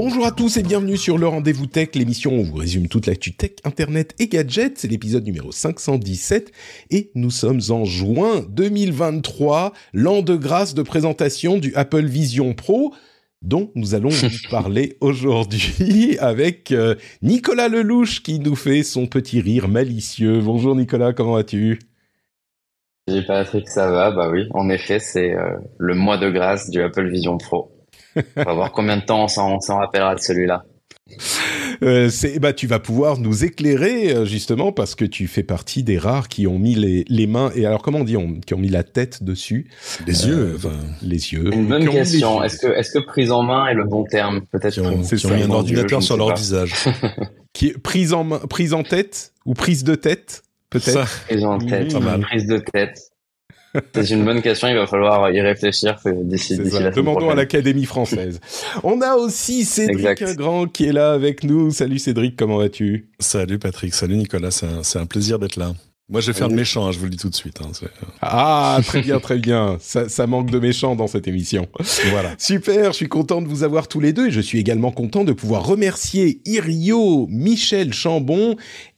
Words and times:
Bonjour 0.00 0.24
à 0.26 0.30
tous 0.30 0.56
et 0.58 0.62
bienvenue 0.62 0.96
sur 0.96 1.18
le 1.18 1.26
Rendez-vous 1.26 1.66
Tech, 1.66 1.88
l'émission 1.96 2.30
où 2.30 2.38
on 2.38 2.42
vous 2.44 2.54
résume 2.54 2.86
toute 2.86 3.06
l'actu 3.06 3.34
tech, 3.34 3.54
internet 3.64 4.14
et 4.20 4.28
gadgets. 4.28 4.78
C'est 4.78 4.86
l'épisode 4.86 5.24
numéro 5.24 5.50
517 5.50 6.52
et 6.92 7.10
nous 7.16 7.32
sommes 7.32 7.58
en 7.70 7.84
juin 7.84 8.46
2023, 8.48 9.72
l'an 9.94 10.22
de 10.22 10.36
grâce 10.36 10.74
de 10.74 10.82
présentation 10.82 11.58
du 11.58 11.74
Apple 11.74 12.04
Vision 12.04 12.54
Pro 12.54 12.94
dont 13.42 13.72
nous 13.74 13.96
allons 13.96 14.10
vous 14.10 14.28
parler 14.52 14.98
aujourd'hui 15.00 16.16
avec 16.20 16.70
euh, 16.70 16.94
Nicolas 17.20 17.66
Lelouch 17.66 18.22
qui 18.22 18.38
nous 18.38 18.54
fait 18.54 18.84
son 18.84 19.08
petit 19.08 19.40
rire 19.40 19.66
malicieux. 19.66 20.40
Bonjour 20.40 20.76
Nicolas, 20.76 21.12
comment 21.12 21.32
vas-tu? 21.32 21.80
Salut 23.08 23.26
Patrick, 23.26 23.68
ça 23.68 23.90
va? 23.90 24.12
Bah 24.12 24.30
oui, 24.30 24.46
en 24.52 24.68
effet, 24.68 25.00
c'est 25.00 25.34
euh, 25.34 25.56
le 25.76 25.96
mois 25.96 26.18
de 26.18 26.30
grâce 26.30 26.70
du 26.70 26.80
Apple 26.80 27.10
Vision 27.10 27.36
Pro. 27.36 27.77
On 28.36 28.42
va 28.44 28.54
voir 28.54 28.72
combien 28.72 28.96
de 28.96 29.04
temps 29.04 29.24
on 29.24 29.28
s'en, 29.28 29.78
rappellera 29.78 30.14
de 30.14 30.20
celui-là. 30.20 30.64
Euh, 31.82 32.08
c'est, 32.10 32.38
bah, 32.38 32.52
tu 32.52 32.66
vas 32.66 32.80
pouvoir 32.80 33.18
nous 33.18 33.44
éclairer 33.44 34.10
euh, 34.12 34.24
justement 34.24 34.72
parce 34.72 34.94
que 34.94 35.04
tu 35.04 35.26
fais 35.26 35.42
partie 35.42 35.82
des 35.82 35.96
rares 35.96 36.28
qui 36.28 36.46
ont 36.46 36.58
mis 36.58 36.74
les, 36.74 37.04
les 37.08 37.26
mains 37.26 37.50
et 37.54 37.64
alors 37.66 37.82
comment 37.82 38.00
on 38.00 38.04
dit, 38.04 38.16
on, 38.16 38.40
qui 38.40 38.52
ont 38.54 38.58
mis 38.58 38.68
la 38.68 38.82
tête 38.82 39.22
dessus, 39.22 39.70
Les 40.06 40.26
Euh, 40.26 40.28
yeux, 40.28 40.52
enfin, 40.56 40.76
les 41.02 41.32
yeux. 41.32 41.52
Une 41.54 41.66
bonne 41.68 41.88
question. 41.88 42.42
Est-ce 42.42 42.58
que, 42.58 42.66
est-ce 42.66 42.90
que 42.90 42.98
prise 42.98 43.30
en 43.30 43.42
main 43.42 43.68
est 43.68 43.74
le 43.74 43.84
bon 43.84 44.04
terme 44.04 44.42
Peut-être? 44.50 44.74
Qui 44.74 44.80
ont, 44.80 45.34
mis 45.34 45.42
un 45.42 45.50
ordinateur 45.50 46.02
sur 46.02 46.16
leur 46.16 46.28
pas. 46.28 46.34
visage. 46.34 46.74
Qui 47.52 47.68
est 47.68 47.78
prise 47.78 48.12
en 48.12 48.24
main, 48.24 48.38
prise 48.50 48.74
en 48.74 48.82
tête 48.82 49.32
ou 49.46 49.54
prise 49.54 49.84
de 49.84 49.94
tête 49.94 50.42
peut-être? 50.70 51.24
Prise 51.26 51.44
en 51.44 51.58
tête, 51.58 51.92
Pas 51.92 52.00
mal. 52.00 52.20
prise 52.20 52.46
de 52.46 52.58
tête. 52.58 53.07
C'est 53.94 54.10
une 54.10 54.24
bonne 54.24 54.42
question. 54.42 54.68
Il 54.68 54.76
va 54.76 54.86
falloir 54.86 55.30
y 55.30 55.40
réfléchir 55.40 55.98
d'ici, 56.22 56.56
la 56.56 56.68
semaine 56.68 56.92
Demandons 56.92 57.18
à 57.18 57.20
prochaine. 57.20 57.36
l'Académie 57.36 57.84
française. 57.84 58.40
On 58.82 59.00
a 59.00 59.14
aussi 59.14 59.64
Cédric. 59.64 60.22
Ingrand 60.22 60.66
qui 60.66 60.86
est 60.86 60.92
là 60.92 61.12
avec 61.12 61.44
nous. 61.44 61.70
Salut 61.70 61.98
Cédric, 61.98 62.36
comment 62.36 62.58
vas-tu? 62.58 63.08
Salut 63.18 63.58
Patrick, 63.58 63.94
salut 63.94 64.16
Nicolas, 64.16 64.50
c'est 64.50 64.98
un, 64.98 65.06
plaisir 65.06 65.38
d'être 65.38 65.56
là. 65.56 65.72
Moi, 66.10 66.22
je 66.22 66.28
vais 66.32 66.38
faire 66.38 66.48
de 66.48 66.54
méchant, 66.54 66.86
hein, 66.86 66.92
je 66.92 66.98
vous 66.98 67.04
le 67.04 67.10
dis 67.10 67.18
tout 67.18 67.28
de 67.28 67.34
suite. 67.34 67.58
hein, 67.60 67.70
Ah, 68.22 68.80
très 68.86 69.02
bien, 69.02 69.20
très 69.20 69.36
bien. 69.36 69.76
Ça, 69.78 70.08
ça 70.08 70.26
manque 70.26 70.50
de 70.50 70.58
méchants 70.58 70.96
dans 70.96 71.06
cette 71.06 71.28
émission. 71.28 71.66
voilà. 72.10 72.34
Super, 72.38 72.92
je 72.92 72.96
suis 72.96 73.08
content 73.08 73.42
de 73.42 73.46
vous 73.46 73.62
avoir 73.62 73.88
tous 73.88 74.00
les 74.00 74.14
deux 74.14 74.28
et 74.28 74.30
je 74.30 74.40
suis 74.40 74.58
également 74.58 74.90
content 74.90 75.24
de 75.24 75.32
pouvoir 75.32 75.66
remercier 75.66 76.40
Irio, 76.46 77.26
Michel 77.28 77.92
Chambon, 77.92 78.56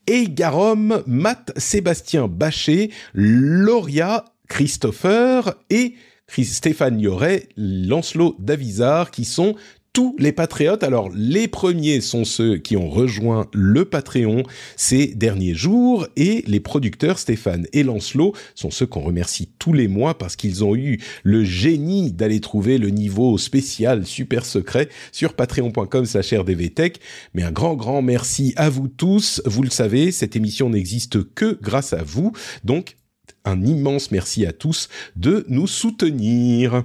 Garom, 0.09 1.03
Matt, 1.07 1.53
Sébastien 1.57 2.29
Bachet, 2.29 2.91
Lauria, 3.15 4.25
Christopher 4.51 5.55
et 5.71 5.95
Stéphane 6.29 7.01
Yoret, 7.01 7.49
Lancelot 7.57 8.37
Davizard 8.39 9.11
qui 9.11 9.25
sont 9.25 9.57
tous 9.93 10.15
les 10.19 10.33
patriotes. 10.33 10.85
Alors, 10.85 11.11
les 11.15 11.49
premiers 11.49 12.01
sont 12.01 12.25
ceux 12.25 12.59
qui 12.59 12.77
ont 12.77 12.89
rejoint 12.89 13.49
le 13.53 13.85
Patreon 13.85 14.45
ces 14.77 15.09
derniers 15.09 15.55
jours 15.55 16.07
et 16.17 16.45
les 16.47 16.61
producteurs 16.61 17.19
Stéphane 17.19 17.67
et 17.73 17.83
Lancelot 17.83 18.35
sont 18.55 18.71
ceux 18.71 18.87
qu'on 18.87 19.01
remercie 19.01 19.51
tous 19.59 19.73
les 19.73 19.89
mois 19.89 20.17
parce 20.17 20.37
qu'ils 20.37 20.65
ont 20.65 20.77
eu 20.77 21.01
le 21.25 21.43
génie 21.45 22.13
d'aller 22.13 22.41
trouver 22.41 22.79
le 22.79 22.91
niveau 22.91 23.37
spécial 23.39 24.07
super 24.07 24.45
secret 24.45 24.89
sur 25.11 25.35
patreon.com 25.35 26.05
slash 26.07 26.33
rdvtech. 26.35 27.01
Mais 27.35 27.43
un 27.43 27.53
grand, 27.53 27.75
grand 27.75 28.03
merci 28.03 28.53
à 28.57 28.69
vous 28.69 28.89
tous. 28.89 29.43
Vous 29.45 29.63
le 29.63 29.71
savez, 29.71 30.13
cette 30.13 30.37
émission 30.37 30.71
n'existe 30.71 31.35
que 31.35 31.59
grâce 31.61 31.93
à 31.93 32.03
vous. 32.05 32.33
Donc, 32.63 32.97
un 33.45 33.63
immense 33.65 34.11
merci 34.11 34.47
à 34.47 34.53
tous 34.53 34.89
de 35.17 35.45
nous 35.49 35.67
soutenir. 35.67 36.85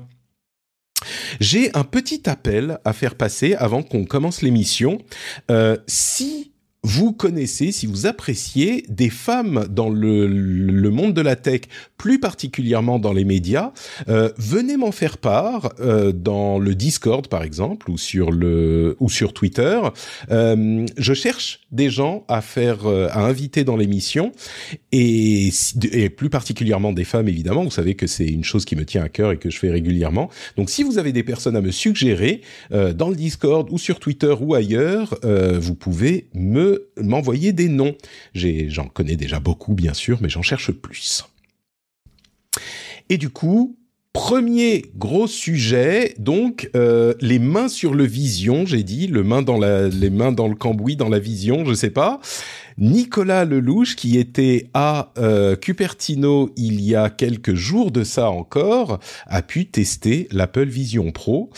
J'ai 1.39 1.75
un 1.75 1.83
petit 1.83 2.29
appel 2.29 2.79
à 2.85 2.93
faire 2.93 3.16
passer 3.16 3.53
avant 3.55 3.83
qu'on 3.83 4.05
commence 4.05 4.41
l'émission. 4.41 4.99
Euh, 5.51 5.77
si 5.88 6.54
vous 6.85 7.13
connaissez, 7.13 7.72
si 7.72 7.88
vous 7.88 8.06
appréciez 8.06 8.85
des 8.90 9.09
femmes 9.09 9.66
dans 9.72 9.90
le, 9.90 10.28
le 10.28 10.90
monde 10.91 11.16
de 11.16 11.22
la 11.22 11.35
tech, 11.35 11.62
plus 11.97 12.19
particulièrement 12.19 13.00
dans 13.00 13.12
les 13.12 13.25
médias, 13.25 13.72
euh, 14.07 14.29
venez 14.38 14.78
m'en 14.78 14.91
faire 14.91 15.18
part 15.18 15.73
euh, 15.79 16.12
dans 16.12 16.59
le 16.59 16.75
Discord 16.75 17.28
par 17.28 17.41
exemple 17.41 17.90
ou 17.90 17.97
sur 17.97 18.31
le 18.31 18.96
ou 19.00 19.09
sur 19.09 19.34
Twitter. 19.34 19.81
Euh, 20.29 20.85
je 20.96 21.13
cherche 21.16 21.62
des 21.72 21.90
gens 21.90 22.23
à 22.28 22.41
faire 22.41 22.85
euh, 22.85 23.07
à 23.09 23.22
inviter 23.22 23.63
dans 23.63 23.78
l'émission 23.78 24.31
et, 24.91 25.50
et 25.91 26.09
plus 26.12 26.29
particulièrement 26.29 26.94
des 26.94 27.03
femmes 27.03 27.28
évidemment. 27.28 27.63
Vous 27.63 27.72
savez 27.72 27.96
que 27.96 28.06
c'est 28.06 28.28
une 28.28 28.44
chose 28.44 28.63
qui 28.63 28.75
me 28.75 28.85
tient 28.85 29.03
à 29.03 29.09
cœur 29.09 29.31
et 29.31 29.38
que 29.38 29.50
je 29.50 29.57
fais 29.57 29.72
régulièrement. 29.72 30.29
Donc 30.56 30.69
si 30.69 30.84
vous 30.84 31.00
avez 31.00 31.13
des 31.13 31.23
personnes 31.23 31.56
à 31.56 31.62
me 31.62 31.72
suggérer 31.72 32.41
euh, 32.72 32.94
dans 32.94 33.09
le 33.09 33.16
Discord 33.16 33.67
ou 33.72 33.79
sur 33.79 34.00
Twitter 34.00 34.35
ou 34.40 34.53
ailleurs, 34.53 35.17
euh, 35.25 35.57
vous 35.59 35.73
pouvez 35.73 36.28
me 36.35 36.74
m'envoyer 37.01 37.53
des 37.53 37.69
noms. 37.69 37.95
J'en 38.33 38.87
connais 38.87 39.15
déjà 39.15 39.39
beaucoup 39.39 39.73
bien 39.73 39.93
sûr, 39.93 40.19
mais 40.21 40.29
j'en 40.29 40.41
cherche 40.41 40.71
plus. 40.71 41.25
Et 43.09 43.17
du 43.17 43.29
coup, 43.29 43.77
premier 44.13 44.85
gros 44.95 45.27
sujet, 45.27 46.15
donc 46.17 46.69
euh, 46.75 47.13
les 47.19 47.37
mains 47.37 47.67
sur 47.67 47.93
le 47.93 48.05
vision, 48.05 48.65
j'ai 48.65 48.81
dit, 48.81 49.07
le 49.07 49.23
main 49.23 49.41
dans 49.41 49.59
les 49.59 50.09
mains 50.09 50.31
dans 50.31 50.47
le 50.47 50.55
cambouis, 50.55 50.95
dans 50.95 51.09
la 51.09 51.19
vision, 51.19 51.65
je 51.65 51.73
sais 51.73 51.89
pas. 51.89 52.21
Nicolas 52.77 53.45
Lelouch, 53.45 53.95
qui 53.95 54.17
était 54.17 54.69
à 54.73 55.11
euh, 55.17 55.55
Cupertino 55.55 56.51
il 56.55 56.81
y 56.81 56.95
a 56.95 57.09
quelques 57.09 57.55
jours 57.55 57.91
de 57.91 58.03
ça 58.03 58.29
encore, 58.29 58.99
a 59.27 59.41
pu 59.41 59.65
tester 59.65 60.27
l'Apple 60.31 60.67
Vision 60.67 61.11
Pro. 61.11 61.49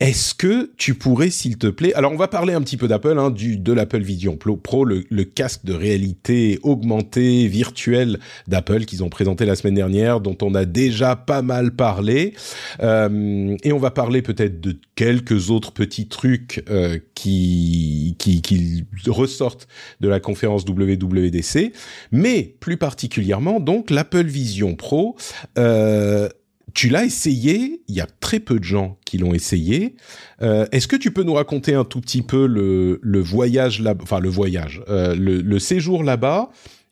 Est-ce 0.00 0.32
que 0.32 0.70
tu 0.76 0.94
pourrais, 0.94 1.28
s'il 1.28 1.58
te 1.58 1.66
plaît, 1.66 1.92
alors 1.94 2.12
on 2.12 2.16
va 2.16 2.28
parler 2.28 2.54
un 2.54 2.60
petit 2.60 2.76
peu 2.76 2.86
d'Apple, 2.86 3.18
hein, 3.18 3.30
du 3.30 3.56
de 3.56 3.72
l'Apple 3.72 4.00
Vision 4.00 4.36
Pro, 4.36 4.84
le, 4.84 5.24
casque 5.24 5.64
de 5.64 5.74
réalité 5.74 6.60
augmentée 6.62 7.48
virtuelle 7.48 8.20
d'Apple 8.46 8.84
qu'ils 8.84 9.02
ont 9.02 9.08
présenté 9.08 9.44
la 9.44 9.56
semaine 9.56 9.74
dernière, 9.74 10.20
dont 10.20 10.38
on 10.40 10.54
a 10.54 10.66
déjà 10.66 11.16
pas 11.16 11.42
mal 11.42 11.72
parlé, 11.72 12.34
Euh, 12.80 13.56
et 13.64 13.72
on 13.72 13.78
va 13.78 13.90
parler 13.90 14.22
peut-être 14.22 14.60
de 14.60 14.78
quelques 14.94 15.50
autres 15.50 15.72
petits 15.72 16.06
trucs 16.06 16.62
euh, 16.70 16.98
qui, 17.14 18.14
qui 18.18 18.40
qui 18.40 18.84
ressortent 19.08 19.66
de 20.00 20.08
la 20.08 20.20
conférence 20.20 20.64
WWDC, 20.64 21.72
mais 22.12 22.54
plus 22.60 22.76
particulièrement 22.76 23.58
donc 23.58 23.90
l'Apple 23.90 24.26
Vision 24.26 24.76
Pro. 24.76 25.16
Euh, 25.58 26.28
tu 26.78 26.88
l'as 26.90 27.04
essayé, 27.04 27.82
il 27.88 27.96
y 27.96 28.00
a 28.00 28.06
très 28.20 28.38
peu 28.38 28.60
de 28.60 28.62
gens 28.64 28.98
qui 29.04 29.18
l'ont 29.18 29.34
essayé. 29.34 29.96
Euh, 30.42 30.64
Est-ce 30.70 30.86
que 30.86 30.94
tu 30.94 31.10
peux 31.10 31.24
nous 31.24 31.32
raconter 31.34 31.74
un 31.74 31.84
tout 31.84 32.00
petit 32.00 32.22
peu 32.22 32.46
le, 32.46 33.00
le 33.02 33.18
voyage 33.18 33.80
là, 33.80 33.94
enfin 34.00 34.20
le 34.20 34.28
voyage, 34.28 34.80
euh, 34.88 35.16
le, 35.16 35.40
le 35.40 35.58
séjour 35.58 36.04
là-bas, 36.04 36.50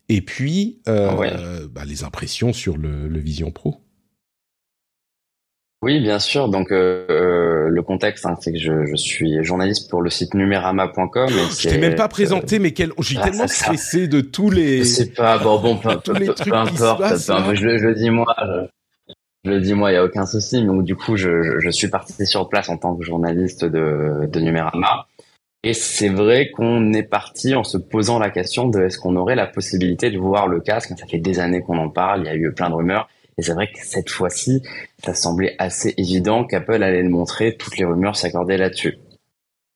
et 0.08 0.22
puis 0.22 0.81
euh, 0.88 1.14
Ouais. 1.14 1.32
bah, 1.70 1.84
les 1.87 2.02
impressions 2.02 2.52
sur 2.52 2.78
le, 2.78 3.06
le 3.06 3.19
Vision 3.20 3.52
Pro? 3.52 3.76
Oui, 5.82 6.00
bien 6.00 6.19
sûr. 6.19 6.49
Donc, 6.49 6.72
euh, 6.72 7.69
le 7.69 7.82
contexte, 7.84 8.26
hein, 8.26 8.34
c'est 8.40 8.52
que 8.52 8.58
je, 8.58 8.87
je 8.87 8.96
suis 8.96 9.44
journaliste 9.44 9.88
pour 9.88 10.02
le 10.02 10.11
site 10.11 10.34
numérama.com. 10.34 11.28
et 11.28 11.32
Je 11.62 11.69
t'ai 11.69 11.78
même 11.78 11.94
pas 11.94 12.08
présenté, 12.08 12.58
mais 12.58 12.72
quel... 12.72 12.90
suis 13.02 13.19
Ah, 13.20 13.28
tellement 13.28 13.46
stressé 13.46 14.08
de 14.08 14.20
tous 14.20 14.50
les. 14.50 14.78
Je 14.78 14.82
sais 14.84 15.11
pas, 15.12 15.38
bon, 15.38 15.61
bon, 15.61 15.76
peu, 15.76 15.90
importe, 15.90 16.06
je 16.08 17.87
le 17.87 17.94
dis 17.94 18.11
moi, 18.11 18.34
je, 19.46 19.50
le 19.50 19.60
dis 19.60 19.75
moi, 19.75 19.93
il 19.93 19.94
y 19.94 19.98
a 19.98 20.04
aucun 20.04 20.26
souci. 20.26 20.64
Donc 20.64 20.84
du 20.84 20.96
coup, 20.96 21.16
je 21.16 21.70
suis 21.70 21.88
parti 21.88 22.26
sur 22.26 22.48
place 22.48 22.69
en 22.69 22.76
tant 22.76 22.94
que 22.94 23.04
journaliste 23.04 23.64
de, 23.64 24.26
de 24.26 24.40
Numérama. 24.40 25.06
Et 25.62 25.72
c'est 25.72 26.08
vrai 26.10 26.52
qu'on 26.52 26.93
est 26.93 27.02
parti 27.02 27.56
en 27.56 27.64
se 27.64 27.76
posant 27.76 28.20
la 28.20 28.31
question 28.31 28.69
de 28.69 28.82
est-ce 28.82 28.98
qu'on 28.98 29.16
aurait 29.16 29.34
la 29.34 29.48
possibilité 29.48 30.12
de 30.12 30.19
voir 30.19 30.46
le 30.46 30.60
casque. 30.60 30.93
Ça 30.96 31.06
fait 31.06 31.19
des 31.19 31.40
années 31.40 31.60
qu'on 31.60 31.78
en 31.78 31.88
parle, 31.88 32.20
il 32.20 32.26
y 32.26 32.28
a 32.28 32.37
eu 32.37 32.52
plein 32.52 32.70
de 32.70 32.75
rumeurs. 32.75 33.08
Et 33.37 33.43
c'est 33.43 33.52
vrai 33.52 33.66
que 33.66 33.81
cette 33.82 34.08
fois-ci, 34.08 34.62
ça 35.04 35.12
semblait 35.12 35.56
assez 35.58 35.92
évident 35.99 36.44
qu'Apple 36.44 36.82
allait 36.82 37.02
le 37.02 37.10
montrer. 37.10 37.56
Toutes 37.56 37.76
les 37.78 37.84
rumeurs 37.84 38.14
s'accordaient 38.14 38.58
là-dessus. 38.58 38.99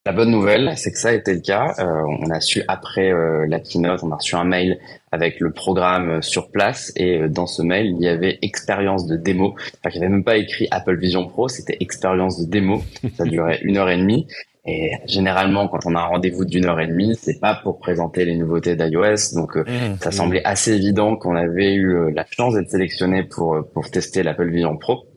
La 0.07 0.13
bonne 0.13 0.31
nouvelle, 0.31 0.73
c'est 0.77 0.93
que 0.93 0.99
ça 0.99 1.11
a 1.11 1.13
été 1.13 1.35
le 1.35 1.41
cas. 1.41 1.75
Euh, 1.79 2.03
on 2.07 2.31
a 2.31 2.41
su 2.41 2.63
après 2.69 3.13
euh, 3.13 3.45
la 3.47 3.61
keynote, 3.61 4.03
on 4.03 4.11
a 4.11 4.17
reçu 4.17 4.35
un 4.35 4.45
mail 4.45 4.79
avec 5.13 5.41
le 5.41 5.53
programme 5.53 6.09
euh, 6.09 6.23
sur 6.23 6.51
place 6.51 6.91
et 6.97 7.29
dans 7.29 7.45
ce 7.45 7.61
mail, 7.61 7.97
il 7.99 8.03
y 8.03 8.09
avait 8.09 8.39
expérience 8.41 9.07
de 9.07 9.17
démo. 9.17 9.55
Enfin, 9.59 9.91
il 9.95 9.99
n'y 10.01 10.07
avait 10.07 10.09
même 10.09 10.25
pas 10.25 10.39
écrit 10.39 10.69
Apple 10.71 10.97
Vision 10.97 11.29
Pro, 11.29 11.49
c'était 11.49 11.77
expérience 11.81 12.41
de 12.41 12.51
démo. 12.51 12.83
Ça 13.19 13.25
durait 13.25 13.61
une 13.61 13.77
heure 13.77 13.91
et 13.91 13.99
demie. 13.99 14.27
Et 14.65 14.93
généralement, 15.05 15.69
quand 15.69 15.85
on 15.85 15.95
a 15.95 16.01
un 16.01 16.07
rendez-vous 16.07 16.47
d'une 16.47 16.65
heure 16.65 16.81
et 16.81 16.87
demie, 16.87 17.15
c'est 17.21 17.39
pas 17.39 17.55
pour 17.55 17.79
présenter 17.79 18.25
les 18.25 18.37
nouveautés 18.37 18.77
d'iOS. 18.77 19.35
Donc, 19.35 19.57
mmh, 19.57 19.99
ça 20.01 20.09
mmh. 20.09 20.13
semblait 20.13 20.45
assez 20.45 20.73
évident 20.73 21.17
qu'on 21.17 21.37
avait 21.37 21.75
eu 21.75 22.11
la 22.11 22.25
chance 22.31 22.55
d'être 22.55 22.71
sélectionné 22.71 23.23
pour 23.23 23.69
pour 23.75 23.91
tester 23.91 24.23
l'Apple 24.23 24.49
Vision 24.49 24.79
Pro. 24.79 25.10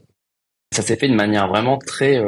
Ça 0.73 0.81
s'est 0.81 0.95
fait 0.95 1.07
de 1.07 1.15
manière 1.15 1.47
vraiment 1.47 1.77
très 1.77 2.19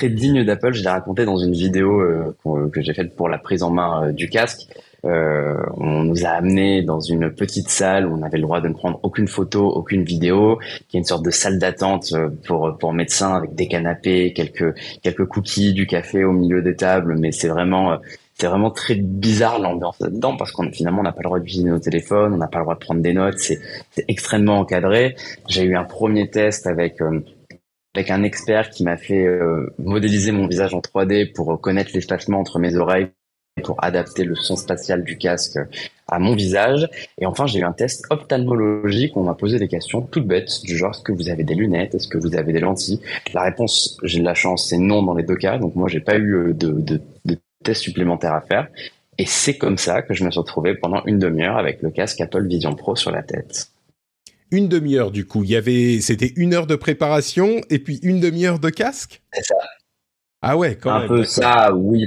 très 0.00 0.08
digne 0.08 0.44
d'Apple. 0.44 0.72
Je 0.72 0.82
l'ai 0.82 0.88
raconté 0.88 1.26
dans 1.26 1.36
une 1.36 1.52
vidéo 1.52 2.00
euh, 2.00 2.34
que 2.72 2.80
j'ai 2.80 2.94
faite 2.94 3.14
pour 3.14 3.28
la 3.28 3.38
prise 3.38 3.62
en 3.62 3.70
main 3.70 4.06
euh, 4.08 4.12
du 4.12 4.30
casque. 4.30 4.66
Euh, 5.04 5.62
on 5.76 6.04
nous 6.04 6.24
a 6.24 6.30
amené 6.30 6.82
dans 6.82 7.00
une 7.00 7.30
petite 7.30 7.68
salle 7.68 8.06
où 8.06 8.14
on 8.18 8.22
avait 8.22 8.38
le 8.38 8.42
droit 8.42 8.60
de 8.60 8.68
ne 8.68 8.74
prendre 8.74 8.98
aucune 9.02 9.28
photo, 9.28 9.66
aucune 9.66 10.04
vidéo, 10.04 10.58
qui 10.88 10.96
est 10.96 11.00
une 11.00 11.06
sorte 11.06 11.24
de 11.24 11.30
salle 11.30 11.58
d'attente 11.58 12.14
pour 12.46 12.76
pour 12.78 12.92
médecins 12.92 13.34
avec 13.34 13.54
des 13.54 13.66
canapés, 13.66 14.32
quelques 14.34 14.74
quelques 15.02 15.26
cookies, 15.26 15.72
du 15.72 15.86
café 15.86 16.24
au 16.24 16.32
milieu 16.32 16.60
des 16.60 16.76
tables, 16.76 17.16
mais 17.18 17.32
c'est 17.32 17.48
vraiment 17.48 17.98
c'est 18.38 18.46
vraiment 18.46 18.70
très 18.70 18.94
bizarre 18.94 19.58
l'ambiance 19.58 19.98
là-dedans 20.00 20.36
parce 20.36 20.52
qu'on 20.52 20.70
finalement 20.70 21.00
on 21.00 21.04
n'a 21.04 21.12
pas 21.12 21.22
le 21.22 21.28
droit 21.28 21.40
d'utiliser 21.40 21.70
nos 21.70 21.78
téléphones, 21.78 22.34
on 22.34 22.38
n'a 22.38 22.48
pas 22.48 22.58
le 22.58 22.64
droit 22.64 22.74
de 22.74 22.80
prendre 22.80 23.00
des 23.00 23.14
notes, 23.14 23.38
c'est 23.38 23.58
extrêmement 24.06 24.58
encadré. 24.58 25.16
J'ai 25.48 25.62
eu 25.64 25.76
un 25.76 25.84
premier 25.84 26.28
test 26.28 26.66
avec 26.66 27.00
avec 27.94 28.10
un 28.10 28.22
expert 28.22 28.70
qui 28.70 28.84
m'a 28.84 28.96
fait 28.96 29.26
euh, 29.26 29.72
modéliser 29.78 30.32
mon 30.32 30.46
visage 30.46 30.74
en 30.74 30.80
3D 30.80 31.32
pour 31.32 31.60
connaître 31.60 31.90
l'espacement 31.94 32.38
entre 32.38 32.58
mes 32.58 32.76
oreilles 32.76 33.08
pour 33.62 33.82
adapter 33.82 34.24
le 34.24 34.34
son 34.34 34.56
spatial 34.56 35.02
du 35.04 35.18
casque 35.18 35.58
à 36.08 36.18
mon 36.18 36.34
visage. 36.34 36.88
Et 37.18 37.26
enfin, 37.26 37.46
j'ai 37.46 37.60
eu 37.60 37.64
un 37.64 37.72
test 37.72 38.04
ophtalmologique 38.10 39.16
où 39.16 39.20
on 39.20 39.24
m'a 39.24 39.34
posé 39.34 39.58
des 39.58 39.68
questions 39.68 40.02
toutes 40.02 40.26
bêtes, 40.26 40.62
du 40.62 40.76
genre 40.76 40.92
est-ce 40.92 41.02
que 41.02 41.12
vous 41.12 41.28
avez 41.28 41.44
des 41.44 41.54
lunettes, 41.54 41.94
est-ce 41.94 42.08
que 42.08 42.18
vous 42.18 42.36
avez 42.36 42.52
des 42.52 42.60
lentilles? 42.60 43.00
La 43.34 43.42
réponse, 43.42 43.98
j'ai 44.02 44.20
de 44.20 44.24
la 44.24 44.34
chance, 44.34 44.68
c'est 44.68 44.78
non 44.78 45.02
dans 45.02 45.14
les 45.14 45.24
deux 45.24 45.36
cas. 45.36 45.58
Donc 45.58 45.74
moi, 45.74 45.88
j'ai 45.88 46.00
pas 46.00 46.16
eu 46.16 46.34
euh, 46.34 46.54
de, 46.54 46.72
de, 46.72 47.00
de 47.24 47.38
test 47.64 47.82
supplémentaire 47.82 48.34
à 48.34 48.40
faire. 48.40 48.68
Et 49.18 49.26
c'est 49.26 49.58
comme 49.58 49.76
ça 49.76 50.02
que 50.02 50.14
je 50.14 50.24
me 50.24 50.30
suis 50.30 50.40
retrouvé 50.40 50.74
pendant 50.74 51.04
une 51.04 51.18
demi-heure 51.18 51.58
avec 51.58 51.82
le 51.82 51.90
casque 51.90 52.20
Apple 52.20 52.46
Vision 52.46 52.74
Pro 52.74 52.96
sur 52.96 53.10
la 53.10 53.22
tête 53.22 53.70
une 54.50 54.68
demi-heure 54.68 55.10
du 55.10 55.26
coup. 55.26 55.44
Il 55.44 55.50
y 55.50 55.56
avait, 55.56 56.00
c'était 56.00 56.32
une 56.36 56.54
heure 56.54 56.66
de 56.66 56.76
préparation 56.76 57.60
et 57.70 57.78
puis 57.78 57.98
une 58.02 58.20
demi-heure 58.20 58.58
de 58.58 58.70
casque? 58.70 59.22
C'est 59.32 59.44
ça. 59.44 59.56
Ah 60.42 60.56
ouais, 60.56 60.74
quand 60.74 60.90
un 60.90 61.00
même. 61.00 61.04
Un 61.04 61.08
peu 61.08 61.24
ça, 61.24 61.74
oui, 61.74 62.06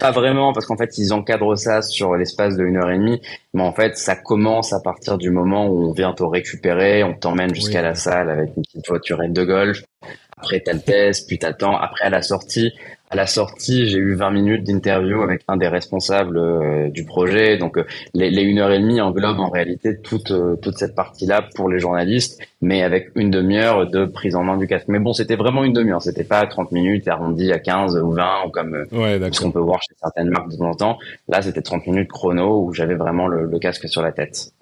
pas, 0.00 0.10
vraiment, 0.10 0.54
parce 0.54 0.64
qu'en 0.64 0.78
fait, 0.78 0.96
ils 0.96 1.12
encadrent 1.12 1.58
ça 1.58 1.82
sur 1.82 2.16
l'espace 2.16 2.56
de 2.56 2.64
une 2.64 2.78
heure 2.78 2.90
et 2.90 2.96
demie, 2.96 3.20
mais 3.52 3.62
en 3.62 3.72
fait, 3.74 3.98
ça 3.98 4.16
commence 4.16 4.72
à 4.72 4.80
partir 4.80 5.18
du 5.18 5.28
moment 5.28 5.66
où 5.66 5.90
on 5.90 5.92
vient 5.92 6.14
te 6.14 6.22
récupérer, 6.22 7.04
on 7.04 7.12
t'emmène 7.12 7.54
jusqu'à 7.54 7.82
la 7.82 7.94
salle 7.94 8.30
avec 8.30 8.48
une 8.56 8.62
petite 8.62 8.88
voiturette 8.88 9.34
de 9.34 9.44
golf. 9.44 9.82
Après, 10.38 10.60
t'as 10.60 10.72
le 10.72 10.80
test, 10.80 11.28
puis 11.28 11.38
t'attends. 11.38 11.76
Après, 11.76 12.06
à 12.06 12.10
la 12.10 12.22
sortie, 12.22 12.72
à 13.08 13.16
la 13.16 13.26
sortie, 13.26 13.86
j'ai 13.88 13.98
eu 13.98 14.14
20 14.14 14.30
minutes 14.30 14.64
d'interview 14.64 15.22
avec 15.22 15.42
un 15.46 15.56
des 15.56 15.68
responsables 15.68 16.38
euh, 16.38 16.88
du 16.90 17.04
projet. 17.04 17.56
Donc, 17.56 17.78
euh, 17.78 17.84
les, 18.14 18.30
les 18.30 18.42
une 18.42 18.58
heure 18.58 18.72
et 18.72 18.80
demie 18.80 19.00
englobent 19.00 19.38
en 19.38 19.48
réalité 19.48 20.00
toute 20.00 20.32
euh, 20.32 20.56
toute 20.56 20.76
cette 20.76 20.94
partie-là 20.94 21.48
pour 21.54 21.68
les 21.68 21.78
journalistes, 21.78 22.40
mais 22.60 22.82
avec 22.82 23.10
une 23.14 23.30
demi-heure 23.30 23.88
de 23.88 24.06
prise 24.06 24.34
en 24.34 24.42
main 24.42 24.56
du 24.56 24.66
casque. 24.66 24.88
Mais 24.88 24.98
bon, 24.98 25.12
c'était 25.12 25.36
vraiment 25.36 25.62
une 25.62 25.72
demi-heure. 25.72 26.02
C'était 26.02 26.24
pas 26.24 26.44
30 26.46 26.72
minutes 26.72 27.06
arrondi 27.06 27.52
à 27.52 27.60
15 27.60 27.96
ou 27.96 28.10
20 28.10 28.46
ou 28.46 28.50
comme 28.50 28.86
ce 28.90 29.40
qu'on 29.40 29.52
peut 29.52 29.60
voir 29.60 29.80
chez 29.82 29.94
certaines 30.00 30.30
marques 30.30 30.50
de 30.50 30.56
temps 30.56 30.70
en 30.70 30.74
temps. 30.74 30.98
Là, 31.28 31.42
c'était 31.42 31.62
30 31.62 31.86
minutes 31.86 32.08
chrono 32.08 32.62
où 32.64 32.72
j'avais 32.72 32.96
vraiment 32.96 33.28
le, 33.28 33.44
le 33.46 33.58
casque 33.58 33.88
sur 33.88 34.02
la 34.02 34.10
tête. 34.10 34.52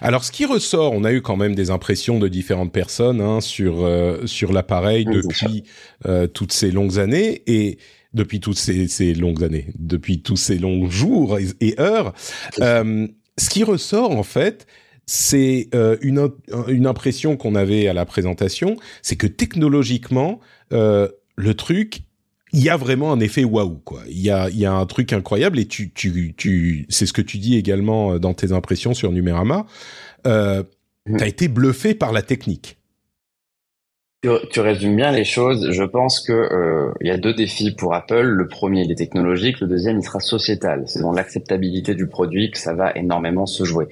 Alors, 0.00 0.24
ce 0.24 0.32
qui 0.32 0.46
ressort, 0.46 0.92
on 0.92 1.04
a 1.04 1.12
eu 1.12 1.20
quand 1.20 1.36
même 1.36 1.54
des 1.54 1.70
impressions 1.70 2.18
de 2.18 2.28
différentes 2.28 2.72
personnes 2.72 3.20
hein, 3.20 3.40
sur 3.40 3.84
euh, 3.84 4.26
sur 4.26 4.52
l'appareil 4.52 5.04
depuis 5.04 5.64
euh, 6.06 6.26
toutes 6.26 6.52
ces 6.52 6.70
longues 6.70 6.98
années 6.98 7.42
et 7.46 7.78
depuis 8.14 8.40
toutes 8.40 8.58
ces, 8.58 8.88
ces, 8.88 9.12
longues 9.14 9.44
années, 9.44 9.66
depuis 9.78 10.22
tous 10.22 10.36
ces 10.36 10.58
longs 10.58 10.88
jours 10.88 11.38
et, 11.38 11.78
heures. 11.78 12.14
Euh, 12.60 13.06
ce 13.36 13.50
qui 13.50 13.62
ressort 13.62 14.12
en 14.12 14.22
fait, 14.22 14.66
c'est 15.04 15.68
une 16.02 16.30
une 16.68 16.86
impression 16.86 17.36
qu'on 17.36 17.54
avait 17.54 17.88
à 17.88 17.92
la 17.92 18.04
présentation, 18.04 18.76
c'est 19.02 19.16
que 19.16 19.26
technologiquement, 19.26 20.40
le 20.70 21.54
truc 21.54 22.00
il 22.52 22.62
y 22.62 22.68
a 22.68 22.76
vraiment 22.76 23.12
un 23.12 23.20
effet 23.20 23.44
waouh 23.44 23.80
quoi. 23.84 24.00
Il 24.08 24.20
y 24.20 24.30
a 24.30 24.48
il 24.48 24.58
y 24.58 24.66
a 24.66 24.72
un 24.72 24.86
truc 24.86 25.12
incroyable 25.12 25.58
et 25.58 25.66
tu 25.66 25.90
tu 25.92 26.34
tu 26.36 26.86
c'est 26.88 27.06
ce 27.06 27.12
que 27.12 27.22
tu 27.22 27.38
dis 27.38 27.56
également 27.56 28.14
euh, 28.14 28.18
dans 28.18 28.34
tes 28.34 28.52
impressions 28.52 28.94
sur 28.94 29.12
Numérama. 29.12 29.66
Euh, 30.26 30.62
mmh. 31.06 31.16
T'as 31.16 31.26
été 31.26 31.48
bluffé 31.48 31.94
par 31.94 32.12
la 32.12 32.22
technique. 32.22 32.76
Tu, 34.22 34.30
tu, 34.50 34.58
résumes 34.58 34.96
bien 34.96 35.12
les 35.12 35.22
choses. 35.22 35.70
Je 35.70 35.84
pense 35.84 36.20
que 36.20 36.32
euh, 36.32 36.92
il 37.00 37.06
y 37.06 37.10
a 37.10 37.18
deux 37.18 37.34
défis 37.34 37.70
pour 37.76 37.94
Apple. 37.94 38.22
Le 38.22 38.48
premier, 38.48 38.82
il 38.82 38.90
est 38.90 38.96
technologique. 38.96 39.60
Le 39.60 39.68
deuxième, 39.68 39.98
il 39.98 40.02
sera 40.02 40.18
sociétal. 40.18 40.82
C'est 40.86 41.02
dans 41.02 41.12
l'acceptabilité 41.12 41.94
du 41.94 42.08
produit 42.08 42.50
que 42.50 42.58
ça 42.58 42.74
va 42.74 42.90
énormément 42.96 43.46
se 43.46 43.62
jouer. 43.62 43.86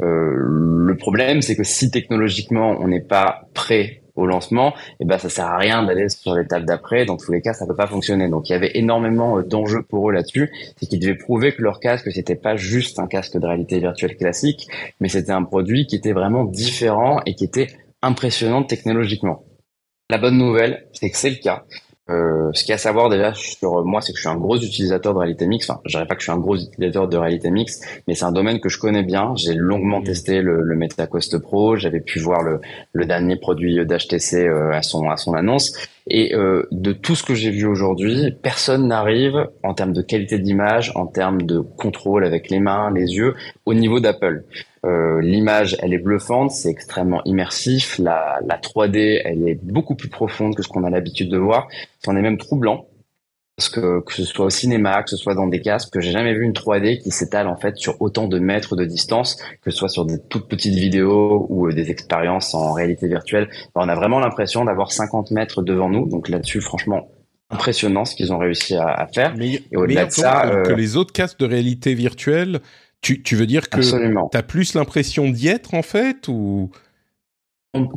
Euh, 0.00 0.34
le 0.36 0.96
problème, 0.96 1.42
c'est 1.42 1.56
que 1.56 1.64
si 1.64 1.90
technologiquement 1.90 2.76
on 2.80 2.88
n'est 2.88 3.00
pas 3.02 3.48
prêt 3.54 4.01
au 4.14 4.26
lancement, 4.26 4.70
et 4.70 4.94
eh 5.00 5.04
ben 5.04 5.18
ça 5.18 5.28
sert 5.28 5.46
à 5.46 5.56
rien 5.56 5.82
d'aller 5.82 6.08
sur 6.08 6.34
l'étape 6.34 6.64
d'après. 6.64 7.06
Dans 7.06 7.16
tous 7.16 7.32
les 7.32 7.40
cas, 7.40 7.54
ça 7.54 7.66
peut 7.66 7.74
pas 7.74 7.86
fonctionner. 7.86 8.28
Donc 8.28 8.48
il 8.48 8.52
y 8.52 8.54
avait 8.54 8.72
énormément 8.74 9.38
euh, 9.38 9.42
d'enjeux 9.42 9.82
pour 9.82 10.10
eux 10.10 10.12
là-dessus, 10.12 10.50
c'est 10.76 10.86
qu'ils 10.86 11.00
devaient 11.00 11.16
prouver 11.16 11.54
que 11.54 11.62
leur 11.62 11.80
casque 11.80 12.10
c'était 12.12 12.36
pas 12.36 12.56
juste 12.56 12.98
un 12.98 13.06
casque 13.06 13.38
de 13.38 13.46
réalité 13.46 13.78
virtuelle 13.78 14.16
classique, 14.16 14.68
mais 15.00 15.08
c'était 15.08 15.32
un 15.32 15.44
produit 15.44 15.86
qui 15.86 15.96
était 15.96 16.12
vraiment 16.12 16.44
différent 16.44 17.20
et 17.26 17.34
qui 17.34 17.44
était 17.44 17.68
impressionnant 18.02 18.62
technologiquement. 18.62 19.44
La 20.10 20.18
bonne 20.18 20.36
nouvelle, 20.36 20.86
c'est 20.92 21.10
que 21.10 21.16
c'est 21.16 21.30
le 21.30 21.36
cas. 21.36 21.64
Euh, 22.10 22.50
ce 22.52 22.64
qu'il 22.64 22.70
y 22.70 22.72
a 22.72 22.74
à 22.74 22.78
savoir 22.78 23.08
déjà 23.08 23.32
sur 23.34 23.84
moi, 23.84 24.00
c'est 24.00 24.12
que 24.12 24.18
je 24.18 24.22
suis 24.22 24.28
un 24.28 24.36
gros 24.36 24.56
utilisateur 24.56 25.14
de 25.14 25.18
réalité 25.18 25.46
mixte. 25.46 25.70
Enfin, 25.70 25.80
je 25.84 25.96
dirais 25.96 26.06
pas 26.06 26.14
que 26.14 26.20
je 26.20 26.24
suis 26.24 26.32
un 26.32 26.38
gros 26.38 26.56
utilisateur 26.56 27.06
de 27.06 27.16
réalité 27.16 27.50
mixte, 27.50 27.84
mais 28.08 28.14
c'est 28.14 28.24
un 28.24 28.32
domaine 28.32 28.60
que 28.60 28.68
je 28.68 28.78
connais 28.78 29.04
bien. 29.04 29.34
J'ai 29.36 29.54
longuement 29.54 30.00
mmh. 30.00 30.04
testé 30.04 30.42
le, 30.42 30.62
le 30.62 30.76
MetaQuest 30.76 31.38
Pro. 31.38 31.76
J'avais 31.76 32.00
pu 32.00 32.18
voir 32.18 32.42
le, 32.42 32.60
le 32.92 33.06
dernier 33.06 33.36
produit 33.36 33.84
d'HTC 33.86 34.46
euh, 34.46 34.72
à 34.72 34.82
son 34.82 35.08
à 35.08 35.16
son 35.16 35.34
annonce. 35.34 35.76
Et 36.08 36.34
euh, 36.34 36.66
de 36.72 36.92
tout 36.92 37.14
ce 37.14 37.22
que 37.22 37.34
j'ai 37.34 37.50
vu 37.50 37.66
aujourd'hui, 37.66 38.32
personne 38.42 38.88
n'arrive 38.88 39.48
en 39.62 39.72
termes 39.72 39.92
de 39.92 40.02
qualité 40.02 40.38
d'image, 40.38 40.90
en 40.96 41.06
termes 41.06 41.42
de 41.42 41.60
contrôle 41.60 42.24
avec 42.24 42.50
les 42.50 42.58
mains, 42.58 42.90
les 42.92 43.14
yeux, 43.14 43.34
au 43.64 43.74
niveau 43.74 44.00
d'Apple. 44.00 44.44
Euh, 44.84 45.20
l'image, 45.20 45.76
elle 45.80 45.94
est 45.94 45.98
bluffante, 45.98 46.50
c'est 46.50 46.68
extrêmement 46.68 47.22
immersif. 47.24 47.98
La, 47.98 48.38
la 48.44 48.58
3D, 48.58 49.20
elle 49.24 49.48
est 49.48 49.58
beaucoup 49.62 49.94
plus 49.94 50.08
profonde 50.08 50.56
que 50.56 50.62
ce 50.62 50.68
qu'on 50.68 50.84
a 50.84 50.90
l'habitude 50.90 51.30
de 51.30 51.38
voir. 51.38 51.68
C'en 52.04 52.16
est 52.16 52.22
même 52.22 52.38
troublant. 52.38 52.86
Parce 53.56 53.68
que, 53.68 54.00
que 54.00 54.14
ce 54.14 54.24
soit 54.24 54.46
au 54.46 54.50
cinéma, 54.50 55.02
que 55.02 55.10
ce 55.10 55.16
soit 55.16 55.34
dans 55.34 55.46
des 55.46 55.60
casques, 55.60 55.92
que 55.92 56.00
j'ai 56.00 56.10
jamais 56.10 56.32
vu 56.32 56.42
une 56.42 56.52
3D 56.52 57.02
qui 57.02 57.10
s'étale 57.10 57.48
en 57.48 57.56
fait 57.56 57.76
sur 57.76 58.00
autant 58.00 58.26
de 58.26 58.38
mètres 58.38 58.76
de 58.76 58.84
distance, 58.86 59.36
que 59.60 59.70
ce 59.70 59.76
soit 59.76 59.90
sur 59.90 60.06
des 60.06 60.18
toutes 60.18 60.48
petites 60.48 60.74
vidéos 60.74 61.46
ou 61.50 61.68
euh, 61.68 61.72
des 61.72 61.90
expériences 61.90 62.54
en 62.54 62.72
réalité 62.72 63.06
virtuelle. 63.08 63.50
on 63.74 63.88
a 63.88 63.94
vraiment 63.94 64.20
l'impression 64.20 64.64
d'avoir 64.64 64.90
50 64.90 65.32
mètres 65.32 65.62
devant 65.62 65.90
nous. 65.90 66.08
Donc 66.08 66.30
là-dessus, 66.30 66.62
franchement, 66.62 67.10
impressionnant 67.50 68.06
ce 68.06 68.16
qu'ils 68.16 68.32
ont 68.32 68.38
réussi 68.38 68.74
à, 68.74 68.88
à 68.88 69.06
faire. 69.06 69.34
Mais, 69.36 69.62
et 69.70 69.76
au-delà 69.76 70.06
de 70.06 70.10
ça, 70.10 70.62
que, 70.64 70.72
euh, 70.72 70.74
les 70.74 70.96
autres 70.96 71.12
casques 71.12 71.38
de 71.38 71.46
réalité 71.46 71.94
virtuelle 71.94 72.60
tu, 73.02 73.22
tu 73.22 73.36
veux 73.36 73.46
dire 73.46 73.68
que 73.68 73.80
tu 73.80 74.36
as 74.36 74.42
plus 74.42 74.74
l'impression 74.74 75.28
d'y 75.28 75.48
être 75.48 75.74
en 75.74 75.82
fait 75.82 76.28
ou? 76.28 76.70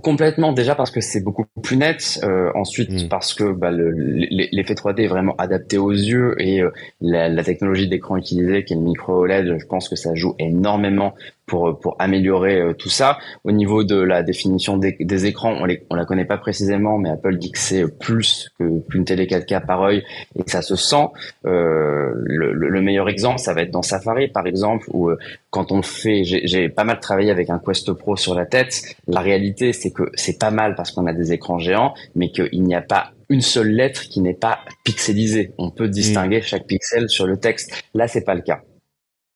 Complètement 0.01 0.53
déjà 0.53 0.73
parce 0.73 0.89
que 0.89 1.01
c'est 1.01 1.21
beaucoup 1.21 1.45
plus 1.61 1.75
net. 1.75 2.21
Euh, 2.23 2.49
ensuite 2.55 2.91
hmm. 2.91 3.09
parce 3.09 3.33
que 3.33 3.51
bah, 3.51 3.71
l'effet 3.71 4.73
3D 4.73 5.01
est 5.01 5.07
vraiment 5.07 5.35
adapté 5.35 5.77
aux 5.77 5.91
yeux 5.91 6.33
et 6.39 6.61
euh, 6.61 6.71
la, 7.01 7.27
la, 7.27 7.43
technologie 7.43 7.89
d'écran 7.89 8.15
utilisée 8.15 8.63
qui 8.63 8.71
est 8.71 8.77
le 8.77 8.83
micro 8.83 9.13
OLED, 9.13 9.57
je 9.59 9.65
pense 9.65 9.89
que 9.89 9.97
ça 9.97 10.15
joue 10.15 10.33
énormément 10.39 11.13
pour 11.45 11.79
pour 11.79 11.95
améliorer 11.99 12.59
euh, 12.59 12.73
tout 12.73 12.89
ça. 12.89 13.17
Au 13.43 13.51
niveau 13.51 13.83
de 13.83 13.95
la 13.95 14.23
définition 14.23 14.77
des, 14.77 14.95
des 14.99 15.25
écrans, 15.25 15.53
on 15.53 15.65
les 15.65 15.85
on 15.89 15.95
la 15.95 16.05
connaît 16.05 16.25
pas 16.25 16.37
précisément, 16.37 16.97
mais 16.97 17.09
Apple 17.09 17.37
dit 17.37 17.51
que 17.51 17.59
c'est 17.59 17.85
plus 17.99 18.49
que 18.59 18.79
qu'une 18.89 19.05
télé 19.05 19.25
4K 19.25 19.65
par 19.65 19.81
œil 19.83 20.03
et 20.35 20.43
que 20.43 20.51
ça 20.51 20.61
se 20.61 20.75
sent. 20.75 21.07
Euh, 21.45 22.11
le, 22.15 22.53
le, 22.53 22.81
meilleur 22.81 23.09
exemple, 23.09 23.39
ça 23.39 23.53
va 23.53 23.61
être 23.61 23.71
dans 23.71 23.81
Safari 23.81 24.27
par 24.27 24.47
exemple, 24.47 24.85
où 24.91 25.09
euh, 25.09 25.17
quand 25.49 25.71
on 25.71 25.81
fait, 25.81 26.23
j'ai 26.23 26.69
pas 26.69 26.83
mal 26.83 26.99
travaillé 26.99 27.31
avec 27.31 27.49
un 27.49 27.59
Quest 27.59 27.91
Pro 27.93 28.15
sur 28.15 28.35
la 28.35 28.45
tête. 28.45 28.95
La 29.07 29.21
réalité, 29.21 29.73
c'est 29.73 29.91
que 29.91 30.03
c'est 30.13 30.39
pas 30.39 30.51
mal 30.51 30.75
parce 30.75 30.91
qu'on 30.91 31.05
a 31.07 31.13
des 31.13 31.31
écrans 31.31 31.59
géants, 31.59 31.93
mais 32.15 32.29
qu'il 32.29 32.63
n'y 32.63 32.75
a 32.75 32.81
pas 32.81 33.11
une 33.29 33.41
seule 33.41 33.69
lettre 33.69 34.03
qui 34.03 34.21
n'est 34.21 34.33
pas 34.33 34.59
pixelisée. 34.83 35.51
On 35.57 35.71
peut 35.71 35.87
distinguer 35.87 36.41
chaque 36.41 36.67
pixel 36.67 37.09
sur 37.09 37.25
le 37.25 37.37
texte. 37.37 37.71
Là, 37.93 38.07
c'est 38.07 38.23
pas 38.23 38.35
le 38.35 38.41
cas. 38.41 38.61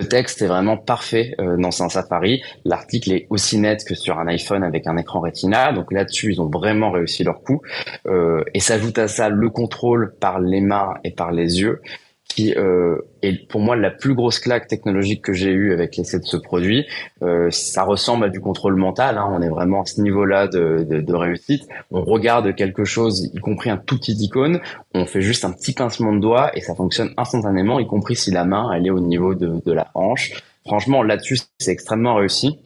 Le 0.02 0.08
texte 0.08 0.42
est 0.42 0.48
vraiment 0.48 0.78
parfait 0.78 1.36
euh, 1.42 1.58
dans 1.58 1.84
un 1.84 1.90
Safari. 1.90 2.42
L'article 2.64 3.12
est 3.12 3.28
aussi 3.30 3.58
net 3.58 3.84
que 3.84 3.96
sur 3.96 4.18
un 4.18 4.28
iPhone 4.28 4.64
avec 4.64 4.88
un 4.88 4.96
écran 4.96 5.20
Retina. 5.20 5.74
Donc 5.74 5.92
là-dessus, 5.92 6.32
ils 6.32 6.42
ont 6.42 6.50
vraiment 6.50 6.90
réussi 6.90 7.26
leur 7.26 7.42
coup. 7.42 7.62
Euh, 8.08 8.42
et 8.54 8.62
s'ajoute 8.62 8.98
à 8.98 9.10
ça 9.10 9.28
le 9.28 9.50
contrôle 9.50 10.16
par 10.22 10.40
les 10.40 10.62
mains 10.62 10.94
et 11.04 11.12
par 11.12 11.34
les 11.34 11.60
yeux 11.60 11.82
qui 12.30 12.54
euh, 12.56 12.98
est 13.22 13.48
pour 13.50 13.60
moi 13.60 13.76
la 13.76 13.90
plus 13.90 14.14
grosse 14.14 14.40
claque 14.40 14.68
technologique 14.68 15.22
que 15.24 15.34
j'ai 15.34 15.50
eue 15.50 15.74
avec 15.74 15.98
l'essai 15.98 16.20
de 16.20 16.26
ce 16.26 16.38
produit. 16.38 16.86
Euh, 17.22 17.50
ça 17.52 17.84
ressemble 17.84 18.26
à 18.26 18.30
du 18.30 18.40
contrôle 18.40 18.76
mental. 18.76 19.18
Hein. 19.18 19.28
On 19.32 19.42
est 19.42 19.50
vraiment 19.50 19.82
à 19.82 19.86
ce 19.86 20.00
niveau-là 20.00 20.48
de, 20.48 20.86
de, 20.90 21.02
de, 21.02 21.14
réussite. 21.14 21.68
On 21.92 22.04
regarde 22.04 22.56
quelque 22.56 22.86
chose, 22.86 23.30
y 23.34 23.40
compris 23.40 23.70
un 23.70 23.78
tout 23.78 23.98
petit 23.98 24.14
icône. 24.14 24.62
On 24.94 25.06
fait 25.06 25.22
juste 25.22 25.44
un 25.44 25.52
petit 25.52 25.74
pincement 25.74 26.14
de 26.14 26.20
doigt 26.20 26.56
et 26.56 26.62
ça 26.62 26.76
fonctionne 26.76 27.12
instantanément, 27.18 27.80
y 27.80 27.88
compris 27.88 28.16
si 28.16 28.32
la 28.32 28.46
main 28.46 28.72
elle 28.74 28.86
est 28.86 28.92
au 28.92 29.02
niveau 29.02 29.34
de, 29.34 29.62
de 29.66 29.72
la 29.74 29.90
hanche. 29.96 30.32
Franchement, 30.66 31.04
là-dessus, 31.04 31.40
c'est 31.58 31.72
extrêmement 31.72 32.16
réussi. 32.16 32.60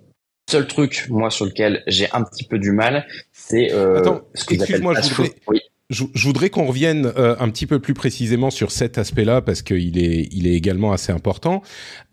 Seul 0.52 0.68
truc, 0.68 1.08
moi, 1.10 1.30
sur 1.30 1.46
lequel 1.46 1.84
j'ai 1.88 2.08
un 2.12 2.24
petit 2.24 2.44
peu 2.44 2.60
du 2.60 2.74
mal, 2.74 3.06
c'est 3.32 3.72
euh, 3.72 4.00
Attends, 4.00 4.22
ce 4.34 4.44
que 4.44 4.56
excuse-moi, 4.56 4.94
je 5.02 5.14
voudrais... 5.14 5.34
Oui 5.48 5.62
je, 5.94 6.26
voudrais 6.26 6.50
qu'on 6.50 6.66
revienne 6.66 7.12
euh, 7.18 7.36
un 7.40 7.50
petit 7.50 7.68
peu 7.68 7.80
plus 7.80 7.94
précisément 7.94 8.50
sur 8.50 8.72
cet 8.72 8.98
aspect-là 8.98 9.42
parce 9.42 9.62
qu'il 9.62 9.98
est, 9.98 10.28
il 10.32 10.48
est 10.48 10.54
également 10.54 10.92
assez 10.92 11.12
important. 11.12 11.62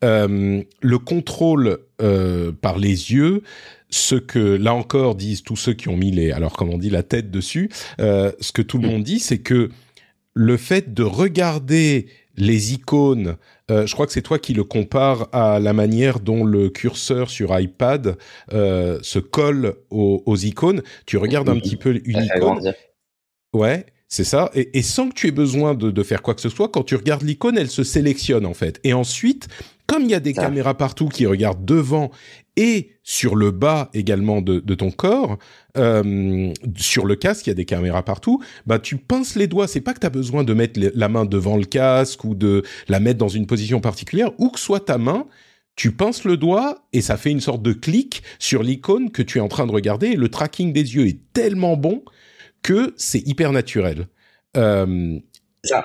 Euh, 0.04 0.62
le 0.80 0.98
contrôle 0.98 1.78
euh, 2.00 2.52
par 2.52 2.78
les 2.78 3.12
yeux, 3.12 3.42
ce 3.88 4.14
que 4.14 4.38
là 4.38 4.74
encore 4.74 5.14
disent 5.14 5.42
tous 5.42 5.56
ceux 5.56 5.72
qui 5.72 5.88
ont 5.88 5.96
mis 5.96 6.10
les, 6.10 6.30
alors 6.30 6.52
comme 6.52 6.70
on 6.70 6.78
dit, 6.78 6.90
la 6.90 7.02
tête 7.02 7.30
dessus, 7.30 7.70
ce 7.98 8.52
que 8.52 8.62
tout 8.62 8.78
le 8.78 8.86
monde 8.86 9.02
dit, 9.02 9.18
c'est 9.18 9.38
que 9.38 9.70
le 10.34 10.56
fait 10.56 10.94
de 10.94 11.02
regarder 11.02 12.06
les 12.36 12.72
icônes, 12.72 13.36
je 13.68 13.92
crois 13.92 14.06
que 14.06 14.12
c'est 14.12 14.22
toi 14.22 14.38
qui 14.38 14.54
le 14.54 14.62
compare 14.62 15.28
à 15.32 15.58
la 15.58 15.72
manière 15.72 16.20
dont 16.20 16.44
le 16.44 16.70
curseur 16.70 17.30
sur 17.30 17.58
iPad 17.58 18.16
se 18.52 19.18
colle 19.18 19.74
aux, 19.90 20.22
aux, 20.24 20.36
icônes. 20.36 20.82
Tu 21.04 21.16
regardes 21.16 21.48
un 21.48 21.58
petit 21.58 21.76
peu 21.76 22.00
une 22.04 22.22
icône 22.22 22.72
Ouais, 23.52 23.86
c'est 24.08 24.24
ça. 24.24 24.50
Et, 24.54 24.78
et, 24.78 24.82
sans 24.82 25.08
que 25.08 25.14
tu 25.14 25.28
aies 25.28 25.32
besoin 25.32 25.74
de, 25.74 25.90
de, 25.90 26.02
faire 26.02 26.22
quoi 26.22 26.34
que 26.34 26.40
ce 26.40 26.48
soit, 26.48 26.68
quand 26.68 26.82
tu 26.82 26.96
regardes 26.96 27.22
l'icône, 27.22 27.58
elle 27.58 27.70
se 27.70 27.84
sélectionne 27.84 28.46
en 28.46 28.54
fait. 28.54 28.80
Et 28.84 28.92
ensuite, 28.92 29.48
comme 29.86 30.04
il 30.04 30.10
y 30.10 30.14
a 30.14 30.20
des 30.20 30.34
caméras 30.34 30.76
partout 30.76 31.08
qui 31.08 31.26
regardent 31.26 31.64
devant 31.64 32.12
et 32.56 32.90
sur 33.02 33.34
le 33.34 33.50
bas 33.50 33.90
également 33.92 34.40
de, 34.40 34.60
de 34.60 34.74
ton 34.74 34.92
corps, 34.92 35.36
euh, 35.76 36.52
sur 36.76 37.06
le 37.06 37.16
casque, 37.16 37.46
il 37.46 37.50
y 37.50 37.52
a 37.52 37.54
des 37.54 37.64
caméras 37.64 38.04
partout, 38.04 38.40
bah 38.66 38.78
tu 38.78 38.98
pinces 38.98 39.34
les 39.34 39.48
doigts. 39.48 39.66
C'est 39.66 39.80
pas 39.80 39.94
que 39.94 39.98
tu 39.98 40.06
as 40.06 40.10
besoin 40.10 40.44
de 40.44 40.54
mettre 40.54 40.78
la 40.94 41.08
main 41.08 41.24
devant 41.24 41.56
le 41.56 41.64
casque 41.64 42.22
ou 42.24 42.36
de 42.36 42.62
la 42.88 43.00
mettre 43.00 43.18
dans 43.18 43.28
une 43.28 43.46
position 43.46 43.80
particulière, 43.80 44.30
où 44.38 44.50
que 44.50 44.60
soit 44.60 44.78
ta 44.78 44.96
main, 44.98 45.26
tu 45.74 45.90
pinces 45.90 46.24
le 46.24 46.36
doigt 46.36 46.86
et 46.92 47.00
ça 47.00 47.16
fait 47.16 47.30
une 47.30 47.40
sorte 47.40 47.62
de 47.62 47.72
clic 47.72 48.22
sur 48.38 48.62
l'icône 48.62 49.10
que 49.10 49.22
tu 49.22 49.38
es 49.38 49.40
en 49.40 49.48
train 49.48 49.66
de 49.66 49.72
regarder. 49.72 50.08
Et 50.08 50.16
le 50.16 50.28
tracking 50.28 50.72
des 50.72 50.94
yeux 50.94 51.06
est 51.06 51.18
tellement 51.32 51.76
bon 51.76 52.04
que 52.62 52.94
c'est 52.96 53.26
hyper 53.26 53.52
naturel. 53.52 54.08
Euh, 54.56 55.18
ça, 55.62 55.84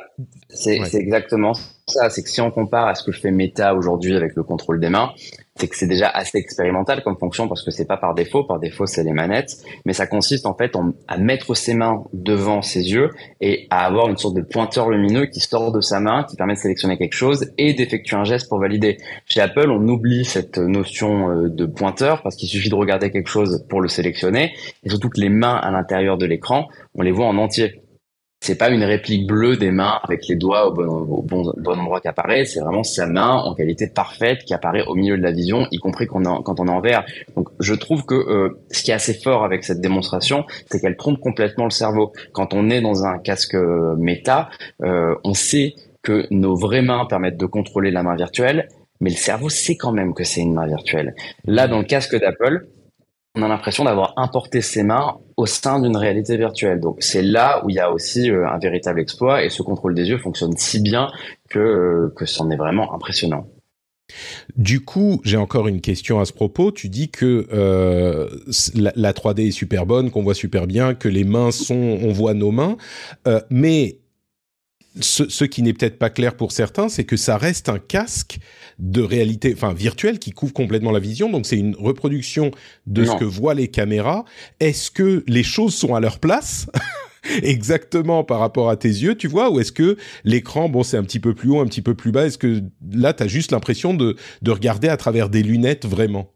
c'est 0.49 0.77
exactement 0.95 1.53
ça. 1.53 2.09
C'est 2.09 2.23
que 2.23 2.29
si 2.29 2.39
on 2.39 2.49
compare 2.49 2.87
à 2.87 2.95
ce 2.95 3.03
que 3.03 3.11
je 3.11 3.19
fais 3.19 3.31
Meta 3.31 3.75
aujourd'hui 3.75 4.15
avec 4.15 4.35
le 4.35 4.43
contrôle 4.43 4.79
des 4.79 4.89
mains, 4.89 5.11
c'est 5.57 5.67
que 5.67 5.75
c'est 5.75 5.87
déjà 5.87 6.09
assez 6.09 6.37
expérimental 6.37 7.01
comme 7.03 7.17
fonction 7.17 7.47
parce 7.47 7.63
que 7.63 7.71
c'est 7.71 7.85
pas 7.85 7.97
par 7.97 8.13
défaut. 8.13 8.43
Par 8.43 8.59
défaut, 8.59 8.85
c'est 8.85 9.03
les 9.03 9.11
manettes, 9.11 9.57
mais 9.85 9.93
ça 9.93 10.07
consiste 10.07 10.45
en 10.45 10.53
fait 10.53 10.77
à 11.07 11.17
mettre 11.17 11.55
ses 11.55 11.73
mains 11.73 12.03
devant 12.13 12.61
ses 12.61 12.91
yeux 12.91 13.11
et 13.41 13.67
à 13.69 13.85
avoir 13.85 14.09
une 14.09 14.17
sorte 14.17 14.35
de 14.35 14.41
pointeur 14.41 14.89
lumineux 14.89 15.25
qui 15.25 15.39
sort 15.41 15.71
de 15.71 15.81
sa 15.81 15.99
main, 15.99 16.23
qui 16.23 16.35
permet 16.35 16.53
de 16.53 16.59
sélectionner 16.59 16.97
quelque 16.97 17.13
chose 17.13 17.51
et 17.57 17.73
d'effectuer 17.73 18.15
un 18.15 18.25
geste 18.25 18.49
pour 18.49 18.59
valider. 18.59 18.97
Chez 19.27 19.41
Apple, 19.41 19.69
on 19.69 19.87
oublie 19.87 20.25
cette 20.25 20.57
notion 20.57 21.29
euh, 21.29 21.49
de 21.49 21.65
pointeur 21.65 22.21
parce 22.21 22.35
qu'il 22.35 22.49
suffit 22.49 22.69
de 22.69 22.75
regarder 22.75 23.11
quelque 23.11 23.29
chose 23.29 23.65
pour 23.69 23.81
le 23.81 23.87
sélectionner 23.87 24.53
et 24.83 24.89
surtout 24.89 25.09
que 25.09 25.19
les 25.19 25.29
mains 25.29 25.55
à 25.55 25.71
l'intérieur 25.71 26.17
de 26.17 26.25
l'écran, 26.25 26.67
on 26.95 27.01
les 27.01 27.11
voit 27.11 27.27
en 27.27 27.37
entier 27.37 27.81
c'est 28.41 28.57
pas 28.57 28.69
une 28.69 28.83
réplique 28.83 29.25
bleue 29.25 29.57
des 29.57 29.71
mains 29.71 29.99
avec 30.03 30.27
les 30.27 30.35
doigts 30.35 30.67
au 30.67 30.73
bon, 30.73 30.85
au 30.85 31.21
bon, 31.23 31.51
bon 31.57 31.79
endroit 31.79 31.99
qui 31.99 32.07
apparaît, 32.07 32.45
c'est 32.45 32.59
vraiment 32.59 32.83
sa 32.83 33.07
main 33.07 33.31
en 33.31 33.55
qualité 33.55 33.87
parfaite 33.87 34.43
qui 34.43 34.53
apparaît 34.53 34.83
au 34.85 34.93
milieu 34.93 35.17
de 35.17 35.23
la 35.23 35.31
vision, 35.31 35.67
y 35.71 35.77
compris 35.77 36.05
quand 36.05 36.25
on, 36.27 36.43
quand 36.43 36.59
on 36.59 36.67
est 36.67 36.71
en 36.71 36.81
vert. 36.81 37.05
Donc 37.35 37.49
je 37.59 37.73
trouve 37.73 38.05
que 38.05 38.13
euh, 38.13 38.61
ce 38.71 38.83
qui 38.83 38.91
est 38.91 38.93
assez 38.93 39.15
fort 39.15 39.43
avec 39.43 39.63
cette 39.63 39.81
démonstration, 39.81 40.45
c'est 40.69 40.79
qu'elle 40.79 40.97
trompe 40.97 41.19
complètement 41.19 41.65
le 41.65 41.71
cerveau. 41.71 42.13
Quand 42.33 42.53
on 42.53 42.69
est 42.69 42.81
dans 42.81 43.05
un 43.05 43.17
casque 43.17 43.55
euh, 43.55 43.95
méta, 43.97 44.49
euh, 44.83 45.15
on 45.23 45.33
sait 45.33 45.73
que 46.03 46.27
nos 46.29 46.55
vraies 46.55 46.83
mains 46.83 47.05
permettent 47.05 47.37
de 47.37 47.47
contrôler 47.47 47.89
la 47.89 48.03
main 48.03 48.15
virtuelle, 48.15 48.69
mais 49.01 49.09
le 49.09 49.15
cerveau 49.15 49.49
sait 49.49 49.75
quand 49.75 49.91
même 49.91 50.13
que 50.13 50.23
c'est 50.23 50.41
une 50.41 50.53
main 50.53 50.67
virtuelle. 50.67 51.15
Là, 51.45 51.67
dans 51.67 51.79
le 51.79 51.85
casque 51.85 52.15
d'Apple, 52.19 52.67
on 53.35 53.41
a 53.41 53.47
l'impression 53.47 53.83
d'avoir 53.83 54.13
importé 54.17 54.61
ses 54.61 54.83
mains 54.83 55.17
au 55.37 55.45
sein 55.45 55.79
d'une 55.79 55.97
réalité 55.97 56.37
virtuelle. 56.37 56.79
Donc 56.79 56.97
c'est 57.01 57.21
là 57.21 57.63
où 57.63 57.69
il 57.69 57.75
y 57.75 57.79
a 57.79 57.91
aussi 57.91 58.31
euh, 58.31 58.47
un 58.47 58.57
véritable 58.57 58.99
exploit 58.99 59.43
et 59.43 59.49
ce 59.49 59.61
contrôle 59.61 59.93
des 59.93 60.09
yeux 60.09 60.17
fonctionne 60.17 60.55
si 60.57 60.81
bien 60.81 61.11
que 61.49 61.59
euh, 61.59 62.13
que 62.15 62.25
c'en 62.25 62.49
est 62.49 62.57
vraiment 62.57 62.93
impressionnant. 62.93 63.47
Du 64.55 64.81
coup, 64.81 65.19
j'ai 65.23 65.37
encore 65.37 65.67
une 65.67 65.81
question 65.81 66.19
à 66.19 66.25
ce 66.25 66.33
propos. 66.33 66.71
Tu 66.71 66.89
dis 66.89 67.09
que 67.09 67.47
euh, 67.51 68.29
la, 68.75 68.93
la, 68.95 69.13
3D 69.13 69.47
est 69.47 69.51
super 69.51 69.85
bonne, 69.85 70.11
qu'on 70.11 70.23
voit 70.23 70.35
super 70.35 70.67
bien, 70.67 70.93
que 70.93 71.07
les 71.07 71.23
mains 71.23 71.51
sont, 71.51 71.75
on 72.01 72.11
voit 72.11 72.33
nos 72.33 72.51
mains, 72.51 72.77
euh, 73.27 73.41
mais 73.49 73.99
ce, 74.99 75.29
ce, 75.29 75.45
qui 75.45 75.61
n'est 75.61 75.73
peut-être 75.73 75.97
pas 75.97 76.09
clair 76.09 76.35
pour 76.35 76.51
certains, 76.51 76.89
c'est 76.89 77.03
que 77.03 77.17
ça 77.17 77.37
reste 77.37 77.69
un 77.69 77.79
casque 77.79 78.39
de 78.79 79.01
réalité, 79.01 79.53
enfin 79.55 79.73
virtuelle, 79.73 80.19
qui 80.19 80.31
couvre 80.31 80.53
complètement 80.53 80.91
la 80.91 80.99
vision. 80.99 81.29
Donc 81.29 81.45
c'est 81.45 81.57
une 81.57 81.75
reproduction 81.75 82.51
de 82.87 83.03
non. 83.03 83.13
ce 83.13 83.17
que 83.17 83.25
voient 83.25 83.53
les 83.53 83.67
caméras. 83.67 84.25
Est-ce 84.59 84.91
que 84.91 85.23
les 85.27 85.43
choses 85.43 85.75
sont 85.75 85.95
à 85.95 85.99
leur 85.99 86.19
place 86.19 86.67
exactement 87.43 88.23
par 88.23 88.39
rapport 88.39 88.69
à 88.69 88.77
tes 88.77 88.89
yeux, 88.89 89.15
tu 89.15 89.27
vois, 89.27 89.49
ou 89.49 89.59
est-ce 89.59 89.71
que 89.71 89.97
l'écran, 90.23 90.69
bon, 90.69 90.83
c'est 90.83 90.97
un 90.97 91.03
petit 91.03 91.19
peu 91.19 91.33
plus 91.33 91.49
haut, 91.49 91.59
un 91.59 91.65
petit 91.65 91.81
peu 91.81 91.95
plus 91.95 92.11
bas 92.11 92.25
Est-ce 92.25 92.37
que 92.37 92.61
là, 92.91 93.13
tu 93.13 93.23
as 93.23 93.27
juste 93.27 93.51
l'impression 93.51 93.93
de, 93.93 94.15
de 94.41 94.51
regarder 94.51 94.87
à 94.87 94.97
travers 94.97 95.29
des 95.29 95.43
lunettes 95.43 95.85
vraiment? 95.85 96.31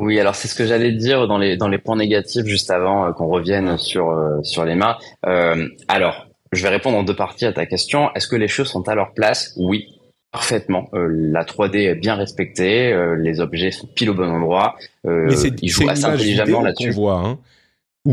Oui, 0.00 0.18
alors 0.18 0.34
c'est 0.34 0.48
ce 0.48 0.54
que 0.54 0.64
j'allais 0.64 0.92
dire 0.92 1.28
dans 1.28 1.36
les 1.36 1.58
dans 1.58 1.68
les 1.68 1.76
points 1.76 1.96
négatifs 1.96 2.46
juste 2.46 2.70
avant 2.70 3.04
euh, 3.04 3.12
qu'on 3.12 3.28
revienne 3.28 3.76
sur 3.76 4.08
euh, 4.08 4.42
sur 4.42 4.64
les 4.64 4.74
mains. 4.74 4.96
Euh, 5.26 5.68
alors, 5.88 6.29
je 6.52 6.62
vais 6.62 6.68
répondre 6.68 6.98
en 6.98 7.02
deux 7.02 7.16
parties 7.16 7.46
à 7.46 7.52
ta 7.52 7.66
question. 7.66 8.12
Est-ce 8.14 8.28
que 8.28 8.36
les 8.36 8.48
choses 8.48 8.68
sont 8.68 8.88
à 8.88 8.94
leur 8.94 9.12
place? 9.12 9.54
Oui, 9.56 9.88
parfaitement. 10.32 10.88
Euh, 10.94 11.08
la 11.10 11.44
3D 11.44 11.76
est 11.76 11.94
bien 11.94 12.14
respectée, 12.14 12.92
euh, 12.92 13.16
les 13.16 13.40
objets 13.40 13.70
sont 13.70 13.86
pile 13.86 14.10
au 14.10 14.14
bon 14.14 14.28
endroit. 14.28 14.76
Euh, 15.06 15.26
Mais 15.28 15.36
c'est, 15.36 15.62
ils 15.62 15.68
jouent 15.68 15.88
assez 15.88 16.04
intelligemment 16.04 16.62
là-dessus. 16.62 16.94
Hein. 16.98 17.38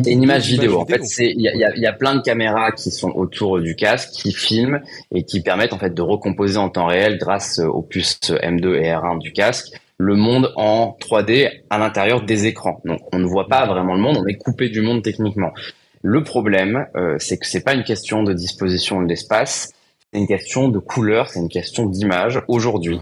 C'est 0.04 0.12
une 0.12 0.24
image 0.24 0.48
vidéo. 0.48 0.82
En 0.82 0.86
fait, 0.86 1.02
il 1.20 1.40
y 1.42 1.48
a, 1.48 1.56
y, 1.56 1.64
a, 1.64 1.76
y 1.78 1.86
a, 1.86 1.94
plein 1.94 2.16
de 2.16 2.22
caméras 2.22 2.74
qui 2.74 2.92
sont 2.92 3.10
autour 3.12 3.62
du 3.62 3.76
casque, 3.76 4.10
qui 4.12 4.34
filment 4.34 4.82
et 5.14 5.24
qui 5.24 5.42
permettent 5.42 5.72
en 5.72 5.80
fait 5.80 5.94
de 5.94 6.02
recomposer 6.02 6.58
en 6.58 6.68
temps 6.68 6.88
réel 6.88 7.18
grâce 7.18 7.60
aux 7.60 7.84
puces 7.84 8.32
M2 8.32 8.76
et 8.76 8.90
R1 8.90 9.20
du 9.20 9.32
casque 9.32 9.80
le 9.98 10.16
monde 10.16 10.54
en 10.56 10.96
3D 11.00 11.52
à 11.70 11.78
l'intérieur 11.78 12.22
des 12.22 12.46
écrans. 12.46 12.82
Donc 12.86 13.00
on 13.14 13.20
ne 13.20 13.26
voit 13.26 13.48
pas 13.48 13.66
vraiment 13.66 13.96
le 13.96 14.02
monde, 14.02 14.18
on 14.18 14.28
est 14.28 14.36
coupé 14.36 14.70
du 14.70 14.82
monde 14.82 15.02
techniquement. 15.04 15.54
Le 16.10 16.24
problème, 16.24 16.88
euh, 16.96 17.18
c'est 17.20 17.38
que 17.38 17.46
c'est 17.46 17.60
pas 17.66 17.74
une 17.74 17.84
question 17.84 18.24
de 18.24 18.32
disposition 18.32 19.02
de 19.02 19.10
l'espace, 19.10 19.74
c'est 20.14 20.20
une 20.20 20.26
question 20.26 20.70
de 20.70 20.80
couleur, 20.80 21.28
c'est 21.28 21.42
une 21.42 21.50
question 21.50 21.86
d'image. 21.86 22.42
Aujourd'hui, 22.48 23.02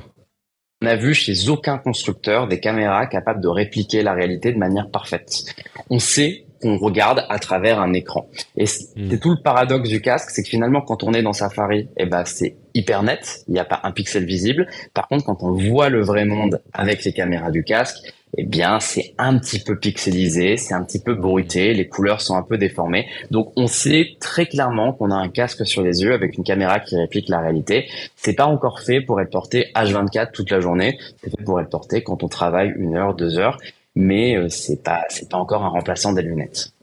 on 0.82 0.88
a 0.88 0.96
vu 0.96 1.14
chez 1.14 1.50
aucun 1.50 1.78
constructeur 1.78 2.48
des 2.48 2.60
caméras 2.60 3.06
capables 3.06 3.42
de 3.42 3.48
répliquer 3.48 4.02
la 4.02 4.14
réalité 4.14 4.52
de 4.52 4.58
manière 4.58 4.90
parfaite. 4.90 5.44
On 5.92 6.00
sait 6.00 6.46
qu'on 6.64 6.78
regarde 6.78 7.28
à 7.30 7.38
travers 7.38 7.80
un 7.80 7.94
écran. 7.94 8.28
Et 8.58 8.64
hmm. 8.64 8.68
c'est 9.12 9.20
tout 9.20 9.30
le 9.30 9.44
paradoxe 9.44 9.88
du 9.88 10.02
casque, 10.02 10.32
c'est 10.32 10.42
que 10.42 10.50
finalement, 10.50 10.82
quand 10.82 11.04
on 11.04 11.14
est 11.14 11.22
dans 11.22 11.34
Safari, 11.34 11.90
eh 11.98 12.08
ben, 12.08 12.26
c'est 12.26 12.58
hyper 12.74 13.04
net, 13.04 13.44
il 13.48 13.54
n'y 13.54 13.60
a 13.60 13.66
pas 13.66 13.82
un 13.84 13.92
pixel 13.92 14.26
visible. 14.26 14.68
Par 14.96 15.08
contre, 15.08 15.26
quand 15.26 15.44
on 15.44 15.52
voit 15.52 15.90
le 15.90 16.02
vrai 16.02 16.26
monde 16.26 16.60
avec 16.74 17.04
les 17.04 17.14
caméras 17.14 17.52
du 17.52 17.64
casque, 17.64 17.98
eh 18.38 18.46
bien, 18.46 18.80
c'est 18.80 19.14
un 19.18 19.38
petit 19.38 19.60
peu 19.60 19.78
pixelisé, 19.78 20.58
c'est 20.58 20.74
un 20.74 20.84
petit 20.84 21.00
peu 21.00 21.14
bruité, 21.14 21.74
les 21.74 21.88
couleurs 21.88 22.22
sont 22.22 22.36
un 22.36 22.44
peu 22.44 22.58
déformées. 22.58 23.08
Donc, 23.32 23.54
on 23.56 23.68
sait 23.68 24.18
très 24.20 24.46
clairement 24.46 24.94
qu'on 24.94 25.12
a 25.12 25.16
un 25.16 25.30
casque 25.30 25.66
sur 25.66 25.82
les 25.82 26.02
yeux 26.02 26.14
avec 26.14 26.38
une 26.38 26.44
caméra 26.44 26.80
qui 26.80 26.98
réplique 26.98 27.30
la 27.30 27.40
réalité. 27.40 27.88
C'est 28.16 28.34
pas 28.34 28.46
encore 28.46 28.82
fait 28.82 29.02
pour 29.02 29.22
être 29.22 29.32
porté 29.32 29.72
H24 29.76 30.32
toute 30.32 30.50
la 30.52 30.60
journée. 30.60 30.98
C'est 31.24 31.30
fait 31.30 31.44
pour 31.44 31.62
être 31.62 31.70
porté 31.70 32.04
quand 32.04 32.24
on 32.24 32.28
travaille 32.28 32.74
une 32.78 32.96
heure, 32.96 33.16
deux 33.16 33.38
heures. 33.38 33.58
Mais 33.96 34.36
euh, 34.36 34.50
c'est 34.50 34.84
pas, 34.84 35.06
c'est 35.10 35.30
pas 35.30 35.38
encore 35.38 35.64
un 35.64 35.70
remplaçant 35.70 36.12
des 36.12 36.22
lunettes. 36.22 36.74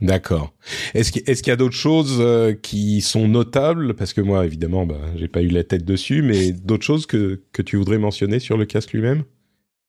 D'accord. 0.00 0.52
Est-ce 0.94 1.10
qu'il 1.10 1.22
est 1.26 1.46
y 1.46 1.50
a 1.50 1.56
d'autres 1.56 1.74
choses 1.74 2.18
euh, 2.20 2.54
qui 2.54 3.00
sont 3.00 3.28
notables? 3.28 3.94
Parce 3.94 4.12
que 4.12 4.20
moi, 4.20 4.44
évidemment, 4.44 4.86
bah, 4.86 5.00
j'ai 5.16 5.28
pas 5.28 5.42
eu 5.42 5.48
la 5.48 5.64
tête 5.64 5.84
dessus, 5.84 6.22
mais 6.22 6.52
d'autres 6.52 6.84
choses 6.84 7.06
que, 7.06 7.42
que 7.52 7.62
tu 7.62 7.76
voudrais 7.76 7.98
mentionner 7.98 8.38
sur 8.38 8.56
le 8.58 8.66
casque 8.66 8.92
lui-même? 8.92 9.24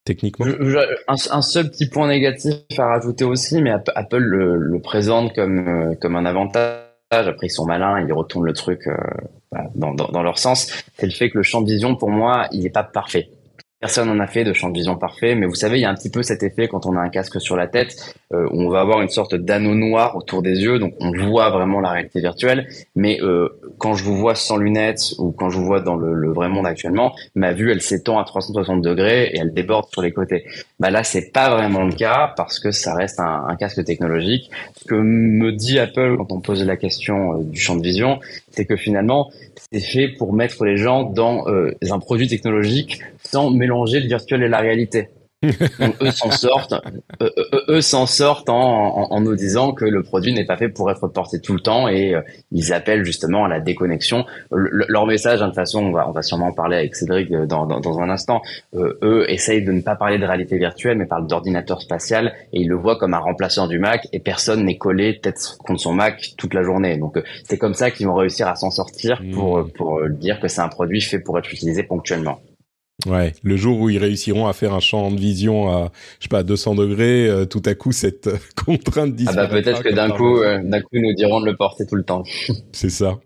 Techniquement 0.08 0.46
un, 1.08 1.42
seul 1.42 1.70
petit 1.70 1.90
point 1.90 2.08
négatif 2.08 2.56
à 2.78 2.88
rajouter 2.88 3.26
aussi, 3.26 3.62
mais 3.62 3.72
Apple 3.72 4.18
le, 4.18 4.56
le 4.56 4.80
présente 4.80 5.36
comme, 5.36 5.68
euh, 5.68 5.96
comme 5.96 6.16
un 6.16 6.26
avantage. 6.26 6.82
Après, 7.12 7.48
ils 7.48 7.52
sont 7.52 7.66
malins, 7.66 8.06
ils 8.06 8.12
retournent 8.14 8.46
le 8.46 8.54
truc 8.54 8.88
euh, 8.88 8.96
bah, 9.52 9.66
dans, 9.76 9.94
dans, 9.94 10.08
dans, 10.08 10.24
leur 10.24 10.38
sens. 10.38 10.84
C'est 10.98 11.06
le 11.06 11.12
fait 11.12 11.30
que 11.30 11.38
le 11.38 11.44
champ 11.44 11.62
de 11.62 11.70
vision, 11.70 11.96
pour 11.96 12.10
moi, 12.10 12.48
il 12.52 12.64
n'est 12.64 12.70
pas 12.70 12.84
parfait. 12.84 13.30
Personne 13.80 14.08
n'en 14.08 14.20
a 14.20 14.26
fait 14.26 14.44
de 14.44 14.54
champ 14.54 14.70
de 14.70 14.74
vision 14.74 14.98
parfait, 14.98 15.36
mais 15.36 15.46
vous 15.46 15.54
savez, 15.54 15.78
il 15.78 15.82
y 15.82 15.86
a 15.86 15.90
un 15.92 15.94
petit 15.94 16.10
peu 16.10 16.24
cet 16.24 16.42
effet 16.42 16.68
quand 16.68 16.88
on 16.88 16.98
a 16.98 17.00
un 17.00 17.10
casque 17.10 17.40
sur 17.40 17.56
la 17.56 17.68
tête, 17.68 18.16
euh, 18.34 18.50
on 18.52 18.70
va 18.70 18.80
avoir 18.80 19.02
une 19.04 19.10
sorte 19.10 19.36
d'anneau 19.36 19.76
noir 19.76 20.16
autour 20.16 20.42
des 20.42 20.62
yeux, 20.62 20.80
donc 20.80 20.96
on 21.00 21.12
voit 21.12 21.52
vraiment 21.52 21.80
la 21.80 21.92
réalité 21.92 22.20
virtuelle. 22.20 22.68
Mais 22.96 23.22
euh, 23.22 23.50
quand 23.78 23.94
je 23.94 24.04
vous 24.04 24.18
vois 24.18 24.34
sans 24.34 24.58
lunettes 24.58 25.14
ou 25.20 25.32
quand 25.32 25.52
je 25.52 25.60
vous 25.60 25.66
vois 25.66 25.80
dans 25.80 25.96
le, 25.96 26.16
le 26.16 26.34
vrai 26.34 26.50
monde 26.50 26.66
actuellement, 26.66 27.14
ma 27.36 27.54
vue 27.54 27.72
elle 27.72 27.84
s'étend 27.84 28.18
à 28.18 28.24
360 28.24 28.82
degrés 28.82 29.26
et 29.26 29.38
elle 29.38 29.54
déborde 29.54 29.86
sur 29.92 30.02
les 30.02 30.12
côtés. 30.12 30.46
Bah 30.80 30.90
là, 30.90 31.04
c'est 31.04 31.32
pas 31.32 31.52
vraiment 31.52 31.84
le 31.84 31.94
cas 31.94 32.34
parce 32.36 32.60
que 32.60 32.72
ça 32.72 32.96
reste 32.96 33.20
un, 33.20 33.46
un 33.48 33.56
casque 33.58 33.84
technologique. 33.86 34.50
Ce 34.76 34.86
que 34.86 34.96
me 34.96 35.52
dit 35.52 35.78
Apple 35.78 36.18
quand 36.18 36.32
on 36.32 36.40
pose 36.40 36.66
la 36.66 36.78
question 36.78 37.34
euh, 37.34 37.44
du 37.44 37.60
champ 37.60 37.76
de 37.76 37.84
vision, 37.84 38.20
c'est 38.58 38.66
que 38.66 38.76
finalement, 38.76 39.30
c'est 39.72 39.80
fait 39.80 40.08
pour 40.10 40.34
mettre 40.34 40.66
les 40.66 40.78
gens 40.78 41.04
dans 41.04 41.48
euh, 41.48 41.72
un 41.90 42.00
produit 42.00 42.28
technologique 42.28 43.00
sans 43.24 43.52
mélanger 43.52 44.00
le 44.00 44.08
virtuel 44.08 44.42
et 44.42 44.50
la 44.50 44.58
réalité. 44.58 45.10
Donc, 45.44 45.96
eux 46.02 46.10
s'en 46.10 46.32
sortent, 46.32 46.74
eux, 47.22 47.32
eux, 47.38 47.64
eux 47.70 47.82
s'en 47.82 48.08
sortent 48.08 48.50
en, 48.50 48.56
en, 48.58 49.12
en, 49.12 49.22
nous 49.22 49.36
disant 49.36 49.72
que 49.72 49.86
le 49.86 50.02
produit 50.02 50.34
n'est 50.34 50.46
pas 50.46 50.58
fait 50.58 50.68
pour 50.68 50.90
être 50.90 51.08
porté 51.08 51.40
tout 51.40 51.54
le 51.54 51.60
temps 51.60 51.88
et 51.88 52.16
euh, 52.16 52.22
ils 52.52 52.74
appellent 52.74 53.04
justement 53.04 53.46
à 53.46 53.48
la 53.48 53.60
déconnexion. 53.60 54.26
Le, 54.52 54.86
leur 54.88 55.06
message, 55.06 55.44
hein, 55.44 55.46
de 55.46 55.52
toute 55.52 55.56
façon, 55.56 55.86
on 55.86 55.92
va, 55.92 56.10
on 56.10 56.12
va 56.12 56.24
sûrement 56.24 56.48
en 56.48 56.54
parler 56.54 56.78
avec 56.78 56.96
Cédric 56.96 57.32
euh, 57.32 57.46
dans, 57.46 57.68
dans, 57.68 57.80
dans 57.80 58.00
un 58.00 58.10
instant. 58.10 58.42
Euh, 58.74 58.98
eux 59.04 59.30
essayent 59.30 59.64
de 59.64 59.72
ne 59.72 59.82
pas 59.82 59.96
parler 59.96 60.18
de 60.18 60.26
réalité 60.26 60.58
virtuelle, 60.58 60.98
mais 60.98 61.06
parlent 61.06 61.28
d'ordinateur 61.28 61.84
spatial 61.84 62.34
et 62.52 62.62
ils 62.62 62.68
le 62.68 62.76
voient 62.76 62.98
comme 62.98 63.14
un 63.14 63.20
remplaçant 63.20 63.68
du 63.68 63.78
Mac 63.78 64.08
et 64.14 64.20
personne 64.20 64.66
n'est 64.66 64.80
collé 64.80 65.20
tête 65.22 65.58
contre 65.60 65.82
son 65.82 65.94
Mac 65.94 66.34
toute 66.38 66.56
la 66.56 66.64
journée. 66.64 66.98
Donc 66.98 67.22
c'est 67.44 67.60
comme 67.60 67.76
ça 67.76 67.92
qu'ils 67.92 68.08
vont 68.08 68.16
réussir 68.16 68.48
à 68.48 68.56
s'en 68.56 68.72
sortir 68.72 69.22
pour, 69.34 69.60
mmh. 69.60 69.72
pour 69.74 70.10
dire 70.10 70.40
que 70.40 70.48
c'est 70.48 70.62
un 70.62 70.70
produit 70.70 71.02
fait 71.02 71.20
pour 71.20 71.38
être 71.38 71.54
utilisé 71.54 71.84
ponctuellement. 71.84 72.42
Ouais, 73.06 73.34
le 73.44 73.56
jour 73.58 73.80
où 73.80 73.92
ils 73.92 74.00
réussiront 74.00 74.48
à 74.48 74.54
faire 74.54 74.74
un 74.74 74.80
champ 74.80 75.12
de 75.12 75.20
vision 75.20 75.70
à, 75.70 75.92
je 76.18 76.24
sais 76.24 76.30
pas, 76.30 76.40
à 76.40 76.44
200 76.44 76.74
degrés, 76.74 77.28
euh, 77.28 77.46
tout 77.46 77.62
à 77.66 77.76
coup 77.76 77.92
cette 77.92 78.26
euh, 78.26 78.38
contrainte 78.66 79.16
disparaîtra. 79.16 79.44
Ah 79.44 79.48
bah 79.48 79.62
peut-être 79.62 79.84
que 79.84 79.94
d'un 79.94 80.10
coup, 80.10 80.40
euh, 80.40 80.60
d'un 80.64 80.82
coup, 80.82 80.96
nous 80.96 81.14
diront 81.14 81.40
de 81.40 81.46
le 81.46 81.56
porter 81.56 81.86
tout 81.86 81.96
le 81.96 82.04
temps. 82.04 82.24
C'est 82.72 82.90
ça. 82.90 83.20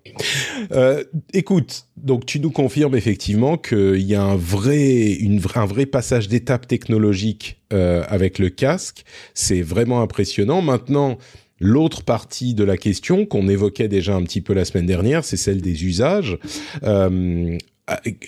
Euh, 0.74 1.06
écoute, 1.34 1.86
donc 1.96 2.26
tu 2.26 2.42
nous 2.42 2.52
confirmes 2.52 2.96
effectivement 2.96 3.56
qu'il 3.56 4.02
y 4.02 4.14
a 4.14 4.22
un 4.22 4.36
vrai, 4.36 5.14
une, 5.14 5.40
un 5.56 5.66
vrai 5.66 5.86
passage 5.86 6.28
d'étape 6.28 6.68
technologique 6.68 7.58
avec 7.72 8.38
le 8.38 8.50
casque. 8.50 9.06
C'est 9.34 9.62
vraiment 9.62 10.02
impressionnant. 10.02 10.62
Maintenant. 10.62 11.18
L'autre 11.64 12.02
partie 12.02 12.56
de 12.56 12.64
la 12.64 12.76
question 12.76 13.28
qu'on 13.28 13.48
évoquait 13.48 13.88
déjà 13.88 14.16
un 14.16 14.24
petit 14.24 14.42
peu 14.42 14.56
la 14.56 14.66
semaine 14.66 14.88
dernière, 14.88 15.24
c'est 15.24 15.38
celle 15.38 15.62
des 15.62 15.86
usages. 15.86 16.40
Euh, 16.82 17.56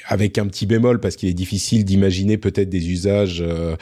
avec 0.05 0.37
un 0.37 0.47
petit 0.47 0.65
bémol 0.65 0.99
parce 0.99 1.15
qu'il 1.15 1.29
est 1.29 1.33
difficile 1.33 1.85
d'imaginer 1.85 2.37
peut-être 2.37 2.69
des 2.69 2.89
usages 2.89 3.41
euh, 3.41 3.75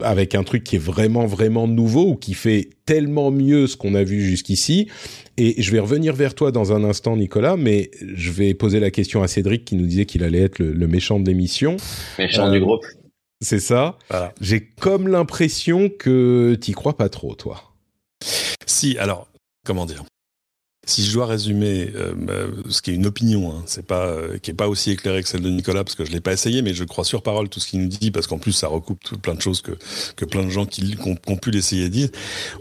avec 0.00 0.34
un 0.34 0.44
truc 0.44 0.64
qui 0.64 0.76
est 0.76 0.80
vraiment 0.80 1.26
vraiment 1.26 1.68
nouveau 1.68 2.10
ou 2.10 2.16
qui 2.16 2.34
fait 2.34 2.70
tellement 2.86 3.30
mieux 3.30 3.66
ce 3.66 3.76
qu'on 3.76 3.94
a 3.94 4.02
vu 4.02 4.22
jusqu'ici. 4.22 4.88
Et 5.36 5.60
je 5.62 5.70
vais 5.70 5.78
revenir 5.78 6.14
vers 6.14 6.34
toi 6.34 6.50
dans 6.50 6.72
un 6.72 6.84
instant, 6.84 7.16
Nicolas, 7.16 7.56
mais 7.56 7.90
je 8.00 8.30
vais 8.30 8.54
poser 8.54 8.80
la 8.80 8.90
question 8.90 9.22
à 9.22 9.28
Cédric 9.28 9.64
qui 9.64 9.76
nous 9.76 9.86
disait 9.86 10.06
qu'il 10.06 10.24
allait 10.24 10.42
être 10.42 10.58
le, 10.58 10.72
le 10.72 10.88
méchant 10.88 11.20
de 11.20 11.26
l'émission. 11.26 11.76
Méchant 12.18 12.48
euh, 12.48 12.52
du 12.52 12.60
groupe. 12.60 12.84
C'est 13.40 13.60
ça. 13.60 13.96
Voilà. 14.10 14.32
J'ai 14.40 14.60
comme 14.80 15.06
l'impression 15.06 15.90
que 15.90 16.56
t'y 16.60 16.72
crois 16.72 16.96
pas 16.96 17.08
trop, 17.08 17.34
toi. 17.34 17.62
Si, 18.66 18.98
alors, 18.98 19.28
comment 19.64 19.86
dire? 19.86 20.04
Si 20.88 21.04
je 21.04 21.12
dois 21.12 21.26
résumer, 21.26 21.92
euh, 21.94 22.50
ce 22.70 22.80
qui 22.80 22.90
est 22.90 22.94
une 22.94 23.06
opinion, 23.06 23.52
hein, 23.52 23.62
c'est 23.66 23.86
pas 23.86 24.06
euh, 24.06 24.38
qui 24.38 24.50
est 24.50 24.54
pas 24.54 24.68
aussi 24.68 24.90
éclairée 24.90 25.22
que 25.22 25.28
celle 25.28 25.42
de 25.42 25.50
Nicolas 25.50 25.84
parce 25.84 25.94
que 25.94 26.04
je 26.04 26.10
l'ai 26.10 26.20
pas 26.20 26.32
essayé, 26.32 26.62
mais 26.62 26.72
je 26.72 26.84
crois 26.84 27.04
sur 27.04 27.22
parole 27.22 27.50
tout 27.50 27.60
ce 27.60 27.68
qu'il 27.68 27.80
nous 27.82 27.88
dit 27.88 28.10
parce 28.10 28.26
qu'en 28.26 28.38
plus 28.38 28.52
ça 28.52 28.68
recoupe 28.68 29.02
tout, 29.04 29.18
plein 29.18 29.34
de 29.34 29.42
choses 29.42 29.60
que 29.60 29.72
que 30.16 30.24
plein 30.24 30.44
de 30.44 30.48
gens 30.48 30.64
qui, 30.64 30.96
ont, 31.04 31.36
pu 31.36 31.50
l'essayer 31.50 31.90
disent. 31.90 32.10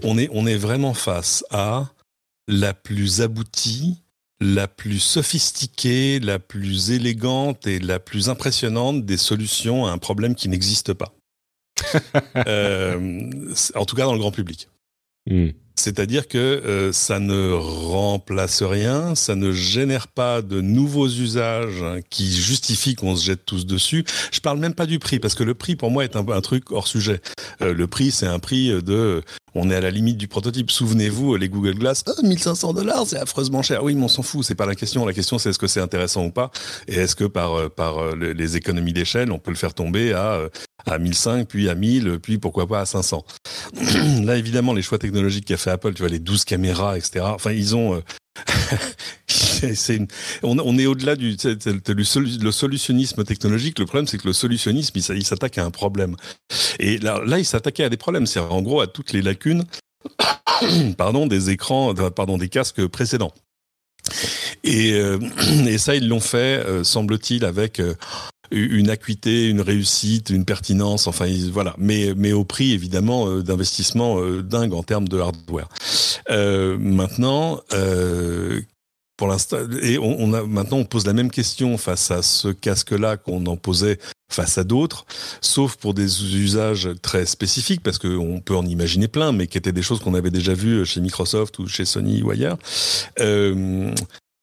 On 0.03 0.17
est 0.17 0.29
on 0.33 0.45
est 0.45 0.57
vraiment 0.57 0.93
face 0.93 1.45
à 1.51 1.93
la 2.49 2.73
plus 2.73 3.21
aboutie, 3.21 4.03
la 4.41 4.67
plus 4.67 4.99
sophistiquée, 4.99 6.19
la 6.19 6.37
plus 6.37 6.91
élégante 6.91 7.65
et 7.65 7.79
la 7.79 7.99
plus 7.99 8.29
impressionnante 8.29 9.05
des 9.05 9.17
solutions 9.17 9.85
à 9.85 9.91
un 9.91 9.97
problème 9.97 10.35
qui 10.35 10.49
n'existe 10.49 10.93
pas. 10.93 11.13
euh, 12.47 13.31
en 13.75 13.85
tout 13.85 13.95
cas 13.95 14.03
dans 14.03 14.13
le 14.13 14.19
grand 14.19 14.31
public. 14.31 14.67
Mm. 15.29 15.49
C'est-à-dire 15.77 16.27
que 16.27 16.37
euh, 16.37 16.91
ça 16.91 17.19
ne 17.19 17.53
remplace 17.53 18.63
rien, 18.63 19.13
ça 19.13 19.35
ne 19.35 19.51
génère 19.51 20.07
pas 20.07 20.41
de 20.41 20.59
nouveaux 20.59 21.07
usages 21.07 21.83
qui 22.09 22.35
justifient 22.35 22.95
qu'on 22.95 23.15
se 23.15 23.23
jette 23.23 23.45
tous 23.45 23.67
dessus. 23.67 24.03
Je 24.31 24.39
parle 24.39 24.57
même 24.57 24.73
pas 24.73 24.87
du 24.87 24.97
prix, 24.97 25.19
parce 25.19 25.35
que 25.35 25.43
le 25.43 25.53
prix 25.53 25.75
pour 25.75 25.91
moi 25.91 26.03
est 26.03 26.15
un, 26.15 26.27
un 26.27 26.41
truc 26.41 26.71
hors 26.71 26.87
sujet. 26.87 27.21
Euh, 27.61 27.75
le 27.75 27.85
prix, 27.85 28.09
c'est 28.09 28.25
un 28.25 28.39
prix 28.39 28.69
de, 28.81 29.21
on 29.53 29.69
est 29.69 29.75
à 29.75 29.81
la 29.81 29.91
limite 29.91 30.17
du 30.17 30.27
prototype. 30.27 30.71
Souvenez-vous, 30.71 31.35
les 31.35 31.47
Google 31.47 31.75
Glass, 31.75 32.03
oh, 32.07 32.23
1500 32.23 32.73
dollars, 32.73 33.05
c'est 33.05 33.19
affreusement 33.19 33.61
cher. 33.61 33.83
Oui, 33.83 33.93
mais 33.93 34.03
on 34.03 34.07
s'en 34.07 34.23
fout, 34.23 34.43
c'est 34.43 34.55
pas 34.55 34.65
la 34.65 34.75
question. 34.75 35.05
La 35.05 35.13
question, 35.13 35.37
c'est 35.37 35.49
est-ce 35.49 35.59
que 35.59 35.67
c'est 35.67 35.81
intéressant 35.81 36.25
ou 36.25 36.31
pas, 36.31 36.49
et 36.87 36.95
est-ce 36.95 37.15
que 37.15 37.25
par 37.25 37.53
euh, 37.53 37.69
par 37.69 38.15
les 38.15 38.57
économies 38.57 38.93
d'échelle, 38.93 39.31
on 39.31 39.37
peut 39.37 39.51
le 39.51 39.57
faire 39.57 39.75
tomber 39.75 40.13
à 40.13 40.49
à 40.87 40.99
1005, 40.99 41.47
puis 41.47 41.69
à 41.69 41.75
1000, 41.75 42.19
puis 42.21 42.37
pourquoi 42.37 42.67
pas 42.67 42.79
à 42.79 42.85
500. 42.85 43.25
Là, 44.23 44.37
évidemment, 44.37 44.73
les 44.73 44.81
choix 44.81 44.97
technologiques 44.97 45.45
qu'a 45.45 45.57
fait 45.57 45.66
Apple, 45.67 45.93
tu 45.93 46.01
vois, 46.01 46.09
les 46.09 46.19
12 46.19 46.45
caméras, 46.45 46.97
etc. 46.97 47.25
Enfin, 47.25 47.51
ils 47.51 47.75
ont... 47.75 47.95
Euh... 47.95 48.01
on, 50.43 50.77
est 50.77 50.85
au-delà 50.85 51.15
du 51.15 51.35
le 51.87 52.51
solutionnisme 52.51 53.23
technologique. 53.23 53.79
Le 53.79 53.85
problème, 53.85 54.05
c'est 54.05 54.19
que 54.19 54.27
le 54.27 54.33
solutionnisme, 54.33 54.95
il, 54.95 55.25
s'attaque 55.25 55.57
à 55.57 55.65
un 55.65 55.71
problème. 55.71 56.15
Et 56.79 56.99
là, 56.99 57.19
là 57.25 57.39
il 57.39 57.45
s'attaquait 57.45 57.83
à 57.83 57.89
des 57.89 57.97
problèmes. 57.97 58.27
C'est 58.27 58.39
en 58.39 58.61
gros 58.61 58.79
à 58.79 58.87
toutes 58.87 59.11
les 59.11 59.23
lacunes, 59.23 59.65
pardon, 60.97 61.25
des 61.25 61.49
écrans, 61.49 61.95
pardon, 61.95 62.37
des 62.37 62.49
casques 62.49 62.85
précédents. 62.87 63.33
Et, 64.63 64.93
euh, 64.93 65.17
ça, 65.79 65.95
ils 65.95 66.07
l'ont 66.07 66.19
fait, 66.19 66.63
euh, 66.65 66.83
semble-t-il, 66.83 67.43
avec 67.43 67.81
une 68.51 68.89
acuité, 68.89 69.49
une 69.49 69.61
réussite, 69.61 70.29
une 70.29 70.45
pertinence, 70.45 71.07
enfin 71.07 71.27
voilà, 71.51 71.75
mais 71.77 72.33
au 72.33 72.43
prix 72.43 72.73
évidemment 72.73 73.27
euh, 73.27 73.43
d'investissement 73.43 74.19
euh, 74.19 74.41
dingue 74.41 74.73
en 74.73 74.83
termes 74.83 75.07
de 75.07 75.19
hardware. 75.19 75.69
Euh, 76.29 76.77
maintenant, 76.79 77.61
pour 79.17 79.27
l'instant, 79.27 79.57
et 79.81 79.97
on, 79.97 80.33
a 80.33 80.43
maintenant 80.43 80.77
on 80.77 80.85
pose 80.85 81.05
la 81.05 81.13
même 81.13 81.31
question 81.31 81.77
face 81.77 82.11
à 82.11 82.21
ce 82.21 82.49
casque-là 82.49 83.17
qu'on 83.17 83.45
en 83.47 83.57
posait 83.57 83.97
face 84.31 84.57
à 84.57 84.63
d'autres, 84.63 85.05
sauf 85.41 85.75
pour 85.77 85.93
des 85.93 86.35
usages 86.35 86.89
très 87.01 87.25
spécifiques, 87.25 87.81
parce 87.81 87.97
qu'on 87.97 88.41
peut 88.41 88.55
en 88.55 88.65
imaginer 88.65 89.07
plein, 89.07 89.31
mais 89.31 89.47
qui 89.47 89.57
étaient 89.57 89.71
des 89.71 89.81
choses 89.81 90.01
qu'on 90.01 90.13
avait 90.13 90.31
déjà 90.31 90.53
vues 90.53 90.85
chez 90.85 91.01
Microsoft 91.01 91.57
ou 91.59 91.67
chez 91.67 91.85
Sony 91.85 92.21
ou 92.21 92.29
ailleurs. 92.29 92.57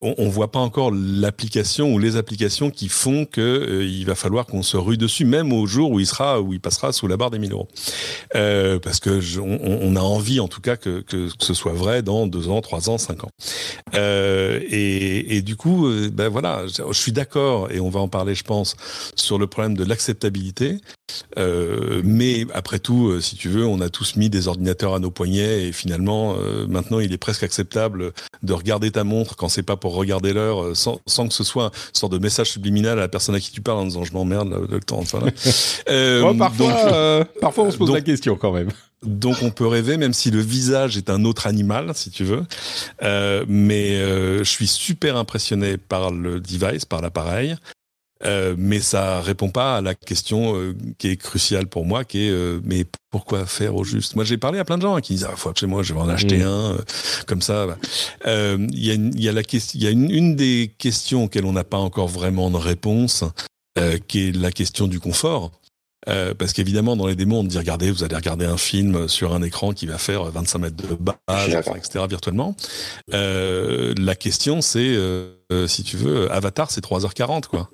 On, 0.05 0.15
on 0.19 0.29
voit 0.29 0.53
pas 0.53 0.61
encore 0.61 0.91
l'application 0.93 1.93
ou 1.93 1.99
les 1.99 2.17
applications 2.17 2.71
qui 2.71 2.89
font 2.89 3.25
que 3.25 3.41
euh, 3.41 4.05
va 4.05 4.15
falloir 4.15 4.47
qu'on 4.47 4.63
se 4.63 4.77
rue 4.77 4.99
dessus, 4.99 5.25
même 5.25 5.53
au 5.53 5.67
jour 5.67 5.91
où 5.91 5.99
il 5.99 6.07
sera, 6.07 6.41
où 6.41 6.53
il 6.53 6.61
passera 6.61 6.93
sous 6.93 7.07
la 7.07 7.17
barre 7.17 7.31
des 7.31 7.39
1000 7.39 7.53
euros. 7.53 7.69
Euh, 8.35 8.79
parce 8.79 9.01
que 9.01 9.21
on, 9.41 9.97
a 9.97 10.01
envie, 10.01 10.41
en 10.41 10.49
tout 10.49 10.61
cas, 10.61 10.77
que, 10.77 11.01
que, 11.01 11.29
ce 11.39 11.55
soit 11.55 11.73
vrai 11.73 12.03
dans 12.03 12.27
deux 12.27 12.49
ans, 12.49 12.61
trois 12.61 12.91
ans, 12.91 12.99
cinq 12.99 13.25
ans. 13.25 13.31
Euh, 13.95 14.61
et, 14.69 15.41
du 15.43 15.57
coup, 15.57 15.89
ben 16.13 16.29
voilà, 16.29 16.65
je 16.67 16.99
suis 16.99 17.13
d'accord, 17.13 17.71
et 17.71 17.81
on 17.81 17.89
va 17.89 18.01
en 18.01 18.09
parler, 18.09 18.35
je 18.35 18.45
pense, 18.45 18.77
sur 19.15 19.39
le 19.39 19.47
problème 19.47 19.77
de 19.77 19.85
l'acceptabilité. 19.85 20.79
Mais 21.37 22.47
après 22.53 22.79
tout, 22.79 23.21
si 23.21 23.37
tu 23.37 23.49
veux, 23.49 23.65
on 23.65 23.81
a 23.81 23.89
tous 23.89 24.17
mis 24.17 24.29
des 24.29 24.49
ordinateurs 24.49 24.95
à 24.95 24.99
nos 24.99 25.11
poignets 25.11 25.69
et 25.69 25.73
finalement, 25.73 26.37
maintenant, 26.69 26.99
il 26.99 27.13
est 27.13 27.19
presque 27.19 27.43
acceptable 27.43 28.13
de 28.43 28.53
regarder 28.53 28.91
ta 28.91 29.05
montre 29.05 29.37
quand 29.37 29.49
c'est 29.49 29.63
pas 29.63 29.77
pour 29.77 29.94
regarder 29.95 30.33
l'heure, 30.33 30.63
euh, 30.63 30.75
sans, 30.75 31.01
sans, 31.07 31.29
que 31.29 31.35
ce 31.35 31.45
soit 31.45 31.67
une 31.67 31.99
sorte 31.99 32.13
de 32.13 32.19
message 32.19 32.51
subliminal 32.51 32.99
à 32.99 33.03
la 33.03 33.09
personne 33.09 33.35
à 33.35 33.41
qui 33.41 33.51
tu 33.51 33.61
parles 33.61 33.79
en 33.79 33.85
disant 33.87 34.05
je 34.05 34.13
m'emmerde 34.13 34.67
le 34.71 34.81
temps. 34.81 34.99
Enfin, 34.99 35.21
bon, 35.21 36.39
parfois, 36.39 37.19
donc, 37.19 37.29
parfois, 37.41 37.65
on 37.65 37.71
se 37.71 37.77
pose 37.77 37.89
donc, 37.89 37.97
la 37.97 38.03
question 38.03 38.37
quand 38.37 38.53
même. 38.53 38.71
Donc 39.05 39.37
on 39.43 39.51
peut 39.51 39.67
rêver, 39.67 39.97
même 39.97 40.13
si 40.13 40.31
le 40.31 40.41
visage 40.41 40.97
est 40.97 41.11
un 41.11 41.25
autre 41.25 41.47
animal, 41.47 41.93
si 41.95 42.11
tu 42.11 42.25
veux. 42.25 42.45
Euh, 43.03 43.45
mais 43.49 43.97
euh, 43.97 44.39
je 44.39 44.51
suis 44.51 44.67
super 44.67 45.17
impressionné 45.17 45.77
par 45.77 46.11
le 46.11 46.41
device, 46.41 46.85
par 46.85 47.03
l'appareil. 47.03 47.57
Euh, 48.27 48.55
mais 48.57 48.81
ça 48.81 49.21
répond 49.21 49.51
pas 49.51 49.77
à 49.77 49.81
la 49.81 49.95
question 49.95 50.57
euh, 50.57 50.75
qui 50.99 51.09
est 51.09 51.17
cruciale 51.17 51.67
pour 51.67 51.85
moi, 51.85 52.05
qui 52.05 52.27
est 52.27 52.31
euh, 52.31 52.61
mais 52.65 52.87
pourquoi 53.11 53.45
faire 53.45 53.77
au 53.77 53.85
juste? 53.85 54.17
Moi, 54.17 54.25
j'ai 54.25 54.39
parlé 54.39 54.59
à 54.59 54.65
plein 54.65 54.79
de 54.79 54.83
gens 54.83 54.97
hein, 54.97 55.01
qui 55.01 55.15
disent 55.15 55.29
ah, 55.31 55.37
faut 55.37 55.53
chez 55.55 55.67
moi, 55.67 55.83
je 55.83 55.93
vais 55.93 56.01
en 56.01 56.09
acheter 56.09 56.39
mmh. 56.39 56.47
un 56.47 56.73
euh, 56.73 56.79
comme 57.27 57.43
ça. 57.43 57.67
Il 58.27 58.69
y 58.73 58.91
a, 58.91 58.95
y 58.95 59.29
a 59.29 59.33
la 59.33 59.43
question, 59.43 59.79
il 59.79 59.85
y 59.85 59.87
a 59.87 59.91
une, 59.91 60.11
une, 60.11 60.37
des 60.37 60.73
questions 60.79 61.25
auxquelles 61.25 61.45
on 61.45 61.53
n'a 61.53 61.65
pas 61.65 61.79
encore 61.79 62.09
vraiment 62.09 62.51
de 62.51 62.57
réponse, 62.57 63.25
qui 64.09 64.29
est 64.29 64.37
la 64.37 64.53
question 64.53 64.87
du 64.87 65.01
confort. 65.01 65.51
Euh, 66.09 66.35
parce 66.35 66.53
qu'évidemment, 66.53 66.97
dans 66.97 67.07
les 67.07 67.17
démos, 67.17 67.41
on 67.41 67.45
dit 67.45 67.59
regardez, 67.59 67.91
vous 67.91 68.05
allez 68.05 68.17
regarder 68.17 68.45
un 68.45 68.57
film 68.57 69.09
sur 69.09 69.35
un 69.35 69.43
écran 69.43 69.73
qui 69.73 69.87
va 69.87 69.99
faire 69.99 70.25
25 70.25 70.59
mètres 70.59 70.77
de 70.77 70.95
base, 70.95 71.49
etc. 71.77 72.05
virtuellement. 72.09 72.55
Euh, 73.13 73.95
la 73.97 74.15
question, 74.15 74.61
c'est, 74.61 74.95
euh, 74.95 75.33
si 75.67 75.83
tu 75.83 75.97
veux, 75.97 76.31
Avatar, 76.31 76.71
c'est 76.71 76.85
3h40, 76.85 77.47
quoi. 77.47 77.71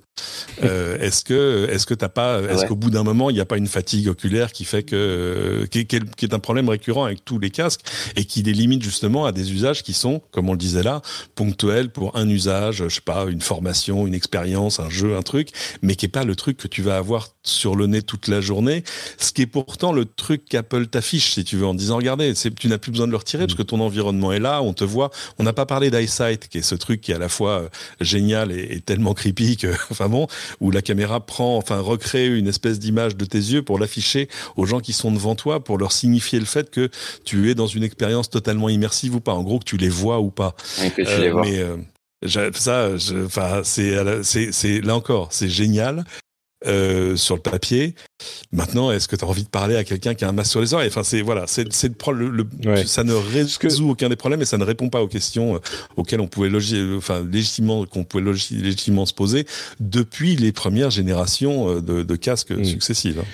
Euh, 0.63 0.99
est-ce 0.99 1.25
que, 1.25 1.69
est-ce 1.71 1.87
que 1.87 1.95
t'as 1.95 2.09
pas, 2.09 2.41
est-ce 2.43 2.67
qu'au 2.67 2.77
bout 2.77 2.91
d'un 2.91 3.03
moment, 3.03 3.31
il 3.31 3.35
n'y 3.35 3.41
a 3.41 3.47
pas 3.47 3.57
une 3.57 3.67
fatigue 3.67 4.09
oculaire 4.09 4.53
qui 4.53 4.65
fait 4.65 4.83
que, 4.83 5.67
qui, 5.71 5.87
qui, 5.87 5.97
est, 5.97 6.35
un 6.35 6.39
problème 6.39 6.69
récurrent 6.69 7.05
avec 7.05 7.25
tous 7.25 7.39
les 7.39 7.51
casques 7.51 7.81
et 8.17 8.25
qui 8.25 8.43
les 8.43 8.53
limite 8.53 8.83
justement 8.83 9.25
à 9.27 9.33
des 9.33 9.53
usages 9.53 9.83
qui 9.83 9.93
sont, 9.93 10.23
comme 10.31 10.49
on 10.49 10.53
le 10.53 10.59
disait 10.59 10.83
là, 10.83 11.03
ponctuels 11.35 11.91
pour 11.91 12.17
un 12.17 12.29
usage, 12.29 12.85
je 12.89 12.95
sais 12.95 13.01
pas, 13.01 13.27
une 13.29 13.41
formation, 13.41 14.07
une 14.07 14.15
expérience, 14.15 14.81
un 14.81 14.91
jeu, 14.91 15.17
un 15.17 15.23
truc, 15.23 15.51
mais 15.83 15.97
qui 15.97 16.07
est 16.07 16.11
pas 16.11 16.25
le 16.25 16.37
truc 16.37 16.57
que 16.57 16.69
tu 16.69 16.83
vas 16.83 16.97
avoir 16.97 17.29
sur 17.43 17.75
le 17.75 17.87
nez 17.87 18.03
toute 18.03 18.29
la 18.29 18.41
journée. 18.41 18.85
Ce 19.19 19.33
qui 19.33 19.43
est 19.43 19.47
pourtant 19.47 19.93
le 19.93 20.05
truc 20.05 20.45
qu'Apple 20.45 20.87
t'affiche, 20.87 21.33
si 21.33 21.45
tu 21.45 21.57
veux, 21.57 21.67
en 21.67 21.75
disant, 21.75 21.97
regardez, 21.97 22.35
tu 22.35 22.69
n'as 22.69 22.79
plus 22.79 22.91
besoin 22.91 23.07
de 23.07 23.13
le 23.13 23.17
retirer 23.17 23.47
parce 23.47 23.57
que 23.57 23.63
ton 23.63 23.81
environnement 23.81 24.33
est 24.33 24.39
là, 24.39 24.63
on 24.63 24.73
te 24.73 24.85
voit. 24.85 25.11
On 25.39 25.45
n'a 25.45 25.53
pas 25.53 25.67
parlé 25.67 25.91
d'EyeSight, 25.91 26.49
qui 26.49 26.59
est 26.59 26.63
ce 26.63 26.75
truc 26.75 27.01
qui 27.01 27.13
est 27.13 27.15
à 27.15 27.19
la 27.19 27.29
fois 27.29 27.63
euh, 27.63 27.69
génial 28.01 28.53
et, 28.53 28.81
tellement 28.81 29.15
creepy 29.15 29.57
que, 29.57 29.69
enfin 29.91 30.09
où 30.61 30.70
la 30.70 30.83
caméra 30.83 31.20
prend, 31.25 31.57
enfin 31.57 31.81
recrée 31.81 32.27
une 32.27 32.49
espèce 32.49 32.79
d'image 32.79 33.16
de 33.16 33.25
tes 33.25 33.38
yeux 33.38 33.62
pour 33.62 33.79
l'afficher 33.79 34.29
aux 34.57 34.66
gens 34.66 34.81
qui 34.81 34.92
sont 34.92 35.12
devant 35.12 35.35
toi, 35.35 35.62
pour 35.62 35.79
leur 35.79 35.92
signifier 35.92 36.38
le 36.38 36.46
fait 36.46 36.70
que 36.70 36.90
tu 37.25 37.51
es 37.51 37.55
dans 37.55 37.66
une 37.66 37.83
expérience 37.83 38.31
totalement 38.31 38.68
immersive 38.68 39.14
ou 39.14 39.20
pas. 39.20 39.33
En 39.33 39.42
gros, 39.42 39.59
que 39.59 39.64
tu 39.64 39.77
les 39.77 39.88
vois 39.88 40.20
ou 40.20 40.31
pas. 40.31 40.55
que 40.96 41.03
tu 41.03 41.20
les 41.20 41.31
vois. 41.31 41.46
Euh, 41.46 41.77
mais 42.23 42.53
ça, 42.53 42.90
enfin, 43.25 43.62
c'est, 43.64 44.81
là 44.83 44.96
encore, 44.96 45.29
c'est 45.31 45.49
génial. 45.49 46.05
Euh, 46.66 47.16
sur 47.16 47.37
le 47.37 47.40
papier. 47.40 47.94
Maintenant, 48.53 48.92
est-ce 48.92 49.09
que 49.09 49.16
tu 49.16 49.25
as 49.25 49.29
envie 49.29 49.44
de 49.44 49.49
parler 49.49 49.77
à 49.77 49.85
quelqu'un 49.85 50.12
qui 50.12 50.27
a 50.27 50.29
un 50.29 50.33
masque 50.33 50.51
sur 50.51 50.61
les 50.61 50.75
oreilles? 50.75 50.88
Enfin, 50.88 51.03
c'est 51.03 51.23
voilà, 51.23 51.46
c'est 51.46 51.64
le, 51.64 52.29
le, 52.29 52.85
ça 52.85 53.03
ne 53.03 53.14
résout 53.14 53.88
aucun 53.88 54.11
des 54.11 54.16
problèmes 54.16 54.42
et 54.42 54.44
ça 54.44 54.59
ne 54.59 54.64
répond 54.64 54.90
pas 54.90 55.01
aux 55.01 55.09
questions 55.09 55.55
euh, 55.55 55.59
auxquelles 55.96 56.20
on 56.20 56.29
pouvait 56.29 56.51
enfin 56.94 57.27
légitimement 57.33 57.87
qu'on 57.87 58.05
pouvait 58.05 58.25
légitimement 58.51 59.07
se 59.07 59.14
poser 59.14 59.46
depuis 59.81 60.37
les 60.37 60.53
premières 60.53 60.90
générations 60.90 61.77
euh, 61.77 61.81
de, 61.81 62.03
de 62.03 62.16
casques 62.16 62.53
mm. 62.53 62.64
successives. 62.64 63.20
Hein. 63.20 63.29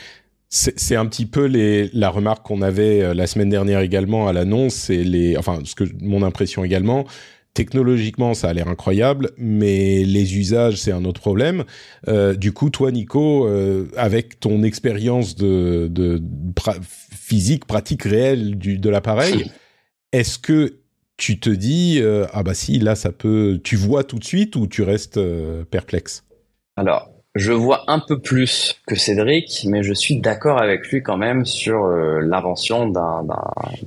C'est 0.48 0.94
un 0.94 1.06
petit 1.06 1.26
peu 1.26 1.46
les, 1.46 1.90
la 1.94 2.08
remarque 2.08 2.46
qu'on 2.46 2.62
avait 2.62 3.12
la 3.12 3.26
semaine 3.26 3.50
dernière 3.50 3.80
également 3.80 4.28
à 4.28 4.32
l'annonce 4.32 4.88
et 4.88 5.02
les, 5.02 5.36
enfin, 5.36 5.58
ce 5.64 5.74
que 5.74 5.82
mon 6.00 6.22
impression 6.22 6.62
également, 6.62 7.04
technologiquement, 7.56 8.34
ça 8.34 8.50
a 8.50 8.52
l'air 8.52 8.68
incroyable, 8.68 9.30
mais 9.38 10.04
les 10.04 10.36
usages, 10.36 10.76
c'est 10.76 10.92
un 10.92 11.06
autre 11.06 11.22
problème. 11.22 11.64
Euh, 12.06 12.34
du 12.34 12.52
coup, 12.52 12.68
toi, 12.68 12.92
Nico, 12.92 13.46
euh, 13.46 13.86
avec 13.96 14.38
ton 14.38 14.62
expérience 14.62 15.36
de, 15.36 16.20
physique, 17.10 17.64
pratique 17.64 18.04
réelle 18.04 18.58
du, 18.58 18.78
de 18.78 18.90
l'appareil, 18.90 19.50
est-ce 20.12 20.38
que 20.38 20.80
tu 21.16 21.40
te 21.40 21.48
dis 21.48 21.98
euh, 22.02 22.26
ah 22.34 22.42
bah 22.42 22.52
si 22.52 22.78
là 22.78 22.94
ça 22.94 23.10
peut, 23.10 23.58
tu 23.64 23.74
vois 23.74 24.04
tout 24.04 24.18
de 24.18 24.24
suite 24.24 24.54
ou 24.54 24.66
tu 24.66 24.82
restes 24.82 25.18
perplexe? 25.70 26.24
Alors. 26.76 27.10
Je 27.38 27.52
vois 27.52 27.84
un 27.88 27.98
peu 27.98 28.18
plus 28.18 28.80
que 28.86 28.94
Cédric, 28.94 29.66
mais 29.68 29.82
je 29.82 29.92
suis 29.92 30.22
d'accord 30.22 30.58
avec 30.58 30.88
lui 30.88 31.02
quand 31.02 31.18
même 31.18 31.44
sur 31.44 31.86
l'invention 31.86 32.90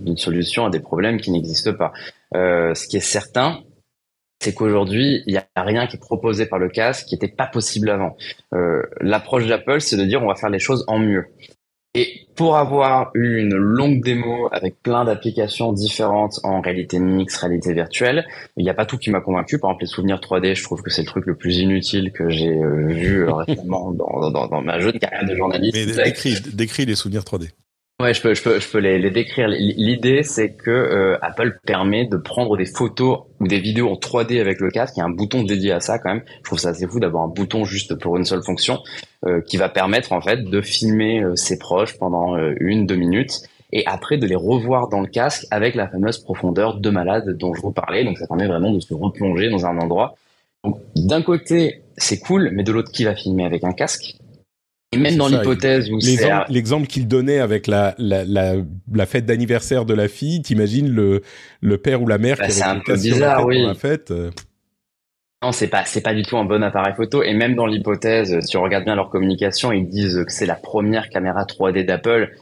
d'une 0.02 0.18
solution 0.18 0.68
à 0.68 0.70
des 0.70 0.80
problèmes 0.80 1.20
qui 1.20 1.32
n'existent 1.32 1.74
pas. 1.74 1.92
Euh, 2.36 2.74
ce 2.76 2.88
qui 2.88 2.98
est 2.98 3.02
certain, 3.02 3.64
c'est 4.42 4.54
qu'aujourd'hui, 4.54 5.24
il 5.28 5.34
n'y 5.34 5.38
a 5.38 5.64
rien 5.64 5.88
qui 5.88 5.98
est 5.98 6.00
proposé 6.00 6.46
par 6.46 6.60
le 6.60 6.70
casque 6.70 7.08
qui 7.08 7.16
n'était 7.16 7.28
pas 7.28 7.48
possible 7.48 7.90
avant. 7.90 8.16
Euh, 8.54 8.82
L'approche 9.02 9.48
d'Apple, 9.48 9.82
c'est 9.82 9.98
de 9.98 10.06
dire 10.06 10.24
on 10.24 10.28
va 10.28 10.36
faire 10.36 10.50
les 10.50 10.60
choses 10.60 10.86
en 10.88 11.00
mieux. 11.00 11.26
Et 11.96 12.28
pour 12.36 12.56
avoir 12.56 13.10
eu 13.16 13.40
une 13.40 13.56
longue 13.56 14.04
démo 14.04 14.48
avec 14.52 14.80
plein 14.82 15.06
d'applications 15.06 15.74
différentes 15.74 16.40
en 16.44 16.62
réalité 16.62 17.00
mixte, 17.00 17.38
réalité 17.38 17.74
virtuelle, 17.74 18.28
il 18.58 18.64
n'y 18.64 18.70
a 18.70 18.76
pas 18.76 18.86
tout 18.86 19.00
qui 19.00 19.10
m'a 19.10 19.22
convaincu. 19.22 19.58
Par 19.58 19.72
exemple, 19.72 19.84
les 19.84 19.88
souvenirs 19.88 20.20
3D, 20.20 20.56
je 20.56 20.64
trouve 20.64 20.84
que 20.84 20.92
c'est 20.92 21.02
le 21.02 21.08
truc 21.08 21.26
le 21.26 21.36
plus 21.36 21.58
inutile 21.58 22.12
que 22.12 22.30
j'ai 22.30 22.54
euh, 22.54 22.88
vu 22.88 23.28
euh, 23.28 23.34
récemment 23.34 23.92
dans, 23.92 24.30
dans, 24.30 24.48
dans, 24.48 24.62
ma 24.62 24.80
jeune 24.80 25.00
carrière 25.00 25.26
de 25.26 25.36
journaliste. 25.36 25.76
Mais 25.76 26.04
décris, 26.04 26.36
décris 26.54 26.86
les 26.86 26.96
souvenirs 26.96 27.24
3D. 27.24 27.50
Ouais, 28.02 28.14
je 28.14 28.22
peux, 28.22 28.34
je 28.34 28.42
peux, 28.42 28.62
je 28.62 28.70
peux 28.70 28.78
les, 28.78 28.98
les 28.98 29.12
décrire. 29.12 29.50
L'idée, 29.50 30.24
c'est 30.24 30.54
que 30.54 30.72
euh, 30.72 31.18
Apple 31.22 31.60
permet 31.66 32.06
de 32.06 32.16
prendre 32.16 32.56
des 32.56 32.66
photos 32.66 33.24
ou 33.42 33.48
des 33.48 33.60
vidéos 33.60 33.90
en 33.90 33.96
3D 33.96 34.40
avec 34.40 34.62
le 34.62 34.72
casque. 34.72 34.94
Il 34.96 35.00
y 35.00 35.02
a 35.02 35.06
un 35.06 35.10
bouton 35.10 35.44
dédié 35.44 35.74
à 35.74 35.82
ça 35.82 36.00
quand 36.00 36.14
même. 36.14 36.24
Je 36.38 36.44
trouve 36.44 36.60
ça 36.60 36.70
assez 36.70 36.88
fou 36.88 37.02
d'avoir 37.02 37.24
un 37.24 37.28
bouton 37.28 37.66
juste 37.66 37.96
pour 37.96 38.16
une 38.16 38.24
seule 38.24 38.42
fonction 38.42 38.80
euh, 39.26 39.42
qui 39.42 39.58
va 39.58 39.68
permettre 39.68 40.14
en 40.14 40.22
fait 40.22 40.46
de 40.46 40.62
filmer 40.62 41.22
euh, 41.22 41.36
ses 41.36 41.60
proches 41.60 41.98
pendant 41.98 42.38
une, 42.62 42.86
deux 42.86 42.96
minutes 42.96 43.42
et 43.74 43.86
après 43.86 44.18
de 44.18 44.26
les 44.26 44.36
revoir 44.36 44.88
dans 44.88 45.02
le 45.02 45.08
casque 45.08 45.46
avec 45.52 45.76
la 45.76 45.90
fameuse 45.90 46.20
profondeur 46.20 46.80
de 46.80 46.90
malade 46.90 47.36
dont 47.38 47.54
je 47.54 47.62
vous 47.62 47.74
parlais. 47.74 48.06
Donc 48.06 48.18
ça 48.18 48.28
permet 48.28 48.48
vraiment 48.48 48.72
de 48.72 48.80
se 48.80 48.94
replonger 48.94 49.50
dans 49.50 49.66
un 49.66 49.78
endroit. 49.78 50.16
Donc 50.64 50.80
d'un 50.96 51.22
côté, 51.22 51.82
c'est 51.98 52.20
cool, 52.20 52.52
mais 52.54 52.64
de 52.64 52.72
l'autre, 52.72 52.94
qui 52.94 53.04
va 53.04 53.14
filmer 53.14 53.44
avec 53.44 53.66
un 53.66 53.74
casque? 53.74 54.16
Et 54.92 54.98
même 54.98 55.18
dans 55.18 55.28
l'hypothèse 55.28 55.92
où 55.92 56.00
l'exemple 56.50 56.88
qu'il 56.88 57.08
donnait 57.08 57.40
avec 57.40 57.68
la 57.68 57.94
la, 58.00 58.26
la, 58.26 58.56
la 58.92 59.06
fête 59.06 59.26
d'anniversaire 59.26 59.86
de 59.86 59.94
la 59.94 60.08
fille, 60.08 60.42
t'imagines 60.42 60.90
le 60.90 61.22
le 61.62 61.78
père 61.78 62.02
ou 62.02 62.08
la 62.08 62.18
mère 62.18 62.38
bah, 62.38 62.48
qui 62.48 62.54
c'est 62.54 62.64
un 62.64 62.80
peu 62.80 62.96
bizarre, 62.96 63.46
oui. 63.46 63.64
La 63.66 63.76
fête. 63.76 64.10
Euh. 64.12 64.32
Non, 65.44 65.52
c'est 65.52 65.68
pas 65.68 65.86
c'est 65.86 66.02
pas 66.02 66.14
du 66.14 66.24
tout 66.24 66.38
un 66.38 66.46
bon 66.46 66.64
appareil 66.64 66.96
photo. 66.96 67.22
Et 67.22 67.34
même 67.34 67.56
dans 67.56 67.68
l'hypothèse, 67.68 68.40
si 68.42 68.58
on 68.58 68.64
regarde 68.64 68.84
bien 68.84 68.96
leur 68.96 69.10
communication, 69.10 69.72
ils 69.72 69.88
disent 69.88 70.24
que 70.26 70.32
c'est 70.32 70.48
la 70.48 70.56
première 70.56 71.10
caméra 71.10 71.44
3D 71.44 71.86
d'Apple 71.86 72.36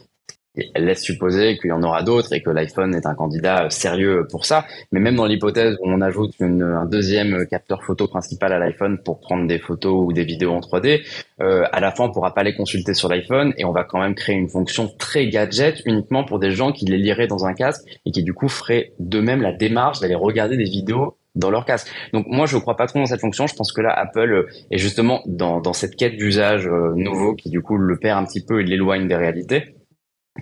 elle 0.74 0.86
laisse 0.86 1.02
supposer 1.02 1.58
qu'il 1.58 1.70
y 1.70 1.74
en 1.74 1.84
aura 1.84 2.04
d'autres 2.04 2.34
et 2.34 2.41
que 2.41 2.50
l'iPhone 2.50 2.96
est 2.96 3.06
un 3.06 3.15
candidat 3.15 3.70
sérieux 3.70 4.28
pour 4.30 4.46
ça. 4.46 4.65
Mais 4.91 5.00
même 5.00 5.15
dans 5.15 5.26
l'hypothèse 5.26 5.78
où 5.82 5.89
on 5.89 6.02
ajoute 6.02 6.34
un 6.39 6.86
deuxième 6.86 7.46
capteur 7.48 7.84
photo 7.84 8.08
principal 8.08 8.54
à 8.54 8.60
l'iPhone 8.60 8.98
pour 9.04 9.20
prendre 9.20 9.48
des 9.48 9.60
photos 9.60 10.06
ou 10.08 10.13
des 10.13 10.24
vidéos 10.24 10.52
en 10.52 10.60
3D, 10.60 11.02
euh, 11.41 11.63
à 11.72 11.80
la 11.80 11.91
fin 11.91 12.06
on 12.06 12.12
pourra 12.12 12.34
pas 12.34 12.43
les 12.43 12.56
consulter 12.56 12.93
sur 12.93 13.10
l'iPhone 13.10 13.54
et 13.58 13.65
on 13.65 13.72
va 13.72 13.84
quand 13.84 14.00
même 14.00 14.15
créer 14.15 14.36
une 14.36 14.50
fonction 14.50 14.89
très 14.98 15.28
gadget 15.28 15.82
uniquement 15.86 16.24
pour 16.24 16.39
des 16.39 16.52
gens 16.52 16.72
qui 16.72 16.86
les 16.86 16.98
liraient 16.98 17.28
dans 17.28 17.46
un 17.46 17.54
casque 17.54 17.84
et 18.06 18.12
qui 18.12 18.24
du 18.24 18.34
coup 18.34 18.50
feraient 18.50 18.93
de 19.00 19.20
même 19.20 19.41
la 19.41 19.54
démarche 19.54 20.00
d'aller 20.00 20.15
regarder 20.15 20.58
des 20.58 20.63
vidéos 20.63 21.17
dans 21.38 21.52
leur 21.52 21.65
casque. 21.65 21.88
Donc 22.13 22.26
moi 22.28 22.46
je 22.46 22.58
crois 22.58 22.76
pas 22.76 22.88
trop 22.88 23.00
dans 23.00 23.06
cette 23.06 23.22
fonction. 23.22 23.48
Je 23.48 23.56
pense 23.56 23.72
que 23.72 23.82
là 23.82 23.93
Apple 23.93 24.48
est 24.72 24.78
justement 24.78 25.22
dans, 25.26 25.62
dans 25.62 25.74
cette 25.74 25.96
quête 25.96 26.17
d'usage 26.17 26.67
euh, 26.67 26.93
nouveau 26.96 27.36
qui 27.36 27.50
du 27.50 27.62
coup 27.62 27.78
le 27.78 27.98
perd 27.98 28.20
un 28.20 28.26
petit 28.26 28.43
peu 28.43 28.62
et 28.62 28.63
l'éloigne 28.63 29.08
des 29.08 29.15
réalités. 29.15 29.76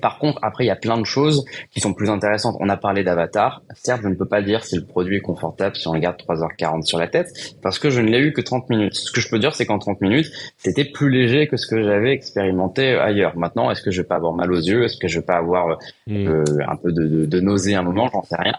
Par 0.01 0.19
contre, 0.19 0.39
après, 0.41 0.65
il 0.65 0.67
y 0.67 0.71
a 0.71 0.75
plein 0.75 0.97
de 0.97 1.05
choses 1.05 1.45
qui 1.71 1.79
sont 1.79 1.93
plus 1.93 2.10
intéressantes. 2.10 2.55
On 2.60 2.69
a 2.69 2.77
parlé 2.77 3.03
d'Avatar. 3.03 3.62
Certes, 3.73 4.01
je 4.03 4.10
ne 4.10 4.15
peux 4.15 4.27
pas 4.27 4.41
dire 4.41 4.63
si 4.63 4.75
le 4.75 4.86
produit 4.86 5.17
est 5.17 5.21
confortable 5.21 5.75
si 5.75 5.88
on 5.88 5.93
le 5.93 5.99
garde 5.99 6.17
3h40 6.17 6.84
sur 6.84 6.97
la 6.97 7.08
tête, 7.08 7.27
parce 7.62 7.79
que 7.79 7.89
je 7.89 8.01
ne 8.01 8.10
l'ai 8.10 8.19
eu 8.19 8.34
que 8.34 8.41
30 8.41 8.69
minutes. 8.69 8.95
Ce 8.95 9.12
que 9.12 9.21
je 9.21 9.29
peux 9.29 9.39
dire, 9.39 9.53
c'est 9.55 9.65
qu'en 9.65 9.79
30 9.79 10.01
minutes, 10.01 10.27
c'était 10.58 10.86
plus 10.86 11.10
léger 11.10 11.47
que 11.47 11.58
ce 11.58 11.67
que 11.67 11.81
j'avais 11.81 12.12
expérimenté 12.12 12.95
ailleurs. 12.95 13.38
Maintenant, 13.38 13.71
est-ce 13.71 13.81
que 13.81 13.91
je 13.91 14.01
vais 14.01 14.08
pas 14.08 14.15
avoir 14.15 14.34
mal 14.34 14.51
aux 14.51 14.60
yeux? 14.60 14.84
Est-ce 14.84 14.97
que 14.97 15.08
je 15.08 15.19
vais 15.19 15.25
pas 15.25 15.38
avoir 15.38 15.77
hmm. 16.08 16.27
euh, 16.27 16.43
un 16.67 16.75
peu 16.75 16.91
de, 16.91 17.08
de, 17.08 17.25
de 17.25 17.39
nausée 17.39 17.75
à 17.75 17.79
un 17.79 17.84
moment? 17.84 18.10
J'en 18.12 18.23
sais 18.23 18.36
rien. 18.38 18.55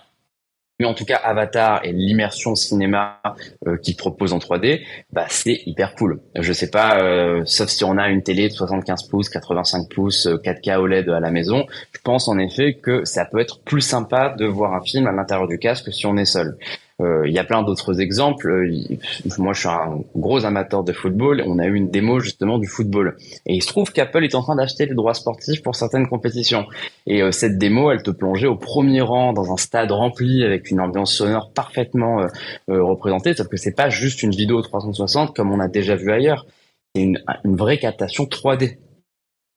Mais 0.78 0.86
en 0.86 0.92
tout 0.92 1.06
cas, 1.06 1.16
Avatar 1.16 1.80
et 1.84 1.92
l'immersion 1.92 2.54
cinéma 2.54 3.22
euh, 3.66 3.78
qu'il 3.78 3.96
propose 3.96 4.34
en 4.34 4.38
3D, 4.38 4.82
bah, 5.10 5.24
c'est 5.28 5.62
hyper 5.64 5.94
cool. 5.94 6.20
Je 6.38 6.52
sais 6.52 6.70
pas, 6.70 7.00
euh, 7.00 7.42
sauf 7.46 7.68
si 7.70 7.82
on 7.84 7.96
a 7.96 8.10
une 8.10 8.22
télé 8.22 8.48
de 8.48 8.52
75 8.52 9.04
pouces, 9.04 9.30
85 9.30 9.88
pouces, 9.88 10.26
4K 10.26 10.72
euh, 10.72 10.80
OLED 10.80 11.08
à 11.08 11.20
la 11.20 11.30
maison, 11.30 11.64
je 11.92 12.00
pense 12.02 12.28
en 12.28 12.38
effet 12.38 12.74
que 12.74 13.04
ça 13.06 13.24
peut 13.24 13.38
être 13.38 13.60
plus 13.62 13.80
sympa 13.80 14.34
de 14.38 14.44
voir 14.44 14.74
un 14.74 14.82
film 14.82 15.06
à 15.06 15.12
l'intérieur 15.12 15.48
du 15.48 15.58
casque 15.58 15.92
si 15.92 16.04
on 16.04 16.16
est 16.18 16.26
seul. 16.26 16.58
Euh, 17.02 17.28
il 17.28 17.34
y 17.34 17.38
a 17.38 17.44
plein 17.44 17.62
d'autres 17.62 18.00
exemples. 18.00 18.48
Euh, 18.48 18.96
moi, 19.38 19.52
je 19.52 19.60
suis 19.60 19.68
un 19.68 20.00
gros 20.14 20.44
amateur 20.44 20.82
de 20.82 20.92
football. 20.92 21.42
On 21.46 21.58
a 21.58 21.66
eu 21.66 21.74
une 21.74 21.90
démo 21.90 22.20
justement 22.20 22.58
du 22.58 22.66
football. 22.66 23.16
Et 23.44 23.54
il 23.54 23.62
se 23.62 23.68
trouve 23.68 23.92
qu'Apple 23.92 24.24
est 24.24 24.34
en 24.34 24.42
train 24.42 24.56
d'acheter 24.56 24.86
les 24.86 24.94
droits 24.94 25.14
sportifs 25.14 25.62
pour 25.62 25.76
certaines 25.76 26.08
compétitions. 26.08 26.66
Et 27.06 27.22
euh, 27.22 27.32
cette 27.32 27.58
démo, 27.58 27.90
elle 27.90 28.02
te 28.02 28.10
plongeait 28.10 28.46
au 28.46 28.56
premier 28.56 29.02
rang 29.02 29.32
dans 29.34 29.52
un 29.52 29.56
stade 29.58 29.92
rempli 29.92 30.42
avec 30.42 30.70
une 30.70 30.80
ambiance 30.80 31.12
sonore 31.12 31.52
parfaitement 31.52 32.26
représentée. 32.68 33.34
Sauf 33.34 33.48
que 33.48 33.56
c'est 33.56 33.74
pas 33.74 33.90
juste 33.90 34.22
une 34.22 34.30
vidéo 34.30 34.62
360 34.62 35.34
comme 35.34 35.52
on 35.52 35.60
a 35.60 35.68
déjà 35.68 35.96
vu 35.96 36.10
ailleurs. 36.10 36.46
C'est 36.94 37.02
une, 37.02 37.22
une 37.44 37.56
vraie 37.56 37.78
captation 37.78 38.24
3D 38.24 38.78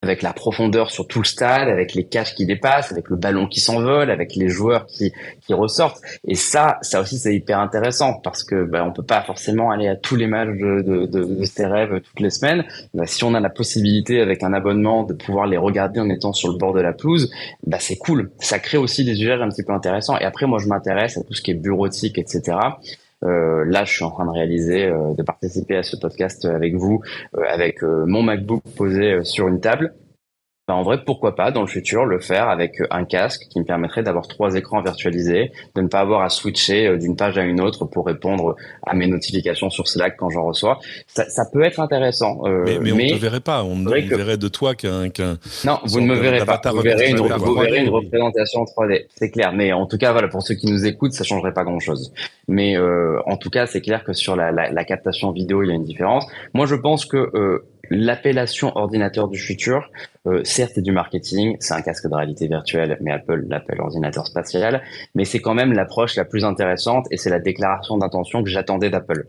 avec 0.02 0.22
la 0.22 0.32
profondeur 0.32 0.92
sur 0.92 1.08
tout 1.08 1.20
le 1.20 1.26
stade, 1.26 1.68
avec 1.68 1.94
les 1.94 2.06
caches 2.06 2.34
qui 2.34 2.46
dépassent, 2.46 2.92
avec 2.92 3.10
le 3.10 3.18
ballon 3.18 3.48
qui 3.48 3.60
s'envole, 3.60 4.10
avec 4.10 4.36
les 4.36 4.48
joueurs 4.48 4.86
qui, 4.86 5.12
qui 5.46 5.54
ressortent. 5.54 6.02
Et 6.26 6.36
ça, 6.36 6.78
ça 6.82 7.02
aussi, 7.02 7.18
c'est 7.18 7.36
hyper 7.36 7.60
intéressant 7.60 8.14
parce 8.14 8.46
que 8.46 8.64
bah, 8.64 8.86
on 8.86 8.94
peut 8.94 9.04
pas 9.04 9.22
forcément 9.24 9.72
aller 9.72 9.90
à 9.90 9.98
tous 9.98 10.16
les 10.16 10.28
matchs 10.28 10.58
de, 10.58 10.82
de, 10.82 11.06
de, 11.06 11.46
ses 11.46 11.66
rêves 11.66 12.00
toutes 12.02 12.22
les 12.22 12.30
semaines. 12.30 12.64
Bah, 12.94 13.06
si 13.06 13.26
on 13.26 13.34
a 13.34 13.42
la 13.42 13.50
possibilité 13.50 14.22
avec 14.22 14.42
un 14.42 14.54
abonnement 14.54 15.04
de 15.04 15.14
pouvoir 15.14 15.48
les 15.48 15.58
regarder 15.58 16.00
en 16.00 16.10
étant 16.10 16.32
sur 16.32 16.50
le 16.50 16.58
bord 16.58 16.74
de 16.74 16.82
la 16.82 16.94
pelouse, 16.94 17.30
bah, 17.68 17.78
c'est 17.80 17.98
cool. 17.98 18.32
Ça 18.40 18.60
crée 18.60 18.78
aussi 18.78 19.04
des 19.04 19.22
usages 19.22 19.42
un 19.42 19.50
petit 19.50 19.64
peu 19.64 19.74
intéressants. 19.74 20.18
Et 20.18 20.24
après, 20.24 20.46
moi, 20.46 20.60
je 20.60 20.68
m'intéresse 20.68 21.18
à 21.18 21.24
tout 21.24 21.34
ce 21.34 21.42
qui 21.42 21.52
est 21.52 21.56
bureautique, 21.56 22.18
etc. 22.18 22.58
Euh, 23.24 23.66
là, 23.66 23.84
je 23.84 23.94
suis 23.94 24.04
en 24.04 24.12
train 24.12 24.26
de 24.26 24.32
réaliser, 24.32 24.86
euh, 24.86 25.14
de 25.14 25.24
participer 25.24 25.76
à 25.76 25.84
ce 25.84 25.98
podcast 25.98 26.46
avec 26.46 26.76
vous, 26.76 27.02
euh, 27.38 27.42
avec 27.48 27.82
mon 27.82 28.24
MacBook 28.24 28.64
posé 28.76 29.24
sur 29.24 29.48
une 29.48 29.60
table. 29.60 29.94
Bah, 30.70 30.76
en 30.76 30.84
vrai, 30.84 31.04
pourquoi 31.04 31.36
pas 31.36 31.50
dans 31.50 31.62
le 31.62 31.68
futur 31.68 32.06
le 32.06 32.20
faire 32.20 32.48
avec 32.48 32.76
un 32.92 33.04
casque 33.04 33.48
qui 33.50 33.60
me 33.60 33.66
permettrait 33.66 34.04
d'avoir 34.04 34.28
trois 34.28 34.54
écrans 34.54 34.84
virtualisés, 34.84 35.52
de 35.74 35.82
ne 35.82 35.88
pas 35.88 36.00
avoir 36.00 36.22
à 36.22 36.30
switcher 36.30 36.86
euh, 36.86 36.98
d'une 37.00 37.16
page 37.16 37.40
à 37.40 37.44
une 37.44 37.60
autre 37.60 37.86
pour 37.86 38.06
répondre 38.06 38.56
à 38.86 38.94
mes 38.94 39.08
notifications 39.08 39.72
sur 39.72 39.88
Slack 39.88 40.16
quand 40.16 40.30
j'en 40.30 40.44
reçois. 40.44 40.78
Ça, 41.08 41.28
ça, 41.28 41.46
peut 41.52 41.64
être 41.64 41.80
intéressant. 41.80 42.42
Euh, 42.46 42.66
mais, 42.68 42.92
mais, 42.92 42.92
on 42.92 42.98
ne 42.98 43.10
te 43.14 43.16
verrait 43.16 43.40
pas. 43.40 43.64
On, 43.64 43.84
on 43.84 43.90
verrait 43.90 44.38
de 44.38 44.48
toi 44.48 44.76
qu'un. 44.76 45.10
Qu 45.10 45.24
non, 45.66 45.80
vous 45.86 46.02
ne 46.02 46.06
me 46.06 46.14
verrez 46.14 46.46
pas. 46.46 46.62
Vous 46.72 46.82
verrez, 46.82 47.10
une, 47.10 47.18
vous 47.18 47.56
verrez 47.56 47.80
une, 47.80 47.90
représentation 47.90 48.62
en 48.62 48.66
3D. 48.66 49.08
C'est 49.16 49.32
clair. 49.32 49.54
Mais 49.54 49.74
en 49.74 49.88
tout 49.88 49.98
cas, 49.98 50.12
voilà, 50.12 50.28
pour 50.28 50.44
ceux 50.44 50.54
qui 50.54 50.72
nous 50.72 50.86
écoutent, 50.86 51.14
ça 51.14 51.24
changerait 51.24 51.54
pas 51.54 51.64
grand-chose. 51.64 52.14
Mais 52.48 52.78
euh, 52.78 53.20
en 53.26 53.38
tout 53.38 53.50
cas, 53.50 53.66
c'est 53.66 53.82
clair 53.82 54.04
que 54.04 54.14
sur 54.14 54.36
la, 54.36 54.52
la, 54.52 54.70
la, 54.70 54.84
captation 54.84 55.32
vidéo, 55.32 55.64
il 55.64 55.70
y 55.70 55.72
a 55.72 55.76
une 55.76 55.84
différence. 55.84 56.28
Moi, 56.54 56.68
je 56.68 56.76
pense 56.76 57.08
que 57.08 57.18
euh, 57.34 57.66
l'appellation 57.90 58.76
ordinateur 58.76 59.28
du 59.28 59.40
futur, 59.40 59.90
euh, 60.30 60.44
certes, 60.44 60.74
c'est 60.76 60.82
du 60.82 60.92
marketing, 60.92 61.58
c'est 61.60 61.74
un 61.74 61.82
casque 61.82 62.08
de 62.08 62.14
réalité 62.14 62.48
virtuelle, 62.48 62.98
mais 63.02 63.12
Apple 63.12 63.46
l'appelle 63.48 63.82
ordinateur 63.82 64.28
spatial, 64.28 64.82
mais 65.16 65.26
c'est 65.26 65.40
quand 65.40 65.54
même 65.54 65.74
l'approche 65.74 66.16
la 66.16 66.26
plus 66.26 66.46
intéressante 66.46 67.08
et 67.12 67.18
c'est 67.18 67.30
la 67.30 67.40
déclaration 67.40 67.98
d'intention 67.98 68.44
que 68.44 68.50
j'attendais 68.50 68.90
d'Apple. 68.90 69.28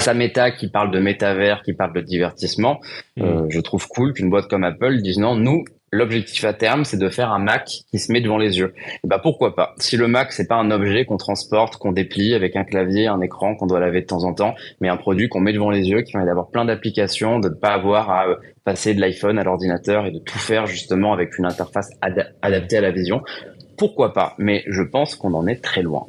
Sa 0.00 0.14
méta 0.14 0.50
qui 0.50 0.68
parle 0.68 0.90
de 0.90 0.98
métavers, 0.98 1.62
qui 1.62 1.74
parle 1.74 1.92
de 1.92 2.00
divertissement, 2.00 2.80
euh, 3.18 3.42
mmh. 3.42 3.50
je 3.50 3.60
trouve 3.60 3.86
cool 3.88 4.14
qu'une 4.14 4.30
boîte 4.30 4.48
comme 4.48 4.64
Apple 4.64 5.02
dise 5.02 5.18
non, 5.18 5.36
nous, 5.36 5.64
l'objectif 5.92 6.44
à 6.44 6.52
terme, 6.52 6.84
c'est 6.84 6.98
de 6.98 7.08
faire 7.08 7.32
un 7.32 7.38
Mac 7.38 7.66
qui 7.90 7.98
se 7.98 8.12
met 8.12 8.20
devant 8.20 8.38
les 8.38 8.58
yeux. 8.58 8.74
bah 9.04 9.18
pourquoi 9.22 9.54
pas? 9.54 9.74
Si 9.78 9.96
le 9.96 10.08
Mac 10.08 10.32
c'est 10.32 10.46
pas 10.46 10.56
un 10.56 10.70
objet 10.70 11.04
qu'on 11.04 11.16
transporte, 11.16 11.76
qu'on 11.76 11.92
déplie 11.92 12.34
avec 12.34 12.56
un 12.56 12.64
clavier, 12.64 13.06
un 13.06 13.20
écran 13.20 13.56
qu'on 13.56 13.66
doit 13.66 13.80
laver 13.80 14.02
de 14.02 14.06
temps 14.06 14.24
en 14.24 14.34
temps, 14.34 14.54
mais 14.80 14.88
un 14.88 14.96
produit 14.96 15.28
qu'on 15.28 15.40
met 15.40 15.52
devant 15.52 15.70
les 15.70 15.88
yeux, 15.88 16.02
qui 16.02 16.12
permet 16.12 16.26
d'avoir 16.26 16.48
plein 16.48 16.64
d'applications, 16.64 17.40
de 17.40 17.48
ne 17.48 17.54
pas 17.54 17.70
avoir 17.72 18.10
à 18.10 18.26
euh, 18.28 18.36
passer 18.64 18.94
de 18.94 19.00
l'iPhone 19.00 19.38
à 19.38 19.44
l'ordinateur 19.44 20.06
et 20.06 20.10
de 20.10 20.18
tout 20.18 20.38
faire 20.38 20.66
justement 20.66 21.12
avec 21.12 21.38
une 21.38 21.46
interface 21.46 21.90
adaptée 22.00 22.76
à 22.76 22.80
la 22.80 22.90
vision. 22.90 23.22
Pourquoi 23.76 24.12
pas? 24.12 24.34
Mais 24.38 24.62
je 24.68 24.82
pense 24.82 25.14
qu'on 25.14 25.34
en 25.34 25.46
est 25.46 25.62
très 25.62 25.82
loin. 25.82 26.06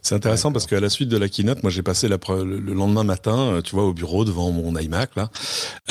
C'est 0.00 0.14
intéressant 0.14 0.52
parce 0.52 0.66
qu'à 0.66 0.80
la 0.80 0.88
suite 0.88 1.08
de 1.08 1.16
la 1.16 1.28
keynote, 1.28 1.62
moi 1.62 1.70
j'ai 1.70 1.82
passé 1.82 2.08
la, 2.08 2.18
le 2.28 2.72
lendemain 2.72 3.04
matin, 3.04 3.54
euh, 3.54 3.62
tu 3.62 3.74
vois, 3.74 3.84
au 3.84 3.92
bureau 3.92 4.24
devant 4.24 4.50
mon 4.50 4.76
iMac 4.78 5.10
là, 5.16 5.30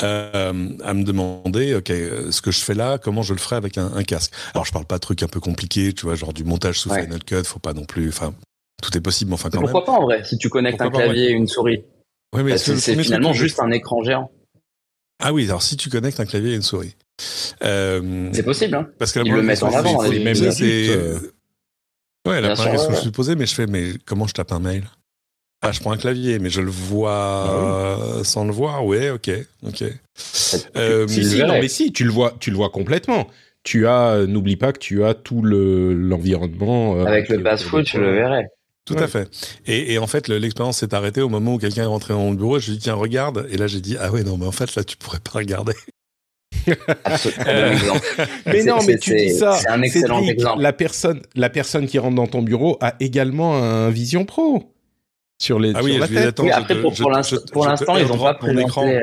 euh, 0.04 0.69
à 0.84 0.93
me 0.93 1.04
demander, 1.04 1.75
ok, 1.75 1.89
euh, 1.91 2.32
ce 2.32 2.41
que 2.41 2.51
je 2.51 2.60
fais 2.60 2.73
là, 2.73 2.97
comment 2.97 3.21
je 3.21 3.34
le 3.34 3.39
ferai 3.39 3.58
avec 3.58 3.77
un, 3.77 4.04
casque? 4.04 4.34
Alors 4.54 4.65
je 4.65 4.71
parle 4.71 4.86
pas 4.86 4.95
de 4.95 5.01
trucs 5.01 5.23
un 5.23 5.27
peu 5.27 5.39
compliqués, 5.39 5.93
tu 5.93 6.06
vois, 6.06 6.15
genre 6.15 6.34
du 6.34 6.43
montage 6.43 6.80
sous 6.80 6.93
Final 6.93 7.23
Cut, 7.23 7.43
faut 7.43 7.60
pas 7.60 7.73
non 7.73 7.86
plus, 7.86 8.10
enfin, 8.10 8.34
tout 8.82 8.95
est 8.97 9.01
possible, 9.01 9.30
mais 9.30 9.36
enfin 9.36 9.49
quand 9.49 9.60
pourquoi 9.60 9.80
même. 9.80 9.86
Pourquoi 9.86 9.93
pas 9.93 10.01
en 10.01 10.06
vrai, 10.06 10.23
si 10.23 10.38
tu 10.38 10.49
connectes 10.49 10.82
un 10.82 10.89
clavier 10.89 11.30
et 11.30 11.32
une 11.32 11.47
souris? 11.47 11.84
Oui, 12.34 12.43
mais 12.43 12.58
c'est 12.58 12.95
finalement 13.04 13.34
juste 13.34 13.60
un 13.60 13.71
écran 13.71 14.04
géant. 14.04 14.32
Ah 15.23 15.34
oui, 15.34 15.45
alors 15.45 15.62
si 15.62 15.77
tu 15.77 15.89
connectes 15.89 16.19
un 16.19 16.25
clavier 16.25 16.54
et 16.54 16.56
une 16.56 16.62
souris. 16.62 16.95
c'est 17.62 18.43
possible, 18.43 18.75
hein. 18.75 18.88
Parce 18.97 19.12
que 19.12 19.19
Ils 19.19 19.34
le 19.34 19.43
mettent 19.43 19.63
en 19.63 19.73
avant 19.73 20.01
les 20.04 20.19
Ouais, 22.27 22.39
la 22.41 22.53
première 22.53 22.73
question 22.73 22.89
que 22.89 22.93
je 22.93 22.97
me 22.97 23.01
suis 23.01 23.12
posée, 23.12 23.36
mais 23.36 23.45
je 23.45 23.55
fais, 23.55 23.67
mais 23.67 23.93
comment 24.05 24.27
je 24.27 24.34
tape 24.34 24.51
un 24.51 24.60
mail? 24.60 24.84
Ah, 25.63 25.71
je 25.71 25.79
prends 25.79 25.91
un 25.91 25.97
clavier, 25.97 26.39
mais 26.39 26.49
je 26.49 26.62
le 26.62 26.71
vois 26.71 27.45
bah 27.45 28.23
sans 28.23 28.45
le 28.45 28.51
voir. 28.51 28.84
Ouais, 28.86 29.12
ok, 29.12 29.29
ok. 29.63 29.84
Euh, 30.75 31.07
si, 31.07 31.23
si, 31.23 31.43
non, 31.43 31.60
mais 31.60 31.67
si, 31.67 31.93
tu 31.93 32.03
le 32.03 32.12
vois, 32.12 32.34
tu 32.39 32.49
le 32.49 32.55
vois 32.55 32.69
complètement. 32.69 33.27
Tu 33.63 33.86
as, 33.86 34.25
n'oublie 34.25 34.55
pas 34.55 34.73
que 34.73 34.79
tu 34.79 35.03
as 35.03 35.13
tout 35.13 35.43
le 35.43 35.93
l'environnement. 35.93 36.95
Euh, 36.95 37.05
Avec 37.05 37.29
le 37.29 37.43
pass-foot, 37.43 37.86
tu 37.86 37.99
le 37.99 38.12
verrais. 38.12 38.47
Tout 38.86 38.95
à 38.95 39.07
fait. 39.07 39.29
Et, 39.67 39.93
et 39.93 39.99
en 39.99 40.07
fait, 40.07 40.27
l'expérience 40.27 40.79
s'est 40.79 40.95
arrêtée 40.95 41.21
au 41.21 41.29
moment 41.29 41.53
où 41.53 41.57
quelqu'un 41.60 41.84
est 41.84 41.86
rentré 41.86 42.15
dans 42.15 42.21
mon 42.21 42.34
bureau. 42.34 42.57
Je 42.57 42.65
lui 42.65 42.73
ai 42.73 42.77
dit 42.77 42.84
tiens 42.84 42.95
regarde. 42.95 43.47
Et 43.51 43.57
là 43.57 43.67
j'ai 43.67 43.81
dit 43.81 43.97
ah 43.99 44.12
ouais 44.12 44.23
non 44.23 44.38
mais 44.38 44.47
en 44.47 44.51
fait 44.51 44.73
là 44.75 44.84
tu 44.84 44.97
pourrais 44.97 45.19
pas 45.19 45.38
regarder. 45.38 45.75
mais 48.46 48.64
non, 48.64 48.78
mais 48.86 48.98
tu 48.98 49.16
dis 49.16 49.32
ça. 49.32 49.54
C'est 49.54 49.70
un 49.70 49.82
excellent 49.82 50.22
exemple. 50.24 50.62
La 50.62 50.74
personne, 50.74 51.22
la 51.36 51.50
personne 51.50 51.88
qui 51.88 51.98
rentre 51.98 52.16
dans 52.16 52.28
ton 52.28 52.42
bureau 52.42 52.78
a 52.82 52.96
également 53.00 53.56
un 53.56 53.90
Vision 53.90 54.26
Pro 54.26 54.72
sur 55.40 55.60
les. 55.60 55.74
Ah 55.76 55.82
oui, 55.84 55.96
sur 55.96 56.06
je 56.06 56.14
la 56.14 56.22
tête. 56.26 56.40
Oui, 56.40 56.52
après, 56.52 56.80
pour, 56.80 56.94
pour 56.94 57.12
l'instant, 57.12 57.98
ils 57.98 58.08
n'ont 58.08 58.18
pas 58.18 58.36
présenté. 58.36 59.02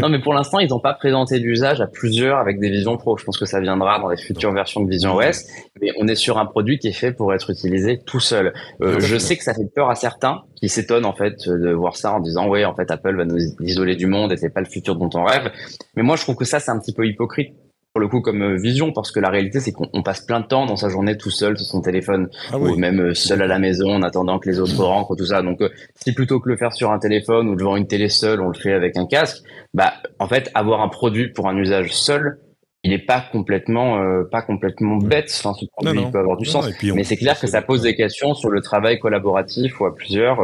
Non, 0.00 0.08
mais 0.08 0.18
pour 0.18 0.34
l'instant, 0.34 0.58
ils 0.58 0.68
n'ont 0.68 0.80
pas 0.80 0.94
présenté 0.94 1.38
d'usage 1.40 1.80
à 1.80 1.86
plusieurs 1.86 2.38
avec 2.38 2.60
des 2.60 2.70
Vision 2.70 2.96
Pro. 2.96 3.16
Je 3.16 3.24
pense 3.24 3.38
que 3.38 3.46
ça 3.46 3.60
viendra 3.60 3.98
dans 3.98 4.08
les 4.08 4.16
futures 4.16 4.52
versions 4.52 4.82
de 4.82 4.90
Vision 4.90 5.16
OS. 5.16 5.44
Mais 5.80 5.90
on 5.98 6.06
est 6.08 6.14
sur 6.14 6.38
un 6.38 6.46
produit 6.46 6.78
qui 6.78 6.88
est 6.88 6.92
fait 6.92 7.12
pour 7.12 7.32
être 7.34 7.50
utilisé 7.50 8.00
tout 8.04 8.20
seul. 8.20 8.52
Euh, 8.82 9.00
je 9.00 9.16
sais 9.16 9.36
que 9.36 9.44
ça 9.44 9.54
fait 9.54 9.68
peur 9.74 9.90
à 9.90 9.94
certains 9.94 10.42
qui 10.56 10.68
s'étonnent 10.68 11.06
en 11.06 11.14
fait 11.14 11.48
de 11.48 11.72
voir 11.72 11.96
ça 11.96 12.12
en 12.12 12.20
disant 12.20 12.48
ouais, 12.48 12.64
en 12.64 12.74
fait, 12.74 12.90
Apple 12.90 13.16
va 13.16 13.24
nous 13.24 13.38
isoler 13.60 13.96
du 13.96 14.06
monde 14.06 14.32
et 14.32 14.36
c'est 14.36 14.50
pas 14.50 14.60
le 14.60 14.66
futur 14.66 14.96
dont 14.96 15.10
on 15.14 15.24
rêve. 15.24 15.50
Mais 15.96 16.02
moi, 16.02 16.16
je 16.16 16.22
trouve 16.22 16.36
que 16.36 16.44
ça, 16.44 16.60
c'est 16.60 16.70
un 16.70 16.78
petit 16.78 16.94
peu 16.94 17.06
hypocrite 17.06 17.54
pour 17.92 18.00
le 18.00 18.08
coup 18.08 18.20
comme 18.20 18.42
euh, 18.42 18.56
vision 18.56 18.92
parce 18.92 19.10
que 19.10 19.18
la 19.18 19.30
réalité 19.30 19.58
c'est 19.58 19.72
qu'on 19.72 20.02
passe 20.02 20.20
plein 20.20 20.40
de 20.40 20.46
temps 20.46 20.64
dans 20.64 20.76
sa 20.76 20.88
journée 20.88 21.16
tout 21.16 21.30
seul 21.30 21.56
sur 21.56 21.66
son 21.66 21.80
téléphone 21.80 22.28
ah 22.52 22.58
ou 22.58 22.76
même 22.76 23.00
euh, 23.00 23.14
seul 23.14 23.42
à 23.42 23.46
la 23.46 23.58
maison 23.58 23.94
en 23.94 24.02
attendant 24.02 24.38
que 24.38 24.48
les 24.48 24.60
autres 24.60 24.82
rentrent 24.84 25.16
tout 25.16 25.26
ça. 25.26 25.42
Donc 25.42 25.60
euh, 25.60 25.70
si 25.96 26.12
plutôt 26.12 26.38
que 26.38 26.48
le 26.48 26.56
faire 26.56 26.72
sur 26.72 26.92
un 26.92 26.98
téléphone 26.98 27.48
ou 27.48 27.56
devant 27.56 27.76
une 27.76 27.88
télé 27.88 28.08
seule 28.08 28.40
on 28.40 28.48
le 28.48 28.54
fait 28.54 28.72
avec 28.72 28.96
un 28.96 29.06
casque 29.06 29.42
bah 29.74 29.94
en 30.20 30.28
fait 30.28 30.50
avoir 30.54 30.82
un 30.82 30.88
produit 30.88 31.32
pour 31.32 31.48
un 31.48 31.56
usage 31.56 31.92
seul 31.92 32.38
il 32.84 32.90
n'est 32.90 32.98
pas 32.98 33.22
complètement 33.32 34.00
pas 34.30 34.40
complètement 34.40 34.96
bête. 34.96 35.30
Enfin 35.38 35.52
ce 35.52 35.66
produit 35.66 36.00
il 36.00 36.10
peut 36.10 36.18
avoir 36.18 36.36
du 36.36 36.46
sens. 36.46 36.70
mais 36.94 37.04
c'est 37.04 37.16
clair 37.16 37.38
que 37.38 37.46
ça 37.46 37.60
pose 37.60 37.82
des 37.82 37.94
questions 37.94 38.34
sur 38.34 38.50
le 38.50 38.62
travail 38.62 38.98
collaboratif 38.98 39.80
ou 39.80 39.86
à 39.86 39.94
plusieurs 39.94 40.40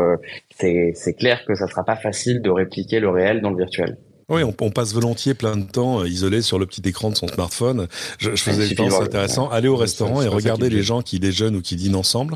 c'est 0.50 0.92
c'est 0.94 1.14
clair 1.14 1.44
que 1.46 1.54
ça 1.54 1.66
sera 1.66 1.84
pas 1.84 1.96
facile 1.96 2.42
de 2.42 2.50
répliquer 2.50 3.00
le 3.00 3.08
réel 3.08 3.40
dans 3.40 3.50
le 3.50 3.56
virtuel 3.56 3.96
oui, 4.28 4.42
on, 4.42 4.52
on, 4.60 4.70
passe 4.70 4.92
volontiers 4.92 5.34
plein 5.34 5.56
de 5.56 5.64
temps 5.64 6.00
euh, 6.00 6.08
isolé 6.08 6.42
sur 6.42 6.58
le 6.58 6.66
petit 6.66 6.82
écran 6.84 7.10
de 7.10 7.14
son 7.14 7.28
smartphone. 7.28 7.86
Je, 8.18 8.34
je 8.34 8.42
faisais 8.42 8.62
l'expérience 8.62 9.00
intéressant. 9.00 9.48
Aller 9.50 9.68
au 9.68 9.76
restaurant 9.76 10.20
et 10.20 10.26
regarder 10.26 10.68
les 10.68 10.82
gens 10.82 11.00
qui 11.00 11.20
déjeunent 11.20 11.54
ou 11.54 11.62
qui 11.62 11.76
dînent 11.76 11.94
ensemble. 11.94 12.34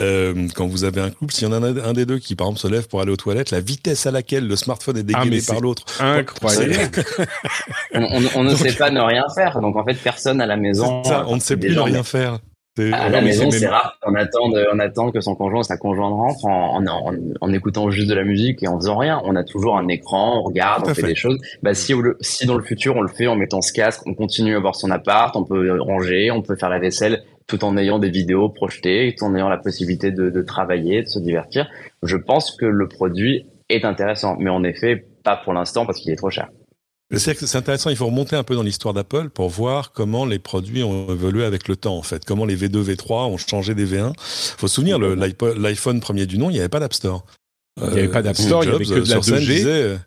Euh, 0.00 0.48
quand 0.54 0.66
vous 0.66 0.84
avez 0.84 1.02
un 1.02 1.10
couple, 1.10 1.34
s'il 1.34 1.48
y 1.48 1.50
en 1.52 1.62
a 1.62 1.66
un, 1.66 1.92
des 1.92 2.06
deux 2.06 2.18
qui, 2.18 2.36
par 2.36 2.46
exemple, 2.46 2.60
se 2.60 2.68
lève 2.68 2.88
pour 2.88 3.02
aller 3.02 3.12
aux 3.12 3.16
toilettes, 3.16 3.50
la 3.50 3.60
vitesse 3.60 4.06
à 4.06 4.10
laquelle 4.10 4.46
le 4.46 4.56
smartphone 4.56 4.96
est 4.96 5.04
ah, 5.12 5.24
dégainé 5.24 5.42
par 5.42 5.60
l'autre. 5.60 5.84
Incroyable. 6.00 7.04
on, 7.94 8.22
on, 8.34 8.44
ne 8.44 8.54
sait 8.54 8.72
pas 8.72 8.90
ne 8.90 9.00
rien 9.00 9.24
faire. 9.34 9.60
Donc, 9.60 9.76
en 9.76 9.84
fait, 9.84 9.94
personne 9.94 10.40
à 10.40 10.46
la 10.46 10.56
maison. 10.56 11.04
Ça, 11.04 11.26
on 11.28 11.36
ne 11.36 11.40
sait 11.40 11.58
plus 11.58 11.74
ne 11.74 11.80
rien 11.80 12.02
faire. 12.02 12.38
À 12.78 13.08
la 13.08 13.22
maison, 13.22 13.50
c'est 13.50 13.66
rare. 13.66 13.98
On 14.06 14.14
attend, 14.14 14.50
on 14.72 14.78
attend 14.78 15.10
que 15.10 15.20
son 15.20 15.34
conjoint, 15.34 15.62
sa 15.62 15.76
conjointe 15.76 16.12
rentre 16.12 16.44
en, 16.44 16.84
en, 16.86 17.14
en, 17.40 17.52
écoutant 17.52 17.90
juste 17.90 18.08
de 18.08 18.14
la 18.14 18.24
musique 18.24 18.62
et 18.62 18.68
en 18.68 18.78
faisant 18.78 18.96
rien. 18.96 19.22
On 19.24 19.34
a 19.34 19.44
toujours 19.44 19.78
un 19.78 19.88
écran, 19.88 20.40
on 20.40 20.42
regarde, 20.42 20.84
on 20.86 20.94
fait, 20.94 21.02
des 21.02 21.14
choses. 21.14 21.38
Bah, 21.62 21.72
si, 21.74 21.94
si 22.20 22.46
dans 22.46 22.56
le 22.56 22.62
futur 22.62 22.96
on 22.96 23.02
le 23.02 23.08
fait 23.08 23.26
en 23.26 23.36
mettant 23.36 23.62
ce 23.62 23.72
casque, 23.72 24.02
on 24.06 24.14
continue 24.14 24.56
à 24.56 24.60
voir 24.60 24.74
son 24.74 24.90
appart, 24.90 25.34
on 25.36 25.44
peut 25.44 25.80
ranger, 25.80 26.30
on 26.30 26.42
peut 26.42 26.56
faire 26.56 26.70
la 26.70 26.78
vaisselle 26.78 27.22
tout 27.46 27.64
en 27.64 27.76
ayant 27.76 27.98
des 27.98 28.10
vidéos 28.10 28.48
projetées, 28.48 29.14
tout 29.16 29.24
en 29.24 29.34
ayant 29.34 29.48
la 29.48 29.58
possibilité 29.58 30.10
de, 30.10 30.30
de 30.30 30.42
travailler, 30.42 31.02
de 31.02 31.08
se 31.08 31.20
divertir. 31.20 31.70
Je 32.02 32.16
pense 32.16 32.56
que 32.56 32.66
le 32.66 32.88
produit 32.88 33.46
est 33.68 33.84
intéressant, 33.84 34.36
mais 34.38 34.50
en 34.50 34.64
effet, 34.64 35.06
pas 35.24 35.36
pour 35.36 35.52
l'instant 35.52 35.86
parce 35.86 36.00
qu'il 36.00 36.12
est 36.12 36.16
trop 36.16 36.30
cher. 36.30 36.48
C'est 37.14 37.54
intéressant, 37.54 37.90
il 37.90 37.96
faut 37.96 38.06
remonter 38.06 38.34
un 38.34 38.42
peu 38.42 38.56
dans 38.56 38.64
l'histoire 38.64 38.92
d'Apple 38.92 39.28
pour 39.28 39.48
voir 39.48 39.92
comment 39.92 40.26
les 40.26 40.40
produits 40.40 40.82
ont 40.82 41.08
évolué 41.12 41.44
avec 41.44 41.68
le 41.68 41.76
temps, 41.76 41.96
en 41.96 42.02
fait. 42.02 42.24
Comment 42.24 42.44
les 42.44 42.56
V2, 42.56 42.82
V3 42.82 43.26
ont 43.26 43.36
changé 43.36 43.74
des 43.76 43.86
V1. 43.86 44.10
Il 44.10 44.14
faut 44.58 44.66
se 44.66 44.74
souvenir, 44.74 44.98
l'iPhone 44.98 46.00
premier 46.00 46.26
du 46.26 46.36
nom, 46.38 46.50
il 46.50 46.54
n'y 46.54 46.58
avait 46.58 46.68
pas 46.68 46.80
d'App 46.80 46.94
Store. 46.94 47.24
Il 47.80 47.90
n'y 47.90 47.98
avait 47.98 48.08
pas 48.08 48.22
d'App 48.22 48.36
Store, 48.36 48.64
il 48.64 48.70
n'y 48.70 48.74
avait 48.74 48.84
que 48.84 48.94
de 48.94 49.08
la 49.08 49.20
2G. 49.20 49.98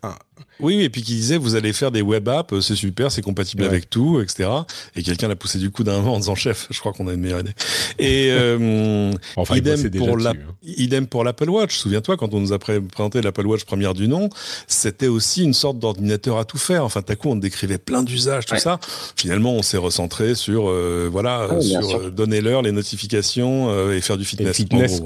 Oui, 0.60 0.82
et 0.82 0.90
puis 0.90 1.02
qui 1.02 1.14
disait, 1.14 1.36
vous 1.36 1.54
allez 1.54 1.72
faire 1.72 1.90
des 1.90 2.02
web 2.02 2.28
apps, 2.28 2.60
c'est 2.60 2.74
super, 2.74 3.12
c'est 3.12 3.22
compatible 3.22 3.64
avec 3.64 3.90
tout, 3.90 4.20
etc. 4.20 4.48
Et 4.96 5.02
quelqu'un 5.02 5.28
l'a 5.28 5.36
poussé 5.36 5.58
du 5.58 5.70
coup 5.70 5.84
d'un 5.84 6.00
vent 6.00 6.14
en 6.14 6.18
disant, 6.18 6.34
chef, 6.34 6.66
je 6.70 6.78
crois 6.80 6.92
qu'on 6.92 7.08
a 7.08 7.12
une 7.12 7.20
meilleure 7.20 7.40
idée. 7.40 7.54
Et 7.98 8.28
euh, 8.30 9.12
enfin, 9.36 9.56
idem, 9.56 9.90
pour 9.90 10.16
la, 10.16 10.30
hein. 10.30 10.34
idem 10.62 11.06
pour 11.06 11.24
l'Apple 11.24 11.50
Watch. 11.50 11.76
Souviens-toi, 11.76 12.16
quand 12.16 12.34
on 12.34 12.40
nous 12.40 12.52
a 12.52 12.58
présenté 12.58 13.22
l'Apple 13.22 13.46
Watch 13.46 13.64
première 13.64 13.94
du 13.94 14.08
nom, 14.08 14.30
c'était 14.66 15.08
aussi 15.08 15.42
une 15.44 15.54
sorte 15.54 15.78
d'ordinateur 15.78 16.38
à 16.38 16.44
tout 16.44 16.58
faire. 16.58 16.84
Enfin, 16.84 17.02
à 17.10 17.16
coup, 17.16 17.28
on 17.28 17.36
décrivait 17.36 17.78
plein 17.78 18.02
d'usages, 18.02 18.46
tout 18.46 18.56
ça. 18.56 18.78
Finalement, 19.16 19.54
on 19.54 19.62
s'est 19.62 19.76
recentré 19.76 20.34
sur, 20.34 20.68
euh, 20.68 21.08
voilà, 21.10 21.48
ah 21.50 21.60
sur 21.60 21.96
euh, 21.96 22.10
donner 22.10 22.40
l'heure, 22.40 22.62
les 22.62 22.72
notifications 22.72 23.70
euh, 23.70 23.96
et 23.96 24.00
faire 24.00 24.16
du 24.16 24.24
fitness. 24.24 24.56
fitness 24.56 25.02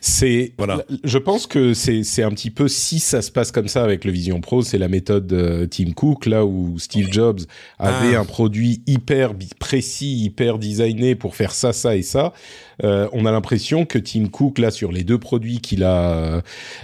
c'est, 0.00 0.52
voilà. 0.56 0.84
Je 1.04 1.18
pense 1.18 1.46
que 1.46 1.74
c'est 1.74 2.22
un 2.22 2.30
petit 2.30 2.50
peu 2.50 2.68
si 2.68 2.98
ça 3.00 3.22
se 3.22 3.30
passe 3.30 3.52
comme 3.52 3.68
ça 3.68 3.84
avec 3.84 4.04
le 4.04 4.12
Vision 4.12 4.40
Pro, 4.40 4.62
c'est 4.64 4.78
la 4.78 4.88
méthode 4.88 5.32
euh, 5.32 5.66
Tim 5.66 5.92
Cook, 5.92 6.26
là 6.26 6.44
où 6.44 6.78
Steve 6.78 7.08
Jobs 7.10 7.40
avait 7.78 8.16
ah. 8.16 8.20
un 8.20 8.24
produit 8.24 8.82
hyper 8.86 9.32
précis, 9.58 10.24
hyper 10.24 10.58
designé 10.58 11.14
pour 11.14 11.36
faire 11.36 11.52
ça, 11.52 11.72
ça 11.72 11.96
et 11.96 12.02
ça. 12.02 12.32
Euh, 12.82 13.08
on 13.12 13.26
a 13.26 13.32
l'impression 13.32 13.84
que 13.84 13.98
Tim 13.98 14.26
Cook, 14.26 14.58
là, 14.58 14.70
sur 14.70 14.90
les 14.90 15.04
deux 15.04 15.18
produits 15.18 15.60
qu'il 15.60 15.84
a, 15.84 16.42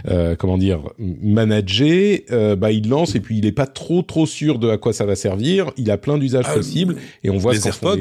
euh, 0.09 0.37
comment 0.37 0.59
dire, 0.59 0.81
managé, 0.99 2.27
bah, 2.59 2.71
il 2.71 2.89
lance 2.89 3.15
et 3.15 3.21
puis 3.21 3.39
il 3.39 3.45
n'est 3.45 3.53
pas 3.53 3.67
trop, 3.67 4.03
trop 4.03 4.27
sûr 4.27 4.59
de 4.59 4.69
à 4.69 4.79
quoi 4.79 4.93
ça 4.93 5.07
va 5.07 5.17
servir. 5.17 5.71
Il 5.77 5.91
a 5.91 5.99
plein 5.99 6.19
d'usages 6.19 6.47
ah, 6.49 6.55
possibles 6.55 6.97
et 7.25 7.31
on 7.31 7.39
voit 7.39 7.53
les 7.53 7.67
AirPods, 7.67 7.97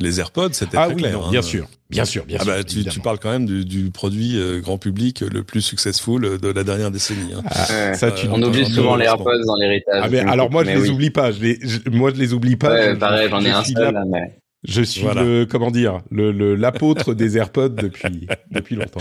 les, 0.00 0.20
AirPods, 0.20 0.52
c'était 0.52 0.76
ah 0.76 0.86
très 0.86 0.94
oui, 0.94 1.02
clair. 1.02 1.28
bien 1.30 1.40
hein. 1.40 1.42
sûr. 1.42 1.68
Bien 1.90 2.04
sûr, 2.04 2.24
bien 2.24 2.38
ah 2.40 2.44
sûr. 2.44 2.52
Bah, 2.52 2.64
tu, 2.64 2.84
tu, 2.84 3.00
parles 3.00 3.18
quand 3.18 3.30
même 3.30 3.44
du, 3.44 3.64
du 3.64 3.90
produit 3.90 4.36
euh, 4.36 4.60
grand 4.60 4.78
public 4.78 5.20
le 5.20 5.44
plus 5.44 5.60
successful 5.60 6.40
de 6.40 6.48
la 6.48 6.64
dernière 6.64 6.90
décennie. 6.90 7.34
Hein. 7.34 7.42
Ah, 7.46 7.94
ça, 7.94 8.10
tu, 8.10 8.26
on 8.28 8.42
oublie 8.42 8.64
souvent 8.64 8.96
les 8.96 9.04
AirPods 9.04 9.44
dans 9.46 9.56
l'héritage. 9.56 10.02
Ah, 10.02 10.08
mais 10.10 10.20
alors 10.20 10.50
moi, 10.50 10.64
je 10.64 10.70
les 10.70 10.76
oui. 10.80 10.88
oublie 10.90 11.10
pas. 11.10 11.30
Je 11.30 11.40
les, 11.40 11.58
je, 11.62 11.78
moi, 11.90 12.10
je 12.12 12.18
les 12.18 12.32
oublie 12.32 12.56
pas. 12.56 12.72
Ouais, 12.72 12.96
pareil, 12.96 13.28
j'en 13.30 13.44
ai 13.44 13.50
un 13.50 13.62
seul, 13.62 13.92
là, 13.92 14.02
mais... 14.06 14.34
Je 14.64 14.82
suis 14.82 15.02
voilà. 15.02 15.22
le 15.22 15.46
comment 15.46 15.70
dire 15.70 16.00
le 16.10 16.54
l'apôtre 16.54 17.14
des 17.14 17.36
AirPods 17.36 17.70
depuis 17.70 18.26
depuis 18.50 18.76
longtemps. 18.76 19.00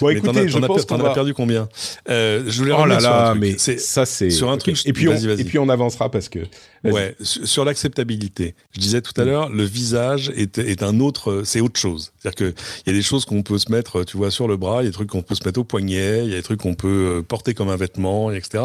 Bon, 0.00 0.08
mais 0.08 0.14
écoutez, 0.14 0.40
as, 0.40 0.46
je 0.46 0.58
pense 0.58 0.84
qu'on 0.84 0.98
va... 0.98 1.10
as 1.10 1.14
perdu 1.14 1.34
combien? 1.34 1.68
Euh, 2.08 2.44
Je 2.46 2.58
voulais 2.58 2.74
oh 2.76 2.86
là 2.86 3.00
sur 3.00 3.10
là, 3.10 3.30
un 3.30 3.30
truc. 3.30 3.40
mais 3.42 3.58
ça 3.58 4.06
c'est 4.06 4.30
sur 4.30 4.48
un 4.50 4.54
okay. 4.54 4.72
truc. 4.72 4.86
Et 4.86 4.92
puis 4.92 5.08
on, 5.08 5.16
et 5.16 5.44
puis 5.44 5.58
on 5.58 5.68
avancera 5.68 6.10
parce 6.10 6.28
que 6.28 6.40
ouais 6.84 7.16
sur 7.20 7.64
l'acceptabilité. 7.64 8.54
Je 8.72 8.80
disais 8.80 9.00
tout 9.00 9.18
à 9.20 9.24
l'heure, 9.24 9.48
le 9.48 9.64
visage 9.64 10.32
est 10.36 10.58
est 10.58 10.82
un 10.82 11.00
autre, 11.00 11.42
c'est 11.44 11.60
autre 11.60 11.78
chose. 11.80 12.12
C'est-à-dire 12.18 12.36
que 12.36 12.54
il 12.86 12.92
y 12.92 12.94
a 12.94 12.96
des 12.96 13.02
choses 13.02 13.24
qu'on 13.24 13.42
peut 13.42 13.58
se 13.58 13.72
mettre, 13.72 14.04
tu 14.04 14.16
vois, 14.16 14.30
sur 14.30 14.46
le 14.46 14.56
bras, 14.56 14.82
il 14.82 14.84
y 14.84 14.88
a 14.88 14.90
des 14.90 14.94
trucs 14.94 15.10
qu'on 15.10 15.22
peut 15.22 15.34
se 15.34 15.44
mettre 15.44 15.58
au 15.58 15.64
poignet, 15.64 16.24
il 16.24 16.30
y 16.30 16.34
a 16.34 16.36
des 16.36 16.42
trucs 16.42 16.60
qu'on 16.60 16.74
peut 16.74 17.24
porter 17.26 17.54
comme 17.54 17.68
un 17.68 17.76
vêtement, 17.76 18.30
etc. 18.30 18.64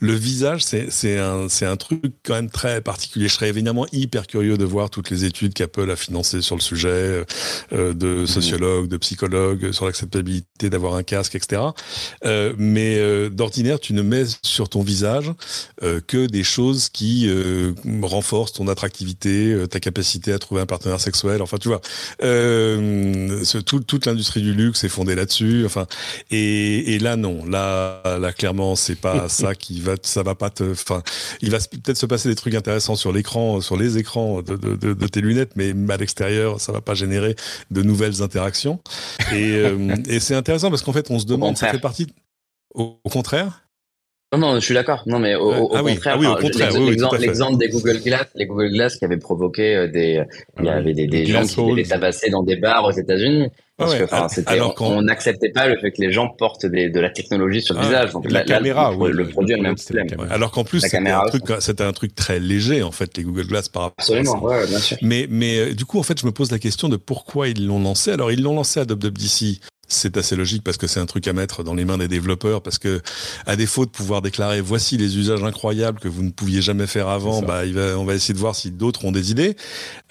Le 0.00 0.12
visage, 0.12 0.62
c'est 0.64 0.90
c'est 0.90 1.18
un 1.18 1.48
c'est 1.48 1.66
un 1.66 1.76
truc 1.76 2.14
quand 2.24 2.34
même 2.34 2.50
très 2.50 2.80
particulier. 2.80 3.28
Je 3.28 3.34
serais 3.34 3.48
évidemment 3.48 3.86
hyper 3.92 4.26
curieux 4.26 4.56
de 4.56 4.64
voir 4.64 4.90
toutes 4.90 5.10
les 5.10 5.24
études 5.24 5.54
qu'Apple 5.72 5.90
a 5.90 5.96
financées 5.96 6.42
sur 6.42 6.56
le 6.56 6.60
sujet, 6.60 7.24
euh, 7.72 7.94
de 7.94 8.26
sociologues, 8.26 8.88
de 8.88 8.96
psychologues, 8.96 9.72
sur 9.72 9.86
l'acceptabilité 9.86 10.70
d'avoir 10.70 10.94
un 10.94 11.02
casque, 11.02 11.34
etc. 11.34 11.62
Euh, 12.24 12.54
mais 12.58 12.98
euh, 12.98 13.30
d'ordinaire, 13.30 13.80
tu 13.80 13.94
ne 13.94 14.02
mets 14.02 14.24
sur 14.42 14.68
ton 14.68 14.82
visage 14.82 15.32
que 16.06 16.26
des 16.26 16.44
choses 16.44 16.88
qui 16.88 17.30
renforcent 18.02 18.52
ton 18.52 18.68
attractivité, 18.68 19.56
ta 19.70 19.80
capacité 19.80 20.32
à 20.32 20.38
trouver 20.38 20.60
un 20.60 20.66
partenaire 20.66 21.00
sexuel. 21.00 21.42
Enfin, 21.42 21.56
tu 21.58 21.68
vois, 21.68 21.80
ce, 22.20 23.58
tout, 23.58 23.80
toute 23.80 24.06
l'industrie 24.06 24.42
du 24.42 24.54
luxe 24.54 24.84
est 24.84 24.88
fondée 24.88 25.14
là-dessus. 25.14 25.64
Enfin, 25.66 25.86
et, 26.30 26.94
et, 26.94 26.98
là, 26.98 27.16
non, 27.16 27.44
là, 27.44 28.02
là, 28.20 28.32
clairement, 28.32 28.76
c'est 28.76 28.96
pas 28.96 29.28
ça 29.28 29.54
qui 29.54 29.80
va, 29.80 29.94
ça 30.02 30.22
va 30.22 30.34
pas 30.34 30.50
te. 30.50 30.72
Enfin, 30.72 31.02
il 31.40 31.50
va 31.50 31.58
peut-être 31.58 31.98
se 31.98 32.06
passer 32.06 32.28
des 32.28 32.36
trucs 32.36 32.54
intéressants 32.54 32.96
sur 32.96 33.12
l'écran, 33.12 33.60
sur 33.60 33.76
les 33.76 33.98
écrans 33.98 34.42
de, 34.42 34.56
de, 34.56 34.76
de, 34.76 34.94
de 34.94 35.06
tes 35.06 35.20
lunettes, 35.20 35.52
mais 35.56 35.61
à 35.70 35.96
l'extérieur, 35.96 36.60
ça 36.60 36.72
va 36.72 36.80
pas 36.80 36.94
générer 36.94 37.36
de 37.70 37.82
nouvelles 37.82 38.22
interactions. 38.22 38.80
Et, 39.32 39.56
euh, 39.56 39.94
et 40.08 40.20
c'est 40.20 40.34
intéressant 40.34 40.70
parce 40.70 40.82
qu'en 40.82 40.92
fait, 40.92 41.10
on 41.10 41.18
se 41.18 41.26
demande, 41.26 41.56
ça 41.56 41.68
fait 41.68 41.78
partie. 41.78 42.06
Au, 42.74 42.98
au 43.04 43.08
contraire. 43.08 43.62
Non, 44.32 44.38
non, 44.38 44.54
je 44.54 44.60
suis 44.60 44.74
d'accord. 44.74 45.02
Non, 45.06 45.18
mais 45.18 45.34
au, 45.34 45.50
au 45.50 45.76
ah 45.76 45.82
contraire, 45.82 46.18
oui, 46.18 46.26
ah 46.26 46.30
oui, 46.30 46.38
au 46.38 46.40
contraire 46.40 46.72
l'exemple, 46.72 47.16
oui, 47.16 47.26
l'exemple 47.26 47.58
des 47.58 47.68
Google 47.68 48.00
Glass, 48.02 48.26
les 48.34 48.46
Google 48.46 48.70
Glass 48.70 48.96
qui 48.96 49.04
avaient 49.04 49.18
provoqué 49.18 49.76
euh, 49.76 49.88
des, 49.88 50.24
il 50.58 50.64
y 50.64 50.70
avait 50.70 50.94
des, 50.94 51.06
des 51.06 51.26
gens 51.26 51.44
qui 51.44 51.60
étaient 51.72 51.90
tabassés 51.90 52.30
dans 52.30 52.42
des 52.42 52.56
bars 52.56 52.84
aux 52.84 52.92
États-Unis. 52.92 53.50
Parce 53.82 53.92
ouais, 53.92 53.98
que, 54.00 54.04
enfin, 54.04 54.28
c'était, 54.28 54.60
on, 54.80 55.02
n'acceptait 55.02 55.50
pas 55.50 55.66
le 55.66 55.76
fait 55.78 55.90
que 55.90 56.00
les 56.00 56.12
gens 56.12 56.28
portent 56.28 56.66
des, 56.66 56.88
de 56.88 57.00
la 57.00 57.10
technologie 57.10 57.60
sur 57.60 57.74
le 57.74 57.80
ah, 57.80 57.84
visage. 57.84 58.12
Donc, 58.12 58.30
la 58.30 58.44
caméra, 58.44 58.90
le, 58.90 58.96
oui, 58.96 59.10
le, 59.12 59.28
produit 59.28 59.54
a 59.54 59.56
le 59.56 59.62
même 59.62 59.74
problème. 59.74 60.08
Alors 60.30 60.50
qu'en 60.50 60.64
plus, 60.64 60.80
c'était 60.80 61.10
un, 61.10 61.24
truc, 61.26 61.42
c'était 61.60 61.84
un 61.84 61.92
truc 61.92 62.14
très 62.14 62.38
léger, 62.38 62.82
en 62.82 62.92
fait, 62.92 63.16
les 63.16 63.24
Google 63.24 63.46
Glass 63.46 63.68
par 63.68 63.82
rapport 63.84 63.96
Absolument, 63.98 64.46
à 64.46 64.60
ouais, 64.60 64.66
bien 64.66 64.78
sûr. 64.78 64.96
Mais, 65.02 65.26
mais, 65.28 65.58
euh, 65.58 65.74
du 65.74 65.84
coup, 65.84 65.98
en 65.98 66.02
fait, 66.02 66.20
je 66.20 66.26
me 66.26 66.32
pose 66.32 66.50
la 66.50 66.58
question 66.58 66.88
de 66.88 66.96
pourquoi 66.96 67.48
ils 67.48 67.66
l'ont 67.66 67.80
lancé. 67.80 68.12
Alors, 68.12 68.30
ils 68.30 68.42
l'ont 68.42 68.54
lancé 68.54 68.80
à 68.80 68.84
WWDC 68.84 69.60
c'est 69.94 70.16
assez 70.16 70.36
logique 70.36 70.62
parce 70.64 70.76
que 70.76 70.86
c'est 70.86 71.00
un 71.00 71.06
truc 71.06 71.26
à 71.28 71.32
mettre 71.32 71.62
dans 71.62 71.74
les 71.74 71.84
mains 71.84 71.98
des 71.98 72.08
développeurs 72.08 72.62
parce 72.62 72.78
que 72.78 73.00
à 73.46 73.56
défaut 73.56 73.86
de 73.86 73.90
pouvoir 73.90 74.22
déclarer 74.22 74.60
voici 74.60 74.96
les 74.96 75.18
usages 75.18 75.42
incroyables 75.44 75.98
que 75.98 76.08
vous 76.08 76.22
ne 76.22 76.30
pouviez 76.30 76.62
jamais 76.62 76.86
faire 76.86 77.08
avant 77.08 77.42
bah 77.42 77.64
il 77.64 77.74
va, 77.74 77.98
on 77.98 78.04
va 78.04 78.14
essayer 78.14 78.34
de 78.34 78.38
voir 78.38 78.54
si 78.54 78.70
d'autres 78.70 79.04
ont 79.04 79.12
des 79.12 79.30
idées. 79.30 79.56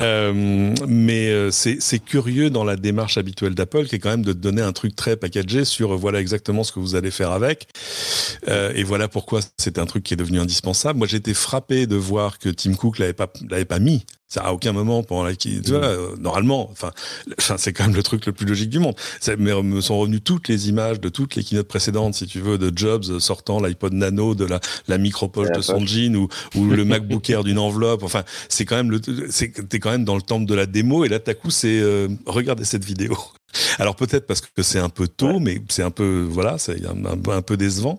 Euh, 0.01 0.73
mais 0.87 1.51
c'est 1.51 1.99
curieux 1.99 2.49
dans 2.49 2.63
la 2.63 2.75
démarche 2.75 3.17
habituelle 3.17 3.55
d'Apple 3.55 3.85
qui 3.85 3.95
est 3.95 3.99
quand 3.99 4.09
même 4.09 4.25
de 4.25 4.33
donner 4.33 4.61
un 4.61 4.73
truc 4.73 4.95
très 4.95 5.17
packagé 5.17 5.65
sur 5.65 5.97
voilà 5.97 6.19
exactement 6.19 6.63
ce 6.63 6.71
que 6.71 6.79
vous 6.79 6.95
allez 6.95 7.11
faire 7.11 7.31
avec. 7.31 7.67
Euh, 8.47 8.71
et 8.75 8.83
voilà 8.83 9.07
pourquoi 9.07 9.41
c'est 9.57 9.79
un 9.79 9.85
truc 9.85 10.03
qui 10.03 10.13
est 10.13 10.17
devenu 10.17 10.39
indispensable. 10.39 10.97
Moi 10.97 11.07
j'étais 11.07 11.33
frappé 11.33 11.87
de 11.87 11.95
voir 11.95 12.39
que 12.39 12.49
Tim 12.49 12.73
Cook 12.73 12.99
l'avait 12.99 13.13
pas 13.13 13.31
l'avait 13.49 13.65
pas 13.65 13.79
mis 13.79 14.05
ça 14.31 14.41
à 14.41 14.53
aucun 14.53 14.71
moment 14.71 15.03
pendant 15.03 15.23
la 15.23 15.35
tu 15.35 15.59
vois, 15.67 15.83
euh, 15.83 16.15
normalement 16.17 16.69
enfin 16.71 16.91
enfin 17.37 17.55
c'est 17.57 17.73
quand 17.73 17.83
même 17.85 17.95
le 17.95 18.01
truc 18.01 18.25
le 18.25 18.31
plus 18.31 18.45
logique 18.45 18.69
du 18.69 18.79
monde. 18.79 18.95
Ça, 19.19 19.35
mais 19.37 19.51
me 19.61 19.81
sont 19.81 19.99
revenues 19.99 20.21
toutes 20.21 20.47
les 20.47 20.69
images 20.69 21.01
de 21.01 21.09
toutes 21.09 21.35
les 21.35 21.43
keynotes 21.43 21.67
précédentes 21.67 22.15
si 22.15 22.27
tu 22.27 22.39
veux 22.39 22.57
de 22.57 22.71
Jobs 22.73 23.19
sortant 23.19 23.61
l'iPod 23.61 23.91
Nano 23.91 24.33
de 24.33 24.45
la 24.45 24.61
la 24.87 24.97
micro 24.97 25.27
poche 25.27 25.49
de 25.53 25.61
son 25.61 25.85
jean 25.85 26.15
ou 26.15 26.29
ou 26.55 26.65
le 26.65 26.85
MacBook 26.91 27.29
Air 27.29 27.43
d'une 27.43 27.59
enveloppe. 27.59 28.03
Enfin 28.03 28.23
c'est 28.47 28.63
quand 28.63 28.77
même 28.77 28.91
le 28.91 29.01
c'est 29.29 29.67
t'es 29.67 29.79
quand 29.79 29.91
même 29.91 30.05
dans 30.05 30.15
le 30.15 30.21
temple 30.21 30.45
de 30.45 30.55
la 30.55 30.65
démo 30.65 31.03
et 31.03 31.09
là 31.09 31.19
tout 31.19 31.33
coup 31.33 31.49
c'est 31.51 31.81
euh, 31.81 32.07
regardez 32.25 32.63
cette 32.63 32.85
vidéo 32.85 33.17
alors 33.81 33.95
peut-être 33.95 34.27
parce 34.27 34.41
que 34.41 34.61
c'est 34.61 34.77
un 34.77 34.89
peu 34.89 35.07
tôt, 35.07 35.33
ouais. 35.33 35.39
mais 35.39 35.61
c'est 35.69 35.81
un 35.81 35.89
peu 35.89 36.27
voilà, 36.29 36.59
c'est 36.59 36.85
un, 36.85 37.03
un, 37.03 37.31
un, 37.31 37.41
peu 37.41 37.57
décevant. 37.57 37.97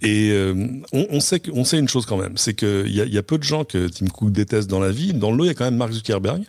Et 0.00 0.30
euh, 0.30 0.54
on, 0.94 1.06
on, 1.10 1.20
sait 1.20 1.42
on 1.52 1.64
sait 1.64 1.78
une 1.78 1.86
chose 1.86 2.06
quand 2.06 2.16
même, 2.16 2.38
c'est 2.38 2.54
qu'il 2.54 2.90
y 2.90 3.02
a, 3.02 3.04
y 3.04 3.18
a 3.18 3.22
peu 3.22 3.36
de 3.36 3.42
gens 3.42 3.64
que 3.64 3.88
Tim 3.88 4.06
Cook 4.06 4.32
déteste 4.32 4.70
dans 4.70 4.80
la 4.80 4.90
vie. 4.90 5.12
Dans 5.12 5.30
le 5.30 5.36
lot, 5.36 5.44
il 5.44 5.48
y 5.48 5.50
a 5.50 5.54
quand 5.54 5.66
même 5.66 5.76
Mark 5.76 5.92
Zuckerberg. 5.92 6.44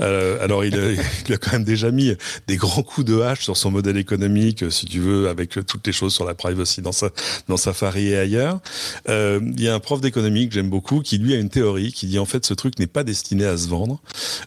Euh, 0.00 0.38
alors 0.40 0.64
il 0.64 0.78
a, 0.78 0.92
il 1.26 1.34
a, 1.34 1.36
quand 1.36 1.52
même 1.52 1.64
déjà 1.64 1.90
mis 1.90 2.14
des 2.46 2.56
grands 2.56 2.84
coups 2.84 3.04
de 3.04 3.20
hache 3.20 3.42
sur 3.42 3.56
son 3.56 3.72
modèle 3.72 3.96
économique, 3.96 4.70
si 4.70 4.86
tu 4.86 5.00
veux, 5.00 5.28
avec 5.28 5.58
toutes 5.66 5.84
les 5.84 5.92
choses 5.92 6.14
sur 6.14 6.24
la 6.24 6.34
privacy 6.34 6.80
dans 6.80 6.92
sa 6.92 7.10
dans 7.48 7.56
Safari 7.56 8.10
et 8.10 8.18
ailleurs. 8.18 8.60
Euh, 9.08 9.40
il 9.42 9.62
y 9.62 9.68
a 9.68 9.74
un 9.74 9.80
prof 9.80 10.00
d'économie 10.00 10.48
que 10.48 10.54
j'aime 10.54 10.70
beaucoup 10.70 11.00
qui 11.00 11.18
lui 11.18 11.34
a 11.34 11.38
une 11.38 11.50
théorie 11.50 11.92
qui 11.92 12.06
dit 12.06 12.20
en 12.20 12.24
fait 12.24 12.46
ce 12.46 12.54
truc 12.54 12.78
n'est 12.78 12.86
pas 12.86 13.02
destiné 13.02 13.46
à 13.46 13.56
se 13.56 13.68
vendre. 13.68 14.00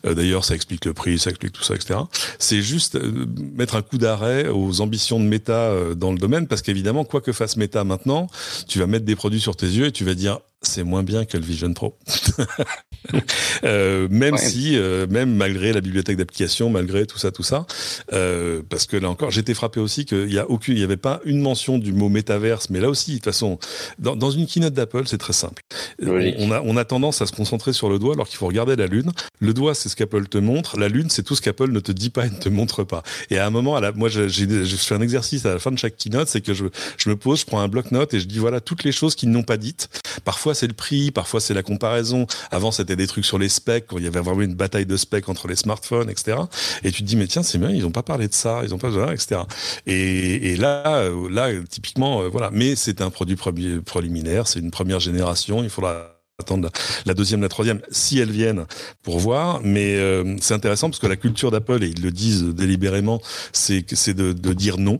Euh, 0.05 0.13
D'ailleurs, 0.13 0.45
ça 0.45 0.55
explique 0.55 0.85
le 0.85 0.93
prix, 0.93 1.19
ça 1.19 1.29
explique 1.29 1.51
tout 1.51 1.63
ça, 1.63 1.75
etc. 1.75 1.99
C'est 2.39 2.61
juste 2.61 2.95
euh, 2.95 3.25
un 3.73 3.81
coup 3.81 3.97
d'arrêt 3.97 4.47
aux 4.49 4.81
ambitions 4.81 5.19
de 5.19 5.25
Meta 5.25 5.53
euh, 5.53 5.95
dans 5.95 6.11
le 6.11 6.19
domaine, 6.19 6.47
parce 6.47 6.61
qu'évidemment, 6.61 7.05
quoi 7.05 7.21
que 7.21 7.31
fasse 7.31 7.57
Meta 7.57 7.83
maintenant, 7.83 8.27
tu 8.67 8.77
vas 8.77 8.85
mettre 8.85 9.05
des 9.05 9.15
produits 9.15 9.39
sur 9.39 9.55
tes 9.55 9.65
yeux 9.65 9.87
et 9.87 9.91
tu 9.91 10.05
vas 10.05 10.13
dire 10.13 10.39
c'est 10.61 10.83
moins 10.83 11.03
bien 11.03 11.25
que 11.25 11.37
le 11.37 11.43
Vision 11.43 11.73
Pro. 11.73 11.97
euh, 13.63 14.07
même 14.09 14.35
ouais. 14.35 14.39
si, 14.39 14.77
euh, 14.77 15.07
même 15.07 15.33
malgré 15.33 15.73
la 15.73 15.81
bibliothèque 15.81 16.17
d'applications, 16.17 16.69
malgré 16.69 17.05
tout 17.05 17.17
ça, 17.17 17.31
tout 17.31 17.43
ça, 17.43 17.65
euh, 18.13 18.61
parce 18.69 18.85
que 18.85 18.97
là 18.97 19.09
encore, 19.09 19.31
j'étais 19.31 19.53
frappé 19.53 19.79
aussi 19.79 20.05
qu'il 20.05 20.31
y 20.31 20.39
a 20.39 20.49
aucune, 20.49 20.75
il 20.75 20.79
y 20.79 20.83
avait 20.83 20.97
pas 20.97 21.21
une 21.25 21.41
mention 21.41 21.77
du 21.77 21.93
mot 21.93 22.09
métaverse, 22.09 22.69
mais 22.69 22.79
là 22.79 22.89
aussi, 22.89 23.11
de 23.11 23.15
toute 23.17 23.25
façon, 23.25 23.59
dans, 23.99 24.15
dans 24.15 24.31
une 24.31 24.47
keynote 24.47 24.73
d'Apple, 24.73 25.03
c'est 25.05 25.17
très 25.17 25.33
simple. 25.33 25.63
On, 26.01 26.33
on, 26.39 26.51
a, 26.51 26.61
on 26.61 26.77
a 26.77 26.85
tendance 26.85 27.21
à 27.21 27.25
se 27.25 27.31
concentrer 27.31 27.73
sur 27.73 27.89
le 27.89 27.99
doigt 27.99 28.13
alors 28.13 28.27
qu'il 28.27 28.37
faut 28.37 28.47
regarder 28.47 28.75
la 28.75 28.87
lune. 28.87 29.11
Le 29.39 29.53
doigt, 29.53 29.75
c'est 29.75 29.89
ce 29.89 29.95
qu'Apple 29.95 30.27
te 30.27 30.37
montre. 30.37 30.77
La 30.77 30.89
lune, 30.89 31.09
c'est 31.09 31.23
tout 31.23 31.35
ce 31.35 31.41
qu'Apple 31.41 31.71
ne 31.71 31.79
te 31.79 31.91
dit 31.91 32.09
pas 32.09 32.25
et 32.25 32.29
ne 32.29 32.37
te 32.37 32.49
montre 32.49 32.83
pas. 32.83 33.03
Et 33.29 33.37
à 33.37 33.45
un 33.45 33.49
moment, 33.49 33.75
à 33.75 33.81
la, 33.81 33.91
moi, 33.91 34.09
j'ai 34.09 34.27
fait 34.55 34.95
un 34.95 35.01
exercice 35.01 35.45
à 35.45 35.53
la 35.53 35.59
fin 35.59 35.71
de 35.71 35.77
chaque 35.77 35.97
keynote, 35.97 36.27
c'est 36.27 36.41
que 36.41 36.53
je, 36.53 36.65
je 36.97 37.09
me 37.09 37.15
pose, 37.15 37.41
je 37.41 37.45
prends 37.45 37.59
un 37.59 37.67
bloc-notes 37.67 38.13
et 38.13 38.19
je 38.19 38.25
dis 38.25 38.39
voilà 38.39 38.59
toutes 38.61 38.83
les 38.83 38.91
choses 38.91 39.15
qu'ils 39.15 39.31
n'ont 39.31 39.43
pas 39.43 39.57
dites. 39.57 39.89
Parfois, 40.23 40.53
c'est 40.53 40.67
le 40.67 40.73
prix, 40.73 41.11
parfois 41.11 41.39
c'est 41.39 41.53
la 41.53 41.63
comparaison. 41.63 42.27
Avant, 42.51 42.71
c'était 42.71 42.94
des 42.95 43.07
trucs 43.07 43.25
sur 43.25 43.37
les 43.37 43.49
specs, 43.49 43.87
il 43.97 44.03
y 44.03 44.07
avait 44.07 44.19
vraiment 44.19 44.41
une 44.41 44.55
bataille 44.55 44.85
de 44.85 44.97
specs 44.97 45.29
entre 45.29 45.47
les 45.47 45.55
smartphones, 45.55 46.09
etc. 46.09 46.37
Et 46.83 46.91
tu 46.91 47.01
te 47.03 47.07
dis, 47.07 47.15
mais 47.15 47.27
tiens, 47.27 47.43
c'est 47.43 47.57
bien, 47.57 47.69
ils 47.69 47.81
n'ont 47.81 47.91
pas 47.91 48.03
parlé 48.03 48.27
de 48.27 48.33
ça, 48.33 48.61
ils 48.63 48.71
n'ont 48.71 48.77
pas 48.77 48.89
besoin, 48.89 49.11
etc. 49.11 49.41
Et, 49.85 50.53
et 50.53 50.57
là, 50.57 51.09
là, 51.29 51.49
typiquement, 51.69 52.21
euh, 52.21 52.29
voilà. 52.29 52.49
Mais 52.51 52.75
c'est 52.75 53.01
un 53.01 53.09
produit 53.09 53.35
préliminaire, 53.35 54.47
c'est 54.47 54.59
une 54.59 54.71
première 54.71 54.99
génération, 54.99 55.63
il 55.63 55.69
faudra 55.69 56.15
attendre 56.39 56.69
la 57.05 57.13
deuxième, 57.13 57.41
la 57.41 57.49
troisième, 57.49 57.81
si 57.91 58.19
elles 58.19 58.31
viennent 58.31 58.65
pour 59.03 59.19
voir. 59.19 59.61
Mais 59.63 59.95
euh, 59.95 60.35
c'est 60.41 60.53
intéressant 60.53 60.89
parce 60.89 60.99
que 60.99 61.07
la 61.07 61.15
culture 61.15 61.51
d'Apple, 61.51 61.83
et 61.83 61.87
ils 61.87 62.01
le 62.01 62.11
disent 62.11 62.43
délibérément, 62.43 63.21
c'est 63.53 64.13
de, 64.13 64.33
de 64.33 64.53
dire 64.53 64.77
non. 64.77 64.99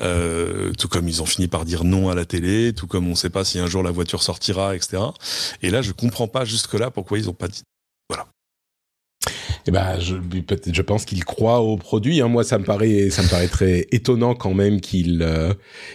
Euh, 0.00 0.72
tout 0.78 0.88
comme 0.88 1.08
ils 1.08 1.22
ont 1.22 1.26
fini 1.26 1.48
par 1.48 1.64
dire 1.64 1.84
non 1.84 2.08
à 2.08 2.14
la 2.14 2.24
télé, 2.24 2.72
tout 2.72 2.86
comme 2.86 3.06
on 3.06 3.10
ne 3.10 3.16
sait 3.16 3.30
pas 3.30 3.44
si 3.44 3.58
un 3.58 3.66
jour 3.66 3.82
la 3.82 3.90
voiture 3.90 4.22
sortira, 4.22 4.74
etc. 4.74 5.02
Et 5.62 5.70
là, 5.70 5.82
je 5.82 5.92
comprends 5.92 6.28
pas 6.28 6.44
jusque-là 6.44 6.90
pourquoi 6.90 7.18
ils 7.18 7.26
n'ont 7.26 7.34
pas 7.34 7.48
dit. 7.48 7.62
Voilà. 8.08 8.26
Eh 9.66 9.70
ben, 9.70 9.98
je, 10.00 10.14
je 10.72 10.82
pense 10.82 11.04
qu'ils 11.04 11.24
croient 11.24 11.60
au 11.60 11.76
produit. 11.76 12.22
Hein. 12.22 12.28
Moi, 12.28 12.44
ça 12.44 12.58
me 12.58 12.64
paraît, 12.64 13.10
ça 13.10 13.22
me 13.22 13.28
paraît 13.28 13.48
très 13.48 13.86
étonnant 13.90 14.34
quand 14.34 14.54
même 14.54 14.80
qu'ils 14.80 15.20
euh, 15.22 15.52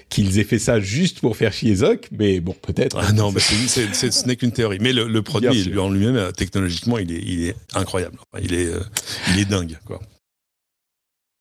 qu'ils 0.10 0.38
aient 0.38 0.44
fait 0.44 0.60
ça 0.60 0.80
juste 0.80 1.22
pour 1.22 1.36
faire 1.38 1.52
chier 1.54 1.74
Zoc. 1.76 2.08
Mais 2.12 2.40
bon, 2.40 2.56
peut-être. 2.62 2.98
Ah 3.00 3.12
non, 3.14 3.32
mais 3.32 3.40
c'est, 3.40 3.92
c'est, 3.94 4.12
ce 4.12 4.28
n'est 4.28 4.36
qu'une 4.36 4.52
théorie. 4.52 4.78
Mais 4.80 4.94
le, 4.94 5.08
le 5.08 5.22
produit 5.24 5.64
lui, 5.64 5.80
en 5.80 5.90
lui-même, 5.90 6.32
technologiquement, 6.34 7.00
il 7.00 7.12
est, 7.12 7.22
il 7.24 7.48
est 7.48 7.56
incroyable. 7.74 8.18
Il 8.42 8.54
est, 8.54 8.68
euh, 8.68 8.80
il 9.34 9.40
est 9.40 9.46
dingue, 9.46 9.80
quoi. 9.86 10.00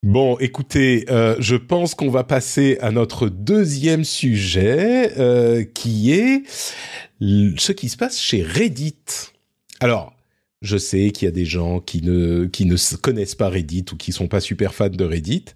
Bon, 0.02 0.36
écoutez, 0.38 1.04
euh, 1.10 1.36
je 1.38 1.54
pense 1.54 1.94
qu'on 1.94 2.10
va 2.10 2.24
passer 2.24 2.76
à 2.80 2.90
notre 2.90 3.28
deuxième 3.28 4.02
sujet, 4.02 5.12
euh, 5.18 5.62
qui 5.62 6.12
est 6.12 6.42
ce 7.20 7.70
qui 7.70 7.88
se 7.88 7.96
passe 7.96 8.20
chez 8.20 8.42
Reddit. 8.42 8.96
Alors, 9.78 10.12
je 10.60 10.76
sais 10.76 11.10
qu'il 11.10 11.26
y 11.26 11.28
a 11.28 11.32
des 11.32 11.44
gens 11.44 11.80
qui 11.80 12.02
ne 12.02 12.46
qui 12.46 12.66
ne 12.66 12.76
connaissent 12.96 13.34
pas 13.34 13.48
Reddit 13.48 13.84
ou 13.92 13.96
qui 13.96 14.12
sont 14.12 14.28
pas 14.28 14.40
super 14.40 14.74
fans 14.74 14.88
de 14.88 15.04
Reddit. 15.04 15.46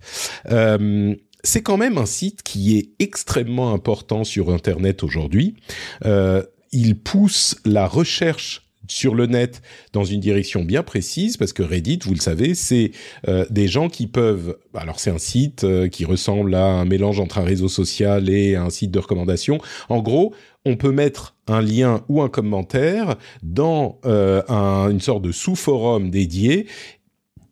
Euh, 0.51 1.15
c'est 1.43 1.63
quand 1.63 1.77
même 1.77 1.97
un 1.97 2.07
site 2.07 2.43
qui 2.43 2.77
est 2.77 2.91
extrêmement 2.99 3.73
important 3.73 4.25
sur 4.25 4.51
Internet 4.51 5.05
aujourd'hui. 5.05 5.57
Euh, 6.05 6.43
il 6.73 6.99
pousse 6.99 7.57
la 7.65 7.87
recherche 7.87 8.66
sur 8.89 9.15
le 9.15 9.27
net 9.27 9.63
dans 9.93 10.05
une 10.05 10.21
direction 10.21 10.65
bien 10.65 10.83
précise 10.83 11.37
parce 11.37 11.53
que 11.53 11.63
Reddit, 11.63 12.01
vous 12.05 12.15
le 12.15 12.21
savez, 12.21 12.55
c'est 12.55 12.93
euh, 13.29 13.45
des 13.51 13.69
gens 13.69 13.89
qui 13.89 14.07
peuvent. 14.07 14.57
Alors 14.75 15.01
c'est 15.01 15.11
un 15.11 15.19
site 15.19 15.65
euh, 15.65 15.89
qui 15.89 16.05
ressemble 16.05 16.55
à 16.55 16.65
un 16.65 16.85
mélange 16.85 17.21
entre 17.21 17.39
un 17.39 17.45
réseau 17.45 17.69
social 17.69 18.29
et 18.29 18.57
un 18.57 18.71
site 18.71 18.91
de 18.91 18.99
recommandation. 18.99 19.59
En 19.89 20.03
gros, 20.03 20.35
on 20.65 20.77
peut 20.77 20.93
mettre 20.93 21.37
un 21.47 21.61
lien 21.61 22.05
ou 22.09 22.23
un 22.23 22.29
commentaire 22.29 23.17
dans 23.43 23.99
euh, 24.05 24.43
un, 24.49 24.91
une 24.91 25.01
sorte 25.01 25.23
de 25.23 25.33
sous-forum 25.33 26.11
dédié 26.11 26.67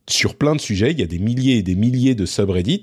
sur 0.09 0.37
plein 0.37 0.55
de 0.55 0.61
sujets. 0.61 0.91
Il 0.91 1.01
y 1.01 1.03
a 1.03 1.07
des 1.07 1.19
milliers 1.19 1.59
et 1.59 1.63
des 1.63 1.75
milliers 1.75 2.15
de 2.15 2.27
subreddits 2.27 2.83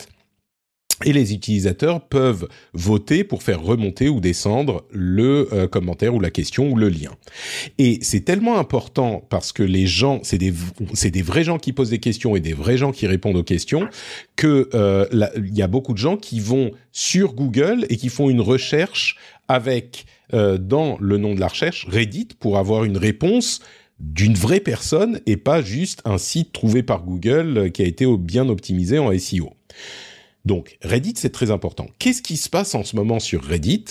et 1.06 1.14
les 1.14 1.34
utilisateurs 1.34 2.02
peuvent 2.02 2.48
voter 2.74 3.24
pour 3.24 3.44
faire 3.44 3.62
remonter 3.62 4.10
ou 4.10 4.20
descendre 4.20 4.86
le 4.92 5.50
euh, 5.54 5.68
commentaire 5.68 6.16
ou 6.16 6.20
la 6.20 6.32
question 6.32 6.72
ou 6.72 6.76
le 6.76 6.90
lien. 6.90 7.12
Et 7.78 8.00
c'est 8.02 8.22
tellement 8.22 8.58
important 8.58 9.26
parce 9.30 9.52
que 9.52 9.64
les 9.64 9.88
gens, 9.88 10.20
c'est 10.24 10.38
des 10.38 10.54
c'est 10.94 11.12
des 11.12 11.22
vrais 11.22 11.44
gens 11.44 11.58
qui 11.58 11.74
posent 11.74 11.90
des 11.90 12.00
questions 12.00 12.36
et 12.36 12.40
des 12.40 12.54
vrais 12.54 12.78
gens 12.78 12.92
qui 12.92 13.08
répondent 13.08 13.38
aux 13.38 13.44
questions 13.44 13.88
que 14.36 14.70
euh, 14.74 15.06
il 15.38 15.58
y 15.58 15.62
a 15.62 15.68
beaucoup 15.68 15.94
de 15.94 15.98
gens 15.98 16.18
qui 16.18 16.40
vont 16.40 16.72
sur 16.92 17.34
Google 17.34 17.86
et 17.90 17.98
qui 17.98 18.10
font 18.10 18.30
une 18.30 18.42
recherche 18.42 19.18
avec 19.48 20.06
euh, 20.34 20.58
dans 20.58 20.98
le 21.00 21.18
nom 21.18 21.36
de 21.36 21.40
la 21.40 21.48
recherche 21.48 21.86
Reddit 21.90 22.30
pour 22.40 22.58
avoir 22.58 22.84
une 22.86 22.98
réponse 22.98 23.62
d'une 24.00 24.34
vraie 24.34 24.60
personne 24.60 25.20
et 25.26 25.38
pas 25.38 25.62
juste 25.62 26.02
un 26.06 26.18
site 26.18 26.54
trouvé 26.54 26.84
par 26.84 27.04
Google 27.04 27.72
qui 27.72 27.84
a 27.84 27.86
été 27.86 28.06
bien 28.18 28.50
optimisé 28.50 28.98
en 28.98 29.18
SEO. 29.18 29.54
Donc 30.46 30.78
Reddit, 30.82 31.14
c'est 31.18 31.32
très 31.32 31.52
important. 31.52 31.88
Qu'est-ce 32.00 32.22
qui 32.22 32.38
se 32.38 32.50
passe 32.50 32.76
en 32.76 32.84
ce 32.84 32.96
moment 32.96 33.20
sur 33.20 33.44
Reddit? 33.44 33.86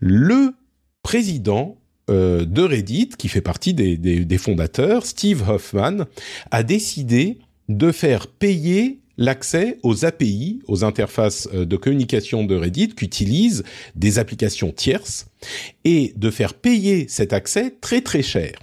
Le 0.00 0.54
président 1.02 1.78
euh, 2.10 2.44
de 2.44 2.62
Reddit, 2.62 3.10
qui 3.16 3.28
fait 3.28 3.40
partie 3.40 3.72
des, 3.72 4.38
fondateurs, 4.38 5.06
Steve 5.06 5.48
Hoffman, 5.48 6.04
a 6.50 6.62
décidé 6.62 7.38
de 7.68 7.92
faire 7.92 8.26
payer 8.26 9.00
l'accès 9.16 9.78
aux 9.82 10.04
API, 10.04 10.60
aux 10.66 10.84
interfaces 10.84 11.48
euh, 11.54 11.64
de 11.64 11.76
communication 11.76 12.44
de 12.44 12.56
Reddit 12.56 12.88
qu'utilisent 12.88 13.62
des 13.94 14.18
applications 14.18 14.72
tierces, 14.72 15.26
et 15.84 16.12
de 16.16 16.30
faire 16.30 16.54
payer 16.54 17.06
cet 17.08 17.32
accès 17.32 17.74
très 17.80 18.00
très 18.00 18.22
cher 18.22 18.58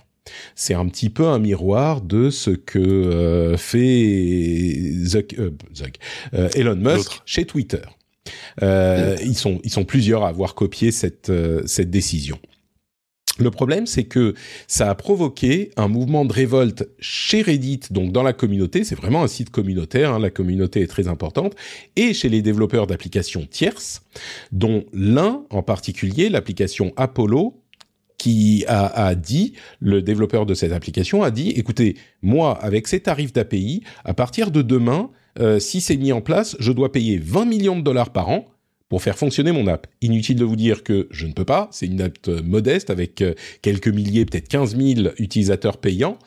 c'est 0.56 0.74
un 0.74 0.88
petit 0.88 1.10
peu 1.10 1.28
un 1.28 1.40
miroir 1.40 2.02
de 2.02 2.30
ce 2.30 2.52
que 2.52 2.80
euh, 2.80 3.58
fait 3.58 4.04
euh, 5.40 5.52
euh, 6.34 6.50
Elon 6.56 6.76
Musk 6.76 7.22
chez 7.26 7.46
Twitter. 7.46 7.82
ils 8.62 9.36
sont 9.36 9.60
ils 9.64 9.72
sont 9.72 9.86
plusieurs 9.86 10.24
à 10.24 10.30
avoir 10.30 10.56
copié 10.56 10.92
cette 10.92 11.32
cette 11.66 11.90
décision. 11.90 12.40
Le 13.40 13.50
problème, 13.50 13.88
c'est 13.88 14.04
que 14.04 14.34
ça 14.68 14.90
a 14.90 14.96
provoqué 14.96 15.72
un 15.78 15.88
mouvement 15.88 16.26
de 16.26 16.34
révolte 16.34 16.90
chez 17.00 17.42
Reddit, 17.42 17.80
donc 17.90 18.12
dans 18.12 18.24
la 18.24 18.34
communauté, 18.34 18.84
c'est 18.84 18.96
vraiment 18.96 19.24
un 19.24 19.28
site 19.28 19.50
communautaire, 19.50 20.14
hein, 20.14 20.20
la 20.20 20.30
communauté 20.30 20.82
est 20.82 20.88
très 20.88 21.08
importante, 21.08 21.56
et 21.96 22.14
chez 22.14 22.30
les 22.30 22.42
développeurs 22.42 22.88
d'applications 22.88 23.48
tierces, 23.50 24.04
dont 24.52 24.86
l'un 24.94 25.46
en 25.50 25.64
particulier, 25.64 26.30
l'application 26.30 26.92
Apollo, 26.98 27.61
qui 28.22 28.66
a, 28.68 29.16
dit, 29.16 29.54
le 29.80 30.04
développeur 30.04 30.46
de 30.46 30.54
cette 30.54 30.74
application 30.74 31.24
a 31.24 31.32
dit, 31.32 31.50
écoutez, 31.56 31.96
moi, 32.22 32.56
avec 32.64 32.88
ces 32.88 33.00
tarifs 33.00 33.34
d'API, 33.34 33.82
à 34.06 34.14
partir 34.14 34.52
de 34.52 34.62
demain, 34.62 35.10
euh, 35.40 35.58
si 35.58 35.82
c'est 35.82 35.98
mis 35.98 36.12
en 36.12 36.22
place, 36.22 36.56
je 36.60 36.72
dois 36.72 36.92
payer 36.92 37.18
20 37.18 37.46
millions 37.46 37.76
de 37.76 37.82
dollars 37.82 38.12
par 38.12 38.30
an 38.30 38.46
pour 38.92 39.02
faire 39.02 39.18
fonctionner 39.18 39.54
mon 39.54 39.68
app. 39.68 39.88
Inutile 40.02 40.36
de 40.36 40.44
vous 40.44 40.58
dire 40.58 40.84
que 40.84 41.08
je 41.12 41.26
ne 41.26 41.32
peux 41.32 41.46
pas, 41.46 41.70
c'est 41.72 41.86
une 41.86 42.02
app 42.02 42.18
euh, 42.28 42.44
modeste 42.44 42.90
avec 42.90 43.22
euh, 43.22 43.36
quelques 43.62 43.88
milliers, 43.88 44.26
peut-être 44.26 44.50
15 44.50 44.76
000 44.76 45.08
utilisateurs 45.18 45.78
payants. 45.78 46.20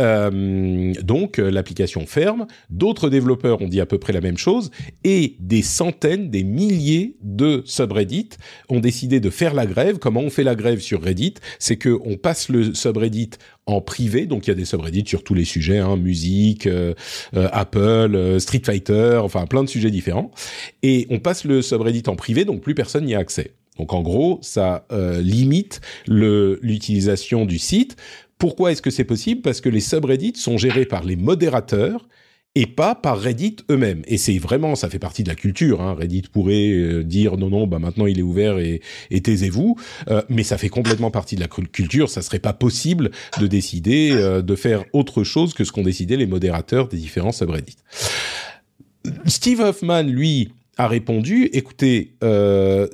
Euh, 0.00 0.92
donc 1.02 1.38
l'application 1.38 2.06
ferme, 2.06 2.46
d'autres 2.70 3.10
développeurs 3.10 3.62
ont 3.62 3.66
dit 3.66 3.80
à 3.80 3.86
peu 3.86 3.98
près 3.98 4.12
la 4.12 4.20
même 4.20 4.38
chose, 4.38 4.70
et 5.02 5.34
des 5.40 5.62
centaines, 5.62 6.30
des 6.30 6.44
milliers 6.44 7.16
de 7.20 7.62
subreddits 7.64 8.30
ont 8.68 8.78
décidé 8.78 9.18
de 9.18 9.30
faire 9.30 9.52
la 9.52 9.66
grève. 9.66 9.98
Comment 9.98 10.20
on 10.20 10.30
fait 10.30 10.44
la 10.44 10.54
grève 10.54 10.78
sur 10.78 11.02
Reddit? 11.02 11.34
C'est 11.58 11.76
que 11.76 11.98
on 12.04 12.16
passe 12.16 12.48
le 12.48 12.74
subreddit 12.74 13.30
en 13.66 13.80
privé, 13.80 14.26
donc 14.26 14.46
il 14.46 14.50
y 14.50 14.52
a 14.52 14.56
des 14.56 14.64
subreddits 14.64 15.04
sur 15.06 15.24
tous 15.24 15.34
les 15.34 15.44
sujets, 15.44 15.78
hein, 15.78 15.96
musique, 15.96 16.66
euh, 16.66 16.94
euh, 17.34 17.48
Apple, 17.52 18.14
euh, 18.14 18.38
Street 18.38 18.62
Fighter, 18.64 19.20
enfin 19.22 19.46
plein 19.46 19.64
de 19.64 19.68
sujets 19.68 19.90
différents. 19.90 20.30
Et 20.82 21.06
on 21.10 21.18
passe 21.18 21.44
le 21.44 21.62
subreddit 21.62 22.02
en 22.06 22.16
privé, 22.16 22.44
donc 22.44 22.60
plus 22.60 22.74
personne 22.74 23.04
n'y 23.04 23.14
a 23.14 23.18
accès. 23.18 23.52
Donc 23.78 23.92
en 23.92 24.02
gros, 24.02 24.38
ça 24.40 24.86
limite 25.20 25.80
l'utilisation 26.06 27.44
du 27.44 27.58
site. 27.58 27.96
Pourquoi 28.38 28.70
est-ce 28.70 28.82
que 28.82 28.90
c'est 28.90 29.02
possible? 29.02 29.40
Parce 29.40 29.60
que 29.60 29.68
les 29.68 29.80
subreddits 29.80 30.36
sont 30.36 30.56
gérés 30.56 30.84
par 30.84 31.02
les 31.02 31.16
modérateurs 31.16 32.06
et 32.54 32.66
pas 32.66 32.94
par 32.94 33.18
Reddit 33.18 33.56
eux-mêmes. 33.70 34.02
Et 34.06 34.16
c'est 34.16 34.38
vraiment, 34.38 34.76
ça 34.76 34.88
fait 34.88 34.98
partie 34.98 35.24
de 35.24 35.28
la 35.28 35.34
culture. 35.34 35.80
Hein. 35.80 35.94
Reddit 35.94 36.22
pourrait 36.32 36.70
euh, 36.70 37.02
dire 37.02 37.36
non, 37.36 37.50
non, 37.50 37.66
bah 37.66 37.78
maintenant 37.78 38.06
il 38.06 38.18
est 38.18 38.22
ouvert 38.22 38.58
et, 38.58 38.80
et 39.10 39.20
taisez-vous. 39.20 39.76
Euh, 40.08 40.22
mais 40.28 40.44
ça 40.44 40.56
fait 40.56 40.68
complètement 40.68 41.10
partie 41.10 41.34
de 41.34 41.40
la 41.40 41.48
culture. 41.48 42.08
Ça 42.08 42.22
serait 42.22 42.38
pas 42.38 42.52
possible 42.52 43.10
de 43.40 43.46
décider 43.46 44.12
euh, 44.12 44.42
de 44.42 44.54
faire 44.54 44.84
autre 44.92 45.24
chose 45.24 45.54
que 45.54 45.64
ce 45.64 45.72
qu'ont 45.72 45.82
décidé 45.82 46.16
les 46.16 46.26
modérateurs 46.26 46.88
des 46.88 46.96
différents 46.96 47.32
subreddits. 47.32 47.76
Steve 49.26 49.60
Hoffman, 49.60 50.02
lui, 50.02 50.52
a 50.76 50.88
répondu 50.88 51.44
écoutez, 51.52 52.14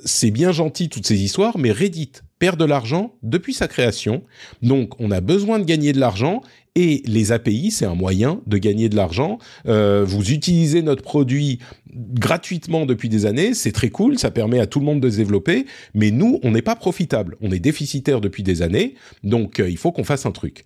c'est 0.05 0.31
bien 0.31 0.53
gentil 0.53 0.89
toutes 0.89 1.07
ces 1.07 1.23
histoires, 1.23 1.57
mais 1.57 1.71
Reddit 1.71 2.13
perd 2.41 2.59
de 2.59 2.65
l'argent 2.65 3.15
depuis 3.23 3.55
sa 3.55 3.69
création. 3.69 4.25
Donc, 4.63 4.99
on 4.99 5.13
a 5.13 5.21
besoin 5.21 5.61
de 5.61 5.65
gagner 5.65 5.93
de 5.93 6.01
l'argent 6.01 6.43
et 6.75 7.03
les 7.07 7.33
API, 7.33 7.71
c'est 7.71 7.87
un 7.87 7.95
moyen 7.95 8.41
de 8.47 8.59
gagner 8.59 8.89
de 8.89 8.97
l'argent. 8.97 9.39
Euh, 9.67 10.05
vous 10.07 10.31
utilisez 10.31 10.83
notre 10.83 11.03
produit 11.03 11.59
gratuitement 11.95 12.87
depuis 12.87 13.09
des 13.09 13.27
années, 13.27 13.55
c'est 13.55 13.73
très 13.73 13.91
cool, 13.91 14.19
ça 14.19 14.31
permet 14.31 14.61
à 14.61 14.67
tout 14.67 14.79
le 14.79 14.87
monde 14.87 15.01
de 15.01 15.11
se 15.11 15.17
développer, 15.17 15.67
mais 15.95 16.11
nous, 16.11 16.39
on 16.43 16.53
n'est 16.53 16.63
pas 16.63 16.77
profitable, 16.77 17.37
on 17.41 17.51
est 17.51 17.59
déficitaire 17.59 18.21
depuis 18.21 18.43
des 18.43 18.63
années, 18.63 18.95
donc 19.25 19.61
euh, 19.61 19.69
il 19.69 19.77
faut 19.77 19.93
qu'on 19.93 20.05
fasse 20.05 20.27
un 20.27 20.33
truc. 20.33 20.65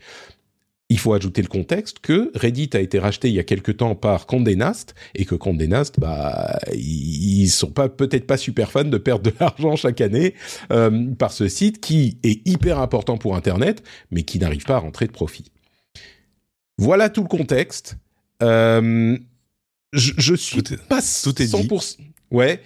Il 0.91 0.99
faut 0.99 1.15
ajouter 1.15 1.41
le 1.41 1.49
contexte 1.49 2.01
que 2.01 2.31
Reddit 2.35 2.71
a 2.75 2.81
été 2.81 2.99
racheté 2.99 3.29
il 3.29 3.35
y 3.35 3.39
a 3.39 3.43
quelque 3.43 3.73
temps 3.73 3.95
par 3.95 4.27
Condé 4.27 4.55
Nast 4.55 4.95
et 5.15 5.25
que 5.25 5.35
Condé 5.35 5.67
Nast, 5.67 5.99
bah, 5.99 6.59
ils 6.75 7.49
sont 7.49 7.71
pas 7.71 7.89
peut-être 7.89 8.27
pas 8.27 8.37
super 8.37 8.71
fans 8.71 8.85
de 8.85 8.99
perdre 8.99 9.31
de 9.31 9.33
l'argent 9.41 9.77
chaque 9.77 10.03
année 10.03 10.35
euh, 10.71 11.07
par 11.15 11.33
ce 11.33 11.49
site 11.49 11.81
qui 11.81 12.19
est 12.23 12.47
hyper 12.47 12.81
important 12.81 13.17
pour 13.17 13.35
Internet, 13.35 13.83
mais 14.11 14.25
qui 14.25 14.39
n'arrive 14.39 14.65
pas 14.65 14.77
à 14.77 14.81
rentrer 14.81 15.07
de 15.07 15.13
profit. 15.13 15.54
Voilà 16.79 17.09
tout 17.09 17.23
le 17.23 17.29
contexte. 17.29 17.97
Euh, 18.43 19.17
je, 19.93 20.13
je 20.17 20.35
suis 20.35 20.63
pas 20.63 21.01
tout 21.23 21.43
est 21.43 21.47
100%. 21.47 21.97
Dit. 21.97 22.05
Ouais. 22.31 22.61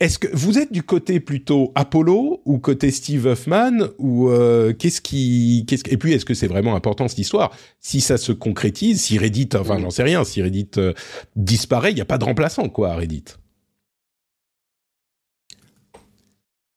Est-ce 0.00 0.18
que 0.18 0.26
vous 0.32 0.58
êtes 0.58 0.72
du 0.72 0.82
côté 0.82 1.20
plutôt 1.20 1.70
Apollo 1.76 2.42
ou 2.44 2.58
côté 2.58 2.90
Steve 2.90 3.26
Huffman 3.26 3.88
ou 3.98 4.30
euh, 4.30 4.72
qu'est-ce 4.72 5.00
qui 5.00 5.64
qu'est-ce 5.68 5.84
et 5.88 5.96
puis 5.96 6.12
est-ce 6.12 6.24
que 6.24 6.34
c'est 6.34 6.48
vraiment 6.48 6.74
important 6.74 7.06
cette 7.06 7.20
histoire? 7.20 7.56
Si 7.78 8.00
ça 8.00 8.18
se 8.18 8.32
concrétise, 8.32 9.00
si 9.00 9.16
Reddit, 9.16 9.50
enfin 9.54 9.78
j'en 9.78 9.90
sais 9.90 10.02
rien, 10.02 10.24
si 10.24 10.42
Reddit 10.42 10.70
euh, 10.78 10.92
disparaît, 11.36 11.92
il 11.92 11.94
n'y 11.94 12.00
a 12.00 12.04
pas 12.04 12.18
de 12.18 12.24
remplaçant 12.24 12.68
quoi 12.68 12.92
à 12.92 12.96
Reddit. 12.96 13.24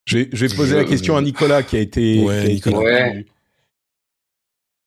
Je 0.06 0.20
vais, 0.20 0.30
je 0.32 0.46
vais 0.46 0.56
poser 0.56 0.76
la 0.76 0.86
question 0.86 1.18
à 1.18 1.22
Nicolas 1.24 1.64
qui 1.64 1.78
a 1.78 1.80
été. 1.80 2.24
Ouais, 2.24 2.48
Nicolas 2.48 3.12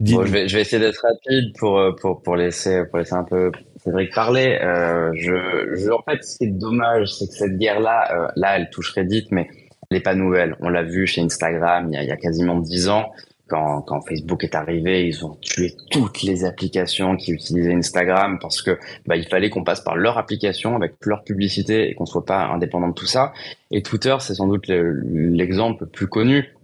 je, 0.05 0.17
vais, 0.33 0.49
je 0.49 0.57
vais 0.57 0.63
essayer 0.63 0.81
d'être 0.81 1.03
rapide 1.03 1.57
pour, 1.59 1.79
euh, 1.79 1.93
pour, 1.93 2.23
pour, 2.23 2.37
laisser, 2.37 2.85
pour 2.87 2.99
laisser 2.99 3.15
un 3.15 3.25
peu 3.25 3.51
Cédric 3.83 4.15
parler. 4.15 4.59
Euh, 4.63 5.11
je, 5.15 5.75
je, 5.75 5.91
en 5.91 6.03
fait, 6.03 6.23
ce 6.23 6.39
qui 6.39 6.45
est 6.45 6.59
dommage, 6.59 7.13
c'est 7.13 7.27
que 7.27 7.35
cette 7.35 7.59
guerre-là, 7.59 8.09
euh, 8.13 8.29
là, 8.37 8.57
elle 8.57 8.71
touche 8.71 8.93
Reddit, 8.93 9.27
mais 9.31 9.49
elle 9.91 9.99
n'est 9.99 10.03
pas 10.03 10.15
nouvelle. 10.15 10.57
On 10.61 10.69
l'a 10.69 10.83
vu 10.83 11.07
chez 11.07 11.21
Instagram 11.21 11.89
il 11.91 11.95
y 11.95 11.99
a, 11.99 12.03
il 12.03 12.09
y 12.09 12.13
a 12.13 12.17
quasiment 12.17 12.59
dix 12.59 12.89
ans. 12.89 13.11
Quand, 13.49 13.81
quand, 13.81 14.03
Facebook 14.03 14.45
est 14.45 14.55
arrivé, 14.55 15.09
ils 15.09 15.25
ont 15.25 15.35
tué 15.41 15.75
toutes 15.91 16.23
les 16.23 16.45
applications 16.45 17.17
qui 17.17 17.33
utilisaient 17.33 17.73
Instagram 17.73 18.39
parce 18.39 18.61
que 18.61 18.79
bah, 19.07 19.17
il 19.17 19.27
fallait 19.27 19.49
qu'on 19.49 19.65
passe 19.65 19.81
par 19.81 19.97
leur 19.97 20.19
application 20.19 20.77
avec 20.77 20.97
leur 21.07 21.25
publicité 21.25 21.89
et 21.89 21.95
qu'on 21.95 22.05
soit 22.05 22.27
pas 22.27 22.45
indépendant 22.45 22.89
de 22.89 22.95
tout 22.95 23.07
ça. 23.07 23.33
Et 23.71 23.83
Twitter, 23.83 24.15
c'est 24.21 24.35
sans 24.35 24.49
doute 24.49 24.67
l'exemple 24.69 25.85
le 25.85 25.89
plus 25.89 26.09
connu. 26.09 26.55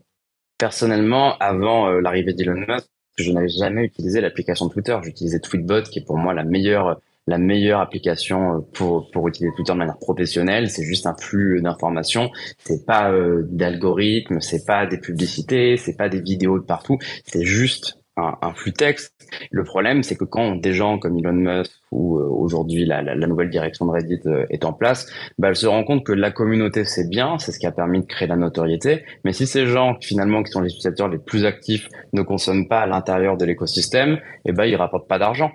Personnellement, 0.58 1.38
avant 1.38 1.88
euh, 1.88 2.00
l'arrivée 2.00 2.34
d'Elon 2.34 2.62
Musk, 2.68 2.86
je 3.16 3.30
n'avais 3.32 3.48
jamais 3.48 3.84
utilisé 3.84 4.20
l'application 4.20 4.68
Twitter. 4.68 4.96
J'utilisais 5.02 5.40
Tweetbot, 5.40 5.82
qui 5.82 6.00
est 6.00 6.04
pour 6.04 6.16
moi 6.16 6.34
la 6.34 6.44
meilleure 6.44 7.00
la 7.26 7.38
meilleure 7.38 7.80
application 7.80 8.56
euh, 8.56 8.60
pour 8.74 9.10
pour 9.10 9.28
utiliser 9.28 9.54
Twitter 9.56 9.72
de 9.72 9.78
manière 9.78 9.98
professionnelle. 9.98 10.70
C'est 10.70 10.84
juste 10.84 11.06
un 11.06 11.14
flux 11.14 11.60
d'informations. 11.62 12.30
C'est 12.58 12.84
pas 12.84 13.10
euh, 13.10 13.46
d'algorithme, 13.50 14.40
c'est 14.40 14.66
pas 14.66 14.86
des 14.86 14.98
publicités, 14.98 15.76
c'est 15.76 15.96
pas 15.96 16.08
des 16.08 16.20
vidéos 16.20 16.58
de 16.58 16.64
partout. 16.64 16.98
C'est 17.24 17.44
juste 17.44 17.98
un, 18.16 18.54
flux 18.54 18.72
texte. 18.72 19.12
Le 19.50 19.64
problème, 19.64 20.02
c'est 20.02 20.16
que 20.16 20.24
quand 20.24 20.54
des 20.56 20.72
gens 20.72 20.98
comme 20.98 21.18
Elon 21.18 21.32
Musk 21.32 21.72
ou 21.90 22.18
euh, 22.18 22.28
aujourd'hui 22.28 22.84
la, 22.84 23.02
la, 23.02 23.26
nouvelle 23.26 23.50
direction 23.50 23.86
de 23.86 23.90
Reddit 23.90 24.20
euh, 24.26 24.46
est 24.50 24.64
en 24.64 24.72
place, 24.72 25.06
bah, 25.38 25.48
elle 25.48 25.56
se 25.56 25.66
rend 25.66 25.84
compte 25.84 26.04
que 26.04 26.12
la 26.12 26.30
communauté 26.30 26.84
c'est 26.84 27.08
bien, 27.08 27.38
c'est 27.38 27.52
ce 27.52 27.58
qui 27.58 27.66
a 27.66 27.72
permis 27.72 28.00
de 28.00 28.06
créer 28.06 28.28
la 28.28 28.36
notoriété. 28.36 29.04
Mais 29.24 29.32
si 29.32 29.46
ces 29.46 29.66
gens 29.66 29.96
finalement 30.00 30.42
qui 30.42 30.52
sont 30.52 30.60
les 30.60 30.70
utilisateurs 30.70 31.08
les 31.08 31.18
plus 31.18 31.44
actifs 31.44 31.88
ne 32.12 32.22
consomment 32.22 32.68
pas 32.68 32.80
à 32.80 32.86
l'intérieur 32.86 33.36
de 33.36 33.44
l'écosystème, 33.44 34.20
eh 34.44 34.52
ben 34.52 34.64
ils 34.64 34.76
rapportent 34.76 35.08
pas 35.08 35.18
d'argent. 35.18 35.50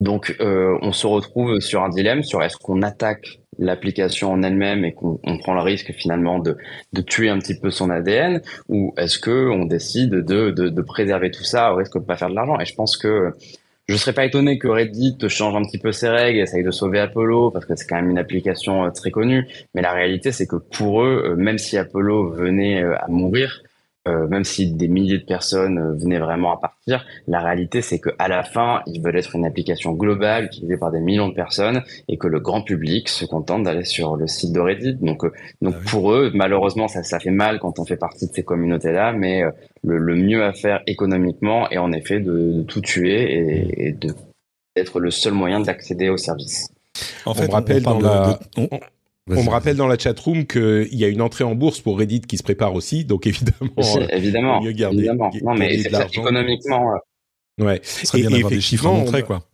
Donc 0.00 0.36
euh, 0.40 0.78
on 0.82 0.92
se 0.92 1.06
retrouve 1.06 1.60
sur 1.60 1.82
un 1.82 1.88
dilemme 1.88 2.22
sur 2.22 2.42
est-ce 2.42 2.56
qu'on 2.56 2.82
attaque 2.82 3.41
l'application 3.58 4.32
en 4.32 4.42
elle-même 4.42 4.84
et 4.84 4.92
qu'on 4.92 5.18
prend 5.38 5.54
le 5.54 5.60
risque 5.60 5.92
finalement 5.92 6.38
de, 6.38 6.56
de, 6.92 7.02
tuer 7.02 7.28
un 7.28 7.38
petit 7.38 7.58
peu 7.58 7.70
son 7.70 7.90
ADN 7.90 8.40
ou 8.68 8.94
est-ce 8.96 9.18
que 9.18 9.50
on 9.50 9.66
décide 9.66 10.10
de, 10.10 10.50
de, 10.50 10.68
de, 10.68 10.82
préserver 10.82 11.30
tout 11.30 11.44
ça 11.44 11.72
au 11.72 11.76
risque 11.76 11.98
de 11.98 12.04
pas 12.04 12.16
faire 12.16 12.30
de 12.30 12.34
l'argent? 12.34 12.58
Et 12.60 12.64
je 12.64 12.74
pense 12.74 12.96
que 12.96 13.32
je 13.88 13.96
serais 13.96 14.12
pas 14.12 14.24
étonné 14.24 14.58
que 14.58 14.68
Reddit 14.68 15.18
change 15.28 15.54
un 15.56 15.62
petit 15.62 15.78
peu 15.78 15.92
ses 15.92 16.08
règles, 16.08 16.38
essaye 16.38 16.62
de 16.62 16.70
sauver 16.70 17.00
Apollo 17.00 17.50
parce 17.50 17.66
que 17.66 17.74
c'est 17.74 17.86
quand 17.86 17.96
même 17.96 18.10
une 18.10 18.18
application 18.18 18.84
euh, 18.84 18.90
très 18.90 19.10
connue. 19.10 19.46
Mais 19.74 19.82
la 19.82 19.92
réalité, 19.92 20.30
c'est 20.30 20.46
que 20.46 20.56
pour 20.56 21.02
eux, 21.02 21.24
euh, 21.26 21.36
même 21.36 21.58
si 21.58 21.76
Apollo 21.76 22.30
venait 22.30 22.82
euh, 22.82 22.96
à 22.96 23.08
mourir, 23.08 23.62
euh, 24.08 24.26
même 24.26 24.44
si 24.44 24.72
des 24.72 24.88
milliers 24.88 25.18
de 25.18 25.24
personnes 25.24 25.78
euh, 25.78 25.92
venaient 25.94 26.18
vraiment 26.18 26.52
à 26.52 26.56
partir, 26.58 27.04
la 27.28 27.40
réalité 27.40 27.82
c'est 27.82 28.00
que 28.00 28.10
à 28.18 28.26
la 28.26 28.42
fin, 28.42 28.82
ils 28.86 29.00
veulent 29.00 29.16
être 29.16 29.36
une 29.36 29.44
application 29.44 29.92
globale 29.92 30.46
utilisée 30.46 30.76
par 30.76 30.90
des 30.90 31.00
millions 31.00 31.28
de 31.28 31.34
personnes 31.34 31.82
et 32.08 32.18
que 32.18 32.26
le 32.26 32.40
grand 32.40 32.62
public 32.62 33.08
se 33.08 33.24
contente 33.24 33.62
d'aller 33.62 33.84
sur 33.84 34.16
le 34.16 34.26
site 34.26 34.52
de 34.52 34.60
Reddit. 34.60 34.94
Donc, 34.94 35.24
euh, 35.24 35.32
donc 35.60 35.74
ah 35.78 35.90
pour 35.90 36.12
eux, 36.12 36.32
malheureusement, 36.34 36.88
ça, 36.88 37.02
ça 37.02 37.20
fait 37.20 37.30
mal 37.30 37.60
quand 37.60 37.78
on 37.78 37.84
fait 37.84 37.96
partie 37.96 38.26
de 38.26 38.32
ces 38.32 38.42
communautés-là, 38.42 39.12
mais 39.12 39.42
le, 39.84 39.98
le, 39.98 40.16
mieux 40.16 40.44
à 40.44 40.52
faire 40.52 40.82
économiquement 40.86 41.70
est 41.70 41.78
en 41.78 41.92
effet 41.92 42.18
de, 42.18 42.52
de 42.52 42.62
tout 42.62 42.80
tuer 42.80 43.32
et, 43.32 43.88
et 43.88 43.92
de 43.92 44.08
d'être 44.74 45.00
le 45.00 45.10
seul 45.10 45.34
moyen 45.34 45.60
d'accéder 45.60 46.08
au 46.08 46.16
service. 46.16 46.68
En 47.24 47.34
fait, 47.34 47.48
on, 47.48 47.52
rappelle 47.52 47.82
dans 47.82 48.00
la... 48.00 48.38
On 48.56 48.68
me 49.28 49.50
rappelle 49.50 49.76
dans 49.76 49.86
la 49.86 49.98
chatroom 49.98 50.46
qu'il 50.46 50.94
y 50.94 51.04
a 51.04 51.08
une 51.08 51.22
entrée 51.22 51.44
en 51.44 51.54
bourse 51.54 51.80
pour 51.80 51.98
Reddit 51.98 52.22
qui 52.22 52.36
se 52.36 52.42
prépare 52.42 52.74
aussi, 52.74 53.04
donc 53.04 53.26
évidemment, 53.26 54.08
évidemment, 54.10 54.62
mieux 54.62 54.72
garder, 54.72 54.98
évidemment. 54.98 55.30
Non, 55.42 55.54
mais 55.54 55.74
économiquement. 55.74 56.92
Euh, 57.60 57.64
ouais. 57.64 57.80
Ça 57.82 58.06
serait 58.06 58.20
bien 58.20 58.30
d'avoir 58.30 58.50
des 58.50 58.60
chiffres 58.60 58.86
à 58.86 58.90
montrer, 58.90 59.22
quoi. 59.22 59.48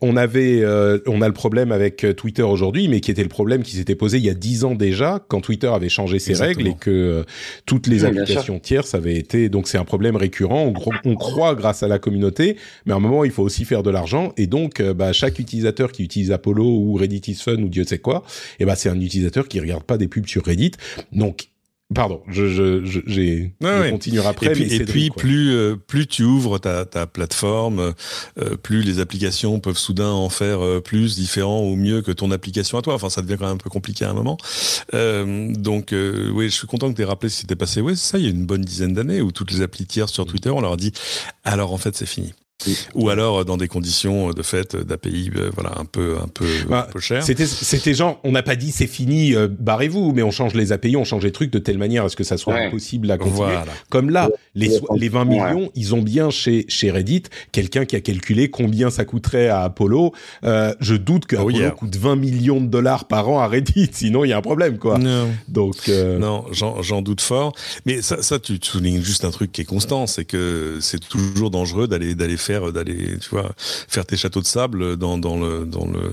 On 0.00 0.16
avait, 0.16 0.60
euh, 0.62 0.98
on 1.06 1.22
a 1.22 1.28
le 1.28 1.34
problème 1.34 1.70
avec 1.72 2.04
euh, 2.04 2.12
Twitter 2.12 2.42
aujourd'hui, 2.42 2.88
mais 2.88 3.00
qui 3.00 3.10
était 3.10 3.22
le 3.22 3.28
problème 3.28 3.62
qui 3.62 3.76
s'était 3.76 3.94
posé 3.94 4.18
il 4.18 4.24
y 4.24 4.30
a 4.30 4.34
dix 4.34 4.64
ans 4.64 4.74
déjà, 4.74 5.24
quand 5.28 5.40
Twitter 5.40 5.68
avait 5.68 5.88
changé 5.88 6.18
ses 6.18 6.34
règles 6.34 6.66
et 6.66 6.74
que 6.74 6.90
euh, 6.90 7.22
toutes 7.66 7.86
les 7.86 8.04
applications 8.04 8.58
tierces 8.58 8.94
avaient 8.94 9.16
été. 9.16 9.48
Donc 9.48 9.68
c'est 9.68 9.78
un 9.78 9.84
problème 9.84 10.16
récurrent. 10.16 10.64
On, 10.64 10.74
on, 11.04 11.14
croit 11.14 11.54
grâce 11.54 11.82
à 11.82 11.88
la 11.88 11.98
communauté, 11.98 12.56
mais 12.86 12.92
à 12.92 12.96
un 12.96 13.00
moment 13.00 13.24
il 13.24 13.30
faut 13.30 13.42
aussi 13.42 13.64
faire 13.64 13.82
de 13.82 13.90
l'argent. 13.90 14.32
Et 14.36 14.46
donc, 14.46 14.82
bah, 14.82 15.12
chaque 15.12 15.38
utilisateur 15.38 15.92
qui 15.92 16.02
utilise 16.02 16.32
Apollo 16.32 16.64
ou 16.64 16.94
Reddit 16.94 17.22
is 17.28 17.36
Fun 17.36 17.62
ou 17.62 17.68
Dieu 17.68 17.84
sait 17.84 17.98
quoi, 17.98 18.24
et 18.58 18.62
eh 18.62 18.64
ben 18.64 18.74
c'est 18.74 18.88
un 18.88 19.00
utilisateur 19.00 19.48
qui 19.48 19.60
regarde 19.60 19.84
pas 19.84 19.98
des 19.98 20.08
pubs 20.08 20.26
sur 20.26 20.44
Reddit. 20.44 20.72
Donc 21.12 21.49
Pardon, 21.92 22.22
je, 22.28 22.46
je, 22.46 23.00
j'ai, 23.06 23.52
je 23.60 23.90
continuerai 23.90 24.28
après. 24.28 24.46
Et 24.46 24.50
puis, 24.50 24.74
et 24.74 24.84
puis 24.84 25.10
plus, 25.10 25.50
euh, 25.50 25.74
plus 25.74 26.06
tu 26.06 26.22
ouvres 26.22 26.58
ta, 26.58 26.84
ta 26.84 27.08
plateforme, 27.08 27.94
euh, 28.38 28.56
plus 28.56 28.82
les 28.82 29.00
applications 29.00 29.58
peuvent 29.58 29.76
soudain 29.76 30.10
en 30.10 30.28
faire 30.28 30.64
euh, 30.64 30.80
plus 30.80 31.16
différent 31.16 31.64
ou 31.64 31.74
mieux 31.74 32.00
que 32.00 32.12
ton 32.12 32.30
application 32.30 32.78
à 32.78 32.82
toi. 32.82 32.94
Enfin, 32.94 33.10
ça 33.10 33.22
devient 33.22 33.36
quand 33.38 33.46
même 33.46 33.54
un 33.54 33.56
peu 33.56 33.70
compliqué 33.70 34.04
à 34.04 34.10
un 34.10 34.14
moment. 34.14 34.36
donc, 34.92 35.92
oui, 35.92 36.44
je 36.44 36.54
suis 36.54 36.68
content 36.68 36.90
que 36.90 36.96
tu 36.96 37.02
aies 37.02 37.06
rappelé 37.06 37.28
ce 37.28 37.36
qui 37.36 37.40
s'était 37.40 37.56
passé. 37.56 37.80
Oui, 37.80 37.96
c'est 37.96 38.12
ça, 38.12 38.18
il 38.18 38.24
y 38.24 38.28
a 38.28 38.30
une 38.30 38.46
bonne 38.46 38.62
dizaine 38.62 38.92
d'années 38.92 39.20
où 39.20 39.32
toutes 39.32 39.50
les 39.50 39.60
applis 39.62 39.86
tiers 39.86 40.08
sur 40.08 40.26
Twitter, 40.26 40.50
on 40.50 40.60
leur 40.60 40.74
a 40.74 40.76
dit, 40.76 40.92
alors 41.42 41.72
en 41.72 41.78
fait, 41.78 41.96
c'est 41.96 42.06
fini. 42.06 42.32
Ou 42.94 43.08
alors 43.08 43.40
euh, 43.40 43.44
dans 43.44 43.56
des 43.56 43.68
conditions 43.68 44.30
euh, 44.30 44.32
de 44.32 44.42
fait 44.42 44.74
euh, 44.74 44.84
d'API, 44.84 45.30
voilà, 45.54 45.72
un 45.78 45.84
peu, 45.84 46.16
un 46.22 46.28
peu, 46.28 46.46
bah, 46.68 46.86
un 46.88 46.92
peu 46.92 47.00
cher. 47.00 47.22
C'était, 47.22 47.46
c'était 47.46 47.94
genre, 47.94 48.20
on 48.24 48.32
n'a 48.32 48.42
pas 48.42 48.56
dit 48.56 48.72
c'est 48.72 48.86
fini, 48.86 49.34
barrez-vous, 49.58 50.12
mais 50.12 50.22
on 50.22 50.30
change 50.30 50.54
les 50.54 50.72
API, 50.72 50.96
on 50.96 51.04
change 51.04 51.24
les 51.24 51.32
trucs 51.32 51.50
de 51.50 51.58
telle 51.58 51.78
manière 51.78 52.04
à 52.04 52.08
ce 52.08 52.16
que 52.16 52.24
ça 52.24 52.36
soit 52.36 52.54
impossible 52.54 53.10
à 53.10 53.18
continuer. 53.18 53.56
Comme 53.88 54.10
là, 54.10 54.30
les, 54.54 54.70
les 54.96 55.08
20 55.08 55.24
millions, 55.24 55.70
ils 55.74 55.94
ont 55.94 56.02
bien 56.02 56.30
chez, 56.30 56.64
chez 56.68 56.90
Reddit 56.90 57.24
quelqu'un 57.52 57.84
qui 57.84 57.96
a 57.96 58.00
calculé 58.00 58.50
combien 58.50 58.90
ça 58.90 59.04
coûterait 59.04 59.48
à 59.48 59.62
Apollo. 59.62 60.12
Euh, 60.44 60.74
je 60.80 60.94
doute 60.94 61.26
que 61.26 61.36
oh, 61.36 61.50
coûte 61.76 61.96
20 61.96 62.16
millions 62.16 62.60
de 62.60 62.66
dollars 62.66 63.06
par 63.06 63.28
an 63.28 63.40
à 63.40 63.46
Reddit, 63.46 63.90
sinon 63.92 64.24
il 64.24 64.28
y 64.28 64.32
a 64.32 64.38
un 64.38 64.42
problème, 64.42 64.78
quoi. 64.78 64.98
Non. 64.98 65.28
Donc, 65.48 65.88
non, 65.88 66.44
j'en, 66.52 66.82
j'en 66.82 67.02
doute 67.02 67.20
fort. 67.20 67.52
Mais 67.86 68.02
ça, 68.02 68.22
ça, 68.22 68.38
tu 68.38 68.58
soulignes 68.60 69.02
juste 69.02 69.24
un 69.24 69.30
truc 69.30 69.52
qui 69.52 69.62
est 69.62 69.64
constant, 69.66 70.06
c'est 70.06 70.24
que 70.24 70.78
c'est 70.80 71.00
toujours 71.00 71.50
dangereux 71.50 71.88
d'aller, 71.88 72.14
d'aller 72.14 72.36
faire 72.36 72.49
d'aller, 72.58 73.18
tu 73.18 73.30
vois, 73.30 73.52
faire 73.56 74.04
tes 74.06 74.16
châteaux 74.16 74.40
de 74.40 74.46
sable 74.46 74.96
dans, 74.96 75.18
dans 75.18 75.38
le, 75.38 75.64
dans 75.64 75.86
le, 75.86 76.10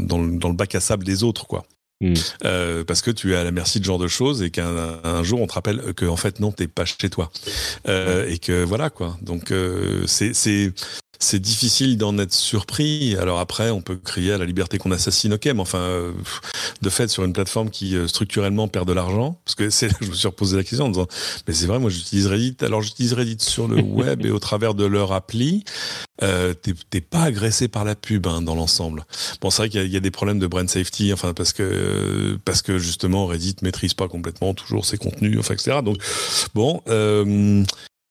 dans, 0.00 0.28
dans 0.28 0.48
le 0.48 0.54
bac 0.54 0.74
à 0.74 0.80
sable 0.80 1.04
des 1.04 1.22
autres, 1.22 1.46
quoi. 1.46 1.64
Hmm. 2.02 2.14
Euh, 2.46 2.82
parce 2.82 3.02
que 3.02 3.10
tu 3.10 3.34
es 3.34 3.36
à 3.36 3.44
la 3.44 3.50
merci 3.50 3.78
de 3.78 3.84
ce 3.84 3.88
genre 3.88 3.98
de 3.98 4.08
choses 4.08 4.42
et 4.42 4.50
qu'un 4.50 5.22
jour 5.22 5.42
on 5.42 5.46
te 5.46 5.52
rappelle 5.52 5.92
que 5.92 6.06
en 6.06 6.16
fait 6.16 6.40
non 6.40 6.50
t'es 6.50 6.66
pas 6.66 6.86
chez 6.86 7.10
toi 7.10 7.30
euh, 7.88 8.26
et 8.26 8.38
que 8.38 8.64
voilà 8.64 8.88
quoi 8.88 9.18
donc 9.20 9.50
euh, 9.50 10.06
c'est 10.06 10.32
c'est 10.32 10.72
c'est 11.22 11.38
difficile 11.38 11.98
d'en 11.98 12.18
être 12.18 12.32
surpris. 12.32 13.14
Alors 13.16 13.38
après, 13.38 13.70
on 13.70 13.82
peut 13.82 13.96
crier 13.96 14.32
à 14.32 14.38
la 14.38 14.46
liberté 14.46 14.78
qu'on 14.78 14.90
assassine, 14.90 15.34
ok, 15.34 15.44
mais 15.44 15.60
enfin, 15.60 15.78
euh, 15.78 16.12
de 16.80 16.88
fait, 16.90 17.08
sur 17.08 17.24
une 17.24 17.34
plateforme 17.34 17.68
qui 17.68 17.94
euh, 17.94 18.08
structurellement 18.08 18.68
perd 18.68 18.88
de 18.88 18.94
l'argent, 18.94 19.38
parce 19.44 19.54
que 19.54 19.68
c'est, 19.68 19.90
je 20.00 20.08
me 20.08 20.14
suis 20.14 20.26
reposé 20.26 20.56
la 20.56 20.64
question 20.64 20.86
en 20.86 20.88
disant, 20.88 21.06
mais 21.46 21.52
c'est 21.52 21.66
vrai, 21.66 21.78
moi 21.78 21.90
j'utilise 21.90 22.26
Reddit. 22.26 22.56
Alors 22.62 22.80
j'utilise 22.80 23.12
Reddit 23.12 23.36
sur 23.40 23.68
le 23.68 23.80
web 23.82 24.24
et 24.24 24.30
au 24.30 24.38
travers 24.38 24.74
de 24.74 24.86
leur 24.86 25.12
appli. 25.12 25.64
Euh, 26.22 26.52
t'es 26.52 27.00
pas 27.00 27.22
agressé 27.22 27.68
par 27.68 27.84
la 27.84 27.94
pub 27.94 28.26
hein, 28.26 28.42
dans 28.42 28.54
l'ensemble. 28.54 29.06
Bon, 29.40 29.48
c'est 29.48 29.62
vrai 29.62 29.68
qu'il 29.70 29.82
y, 29.86 29.90
y, 29.90 29.96
a 29.96 30.00
des 30.00 30.10
problèmes 30.10 30.38
de 30.38 30.46
brand 30.46 30.68
safety, 30.68 31.14
enfin 31.14 31.32
parce 31.32 31.54
que 31.54 31.89
parce 32.44 32.62
que 32.62 32.78
justement 32.78 33.26
Reddit 33.26 33.56
maîtrise 33.62 33.94
pas 33.94 34.08
complètement 34.08 34.54
toujours 34.54 34.84
ses 34.84 34.98
contenus, 34.98 35.38
enfin 35.38 35.54
etc. 35.54 35.78
Donc 35.82 35.98
bon, 36.54 36.82
euh, 36.88 37.64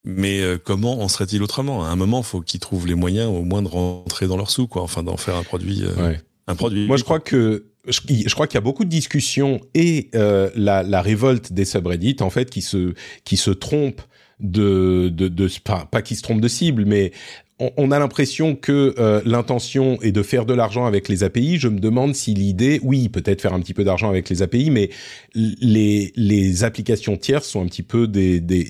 mais 0.05 0.41
euh, 0.41 0.57
comment 0.57 1.01
en 1.01 1.07
serait-il 1.07 1.43
autrement? 1.43 1.83
À 1.83 1.89
un 1.89 1.95
moment, 1.95 2.19
il 2.19 2.25
faut 2.25 2.41
qu'ils 2.41 2.59
trouvent 2.59 2.87
les 2.87 2.95
moyens 2.95 3.27
au 3.27 3.43
moins 3.43 3.61
de 3.61 3.67
rentrer 3.67 4.27
dans 4.27 4.37
leur 4.37 4.49
sous, 4.49 4.67
quoi. 4.67 4.81
Enfin, 4.81 5.03
d'en 5.03 5.17
faire 5.17 5.35
un 5.35 5.43
produit, 5.43 5.83
euh, 5.83 6.13
un 6.47 6.55
produit. 6.55 6.87
Moi, 6.87 6.97
je 6.97 7.03
crois 7.03 7.19
que 7.19 7.65
je, 7.87 8.33
crois 8.33 8.47
qu'il 8.47 8.55
y 8.55 8.57
a 8.59 8.61
beaucoup 8.61 8.85
de 8.85 8.89
discussions 8.89 9.59
et 9.73 10.09
euh, 10.15 10.49
la, 10.55 10.83
la, 10.83 11.01
révolte 11.01 11.51
des 11.51 11.65
subreddits, 11.65 12.17
en 12.21 12.29
fait, 12.29 12.49
qui 12.49 12.61
se 12.61 12.93
qui 13.25 13.35
se 13.35 13.51
trompent 13.51 14.01
de 14.39 15.09
de, 15.09 15.27
de 15.27 15.49
pas, 15.63 15.85
pas 15.85 16.01
qui 16.01 16.15
se 16.15 16.21
trompent 16.21 16.41
de 16.41 16.47
cible, 16.47 16.85
mais 16.85 17.11
on, 17.59 17.91
a 17.91 17.99
l'impression 17.99 18.55
que 18.55 18.95
l'intention 19.25 20.01
est 20.01 20.11
de 20.11 20.23
faire 20.23 20.45
de 20.45 20.53
l'argent 20.53 20.85
avec 20.85 21.09
les 21.09 21.23
API. 21.23 21.57
Je 21.57 21.67
me 21.67 21.79
demande 21.79 22.15
si 22.15 22.33
l'idée, 22.33 22.79
oui, 22.83 23.09
peut-être 23.09 23.41
faire 23.41 23.53
un 23.53 23.59
petit 23.59 23.73
peu 23.73 23.83
d'argent 23.83 24.09
avec 24.09 24.29
les 24.29 24.41
API, 24.41 24.71
mais 24.71 24.89
les 25.35 26.11
les 26.15 26.63
applications 26.63 27.17
tierces 27.17 27.47
sont 27.47 27.61
un 27.61 27.67
petit 27.67 27.83
peu 27.83 28.07
des, 28.07 28.39
des 28.39 28.65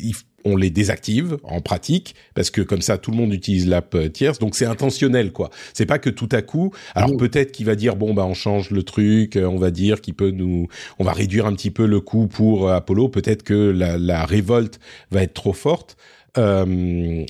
on 0.46 0.56
les 0.56 0.70
désactive 0.70 1.38
en 1.44 1.62
pratique 1.62 2.16
parce 2.34 2.50
que 2.50 2.62
comme 2.62 2.82
ça 2.82 2.98
tout 2.98 3.12
le 3.12 3.18
monde 3.18 3.34
utilise 3.34 3.68
l'app 3.68 3.96
euh, 3.96 4.10
tierce. 4.10 4.40
Donc 4.40 4.56
c'est 4.56 4.66
intentionnel 4.66 5.32
quoi. 5.32 5.50
C'est 5.74 5.86
pas 5.86 6.00
que 6.00 6.10
tout 6.10 6.30
à 6.32 6.42
coup 6.42 6.72
alors 6.96 7.16
peut-être 7.18 7.52
qu'il 7.52 7.66
va 7.66 7.76
dire 7.76 7.96
bon 7.96 8.14
bah 8.14 8.26
on 8.26 8.34
change 8.34 8.72
le 8.72 8.84
truc 8.84 9.36
euh, 9.36 9.46
on 9.46 9.58
va 9.58 9.72
dire 9.72 10.02
qu'il 10.02 10.14
peut 10.14 10.32
nous 10.32 10.68
on 10.98 11.04
va 11.04 11.14
réduire 11.14 11.46
un 11.46 11.54
petit 11.54 11.72
peu 11.72 11.86
le 11.86 12.00
coût 12.00 12.28
pour 12.28 12.68
euh, 12.68 12.76
Apollo. 12.76 13.10
Peut-être 13.10 13.44
que 13.44 13.54
la, 13.54 14.26
révolte 14.26 14.80
va 15.12 15.24
être 15.24 15.34
trop 15.34 15.54
forte. 15.54 15.98
Mais 16.38 17.26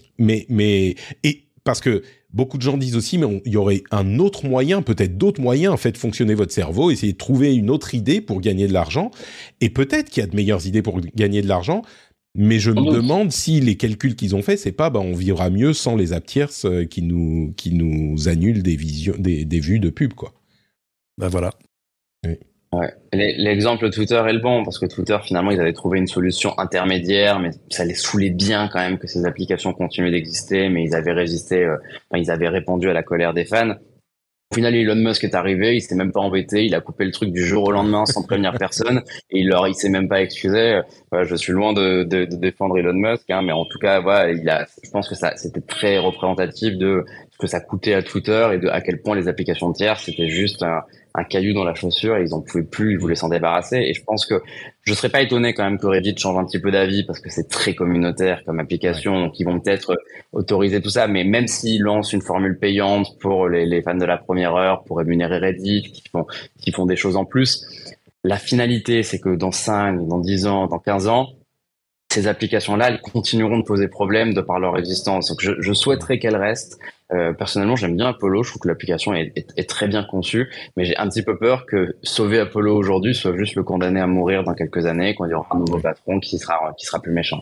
mais 0.50 0.96
et 1.24 1.44
parce 1.64 1.82
que 1.82 2.04
beaucoup 2.32 2.58
de 2.58 2.64
gens 2.64 2.78
disent 2.78 2.96
aussi, 2.96 3.18
mais 3.18 3.42
il 3.46 3.52
y 3.52 3.58
aurait 3.58 3.84
un 3.92 4.20
autre 4.20 4.46
moyen, 4.46 4.82
peut-être 4.82 5.18
d'autres 5.18 5.42
moyens, 5.42 5.74
en 5.74 5.78
fait, 5.78 5.98
fonctionner 5.98 6.34
votre 6.34 6.54
cerveau, 6.54 6.92
essayer 6.92 7.14
de 7.14 7.18
trouver 7.18 7.56
une 7.56 7.70
autre 7.70 7.96
idée 7.96 8.22
pour 8.22 8.42
gagner 8.42 8.68
de 8.68 8.74
l'argent. 8.74 9.12
Et 9.62 9.70
peut-être 9.70 10.10
qu'il 10.10 10.22
y 10.22 10.24
a 10.24 10.28
de 10.28 10.36
meilleures 10.36 10.66
idées 10.66 10.82
pour 10.82 11.00
gagner 11.16 11.42
de 11.42 11.48
l'argent, 11.48 11.82
mais 12.36 12.60
je 12.60 12.72
me 12.72 12.80
oh 12.80 12.94
demande 12.94 13.32
si 13.32 13.60
les 13.60 13.76
calculs 13.76 14.16
qu'ils 14.16 14.36
ont 14.36 14.42
fait, 14.42 14.58
c'est 14.58 14.72
pas, 14.72 14.90
bah, 14.90 15.00
on 15.00 15.14
vivra 15.14 15.50
mieux 15.50 15.74
sans 15.74 15.96
les 15.96 16.20
tierces 16.22 16.66
euh, 16.66 16.86
qui 16.86 17.02
nous, 17.02 17.54
qui 17.58 17.74
nous 17.74 18.30
annulent 18.30 18.64
des 18.64 18.76
visions, 18.76 19.16
des, 19.18 19.46
des 19.46 19.60
vues 19.60 19.80
de 19.80 19.90
pub, 19.90 20.14
quoi. 20.14 20.34
Ben 21.18 21.28
voilà. 21.28 21.52
Ouais. 22.72 22.94
L'exemple 23.14 23.90
Twitter 23.90 24.22
est 24.28 24.34
le 24.34 24.40
bon 24.40 24.64
parce 24.64 24.78
que 24.78 24.86
Twitter 24.86 25.18
finalement 25.24 25.50
ils 25.50 25.60
avaient 25.60 25.74
trouvé 25.74 25.98
une 25.98 26.08
solution 26.08 26.58
intermédiaire, 26.60 27.40
mais 27.40 27.50
ça 27.70 27.84
les 27.84 27.96
saoulait 27.96 28.30
bien 28.30 28.70
quand 28.72 28.80
même 28.80 29.00
que 29.00 29.08
ces 29.08 29.26
applications 29.26 29.74
continuaient 29.74 30.12
d'exister, 30.12 30.70
mais 30.70 30.84
ils 30.84 30.94
avaient 30.94 31.14
résisté, 31.14 31.64
euh, 31.64 31.78
enfin, 32.12 32.22
ils 32.22 32.30
avaient 32.30 32.48
répondu 32.48 32.88
à 32.88 32.94
la 32.94 33.02
colère 33.02 33.34
des 33.34 33.46
fans. 33.46 33.74
Au 34.52 34.56
final, 34.56 34.76
Elon 34.76 34.96
Musk 34.96 35.24
est 35.24 35.36
arrivé, 35.36 35.76
il 35.76 35.82
s'est 35.82 35.96
même 35.96 36.12
pas 36.12 36.22
embêté, 36.22 36.66
il 36.66 36.74
a 36.74 36.82
coupé 36.82 37.06
le 37.06 37.12
truc 37.12 37.32
du 37.32 37.44
jour 37.44 37.68
au 37.68 37.72
lendemain 37.72 38.06
sans 38.06 38.24
prévenir 38.24 38.52
personne, 38.58 39.04
et 39.30 39.40
il 39.40 39.48
leur, 39.48 39.68
il 39.68 39.76
s'est 39.76 39.90
même 39.90 40.08
pas 40.08 40.22
excusé. 40.22 40.82
je 41.12 41.36
suis 41.36 41.54
loin 41.54 41.74
de, 41.74 42.04
de, 42.04 42.26
de 42.26 42.36
défendre 42.36 42.78
Elon 42.78 42.94
Musk, 42.94 43.30
hein, 43.30 43.44
mais 43.44 43.52
en 43.52 43.66
tout 43.66 43.78
cas, 43.78 44.00
voilà, 44.00 44.32
il 44.32 44.50
a, 44.50 44.66
je 44.84 44.90
pense 44.90 45.08
que 45.08 45.14
ça, 45.14 45.36
c'était 45.36 45.62
très 45.62 46.00
représentatif 46.00 46.78
de 46.78 47.06
que 47.40 47.48
ça 47.48 47.62
coûtait 47.62 47.94
à 47.94 48.04
Twitter 48.04 48.50
et 48.54 48.58
de 48.58 48.68
à 48.68 48.82
quel 48.82 49.02
point 49.02 49.16
les 49.16 49.28
applications 49.28 49.72
tiers 49.72 49.98
c'était 50.00 50.28
juste 50.28 50.64
un, 51.14 51.24
caillou 51.24 51.54
dans 51.54 51.64
la 51.64 51.74
chaussure 51.74 52.18
et 52.18 52.24
ils 52.24 52.34
en 52.34 52.42
pouvaient 52.42 52.64
plus, 52.64 52.94
ils 52.94 52.98
voulaient 52.98 53.16
s'en 53.16 53.30
débarrasser. 53.30 53.78
Et 53.78 53.94
je 53.94 54.04
pense 54.04 54.26
que 54.26 54.42
je 54.84 54.94
serais 54.94 55.10
pas 55.10 55.22
étonné 55.22 55.54
quand 55.54 55.64
même 55.64 55.78
que 55.78 55.88
Reddit 55.88 56.16
change 56.18 56.38
un 56.38 56.46
petit 56.46 56.60
peu 56.60 56.72
d'avis 56.72 57.04
parce 57.04 57.20
que 57.20 57.30
c'est 57.30 57.48
très 57.48 57.76
communautaire 57.76 58.44
comme 58.46 58.60
application, 58.60 59.20
donc 59.20 59.40
ils 59.40 59.46
vont 59.46 59.60
peut-être 59.60 59.98
autoriser 60.32 60.82
tout 60.82 60.90
ça. 60.90 61.08
Mais 61.08 61.24
même 61.24 61.48
s'ils 61.48 61.82
lancent 61.82 62.14
une 62.14 62.22
formule 62.22 62.58
payante 62.58 63.18
pour 63.20 63.48
les, 63.48 63.66
les, 63.66 63.82
fans 63.82 63.96
de 63.96 64.06
la 64.06 64.18
première 64.18 64.56
heure, 64.56 64.84
pour 64.84 64.98
rémunérer 64.98 65.38
Reddit, 65.38 65.84
qui 65.84 66.04
font, 66.10 66.26
qui 66.60 66.72
font 66.72 66.86
des 66.86 66.96
choses 66.96 67.16
en 67.16 67.26
plus, 67.26 67.66
la 68.24 68.38
finalité 68.38 69.04
c'est 69.04 69.20
que 69.20 69.36
dans 69.36 69.52
5, 69.52 70.08
dans 70.08 70.20
10 70.20 70.48
ans, 70.48 70.68
dans 70.68 70.80
15 70.80 71.08
ans, 71.08 71.30
ces 72.12 72.28
applications-là, 72.28 72.90
elles 72.90 73.02
continueront 73.02 73.60
de 73.60 73.64
poser 73.64 73.88
problème 73.88 74.34
de 74.34 74.42
par 74.42 74.60
leur 74.60 74.78
existence. 74.78 75.30
Donc 75.30 75.42
je, 75.42 75.52
je 75.60 75.74
souhaiterais 75.74 76.18
qu'elles 76.18 76.36
restent. 76.36 76.80
Euh, 77.12 77.34
personnellement, 77.34 77.76
j'aime 77.76 77.96
bien 77.96 78.08
Apollo. 78.08 78.44
Je 78.44 78.50
trouve 78.50 78.62
que 78.62 78.68
l'application 78.68 79.14
est, 79.14 79.32
est, 79.36 79.48
est, 79.58 79.70
très 79.70 79.88
bien 79.88 80.04
conçue, 80.04 80.50
mais 80.76 80.86
j'ai 80.86 80.98
un 80.98 81.08
petit 81.08 81.24
peu 81.24 81.38
peur 81.38 81.66
que 81.68 81.96
sauver 82.04 82.40
Apollo 82.40 82.76
aujourd'hui 82.76 83.14
soit 83.14 83.36
juste 83.38 83.56
le 83.56 83.64
condamner 83.64 84.00
à 84.00 84.08
mourir 84.08 84.44
dans 84.44 84.54
quelques 84.54 84.86
années 84.86 85.16
quand 85.16 85.26
il 85.26 85.32
y 85.32 85.34
aura 85.34 85.48
un 85.52 85.60
nouveau 85.60 85.80
patron 85.80 86.20
qui 86.20 86.40
sera 86.40 86.74
qui 86.78 86.86
sera 86.86 87.00
plus 87.00 87.12
méchant. 87.12 87.42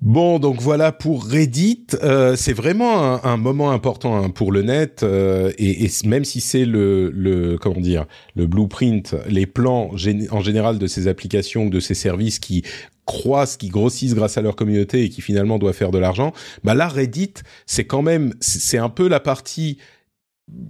Bon, 0.00 0.38
donc 0.38 0.62
voilà 0.62 0.92
pour 0.92 1.26
Reddit. 1.26 1.88
Euh, 2.02 2.34
c'est 2.34 2.54
vraiment 2.54 3.04
un, 3.04 3.20
un, 3.22 3.36
moment 3.36 3.70
important 3.70 4.16
hein, 4.16 4.30
pour 4.30 4.50
le 4.50 4.62
net, 4.62 5.02
euh, 5.02 5.52
et, 5.58 5.84
et, 5.84 5.90
même 6.06 6.24
si 6.24 6.40
c'est 6.40 6.64
le, 6.64 7.10
le, 7.10 7.58
comment 7.58 7.80
dire, 7.80 8.06
le 8.34 8.46
blueprint, 8.46 9.14
les 9.28 9.44
plans 9.44 9.90
en 10.30 10.40
général 10.40 10.78
de 10.78 10.86
ces 10.86 11.06
applications, 11.06 11.66
de 11.66 11.80
ces 11.80 11.92
services 11.92 12.38
qui 12.38 12.62
croissent, 13.04 13.58
qui 13.58 13.68
grossissent 13.68 14.14
grâce 14.14 14.38
à 14.38 14.42
leur 14.42 14.56
communauté 14.56 15.02
et 15.02 15.10
qui 15.10 15.20
finalement 15.20 15.58
doivent 15.58 15.74
faire 15.74 15.90
de 15.90 15.98
l'argent. 15.98 16.32
Bah 16.64 16.74
là, 16.74 16.88
Reddit, 16.88 17.34
c'est 17.66 17.84
quand 17.84 18.02
même, 18.02 18.32
c'est 18.40 18.78
un 18.78 18.88
peu 18.88 19.06
la 19.06 19.20
partie 19.20 19.76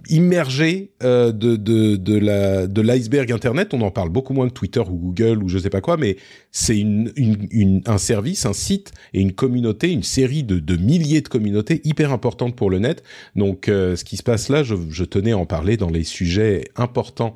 immergé 0.09 0.91
euh, 1.03 1.31
de 1.31 1.55
de 1.55 1.95
de 1.95 2.17
la 2.17 2.67
de 2.67 2.81
l'iceberg 2.81 3.31
internet. 3.31 3.73
On 3.73 3.81
en 3.81 3.91
parle 3.91 4.09
beaucoup 4.09 4.33
moins 4.33 4.47
que 4.47 4.53
Twitter 4.53 4.81
ou 4.81 4.95
Google 4.95 5.43
ou 5.43 5.49
je 5.49 5.57
sais 5.57 5.69
pas 5.69 5.81
quoi 5.81 5.97
mais 5.97 6.17
c'est 6.51 6.77
une, 6.77 7.11
une, 7.15 7.47
une, 7.51 7.81
un 7.85 7.97
service 7.97 8.45
un 8.45 8.53
site 8.53 8.91
et 9.13 9.21
une 9.21 9.33
communauté 9.33 9.91
une 9.91 10.03
série 10.03 10.43
de 10.43 10.59
de 10.59 10.77
milliers 10.77 11.21
de 11.21 11.27
communautés 11.27 11.81
hyper 11.83 12.11
importantes 12.11 12.55
pour 12.55 12.69
le 12.69 12.79
net. 12.79 13.03
Donc 13.35 13.69
euh, 13.69 13.95
ce 13.95 14.03
qui 14.03 14.17
se 14.17 14.23
passe 14.23 14.49
là 14.49 14.63
je, 14.63 14.75
je 14.89 15.03
tenais 15.03 15.31
à 15.31 15.37
en 15.37 15.45
parler 15.45 15.77
dans 15.77 15.89
les 15.89 16.03
sujets 16.03 16.65
importants 16.75 17.35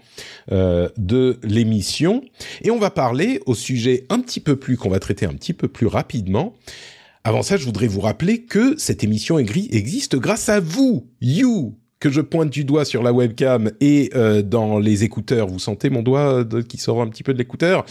euh, 0.51 0.89
de 0.97 1.39
l'émission. 1.43 2.23
Et 2.63 2.71
on 2.71 2.79
va 2.79 2.89
parler 2.89 3.41
au 3.45 3.55
sujet 3.55 4.05
un 4.09 4.19
petit 4.19 4.39
peu 4.39 4.55
plus 4.55 4.77
qu'on 4.77 4.89
va 4.89 4.99
traiter 4.99 5.25
un 5.25 5.33
petit 5.33 5.53
peu 5.53 5.67
plus 5.67 5.87
rapidement. 5.87 6.53
Avant 7.23 7.41
ça, 7.41 7.57
je 7.57 7.65
voudrais 7.65 7.87
vous 7.87 8.01
rappeler 8.01 8.43
que 8.43 8.75
cette 8.77 9.03
émission 9.03 9.39
existe 9.39 10.15
grâce 10.15 10.47
à 10.47 10.59
vous, 10.59 11.09
you, 11.21 11.75
que 11.99 12.09
je 12.09 12.21
pointe 12.21 12.49
du 12.49 12.65
doigt 12.65 12.85
sur 12.85 13.03
la 13.03 13.13
webcam 13.13 13.71
et 13.79 14.09
euh, 14.15 14.41
dans 14.41 14.79
les 14.79 15.03
écouteurs, 15.03 15.47
vous 15.47 15.59
sentez 15.59 15.89
mon 15.89 16.01
doigt 16.01 16.43
de, 16.43 16.61
qui 16.61 16.77
sort 16.77 17.01
un 17.01 17.07
petit 17.07 17.23
peu 17.23 17.33
de 17.33 17.37
l'écouteur? 17.37 17.85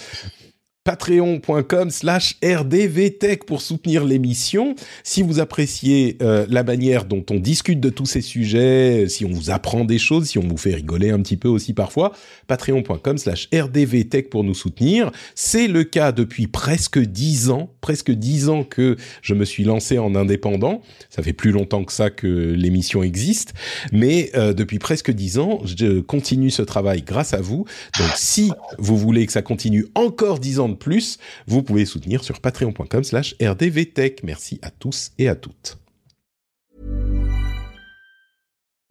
patreon.com 0.85 1.89
slash 1.89 2.37
rdvtech 2.45 3.45
pour 3.45 3.63
soutenir 3.63 4.05
l'émission. 4.05 4.75
Si 5.03 5.23
vous 5.23 5.41
appréciez 5.41 6.19
euh, 6.21 6.47
la 6.51 6.63
manière 6.63 7.07
dont 7.07 7.25
on 7.31 7.37
discute 7.37 7.81
de 7.81 7.89
tous 7.89 8.05
ces 8.05 8.21
sujets, 8.21 9.07
si 9.09 9.25
on 9.25 9.31
vous 9.31 9.51
apprend 9.51 9.87
des 9.87 9.99
choses, 9.99 10.29
si 10.29 10.39
on 10.39 10.47
vous 10.47 10.59
fait 10.59 10.75
rigoler 10.75 11.11
un 11.11 11.21
petit 11.21 11.39
peu 11.39 11.49
aussi 11.49 11.73
parfois, 11.73 12.13
patreon.com 12.49 13.17
slash 13.17 13.49
rdvtech 13.53 14.29
pour 14.29 14.45
nous 14.45 14.53
soutenir. 14.53 15.11
C'est 15.35 15.69
le 15.69 15.85
cas 15.85 16.13
depuis 16.13 16.49
presque 16.49 16.99
dix 16.99 17.49
ans, 17.49 17.71
presque 17.81 18.11
dix 18.11 18.51
ans 18.51 18.63
que 18.63 18.97
je 19.23 19.33
me 19.33 19.47
suis 19.47 19.65
lancé 19.65 19.99
en 19.99 20.15
indépendant. 20.15 20.83
Ça 21.09 21.23
fait 21.23 21.33
plus 21.33 21.51
longtemps 21.51 21.85
que 21.85 21.93
ça 21.95 22.11
que 22.11 22.27
l'émission 22.27 23.03
existe, 23.03 23.55
mais 23.91 24.31
euh, 24.35 24.53
depuis 24.53 24.79
presque 24.79 25.11
dix 25.11 25.39
ans, 25.39 25.61
je 25.65 26.01
continue 26.01 26.51
ce 26.51 26.63
travail 26.63 27.01
grâce 27.01 27.33
à 27.33 27.41
vous. 27.41 27.65
Donc 27.99 28.11
si 28.17 28.53
vous 28.79 28.99
voulez 28.99 29.25
que 29.25 29.33
ça 29.33 29.41
continue 29.41 29.87
encore 29.95 30.39
dix 30.39 30.61
ans 30.61 30.74
plus, 30.75 31.19
vous 31.47 31.63
pouvez 31.63 31.85
soutenir 31.85 32.23
sur 32.23 32.41
patreon.com 32.41 33.05
slash 33.05 33.35
rdvtech. 33.41 34.23
Merci 34.23 34.59
à 34.63 34.71
tous 34.71 35.13
et 35.19 35.29
à 35.29 35.35
toutes. 35.35 35.77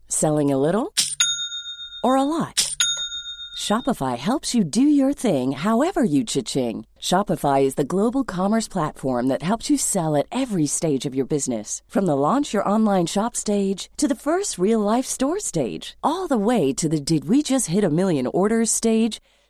Selling 0.08 0.52
a 0.52 0.58
little 0.58 0.94
or 2.04 2.16
a 2.16 2.24
lot? 2.24 2.64
Shopify 3.58 4.18
helps 4.18 4.54
you 4.54 4.64
do 4.64 4.82
your 4.82 5.14
thing 5.14 5.54
however 5.54 6.04
you 6.04 6.24
cha-ching. 6.24 6.86
Shopify 7.00 7.64
is 7.64 7.76
the 7.76 7.84
global 7.84 8.24
commerce 8.24 8.68
platform 8.68 9.28
that 9.28 9.42
helps 9.42 9.70
you 9.70 9.78
sell 9.78 10.16
at 10.16 10.28
every 10.32 10.66
stage 10.66 11.06
of 11.06 11.16
your 11.16 11.26
business. 11.26 11.82
From 11.88 12.06
the 12.06 12.16
launch 12.16 12.54
your 12.54 12.68
online 12.68 13.06
shop 13.06 13.36
stage 13.36 13.90
to 13.98 14.08
the 14.08 14.16
first 14.16 14.60
real 14.60 14.80
life 14.80 15.06
store 15.06 15.40
stage, 15.40 15.96
all 16.04 16.28
the 16.28 16.38
way 16.38 16.74
to 16.74 16.90
the 16.90 17.00
did 17.00 17.30
we 17.30 17.42
just 17.42 17.68
hit 17.68 17.84
a 17.84 17.90
million 17.90 18.28
orders 18.28 18.70
stage. 18.70 19.22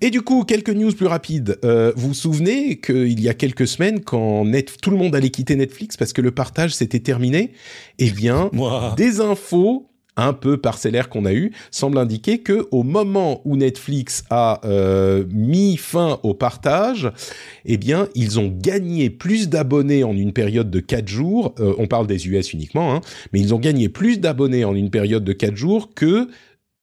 Et 0.00 0.10
du 0.10 0.22
coup, 0.22 0.44
quelques 0.44 0.70
news 0.70 0.92
plus 0.92 1.06
rapides. 1.06 1.58
Euh, 1.64 1.92
vous 1.96 2.08
vous 2.08 2.14
souvenez 2.14 2.78
qu'il 2.78 3.20
y 3.20 3.28
a 3.28 3.34
quelques 3.34 3.66
semaines, 3.66 4.00
quand 4.00 4.44
net, 4.44 4.76
tout 4.80 4.90
le 4.90 4.96
monde 4.96 5.16
allait 5.16 5.30
quitter 5.30 5.56
Netflix 5.56 5.96
parce 5.96 6.12
que 6.12 6.22
le 6.22 6.30
partage 6.30 6.72
s'était 6.72 7.00
terminé, 7.00 7.52
eh 7.98 8.10
bien, 8.10 8.48
des 8.96 9.20
infos 9.20 9.88
un 10.18 10.32
peu 10.32 10.56
parcellaires 10.56 11.08
qu'on 11.08 11.24
a 11.24 11.32
eu 11.32 11.52
semblent 11.70 11.98
indiquer 11.98 12.38
que 12.38 12.66
au 12.70 12.82
moment 12.82 13.40
où 13.44 13.56
Netflix 13.56 14.24
a 14.30 14.60
euh, 14.64 15.24
mis 15.32 15.76
fin 15.76 16.18
au 16.22 16.34
partage, 16.34 17.10
eh 17.64 17.76
bien, 17.76 18.08
ils 18.14 18.38
ont 18.38 18.52
gagné 18.56 19.10
plus 19.10 19.48
d'abonnés 19.48 20.04
en 20.04 20.16
une 20.16 20.32
période 20.32 20.70
de 20.70 20.80
4 20.80 21.08
jours. 21.08 21.54
Euh, 21.60 21.74
on 21.78 21.86
parle 21.86 22.06
des 22.06 22.28
US 22.28 22.52
uniquement, 22.52 22.94
hein, 22.94 23.00
mais 23.32 23.40
ils 23.40 23.54
ont 23.54 23.58
gagné 23.58 23.88
plus 23.88 24.18
d'abonnés 24.20 24.64
en 24.64 24.74
une 24.74 24.90
période 24.90 25.24
de 25.24 25.32
4 25.32 25.56
jours 25.56 25.94
que 25.94 26.28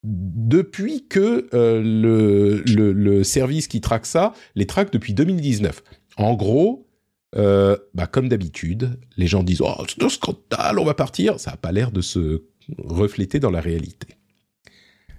depuis 0.05 1.07
que 1.07 1.47
euh, 1.53 1.81
le, 1.81 2.61
le, 2.61 2.91
le, 2.91 3.23
service 3.23 3.67
qui 3.67 3.81
traque 3.81 4.05
ça 4.05 4.33
les 4.55 4.67
traque 4.67 4.91
depuis 4.91 5.13
2019. 5.13 5.83
En 6.17 6.35
gros, 6.35 6.87
euh, 7.35 7.75
bah, 7.93 8.07
comme 8.07 8.29
d'habitude, 8.29 8.99
les 9.17 9.27
gens 9.27 9.43
disent 9.43 9.61
oh 9.61 9.73
c'est 9.89 10.03
un 10.03 10.09
scandale, 10.09 10.79
on 10.79 10.85
va 10.85 10.93
partir. 10.93 11.39
Ça 11.39 11.51
n'a 11.51 11.57
pas 11.57 11.71
l'air 11.71 11.91
de 11.91 12.01
se 12.01 12.43
refléter 12.77 13.39
dans 13.39 13.51
la 13.51 13.61
réalité. 13.61 14.07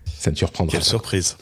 Ça 0.05 0.30
ne 0.30 0.37
surprendra 0.37 0.72
Quelle 0.72 0.80
pas. 0.80 0.87
surprise 0.87 1.37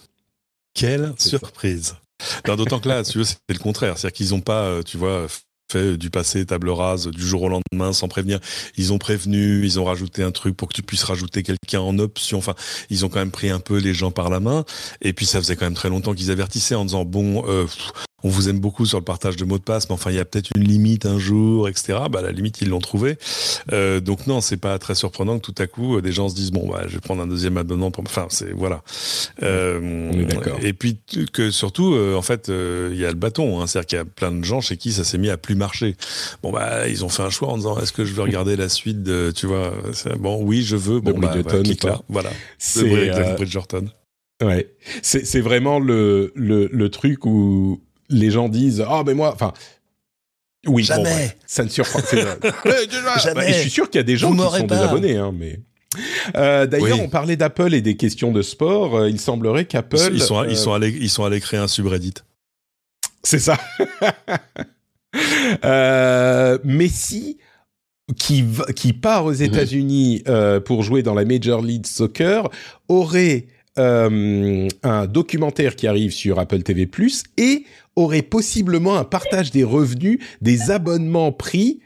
Quelle 0.74 1.12
surprise 1.18 1.96
D'autant 2.44 2.80
que 2.80 2.88
là, 2.88 3.02
tu 3.04 3.18
veux, 3.18 3.24
c'est 3.24 3.36
le 3.48 3.58
contraire. 3.58 3.98
C'est-à-dire 3.98 4.16
qu'ils 4.16 4.30
n'ont 4.30 4.40
pas, 4.40 4.64
euh, 4.64 4.82
tu 4.82 4.96
vois, 4.96 5.26
du 5.74 6.10
passé 6.10 6.44
table 6.46 6.70
rase 6.70 7.08
du 7.08 7.26
jour 7.26 7.42
au 7.42 7.48
lendemain 7.48 7.92
sans 7.92 8.08
prévenir. 8.08 8.40
Ils 8.76 8.92
ont 8.92 8.98
prévenu, 8.98 9.64
ils 9.64 9.80
ont 9.80 9.84
rajouté 9.84 10.22
un 10.22 10.30
truc 10.30 10.56
pour 10.56 10.68
que 10.68 10.74
tu 10.74 10.82
puisses 10.82 11.04
rajouter 11.04 11.42
quelqu'un 11.42 11.80
en 11.80 11.98
option. 11.98 12.38
Enfin, 12.38 12.54
ils 12.90 13.04
ont 13.04 13.08
quand 13.08 13.18
même 13.18 13.30
pris 13.30 13.50
un 13.50 13.60
peu 13.60 13.78
les 13.78 13.94
gens 13.94 14.10
par 14.10 14.30
la 14.30 14.40
main. 14.40 14.64
Et 15.02 15.12
puis 15.12 15.26
ça 15.26 15.40
faisait 15.40 15.56
quand 15.56 15.66
même 15.66 15.74
très 15.74 15.88
longtemps 15.88 16.14
qu'ils 16.14 16.30
avertissaient 16.30 16.74
en 16.74 16.84
disant 16.84 17.04
bon, 17.04 17.44
euh, 17.48 17.66
on 18.24 18.28
vous 18.28 18.48
aime 18.48 18.58
beaucoup 18.58 18.86
sur 18.86 18.98
le 18.98 19.04
partage 19.04 19.36
de 19.36 19.44
mots 19.44 19.58
de 19.58 19.62
passe, 19.62 19.88
mais 19.88 19.94
enfin 19.94 20.10
il 20.10 20.16
y 20.16 20.20
a 20.20 20.24
peut-être 20.24 20.50
une 20.56 20.64
limite 20.64 21.04
un 21.06 21.18
jour, 21.18 21.68
etc. 21.68 21.98
Bah 22.10 22.22
la 22.22 22.32
limite 22.32 22.60
ils 22.62 22.70
l'ont 22.70 22.80
trouvé. 22.80 23.18
Euh, 23.72 24.00
donc 24.00 24.26
non, 24.26 24.40
c'est 24.40 24.56
pas 24.56 24.78
très 24.78 24.94
surprenant 24.94 25.38
que 25.38 25.44
tout 25.44 25.54
à 25.62 25.66
coup 25.66 26.00
des 26.00 26.10
gens 26.10 26.28
se 26.30 26.34
disent 26.34 26.50
bon 26.50 26.68
bah 26.68 26.84
je 26.88 26.94
vais 26.94 27.00
prendre 27.00 27.22
un 27.22 27.26
deuxième 27.26 27.58
abonnement. 27.58 27.90
Pour... 27.90 28.02
Enfin 28.04 28.26
c'est 28.30 28.50
voilà. 28.52 28.82
Euh, 29.42 30.10
on 30.12 30.18
est 30.18 30.24
d'accord. 30.24 30.58
Et 30.62 30.72
puis 30.72 30.98
que 31.32 31.50
surtout 31.50 31.94
euh, 31.94 32.16
en 32.16 32.22
fait 32.22 32.48
il 32.48 32.96
y 32.96 33.04
a 33.04 33.10
le 33.10 33.16
bâton, 33.16 33.60
hein, 33.60 33.66
c'est-à-dire 33.66 33.86
qu'il 33.86 33.98
y 33.98 34.00
a 34.00 34.06
plein 34.06 34.32
de 34.32 34.42
gens 34.42 34.62
chez 34.62 34.78
qui 34.78 34.92
ça 34.92 35.04
s'est 35.04 35.18
mis 35.18 35.28
à 35.28 35.36
plus 35.36 35.54
marcher. 35.54 35.94
Bon 36.42 36.50
bah 36.50 36.88
ils 36.88 37.04
ont 37.04 37.10
fait 37.10 37.22
un 37.22 37.30
choix 37.30 37.50
en 37.50 37.58
disant 37.58 37.78
est-ce 37.78 37.92
que 37.92 38.06
je 38.06 38.14
veux 38.14 38.22
regarder 38.22 38.56
la 38.56 38.70
suite 38.70 39.02
de 39.02 39.32
tu 39.36 39.46
vois 39.46 39.74
bon 40.18 40.42
oui 40.42 40.62
je 40.62 40.76
veux 40.76 41.00
bon 41.00 41.12
De 41.12 41.20
bah, 41.20 41.28
Bridgerton 41.28 41.56
bah, 41.58 41.62
clique 41.62 41.84
là 41.84 42.00
voilà. 42.08 42.30
C'est, 42.58 43.10
euh, 43.10 43.34
Bridgerton. 43.34 43.90
Ouais, 44.42 44.74
c'est 45.02 45.40
vraiment 45.40 45.78
le, 45.78 46.32
le 46.34 46.68
le 46.72 46.88
truc 46.90 47.24
où 47.24 47.80
les 48.08 48.30
gens 48.30 48.48
disent 48.48 48.84
ah 48.88 49.02
mais 49.06 49.14
moi 49.14 49.32
enfin 49.34 49.52
oui 50.66 50.82
bon, 50.82 50.94
Jamais. 51.04 51.36
ça 51.46 51.64
ne 51.64 51.68
surprend 51.68 51.98
vrai. 52.12 52.38
Eh, 52.42 53.20
Jamais. 53.20 53.34
bah, 53.34 53.48
et 53.48 53.52
je 53.52 53.58
suis 53.60 53.70
sûr 53.70 53.90
qu'il 53.90 53.98
y 53.98 54.00
a 54.00 54.04
des 54.04 54.16
gens 54.16 54.30
Vous 54.32 54.36
qui 54.36 54.56
sont 54.58 54.66
pas. 54.66 54.76
des 54.76 54.82
abonnés 54.82 55.16
hein 55.16 55.32
mais 55.36 55.60
euh, 56.36 56.66
d'ailleurs 56.66 56.98
Oui. 56.98 57.04
on 57.04 57.08
parlait 57.08 57.36
d'Apple 57.36 57.72
et 57.74 57.80
des 57.80 57.96
questions 57.96 58.32
de 58.32 58.42
sport 58.42 58.96
euh, 58.96 59.10
il 59.10 59.20
semblerait 59.20 59.64
qu'Apple 59.66 59.98
Ils 60.12 60.20
sont, 60.22 60.38
euh, 60.40 60.46
ils 60.48 60.56
sont 60.56 60.72
allés, 60.72 60.96
ils 61.00 61.10
sont 61.10 61.24
allés 61.24 61.40
créer 61.40 61.60
un 61.60 61.68
subreddit. 61.68 62.14
c'est 63.22 63.38
ça 63.38 63.56
euh, 65.64 66.58
Messi 66.64 67.38
qui 68.16 68.44
qui 68.76 68.92
part 68.92 69.24
aux 69.24 69.32
États-Unis 69.32 70.22
euh, 70.28 70.60
pour 70.60 70.82
jouer 70.82 71.02
dans 71.02 71.14
la 71.14 71.24
Major 71.24 71.62
League 71.62 71.86
Soccer 71.86 72.50
aurait 72.88 73.46
euh, 73.78 74.68
un 74.82 75.06
documentaire 75.06 75.74
qui 75.74 75.86
arrive 75.86 76.12
sur 76.12 76.38
Apple 76.38 76.62
TV+, 76.62 76.88
et 77.38 77.64
aurait 77.96 78.22
possiblement 78.22 78.96
un 78.96 79.04
partage 79.04 79.50
des 79.50 79.64
revenus 79.64 80.18
des 80.40 80.70
abonnements 80.70 81.32
pris 81.32 81.80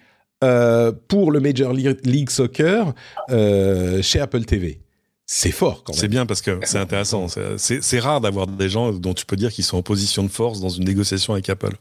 euh, 0.44 0.92
pour 1.08 1.32
le 1.32 1.40
Major 1.40 1.72
League 1.72 2.30
Soccer 2.30 2.94
euh, 3.30 4.02
chez 4.02 4.20
Apple 4.20 4.44
TV. 4.44 4.80
C'est 5.26 5.50
fort 5.50 5.84
quand 5.84 5.92
même. 5.92 6.00
C'est 6.00 6.08
bien 6.08 6.26
parce 6.26 6.40
que 6.40 6.60
c'est 6.62 6.78
intéressant. 6.78 7.26
C'est 7.28 7.98
rare 7.98 8.20
d'avoir 8.20 8.46
des 8.46 8.68
gens 8.68 8.92
dont 8.92 9.14
tu 9.14 9.26
peux 9.26 9.36
dire 9.36 9.52
qu'ils 9.52 9.64
sont 9.64 9.76
en 9.76 9.82
position 9.82 10.22
de 10.22 10.28
force 10.28 10.60
dans 10.60 10.70
une 10.70 10.84
négociation 10.84 11.34
avec 11.34 11.48
Apple. 11.50 11.74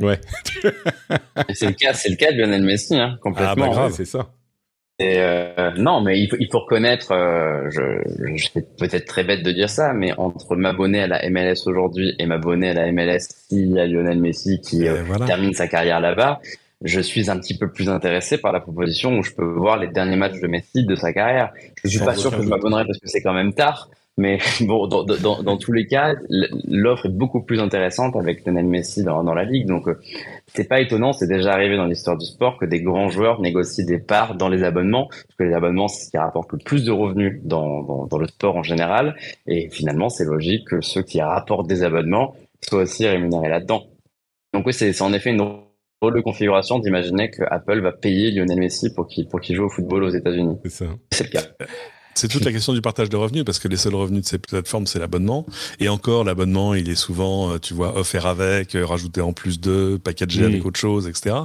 Ouais. 0.00 0.20
c'est 1.54 1.66
le 1.66 1.72
cas, 1.72 1.94
c'est 1.94 2.08
le 2.08 2.16
cas 2.16 2.32
de 2.32 2.38
Lionel 2.38 2.62
Messi, 2.62 2.96
hein, 2.96 3.18
complètement. 3.22 3.50
Ah 3.50 3.54
bah 3.54 3.68
grave, 3.68 3.94
c'est 3.96 4.04
ça. 4.04 4.30
Et 5.00 5.14
euh, 5.16 5.70
non, 5.78 6.02
mais 6.02 6.20
il 6.20 6.28
faut, 6.28 6.36
il 6.38 6.48
faut 6.52 6.58
reconnaître, 6.58 7.12
euh, 7.12 7.70
je, 7.70 8.36
je 8.36 8.50
c'est 8.52 8.76
peut-être 8.76 9.06
très 9.06 9.24
bête 9.24 9.42
de 9.42 9.50
dire 9.50 9.70
ça, 9.70 9.94
mais 9.94 10.12
entre 10.18 10.56
m'abonner 10.56 11.00
à 11.00 11.06
la 11.06 11.30
MLS 11.30 11.66
aujourd'hui 11.66 12.14
et 12.18 12.26
m'abonner 12.26 12.68
à 12.68 12.74
la 12.74 12.92
MLS 12.92 13.20
s'il 13.48 13.72
y 13.72 13.80
a 13.80 13.86
Lionel 13.86 14.20
Messi 14.20 14.60
qui 14.60 14.86
euh, 14.86 15.02
termine 15.26 15.54
sa 15.54 15.68
carrière 15.68 16.00
là-bas, 16.00 16.42
je 16.82 17.00
suis 17.00 17.30
un 17.30 17.38
petit 17.38 17.56
peu 17.56 17.70
plus 17.70 17.88
intéressé 17.88 18.36
par 18.36 18.52
la 18.52 18.60
proposition 18.60 19.16
où 19.16 19.22
je 19.22 19.32
peux 19.32 19.44
voir 19.44 19.78
les 19.78 19.88
derniers 19.88 20.16
matchs 20.16 20.38
de 20.38 20.46
Messi 20.46 20.84
de 20.84 20.94
sa 20.94 21.14
carrière. 21.14 21.50
Je 21.82 21.88
suis 21.88 21.98
pas 22.00 22.14
sûr 22.14 22.30
que 22.30 22.42
je 22.42 22.48
m'abonnerai 22.48 22.84
parce 22.84 22.98
que 22.98 23.08
c'est 23.08 23.22
quand 23.22 23.34
même 23.34 23.54
tard, 23.54 23.88
mais 24.20 24.38
bon, 24.60 24.86
dans, 24.86 25.02
dans, 25.02 25.42
dans 25.42 25.56
tous 25.56 25.72
les 25.72 25.86
cas, 25.86 26.14
l'offre 26.68 27.06
est 27.06 27.12
beaucoup 27.12 27.40
plus 27.40 27.58
intéressante 27.58 28.16
avec 28.16 28.44
Lionel 28.44 28.66
Messi 28.66 29.02
dans, 29.02 29.24
dans 29.24 29.32
la 29.32 29.44
ligue. 29.44 29.66
Donc, 29.66 29.88
euh, 29.88 29.98
c'est 30.54 30.68
pas 30.68 30.80
étonnant, 30.80 31.12
c'est 31.12 31.26
déjà 31.26 31.52
arrivé 31.52 31.76
dans 31.76 31.86
l'histoire 31.86 32.18
du 32.18 32.26
sport 32.26 32.58
que 32.58 32.66
des 32.66 32.82
grands 32.82 33.08
joueurs 33.08 33.40
négocient 33.40 33.86
des 33.86 33.98
parts 33.98 34.36
dans 34.36 34.48
les 34.48 34.62
abonnements, 34.62 35.06
parce 35.08 35.36
que 35.38 35.44
les 35.44 35.54
abonnements, 35.54 35.88
c'est 35.88 36.04
ce 36.04 36.10
qui 36.10 36.18
rapporte 36.18 36.52
le 36.52 36.58
plus 36.58 36.84
de 36.84 36.92
revenus 36.92 37.40
dans, 37.42 37.82
dans, 37.82 38.06
dans 38.06 38.18
le 38.18 38.26
sport 38.26 38.56
en 38.56 38.62
général. 38.62 39.16
Et 39.46 39.70
finalement, 39.70 40.10
c'est 40.10 40.26
logique 40.26 40.68
que 40.68 40.82
ceux 40.82 41.02
qui 41.02 41.22
rapportent 41.22 41.66
des 41.66 41.82
abonnements 41.82 42.34
soient 42.60 42.82
aussi 42.82 43.08
rémunérés 43.08 43.48
là-dedans. 43.48 43.86
Donc 44.52 44.66
oui, 44.66 44.74
c'est 44.74 45.00
en 45.00 45.14
effet 45.14 45.30
une 45.30 45.38
drôle 45.38 46.14
de 46.14 46.20
configuration 46.20 46.78
d'imaginer 46.78 47.30
que 47.30 47.42
Apple 47.50 47.80
va 47.80 47.92
payer 47.92 48.32
Lionel 48.32 48.58
Messi 48.58 48.92
pour 48.92 49.06
qu'il 49.06 49.26
pour 49.28 49.40
qu'il 49.40 49.56
joue 49.56 49.64
au 49.64 49.70
football 49.70 50.04
aux 50.04 50.10
États-Unis. 50.10 50.58
C'est 50.64 50.84
ça. 50.84 50.86
C'est 51.10 51.24
le 51.24 51.30
cas. 51.30 51.66
C'est 52.14 52.28
toute 52.28 52.44
la 52.44 52.52
question 52.52 52.72
du 52.72 52.82
partage 52.82 53.08
de 53.08 53.16
revenus 53.16 53.44
parce 53.44 53.58
que 53.58 53.68
les 53.68 53.76
seuls 53.76 53.94
revenus 53.94 54.22
de 54.22 54.28
ces 54.28 54.38
plateformes 54.38 54.86
c'est 54.86 54.98
l'abonnement 54.98 55.46
et 55.78 55.88
encore 55.88 56.24
l'abonnement 56.24 56.74
il 56.74 56.88
est 56.90 56.94
souvent 56.94 57.52
euh, 57.52 57.58
tu 57.58 57.72
vois 57.72 57.96
offert 57.96 58.26
avec 58.26 58.74
euh, 58.74 58.84
rajouté 58.84 59.20
en 59.20 59.32
plus 59.32 59.60
de 59.60 59.98
packagé 60.02 60.44
avec 60.44 60.66
autre 60.66 60.78
chose 60.78 61.06
etc 61.06 61.36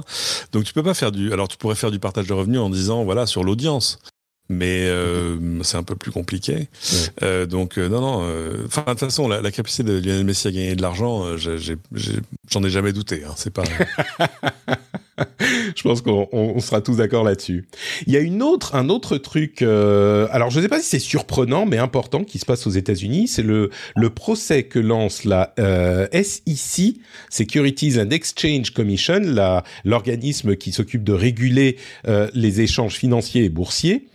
donc 0.52 0.64
tu 0.64 0.72
peux 0.72 0.82
pas 0.82 0.94
faire 0.94 1.12
du 1.12 1.32
alors 1.32 1.48
tu 1.48 1.56
pourrais 1.56 1.76
faire 1.76 1.90
du 1.90 1.98
partage 1.98 2.26
de 2.26 2.32
revenus 2.32 2.60
en 2.60 2.68
disant 2.68 3.04
voilà 3.04 3.26
sur 3.26 3.44
l'audience 3.44 3.98
mais 4.48 4.86
euh, 4.86 5.62
c'est 5.62 5.76
un 5.76 5.82
peu 5.82 5.96
plus 5.96 6.12
compliqué. 6.12 6.68
Euh, 7.22 7.46
donc 7.46 7.78
euh, 7.78 7.88
non, 7.88 8.00
non. 8.00 8.20
Euh, 8.22 8.64
enfin 8.66 8.82
de 8.82 8.90
toute 8.90 9.00
façon, 9.00 9.28
la, 9.28 9.40
la, 9.40 9.50
capacité 9.50 9.82
de 9.82 9.98
Lionel 9.98 10.24
Messi 10.24 10.48
à 10.48 10.52
gagner 10.52 10.76
de 10.76 10.82
l'argent, 10.82 11.36
j'en 11.36 12.62
ai, 12.62 12.66
ai, 12.66 12.70
jamais 12.70 12.92
douté. 12.92 13.24
Hein, 13.24 13.34
c'est 13.36 13.52
pas. 13.52 13.64
je 15.76 15.82
pense 15.82 16.02
qu'on 16.02 16.58
sera 16.60 16.80
tous 16.80 16.96
d'accord 16.96 17.24
là-dessus. 17.24 17.66
Il 18.06 18.12
y 18.12 18.16
a 18.16 18.20
une 18.20 18.42
autre, 18.42 18.74
un 18.74 18.88
autre 18.88 19.16
truc. 19.16 19.62
Euh, 19.62 20.28
alors, 20.30 20.50
je 20.50 20.58
ne 20.58 20.62
sais 20.62 20.68
pas 20.68 20.80
si 20.80 20.86
c'est 20.86 20.98
surprenant, 20.98 21.66
mais 21.66 21.78
important, 21.78 22.24
qui 22.24 22.38
se 22.38 22.44
passe 22.44 22.66
aux 22.66 22.70
États-Unis. 22.70 23.28
C'est 23.28 23.42
le 23.42 23.70
le 23.94 24.10
procès 24.10 24.64
que 24.64 24.78
lance 24.78 25.24
la 25.24 25.54
euh, 25.58 26.06
SEC, 26.12 26.96
Securities 27.30 28.00
and 28.00 28.10
Exchange 28.10 28.70
Commission, 28.70 29.20
l'organisme 29.84 30.56
qui 30.56 30.72
s'occupe 30.72 31.04
de 31.04 31.12
réguler 31.12 31.76
euh, 32.06 32.28
les 32.34 32.60
échanges 32.60 32.94
financiers 32.94 33.44
et 33.44 33.48
boursiers. 33.48 34.06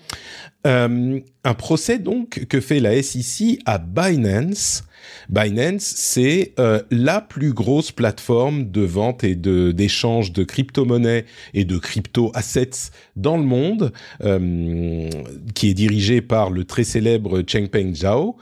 Euh, 0.67 1.19
un 1.43 1.53
procès 1.55 1.97
donc 1.97 2.45
que 2.45 2.61
fait 2.61 2.79
la 2.79 3.01
SEC 3.01 3.59
à 3.65 3.79
Binance 3.79 4.83
Binance, 5.29 5.83
c'est 5.83 6.53
euh, 6.59 6.81
la 6.91 7.21
plus 7.21 7.53
grosse 7.53 7.91
plateforme 7.91 8.69
de 8.69 8.81
vente 8.81 9.23
et 9.23 9.35
de 9.35 9.71
d'échange 9.71 10.31
de 10.31 10.43
crypto-monnaies 10.43 11.25
et 11.53 11.65
de 11.65 11.77
crypto-assets 11.77 12.91
dans 13.15 13.37
le 13.37 13.43
monde, 13.43 13.91
euh, 14.23 15.09
qui 15.55 15.69
est 15.69 15.73
dirigée 15.73 16.21
par 16.21 16.49
le 16.49 16.65
très 16.65 16.83
célèbre 16.83 17.43
Chengpeng 17.47 17.93
Zhao. 17.95 18.37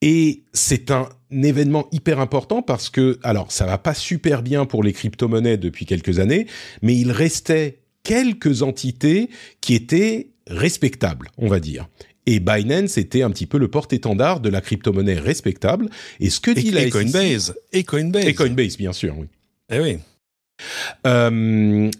Et 0.00 0.44
c'est 0.52 0.90
un 0.90 1.08
événement 1.32 1.88
hyper 1.90 2.20
important 2.20 2.62
parce 2.62 2.88
que, 2.88 3.18
alors, 3.24 3.50
ça 3.50 3.66
va 3.66 3.78
pas 3.78 3.94
super 3.94 4.42
bien 4.42 4.64
pour 4.64 4.84
les 4.84 4.92
crypto-monnaies 4.92 5.56
depuis 5.56 5.86
quelques 5.86 6.20
années, 6.20 6.46
mais 6.82 6.94
il 6.96 7.10
restait 7.10 7.80
quelques 8.04 8.62
entités 8.62 9.28
qui 9.60 9.74
étaient 9.74 10.30
respectables, 10.48 11.28
on 11.38 11.48
va 11.48 11.60
dire. 11.60 11.88
Et 12.26 12.40
Binance 12.40 12.98
était 12.98 13.22
un 13.22 13.30
petit 13.30 13.46
peu 13.46 13.56
le 13.58 13.68
porte-étendard 13.68 14.40
de 14.40 14.50
la 14.50 14.60
crypto-monnaie 14.60 15.18
respectable. 15.18 15.88
Et 16.20 16.28
ce 16.28 16.40
que 16.40 16.50
dit 16.50 16.70
la 16.70 16.82
et 16.82 16.90
Coinbase. 16.90 17.54
Et 17.72 17.84
Coinbase. 17.84 18.26
Et 18.26 18.34
Coinbase, 18.34 18.76
bien 18.76 18.92
sûr, 18.92 19.16
oui. 19.18 19.26
Eh 19.70 19.80
oui. 19.80 19.98
Euh, 21.06 21.90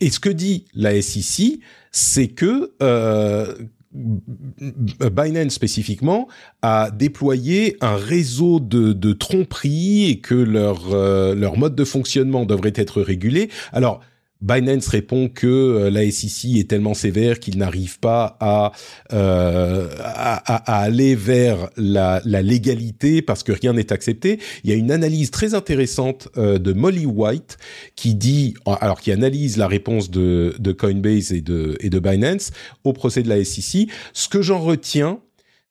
et 0.00 0.10
ce 0.10 0.20
que 0.20 0.28
dit 0.28 0.66
la 0.74 1.00
SEC, 1.00 1.60
c'est 1.92 2.28
que 2.28 2.72
euh, 2.82 3.54
Binance 3.92 5.54
spécifiquement 5.54 6.28
a 6.62 6.90
déployé 6.90 7.76
un 7.80 7.96
réseau 7.96 8.60
de, 8.60 8.92
de 8.92 9.12
tromperies 9.12 10.10
et 10.10 10.18
que 10.18 10.34
leur 10.34 10.92
euh, 10.92 11.34
leur 11.34 11.56
mode 11.56 11.76
de 11.76 11.84
fonctionnement 11.84 12.44
devrait 12.44 12.72
être 12.74 13.00
régulé. 13.00 13.50
Alors 13.72 14.00
Binance 14.44 14.88
répond 14.88 15.28
que 15.28 15.46
euh, 15.46 15.90
la 15.90 16.08
SEC 16.10 16.56
est 16.58 16.68
tellement 16.68 16.92
sévère 16.92 17.40
qu'il 17.40 17.56
n'arrive 17.56 17.98
pas 17.98 18.36
à, 18.40 18.72
euh, 19.12 19.88
à, 19.98 20.82
aller 20.82 21.14
vers 21.14 21.70
la, 21.78 22.20
la, 22.26 22.42
légalité 22.42 23.22
parce 23.22 23.42
que 23.42 23.52
rien 23.52 23.72
n'est 23.72 23.90
accepté. 23.90 24.38
Il 24.62 24.70
y 24.70 24.72
a 24.74 24.76
une 24.76 24.90
analyse 24.90 25.30
très 25.30 25.54
intéressante 25.54 26.28
euh, 26.36 26.58
de 26.58 26.74
Molly 26.74 27.06
White 27.06 27.56
qui 27.96 28.14
dit, 28.14 28.54
alors 28.66 29.00
qui 29.00 29.12
analyse 29.12 29.56
la 29.56 29.66
réponse 29.66 30.10
de, 30.10 30.54
de 30.58 30.72
Coinbase 30.72 31.32
et 31.32 31.40
de, 31.40 31.78
et 31.80 31.88
de 31.88 31.98
Binance 31.98 32.50
au 32.84 32.92
procès 32.92 33.22
de 33.22 33.30
la 33.30 33.42
SEC. 33.42 33.88
Ce 34.12 34.28
que 34.28 34.42
j'en 34.42 34.60
retiens, 34.60 35.20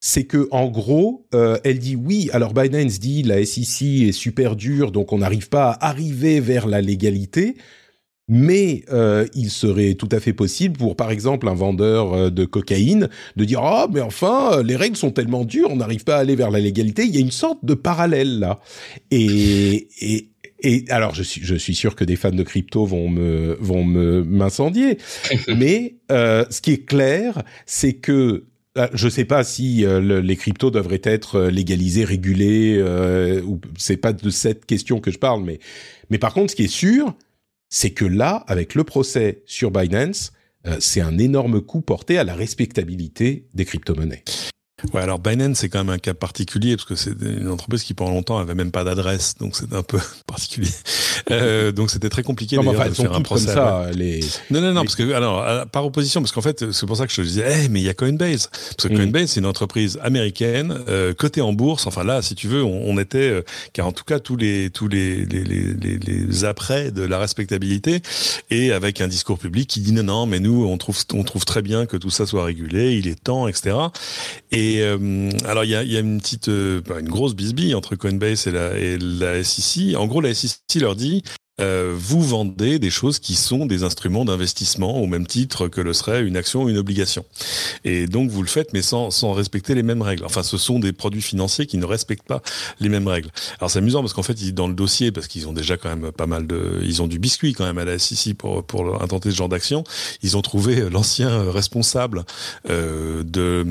c'est 0.00 0.24
que 0.24 0.48
en 0.50 0.68
gros, 0.68 1.26
euh, 1.32 1.58
elle 1.64 1.78
dit 1.78 1.96
oui. 1.96 2.28
Alors 2.32 2.52
Binance 2.52 2.98
dit 2.98 3.22
la 3.22 3.44
SEC 3.46 4.08
est 4.08 4.12
super 4.12 4.56
dure, 4.56 4.90
donc 4.90 5.12
on 5.12 5.18
n'arrive 5.18 5.48
pas 5.48 5.70
à 5.70 5.88
arriver 5.88 6.40
vers 6.40 6.66
la 6.66 6.80
légalité 6.80 7.56
mais 8.28 8.84
euh, 8.90 9.26
il 9.34 9.50
serait 9.50 9.94
tout 9.94 10.08
à 10.12 10.20
fait 10.20 10.32
possible 10.32 10.78
pour, 10.78 10.96
par 10.96 11.10
exemple, 11.10 11.48
un 11.48 11.54
vendeur 11.54 12.12
euh, 12.12 12.30
de 12.30 12.44
cocaïne 12.44 13.08
de 13.36 13.44
dire 13.44 13.60
ah 13.62 13.86
mais 13.92 14.00
enfin 14.00 14.62
les 14.62 14.76
règles 14.76 14.96
sont 14.96 15.10
tellement 15.10 15.44
dures, 15.44 15.70
on 15.70 15.76
n'arrive 15.76 16.04
pas 16.04 16.16
à 16.16 16.20
aller 16.20 16.36
vers 16.36 16.50
la 16.50 16.60
légalité. 16.60 17.04
Il 17.04 17.14
y 17.14 17.18
a 17.18 17.20
une 17.20 17.30
sorte 17.30 17.64
de 17.64 17.74
parallèle 17.74 18.38
là. 18.38 18.60
Et, 19.10 19.88
et, 20.00 20.30
et 20.60 20.84
alors 20.88 21.14
je 21.14 21.22
suis 21.22 21.42
je 21.44 21.54
suis 21.54 21.74
sûr 21.74 21.94
que 21.94 22.04
des 22.04 22.16
fans 22.16 22.30
de 22.30 22.42
crypto 22.42 22.86
vont 22.86 23.08
me 23.08 23.56
vont 23.60 23.84
me 23.84 24.22
m'incendier. 24.24 24.98
mais 25.48 25.96
euh, 26.10 26.44
ce 26.50 26.60
qui 26.60 26.72
est 26.72 26.84
clair, 26.84 27.42
c'est 27.66 27.94
que 27.94 28.44
euh, 28.76 28.88
je 28.92 29.06
ne 29.06 29.10
sais 29.10 29.24
pas 29.24 29.44
si 29.44 29.84
euh, 29.84 30.20
les 30.20 30.36
cryptos 30.36 30.70
devraient 30.70 31.00
être 31.04 31.42
légalisés, 31.42 32.04
régulés. 32.04 32.76
Euh, 32.78 33.40
ou 33.42 33.60
c'est 33.78 33.96
pas 33.96 34.12
de 34.12 34.30
cette 34.30 34.66
question 34.66 35.00
que 35.00 35.10
je 35.10 35.18
parle, 35.18 35.44
mais 35.44 35.58
mais 36.10 36.18
par 36.18 36.34
contre, 36.34 36.50
ce 36.50 36.56
qui 36.56 36.64
est 36.64 36.68
sûr, 36.68 37.14
c'est 37.74 37.90
que 37.90 38.04
là, 38.04 38.44
avec 38.46 38.76
le 38.76 38.84
procès 38.84 39.42
sur 39.46 39.72
Binance, 39.72 40.32
euh, 40.64 40.76
c'est 40.78 41.00
un 41.00 41.18
énorme 41.18 41.60
coup 41.60 41.80
porté 41.80 42.18
à 42.18 42.24
la 42.24 42.36
respectabilité 42.36 43.48
des 43.52 43.64
crypto-monnaies. 43.64 44.22
Ouais, 44.92 45.00
alors 45.00 45.18
Binance 45.18 45.58
c'est 45.58 45.68
quand 45.68 45.78
même 45.78 45.94
un 45.94 45.98
cas 45.98 46.14
particulier 46.14 46.76
parce 46.76 46.86
que 46.86 46.94
c'est 46.94 47.14
une 47.22 47.48
entreprise 47.48 47.82
qui 47.82 47.94
pendant 47.94 48.12
longtemps 48.12 48.38
avait 48.38 48.54
même 48.54 48.70
pas 48.70 48.84
d'adresse, 48.84 49.36
donc 49.38 49.56
c'est 49.56 49.72
un 49.72 49.82
peu 49.82 49.98
particulier. 50.26 50.70
Euh, 51.30 51.72
donc 51.72 51.90
c'était 51.90 52.10
très 52.10 52.22
compliqué 52.22 52.56
non, 52.56 52.68
enfin, 52.68 52.88
de 52.88 52.94
faire 52.94 53.12
un 53.12 53.22
procès. 53.22 53.46
Comme 53.46 53.54
ça, 53.54 53.90
les... 53.92 54.20
Non, 54.50 54.60
non, 54.60 54.72
non, 54.72 54.82
parce 54.82 54.96
que 54.96 55.12
alors 55.12 55.66
par 55.68 55.86
opposition, 55.86 56.20
parce 56.20 56.32
qu'en 56.32 56.42
fait 56.42 56.72
c'est 56.72 56.86
pour 56.86 56.96
ça 56.96 57.06
que 57.06 57.12
je 57.12 57.16
te 57.16 57.26
disais, 57.26 57.42
hey, 57.42 57.68
mais 57.68 57.80
il 57.80 57.84
y 57.84 57.88
a 57.88 57.94
Coinbase, 57.94 58.50
parce 58.76 58.88
que 58.88 58.94
mm. 58.94 58.96
Coinbase 58.96 59.30
c'est 59.30 59.40
une 59.40 59.46
entreprise 59.46 59.98
américaine 60.02 60.78
euh, 60.88 61.14
cotée 61.14 61.40
en 61.40 61.52
bourse. 61.52 61.86
Enfin 61.86 62.04
là, 62.04 62.20
si 62.22 62.34
tu 62.34 62.48
veux, 62.48 62.62
on, 62.62 62.82
on 62.84 62.98
était, 62.98 63.30
euh, 63.30 63.42
car 63.72 63.86
en 63.86 63.92
tout 63.92 64.04
cas 64.04 64.18
tous 64.18 64.36
les 64.36 64.70
tous 64.70 64.88
les 64.88 65.24
les, 65.24 65.44
les 65.44 65.98
les, 65.98 66.44
après 66.44 66.90
de 66.90 67.02
la 67.02 67.18
respectabilité 67.18 68.02
et 68.50 68.72
avec 68.72 69.00
un 69.00 69.08
discours 69.08 69.38
public 69.38 69.68
qui 69.68 69.80
dit 69.80 69.92
non 69.92 70.02
non, 70.02 70.26
mais 70.26 70.40
nous 70.40 70.66
on 70.66 70.76
trouve 70.76 70.98
on 71.14 71.22
trouve 71.24 71.44
très 71.44 71.62
bien 71.62 71.86
que 71.86 71.96
tout 71.96 72.10
ça 72.10 72.26
soit 72.26 72.44
régulé, 72.44 72.96
il 72.96 73.08
est 73.08 73.22
temps, 73.22 73.48
etc. 73.48 73.76
Et 74.52 74.73
et 74.74 74.82
euh, 74.82 75.30
alors 75.44 75.64
il 75.64 75.70
y 75.70 75.76
a, 75.76 76.00
une 76.00 76.20
petite, 76.20 76.48
euh, 76.48 76.80
une 76.98 77.08
grosse 77.08 77.34
bisbille 77.34 77.74
entre 77.74 77.96
Coinbase 77.96 78.46
et 78.46 78.50
la, 78.50 78.78
et 78.78 78.98
la 78.98 79.42
SEC. 79.42 79.96
En 79.96 80.06
gros, 80.06 80.20
la 80.20 80.34
SEC 80.34 80.58
leur 80.80 80.96
dit 80.96 81.22
euh, 81.60 81.94
vous 81.96 82.20
vendez 82.20 82.80
des 82.80 82.90
choses 82.90 83.20
qui 83.20 83.36
sont 83.36 83.66
des 83.66 83.84
instruments 83.84 84.24
d'investissement 84.24 85.00
au 85.00 85.06
même 85.06 85.26
titre 85.26 85.68
que 85.68 85.80
le 85.80 85.92
serait 85.92 86.22
une 86.22 86.36
action 86.36 86.64
ou 86.64 86.68
une 86.68 86.78
obligation. 86.78 87.24
Et 87.84 88.08
donc 88.08 88.30
vous 88.30 88.42
le 88.42 88.48
faites, 88.48 88.72
mais 88.72 88.82
sans, 88.82 89.12
sans 89.12 89.32
respecter 89.32 89.76
les 89.76 89.84
mêmes 89.84 90.02
règles. 90.02 90.24
Enfin, 90.24 90.42
ce 90.42 90.58
sont 90.58 90.80
des 90.80 90.92
produits 90.92 91.22
financiers 91.22 91.66
qui 91.66 91.78
ne 91.78 91.84
respectent 91.84 92.26
pas 92.26 92.42
les 92.80 92.88
mêmes 92.88 93.06
règles. 93.06 93.30
Alors 93.60 93.70
c'est 93.70 93.78
amusant 93.78 94.00
parce 94.00 94.14
qu'en 94.14 94.24
fait, 94.24 94.34
dans 94.52 94.66
le 94.66 94.74
dossier, 94.74 95.12
parce 95.12 95.28
qu'ils 95.28 95.46
ont 95.46 95.52
déjà 95.52 95.76
quand 95.76 95.94
même 95.94 96.10
pas 96.10 96.26
mal 96.26 96.46
de, 96.48 96.80
ils 96.82 97.02
ont 97.02 97.06
du 97.06 97.20
biscuit 97.20 97.52
quand 97.52 97.64
même 97.64 97.78
à 97.78 97.84
la 97.84 97.98
SEC 97.98 98.34
pour 98.36 98.64
pour 98.64 99.00
intenter 99.00 99.30
ce 99.30 99.36
genre 99.36 99.48
d'action. 99.48 99.84
Ils 100.22 100.36
ont 100.36 100.42
trouvé 100.42 100.90
l'ancien 100.90 101.50
responsable 101.52 102.24
euh, 102.68 103.22
de 103.22 103.64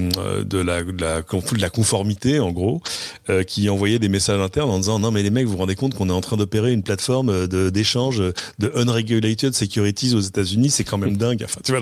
de 0.43 0.57
la, 0.57 0.83
de 0.83 1.01
la 1.01 1.21
de 1.21 1.61
la 1.61 1.69
conformité 1.69 2.39
en 2.39 2.51
gros, 2.51 2.81
euh, 3.29 3.43
qui 3.43 3.69
envoyait 3.69 3.99
des 3.99 4.09
messages 4.09 4.39
internes 4.39 4.69
en 4.69 4.79
disant 4.79 4.99
non 4.99 5.11
mais 5.11 5.21
les 5.21 5.31
mecs, 5.31 5.45
vous 5.45 5.51
vous 5.53 5.57
rendez 5.57 5.75
compte 5.75 5.95
qu'on 5.95 6.09
est 6.09 6.13
en 6.13 6.21
train 6.21 6.37
d'opérer 6.37 6.71
une 6.71 6.83
plateforme 6.83 7.47
de 7.47 7.72
d'échange 7.73 8.19
de 8.59 8.71
unregulated 8.75 9.53
securities 9.53 10.15
aux 10.15 10.21
États-Unis, 10.21 10.69
c'est 10.69 10.83
quand 10.83 10.97
même 10.97 11.17
dingue. 11.17 11.43
Enfin, 11.43 11.59
tu 11.63 11.71
vois, 11.71 11.81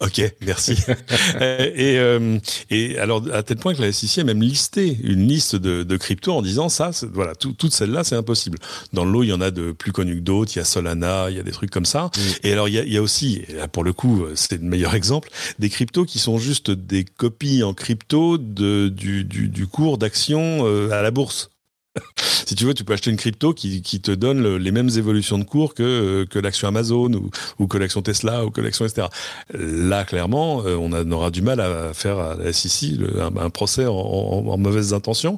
ok, 0.00 0.22
merci. 0.42 0.72
et, 1.40 1.98
euh, 1.98 2.38
et 2.70 2.98
alors 2.98 3.22
à 3.32 3.42
tel 3.42 3.58
point 3.58 3.74
que 3.74 3.82
la 3.82 3.92
SEC 3.92 4.18
a 4.18 4.24
même 4.24 4.42
listé 4.42 4.98
une 5.02 5.28
liste 5.28 5.56
de, 5.56 5.82
de 5.82 5.96
cryptos 5.96 6.32
en 6.32 6.42
disant 6.42 6.68
ça, 6.68 6.90
voilà, 7.12 7.34
tout, 7.34 7.52
toutes 7.52 7.72
celles-là, 7.72 8.04
c'est 8.04 8.16
impossible. 8.16 8.58
Dans 8.92 9.04
le 9.04 9.12
lot, 9.12 9.22
il 9.22 9.28
y 9.28 9.32
en 9.32 9.40
a 9.40 9.50
de 9.50 9.72
plus 9.72 9.92
connus 9.92 10.16
que 10.16 10.20
d'autres. 10.20 10.52
Il 10.54 10.58
y 10.58 10.62
a 10.62 10.64
Solana, 10.64 11.30
il 11.30 11.36
y 11.36 11.40
a 11.40 11.42
des 11.42 11.52
trucs 11.52 11.70
comme 11.70 11.84
ça. 11.84 12.04
Mm. 12.04 12.20
Et 12.44 12.52
alors 12.52 12.68
il 12.68 12.74
y 12.74 12.78
a, 12.78 12.84
il 12.84 12.92
y 12.92 12.96
a 12.96 13.02
aussi, 13.02 13.42
là, 13.54 13.68
pour 13.68 13.84
le 13.84 13.92
coup, 13.92 14.24
c'est 14.34 14.60
le 14.60 14.66
meilleur 14.66 14.94
exemple, 14.94 15.28
des 15.58 15.68
cryptos 15.68 16.04
qui 16.04 16.18
sont 16.18 16.38
juste 16.38 16.70
des 16.70 17.04
copies 17.04 17.62
en 17.62 17.74
crypto 17.74 18.38
de, 18.38 18.88
du, 18.88 19.24
du, 19.24 19.48
du 19.48 19.66
cours 19.66 19.98
d'action 19.98 20.66
euh, 20.66 20.90
à 20.90 21.02
la 21.02 21.10
bourse. 21.10 21.50
si 22.46 22.54
tu 22.54 22.64
veux, 22.64 22.74
tu 22.74 22.84
peux 22.84 22.92
acheter 22.92 23.10
une 23.10 23.16
crypto 23.16 23.52
qui, 23.52 23.82
qui 23.82 24.00
te 24.00 24.10
donne 24.10 24.56
les 24.56 24.70
mêmes 24.72 24.90
évolutions 24.96 25.38
de 25.38 25.44
cours 25.44 25.74
que, 25.74 25.82
euh, 25.82 26.26
que 26.26 26.38
l'action 26.38 26.68
Amazon 26.68 27.12
ou, 27.12 27.30
ou 27.58 27.66
que 27.66 27.78
l'action 27.78 28.02
Tesla 28.02 28.44
ou 28.44 28.50
que 28.50 28.60
l'action 28.60 28.84
etc. 28.84 29.08
Là, 29.52 30.04
clairement, 30.04 30.64
euh, 30.64 30.76
on, 30.76 30.92
aura 31.12 31.30
du 31.30 31.42
mal 31.42 31.60
à 31.60 31.94
faire 31.94 32.18
à 32.18 32.34
la 32.34 32.52
SEC 32.52 32.98
un, 33.18 33.50
procès 33.50 33.86
en, 33.86 33.92
en, 33.92 34.58
mauvaises 34.58 34.92
intentions. 34.92 35.36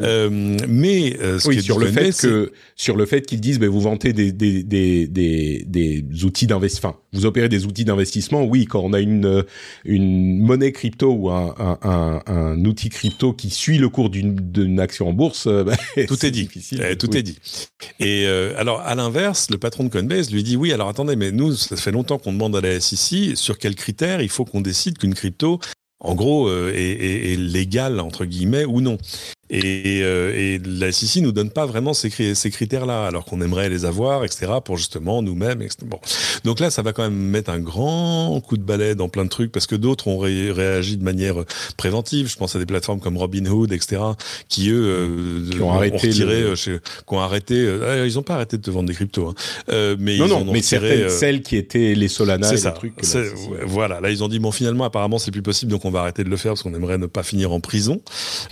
Euh, 0.00 0.56
mais 0.68 1.16
ce 1.38 1.48
oui, 1.48 1.62
sur, 1.62 1.78
le 1.78 1.90
fait 1.90 2.16
que, 2.16 2.52
sur 2.76 2.96
le 2.96 3.06
fait 3.06 3.22
qu'ils 3.22 3.40
disent, 3.40 3.58
ben, 3.58 3.68
vous 3.68 3.80
vantez 3.80 4.12
des, 4.12 4.32
des, 4.32 4.62
des, 4.62 5.06
des, 5.06 5.64
des 5.66 6.24
outils 6.24 6.46
d'investissement, 6.46 6.96
vous 7.12 7.26
opérez 7.26 7.48
des 7.48 7.66
outils 7.66 7.84
d'investissement. 7.84 8.44
Oui, 8.44 8.66
quand 8.66 8.80
on 8.80 8.92
a 8.92 9.00
une, 9.00 9.44
une 9.84 10.40
monnaie 10.40 10.72
crypto 10.72 11.10
ou 11.12 11.30
un, 11.30 11.54
un, 11.58 11.78
un, 11.82 12.22
un 12.26 12.64
outil 12.64 12.90
crypto 12.90 13.32
qui 13.32 13.50
suit 13.50 13.78
le 13.78 13.88
cours 13.88 14.10
d'une 14.10 14.80
action 14.80 15.08
en 15.08 15.12
bourse, 15.12 15.46
ben, 15.46 15.76
tout 16.06 16.24
est, 16.24 16.30
dit. 16.30 16.48
Eh, 16.72 16.96
tout 16.96 17.16
est 17.16 17.22
dit. 17.22 17.38
Et 18.00 18.26
euh, 18.26 18.52
alors, 18.58 18.80
à 18.80 18.94
l'inverse, 18.94 19.50
le 19.50 19.58
patron 19.58 19.84
de 19.84 19.88
Coinbase 19.88 20.30
lui 20.30 20.42
dit 20.42 20.56
oui. 20.56 20.72
Alors 20.72 20.88
attendez, 20.88 21.16
mais 21.16 21.32
nous, 21.32 21.54
ça 21.54 21.76
fait 21.76 21.92
longtemps 21.92 22.18
qu'on 22.18 22.32
demande 22.32 22.56
à 22.56 22.60
la 22.60 22.80
SEC 22.80 23.36
sur 23.36 23.58
quels 23.58 23.76
critères 23.76 24.20
il 24.20 24.28
faut 24.28 24.44
qu'on 24.44 24.60
décide 24.60 24.98
qu'une 24.98 25.14
crypto 25.14 25.60
en 26.00 26.14
gros, 26.14 26.48
euh, 26.48 26.72
est, 26.74 27.32
est, 27.32 27.36
légal 27.36 27.98
entre 27.98 28.24
guillemets 28.24 28.64
ou 28.64 28.80
non? 28.80 28.98
Et, 29.50 30.00
euh, 30.02 30.34
et 30.34 30.60
la 30.64 30.92
SEC 30.92 31.22
nous 31.22 31.32
donne 31.32 31.50
pas 31.50 31.66
vraiment 31.66 31.94
ces, 31.94 32.34
ces 32.34 32.50
critères-là, 32.50 33.06
alors 33.06 33.24
qu'on 33.24 33.40
aimerait 33.40 33.68
les 33.68 33.84
avoir, 33.84 34.24
etc., 34.24 34.52
pour 34.64 34.76
justement 34.76 35.22
nous-mêmes. 35.22 35.66
Bon. 35.84 36.00
Donc 36.44 36.60
là, 36.60 36.70
ça 36.70 36.82
va 36.82 36.92
quand 36.92 37.02
même 37.02 37.14
mettre 37.14 37.50
un 37.50 37.58
grand 37.58 38.40
coup 38.40 38.56
de 38.56 38.62
balai 38.62 38.94
dans 38.94 39.08
plein 39.08 39.24
de 39.24 39.30
trucs, 39.30 39.52
parce 39.52 39.66
que 39.66 39.76
d'autres 39.76 40.08
ont 40.08 40.18
réagi 40.18 40.96
de 40.96 41.04
manière 41.04 41.36
préventive. 41.76 42.28
Je 42.28 42.36
pense 42.36 42.56
à 42.56 42.58
des 42.58 42.66
plateformes 42.66 43.00
comme 43.00 43.16
Robinhood, 43.16 43.72
etc., 43.72 44.02
qui 44.48 44.70
eux 44.70 44.88
euh, 44.88 45.50
qui 45.50 45.60
ont, 45.60 45.72
arrêté, 45.72 46.08
retiré, 46.08 46.42
euh, 46.42 46.54
qui 46.54 47.14
ont 47.14 47.20
arrêté. 47.20 47.78
Ah, 47.86 48.04
ils 48.04 48.18
ont 48.18 48.22
pas 48.22 48.34
arrêté 48.34 48.56
de 48.56 48.62
te 48.62 48.70
vendre 48.70 48.88
des 48.88 48.94
cryptos, 48.94 49.28
hein. 49.28 49.34
euh, 49.70 49.96
mais 49.98 50.16
non, 50.16 50.26
ils 50.26 50.30
non, 50.30 50.52
mais 50.52 50.62
certaines, 50.62 51.08
celles 51.08 51.42
qui 51.42 51.56
étaient 51.56 51.94
les 51.94 52.08
Solana, 52.08 52.52
et 52.52 52.56
ça. 52.56 52.72
trucs. 52.72 52.94
voilà, 53.64 54.00
là 54.00 54.10
ils 54.10 54.22
ont 54.24 54.28
dit 54.28 54.38
bon 54.38 54.52
finalement 54.52 54.84
apparemment 54.84 55.18
c'est 55.18 55.30
plus 55.30 55.42
possible, 55.42 55.70
donc 55.70 55.84
on 55.84 55.90
va 55.90 56.00
arrêter 56.00 56.24
de 56.24 56.30
le 56.30 56.36
faire 56.36 56.52
parce 56.52 56.62
qu'on 56.62 56.74
aimerait 56.74 56.98
ne 56.98 57.06
pas 57.06 57.22
finir 57.22 57.52
en 57.52 57.60
prison, 57.60 58.00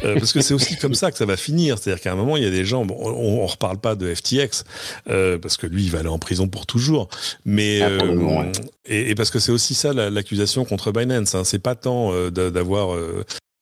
parce 0.02 0.32
que 0.32 0.40
c'est 0.40 0.54
aussi 0.54 0.76
comme 0.86 0.94
ça 0.94 1.10
que 1.10 1.18
ça 1.18 1.26
va 1.26 1.36
finir. 1.36 1.78
C'est-à-dire 1.78 2.00
qu'à 2.00 2.12
un 2.12 2.14
moment, 2.14 2.36
il 2.36 2.44
y 2.44 2.46
a 2.46 2.50
des 2.50 2.64
gens, 2.64 2.84
bon, 2.84 2.96
on, 3.00 3.42
on 3.42 3.46
reparle 3.46 3.78
pas 3.78 3.96
de 3.96 4.14
FTX, 4.14 4.62
euh, 5.10 5.36
parce 5.36 5.56
que 5.56 5.66
lui, 5.66 5.82
il 5.82 5.90
va 5.90 5.98
aller 5.98 6.08
en 6.08 6.20
prison 6.20 6.46
pour 6.46 6.64
toujours. 6.64 7.08
Mais, 7.44 7.82
ah, 7.82 7.88
euh, 7.88 8.52
et, 8.84 9.10
et, 9.10 9.14
parce 9.16 9.30
que 9.30 9.40
c'est 9.40 9.50
aussi 9.50 9.74
ça 9.74 9.92
l'accusation 9.92 10.64
contre 10.64 10.92
Binance. 10.92 11.34
Hein. 11.34 11.42
C'est 11.42 11.58
pas 11.58 11.74
tant 11.74 12.12
euh, 12.12 12.30
d'avoir 12.30 12.96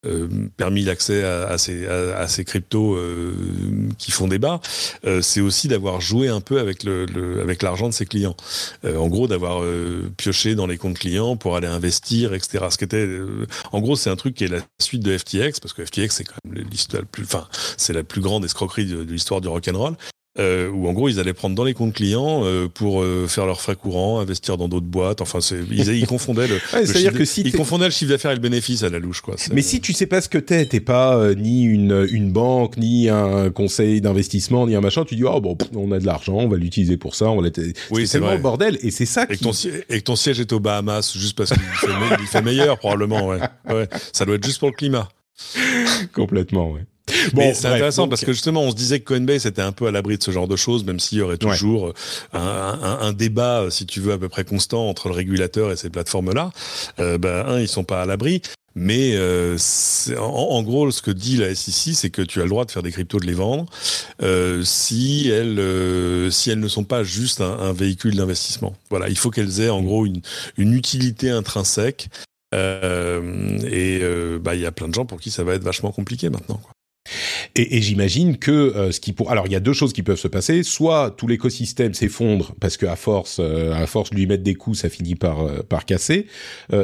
euh, 0.07 0.28
permis 0.57 0.82
l'accès 0.82 1.24
à, 1.24 1.48
à, 1.48 1.59
ces, 1.59 1.86
à, 1.86 2.18
à, 2.18 2.28
ces 2.28 2.44
cryptos 2.44 2.94
euh, 2.94 3.34
qui 3.98 4.11
font 4.11 4.28
débat, 4.28 4.61
euh, 5.05 5.22
c'est 5.22 5.40
aussi 5.40 5.68
d'avoir 5.68 6.00
joué 6.00 6.28
un 6.28 6.40
peu 6.40 6.59
avec 6.59 6.84
le, 6.84 7.07
le 7.07 7.40
avec 7.40 7.62
l'argent 7.62 7.88
de 7.88 7.94
ses 7.94 8.07
clients. 8.07 8.36
Euh, 8.84 8.96
en 8.96 9.09
gros, 9.09 9.26
d'avoir 9.26 9.62
euh, 9.62 10.11
pioché 10.16 10.55
dans 10.55 10.66
les 10.66 10.78
comptes 10.78 10.98
clients 10.98 11.36
pour 11.36 11.57
aller 11.57 11.66
investir, 11.66 12.34
etc. 12.34 12.66
Ce 12.70 12.78
qui 12.78 12.84
était, 12.84 13.09
en 13.72 13.80
gros, 13.80 13.96
c'est 13.96 14.11
un 14.11 14.16
truc 14.16 14.34
qui 14.34 14.44
est 14.44 14.48
la 14.48 14.61
suite 14.80 15.02
de 15.02 15.16
FTX 15.16 15.61
parce 15.61 15.72
que 15.72 15.84
FTX 15.84 16.09
c'est 16.11 16.24
quand 16.24 16.34
même 16.44 16.64
l'histoire 16.70 17.05
plus, 17.05 17.24
enfin, 17.24 17.46
c'est 17.76 17.92
la 17.92 18.02
plus 18.02 18.20
grande 18.20 18.44
escroquerie 18.44 18.86
de, 18.86 19.05
de 19.05 19.12
l'histoire 19.12 19.40
du 19.40 19.48
rock'n'roll 19.48 19.96
euh, 20.39 20.68
où 20.68 20.89
en 20.89 20.93
gros 20.93 21.09
ils 21.09 21.20
allaient 21.20 21.32
prendre 21.32 21.55
dans 21.55 21.62
les 21.62 21.74
comptes 21.74 21.95
clients 21.95 22.43
euh, 22.45 22.68
pour 22.68 23.03
euh, 23.03 23.26
faire 23.28 23.47
leurs 23.47 23.61
frais 23.61 23.76
courants, 23.76 24.18
investir 24.18 24.57
dans 24.57 24.68
d'autres 24.68 24.87
boîtes. 24.87 25.20
Enfin, 25.20 25.39
ils, 25.70 25.89
ils 25.89 26.07
confondaient 26.07 26.49
le, 26.49 26.55
ouais, 26.72 26.87
le 26.87 26.93
chiffre, 26.93 27.12
que 27.12 27.24
si 27.24 27.43
ils 27.43 27.53
confondaient 27.53 27.85
le 27.85 27.93
chiffre 27.93 28.11
d'affaires 28.11 28.32
et 28.32 28.35
le 28.35 28.41
bénéfice 28.41 28.82
à 28.82 28.89
la 28.89 28.99
louche, 28.99 29.20
quoi. 29.20 29.37
Mais 29.53 29.62
si 29.62 29.80
tu 29.80 29.93
sais 29.93 30.07
pas 30.07 30.20
ce 30.20 30.28
que 30.28 30.39
t'es, 30.39 30.66
t'es 30.66 30.80
pas 30.80 31.16
euh, 31.16 31.35
ni 31.35 31.62
une 31.62 32.07
une 32.11 32.32
banque, 32.32 32.76
ni 32.76 33.09
un 33.09 33.51
conseil 33.51 34.01
d'investissement, 34.01 34.66
ni 34.66 34.74
un 34.74 34.80
machin. 34.80 35.05
Tu 35.05 35.14
dis 35.14 35.24
oh 35.24 35.41
bon, 35.41 35.57
on 35.74 35.93
a 35.93 36.01
de 36.01 36.07
l'argent, 36.07 36.35
on 36.35 36.49
va 36.49 36.57
l'utiliser 36.57 36.97
pour 36.97 37.14
ça. 37.14 37.26
On 37.26 37.41
va 37.41 37.49
oui, 37.91 38.07
c'est 38.07 38.18
le 38.18 38.39
bordel 38.39 38.78
et 38.82 38.91
c'est 38.91 39.07
ça. 39.07 39.26
Et, 39.28 39.37
qui... 39.37 39.45
ton, 39.45 39.53
et 39.53 39.99
que 39.99 40.05
ton 40.05 40.16
siège 40.16 40.41
est 40.41 40.53
aux 40.53 40.61
Bahamas 40.61 41.16
juste 41.16 41.37
parce 41.37 41.51
qu'il 41.51 41.62
fait, 41.62 42.26
fait 42.26 42.43
meilleur 42.43 42.78
probablement. 42.78 43.28
Ouais. 43.28 43.39
ouais, 43.68 43.89
ça 44.12 44.24
doit 44.24 44.37
être 44.37 44.45
juste 44.45 44.59
pour 44.59 44.70
le 44.70 44.74
climat. 44.74 45.09
Complètement, 46.12 46.72
ouais. 46.72 46.87
Bon, 47.33 47.53
c'est 47.55 47.67
intéressant 47.67 48.03
donc... 48.03 48.11
parce 48.11 48.25
que 48.25 48.33
justement, 48.33 48.62
on 48.62 48.71
se 48.71 48.77
disait 48.77 49.01
que 49.01 49.05
Coinbase 49.05 49.47
était 49.47 49.62
un 49.62 49.73
peu 49.73 49.87
à 49.87 49.91
l'abri 49.91 50.19
de 50.19 50.23
ce 50.23 50.31
genre 50.31 50.49
de 50.49 50.57
choses, 50.57 50.85
même 50.85 51.01
s'il 51.01 51.19
y 51.19 51.21
aurait 51.21 51.39
toujours 51.39 51.85
ouais. 51.85 51.93
un, 52.33 52.79
un, 52.83 52.99
un, 53.01 53.12
débat, 53.12 53.67
si 53.71 53.87
tu 53.87 54.01
veux, 54.01 54.12
à 54.12 54.19
peu 54.19 54.29
près 54.29 54.45
constant 54.45 54.89
entre 54.89 55.09
le 55.09 55.15
régulateur 55.15 55.73
et 55.73 55.77
ces 55.77 55.91
plateformes-là. 55.91 56.51
Euh, 57.01 57.19
ben, 57.19 57.47
un, 57.47 57.61
ils 57.61 57.69
sont 57.69 57.85
pas 57.85 58.03
à 58.03 58.07
l'abri. 58.07 58.43
Mais 58.77 59.12
euh, 59.15 59.57
en, 60.19 60.23
en, 60.23 60.62
gros, 60.65 60.91
ce 60.91 61.01
que 61.01 61.12
dit 61.12 61.37
la 61.37 61.55
SEC, 61.55 61.95
c'est 61.95 62.11
que 62.11 62.23
tu 62.23 62.41
as 62.41 62.43
le 62.43 62.49
droit 62.49 62.65
de 62.65 62.73
faire 62.73 62.83
des 62.83 62.91
cryptos, 62.91 63.21
de 63.21 63.27
les 63.27 63.33
vendre, 63.33 63.67
euh, 64.23 64.62
si 64.65 65.31
elles, 65.33 65.61
euh, 65.61 66.29
si 66.31 66.51
elles 66.51 66.59
ne 66.59 66.67
sont 66.67 66.83
pas 66.83 67.05
juste 67.05 67.41
un, 67.41 67.57
un 67.61 67.73
véhicule 67.73 68.17
d'investissement. 68.17 68.75
Voilà, 68.91 69.09
il 69.09 69.17
faut 69.17 69.31
qu'elles 69.31 69.61
aient 69.61 69.71
en 69.71 69.83
gros 69.83 70.07
une, 70.07 70.23
une 70.57 70.75
utilité 70.75 71.31
intrinsèque. 71.31 72.09
Euh, 72.55 73.59
et 73.67 74.01
euh, 74.03 74.39
bah, 74.39 74.55
il 74.55 74.61
y 74.61 74.67
a 74.67 74.73
plein 74.73 74.89
de 74.89 74.95
gens 74.95 75.07
pour 75.07 75.21
qui 75.21 75.31
ça 75.31 75.43
va 75.45 75.55
être 75.55 75.65
vachement 75.65 75.91
compliqué 75.91 76.31
maintenant. 76.31 76.61
Quoi. 76.62 76.73
Et, 77.57 77.76
et 77.76 77.82
j'imagine 77.82 78.36
que 78.36 78.50
euh, 78.50 78.90
ce 78.90 78.98
qui 78.98 79.12
pour 79.12 79.30
alors 79.30 79.46
il 79.46 79.52
y 79.52 79.57
a 79.57 79.61
deux 79.61 79.72
choses 79.72 79.92
qui 79.92 80.02
peuvent 80.02 80.18
se 80.18 80.28
passer. 80.28 80.62
Soit 80.62 81.12
tout 81.16 81.28
l'écosystème 81.28 81.94
s'effondre 81.94 82.52
parce 82.61 82.76
que 82.76 82.86
à 82.86 82.96
force 82.96 83.38
euh, 83.40 83.72
à 83.72 83.86
force 83.86 84.11
de 84.11 84.16
lui 84.16 84.26
mettre 84.26 84.42
des 84.42 84.55
coups 84.55 84.80
ça 84.80 84.88
finit 84.88 85.14
par 85.14 85.40
euh, 85.40 85.62
par 85.62 85.84
casser. 85.84 86.26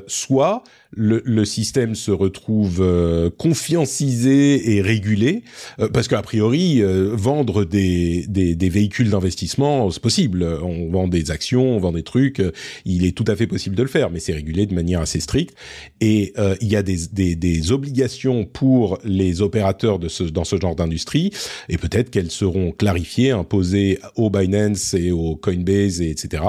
Soit 0.07 0.63
le, 0.93 1.23
le, 1.25 1.45
système 1.45 1.95
se 1.95 2.11
retrouve 2.11 2.81
euh, 2.81 3.31
confiancisé 3.31 4.75
et 4.75 4.83
régulé, 4.83 5.45
euh, 5.79 5.89
parce 5.89 6.09
qu'a 6.09 6.21
priori, 6.21 6.83
euh, 6.83 7.11
vendre 7.15 7.65
des, 7.65 8.27
des, 8.29 8.57
des 8.57 8.69
véhicules 8.69 9.11
d'investissement, 9.11 9.91
c'est 9.91 10.03
possible. 10.03 10.43
On 10.63 10.91
vend 10.91 11.07
des 11.07 11.31
actions, 11.31 11.77
on 11.77 11.79
vend 11.79 11.93
des 11.93 12.03
trucs, 12.03 12.43
il 12.85 13.05
est 13.07 13.13
tout 13.13 13.25
à 13.29 13.37
fait 13.37 13.47
possible 13.47 13.77
de 13.77 13.83
le 13.83 13.89
faire, 13.89 14.11
mais 14.11 14.19
c'est 14.19 14.33
régulé 14.33 14.67
de 14.67 14.75
manière 14.75 15.01
assez 15.01 15.21
stricte. 15.21 15.55
Et 16.01 16.35
il 16.61 16.69
y 16.69 16.77
a 16.77 16.83
des, 16.83 17.07
des, 17.13 17.37
des, 17.37 17.73
obligations 17.73 18.45
pour 18.45 18.99
les 19.05 19.43
opérateurs 19.43 19.99
de 19.99 20.09
ce, 20.09 20.25
dans 20.25 20.45
ce 20.45 20.59
genre 20.59 20.75
d'industrie, 20.75 21.31
et 21.69 21.79
peut-être 21.79 22.11
qu'elles 22.11 22.31
seront 22.31 22.73
clarifiées, 22.73 23.31
imposées 23.31 23.99
au 24.17 24.31
Binance 24.31 24.95
et 24.95 25.13
au 25.13 25.37
Coinbase, 25.37 26.01
et 26.01 26.11
etc., 26.11 26.43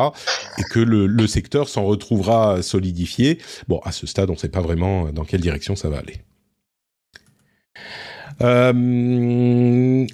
et 0.58 0.64
que 0.72 0.80
le, 0.80 1.06
le 1.06 1.28
secteur 1.28 1.70
s'en 1.70 1.84
retrouvera 1.84 2.62
solidifié. 2.62 3.38
Bon, 3.68 3.80
à 3.84 3.92
ce 3.92 4.08
stade, 4.08 4.31
on 4.32 4.36
ne 4.36 4.40
sait 4.40 4.50
pas 4.50 4.62
vraiment 4.62 5.12
dans 5.12 5.24
quelle 5.24 5.42
direction 5.42 5.76
ça 5.76 5.90
va 5.90 6.00
aller. 6.00 6.22
Euh, 8.42 8.74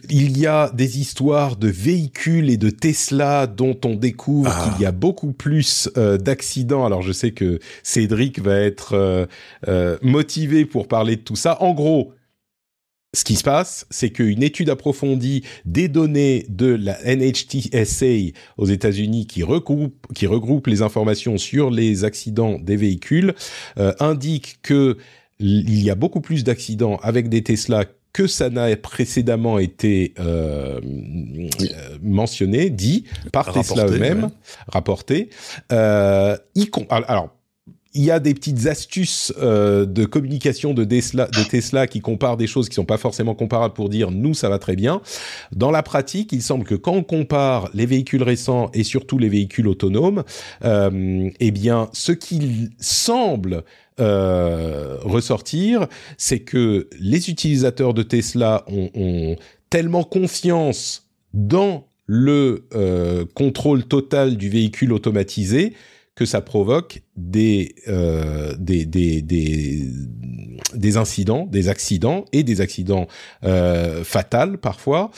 il 0.10 0.38
y 0.38 0.48
a 0.48 0.70
des 0.72 1.00
histoires 1.00 1.56
de 1.56 1.70
véhicules 1.70 2.50
et 2.50 2.58
de 2.58 2.70
Tesla 2.70 3.48
dont 3.48 3.78
on 3.86 3.96
découvre 3.96 4.52
ah. 4.54 4.70
qu'il 4.70 4.84
y 4.84 4.86
a 4.86 4.92
beaucoup 4.92 5.32
plus 5.32 5.90
euh, 5.98 6.18
d'accidents. 6.18 6.86
Alors 6.86 7.02
je 7.02 7.12
sais 7.14 7.32
que 7.32 7.60
Cédric 7.84 8.42
va 8.42 8.60
être 8.60 8.94
euh, 8.94 9.26
euh 9.68 9.98
motivé 10.02 10.66
pour 10.66 10.88
parler 10.88 11.16
de 11.16 11.22
tout 11.22 11.36
ça. 11.36 11.62
En 11.62 11.74
gros, 11.74 12.14
ce 13.14 13.24
qui 13.24 13.36
se 13.36 13.44
passe, 13.44 13.88
c'est 13.90 14.10
qu'une 14.10 14.44
étude 14.44 14.70
approfondie 14.70 15.44
des 15.66 15.88
données 15.88 16.46
de 16.50 16.68
la 16.68 16.98
NHTSA 17.04 18.36
aux 18.58 18.66
États-Unis 18.66 19.28
qui 19.28 19.44
regroupe, 19.44 20.08
qui 20.14 20.28
regroupe 20.28 20.68
les 20.68 20.82
informations 20.82 21.38
sur 21.38 21.72
les 21.72 22.04
accidents 22.04 22.60
des 22.60 22.76
véhicules 22.76 23.34
euh, 23.78 23.94
indique 24.00 24.60
que 24.62 24.98
il 25.40 25.84
y 25.84 25.92
a 25.92 25.96
beaucoup 25.96 26.20
plus 26.20 26.44
d'accidents 26.44 26.98
avec 27.04 27.30
des 27.30 27.44
Tesla 27.44 27.86
que 28.12 28.26
ça 28.26 28.50
n'a 28.50 28.76
précédemment 28.76 29.60
été 29.60 30.16
euh, 30.20 30.82
mentionné, 32.02 32.72
dit 32.72 33.04
par 33.32 33.54
Tesla 33.54 33.86
eux-mêmes, 33.86 34.30
rapporté. 34.68 35.30
Euh, 35.72 36.36
alors, 36.90 37.37
il 37.98 38.04
y 38.04 38.12
a 38.12 38.20
des 38.20 38.36
petites 38.36 38.68
astuces 38.68 39.34
euh, 39.40 39.86
de 39.86 40.06
communication 40.06 40.76
de 40.76 40.84
Tesla, 40.84 41.88
qui 41.88 42.00
comparent 42.00 42.38
des 42.38 42.46
choses 42.46 42.70
qui 42.70 42.76
sont 42.76 42.86
pas 42.86 42.98
forcément 42.98 43.34
comparables 43.34 43.74
pour 43.74 43.90
dire 43.90 44.12
nous 44.12 44.36
ça 44.36 44.50
va 44.50 44.60
très 44.60 44.76
bien. 44.76 45.02
Dans 45.56 45.72
la 45.72 45.82
pratique, 45.82 46.32
il 46.32 46.44
semble 46.44 46.64
que 46.64 46.76
quand 46.76 46.94
on 46.94 47.04
compare 47.04 47.70
les 47.74 47.88
véhicules 47.88 48.22
récents 48.22 48.70
et 48.74 48.84
surtout 48.84 49.18
les 49.18 49.30
véhicules 49.30 49.68
autonomes, 49.68 50.24
euh, 50.64 51.30
eh 51.40 51.52
bien 51.52 51.90
ce 51.92 52.12
qu'il 52.12 52.70
semble 52.80 53.64
euh, 54.00 54.98
ressortir, 55.02 55.88
c'est 56.18 56.40
que 56.40 56.88
les 57.00 57.32
utilisateurs 57.32 57.96
de 57.96 58.04
Tesla 58.04 58.64
ont, 58.68 58.92
ont 58.94 59.36
tellement 59.72 60.04
confiance 60.04 61.08
dans 61.34 61.88
le 62.06 62.68
euh, 62.74 63.26
contrôle 63.34 63.84
total 63.84 64.38
du 64.38 64.50
véhicule 64.50 64.94
automatisé 64.94 65.74
que 66.18 66.26
ça 66.26 66.42
provoque 66.42 67.04
des, 67.16 67.76
euh, 67.88 68.56
des, 68.58 68.88
des, 68.88 69.22
des, 69.22 69.88
des, 70.74 70.98
incidents, 70.98 71.46
des 71.46 71.70
accidents 71.70 72.26
et 72.34 72.42
des 72.42 72.60
accidents 72.60 73.08
euh, 73.44 74.04
fatals 74.04 74.58
parfois. 74.58 75.12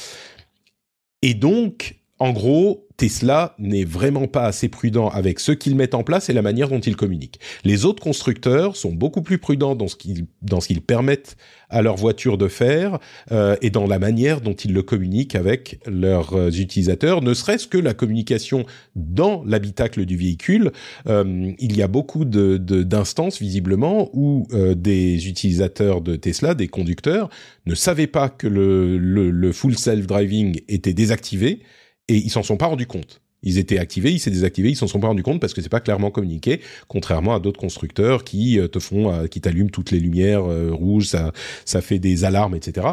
Et 1.21 1.33
donc, 1.33 1.98
en 2.19 2.31
gros, 2.31 2.85
Tesla 2.97 3.55
n'est 3.59 3.85
vraiment 3.85 4.27
pas 4.27 4.43
assez 4.43 4.67
prudent 4.67 5.07
avec 5.07 5.39
ce 5.39 5.53
qu'ils 5.53 5.77
mettent 5.77 5.95
en 5.95 6.03
place 6.03 6.29
et 6.29 6.33
la 6.33 6.41
manière 6.41 6.67
dont 6.67 6.81
ils 6.81 6.97
communiquent. 6.97 7.39
Les 7.63 7.85
autres 7.85 8.03
constructeurs 8.03 8.75
sont 8.75 8.91
beaucoup 8.91 9.21
plus 9.21 9.37
prudents 9.37 9.73
dans 9.73 9.87
ce 9.87 9.95
qu'ils 9.95 10.25
dans 10.41 10.59
ce 10.59 10.67
qu'ils 10.67 10.81
permettent 10.81 11.37
à 11.69 11.81
leurs 11.81 11.95
voitures 11.95 12.37
de 12.37 12.49
faire 12.49 12.99
euh, 13.31 13.55
et 13.61 13.69
dans 13.69 13.87
la 13.87 13.99
manière 13.99 14.41
dont 14.41 14.53
ils 14.53 14.73
le 14.73 14.81
communiquent 14.81 15.35
avec 15.35 15.79
leurs 15.85 16.33
euh, 16.33 16.49
utilisateurs, 16.49 17.21
ne 17.21 17.33
serait-ce 17.33 17.67
que 17.67 17.77
la 17.77 17.93
communication 17.93 18.65
dans 18.97 19.43
l'habitacle 19.45 20.05
du 20.05 20.17
véhicule. 20.17 20.73
Euh, 21.07 21.53
il 21.57 21.77
y 21.77 21.81
a 21.81 21.87
beaucoup 21.87 22.25
de 22.25 22.57
d'instances 22.57 23.39
visiblement 23.39 24.09
où 24.11 24.45
euh, 24.51 24.75
des 24.75 25.29
utilisateurs 25.29 26.01
de 26.01 26.17
Tesla, 26.17 26.53
des 26.53 26.67
conducteurs, 26.67 27.29
ne 27.65 27.75
savaient 27.75 28.07
pas 28.07 28.27
que 28.27 28.47
le, 28.47 28.97
le, 28.97 29.31
le 29.31 29.51
full 29.53 29.77
self 29.77 30.05
driving 30.05 30.59
était 30.67 30.93
désactivé 30.93 31.61
et 32.09 32.15
ils 32.15 32.29
s'en 32.29 32.43
sont 32.43 32.57
pas 32.57 32.65
rendus 32.65 32.87
compte. 32.87 33.21
Ils 33.41 33.57
étaient 33.57 33.79
activés, 33.79 34.11
ils 34.11 34.19
s'est 34.19 34.31
désactivés, 34.31 34.69
ils 34.69 34.75
s'en 34.75 34.87
sont 34.87 34.99
pas 34.99 35.07
rendus 35.07 35.23
compte 35.23 35.39
parce 35.39 35.53
que 35.53 35.61
c'est 35.61 35.69
pas 35.69 35.79
clairement 35.79 36.11
communiqué, 36.11 36.59
contrairement 36.87 37.33
à 37.35 37.39
d'autres 37.39 37.59
constructeurs 37.59 38.23
qui 38.23 38.59
euh, 38.59 38.67
te 38.67 38.79
font, 38.79 39.13
euh, 39.13 39.27
qui 39.27 39.39
t'allument 39.39 39.69
toutes 39.69 39.91
les 39.91 39.99
lumières 39.99 40.43
euh, 40.43 40.71
rouges, 40.71 41.05
ça, 41.05 41.31
ça 41.63 41.81
fait 41.81 41.99
des 41.99 42.25
alarmes, 42.25 42.55
etc. 42.55 42.87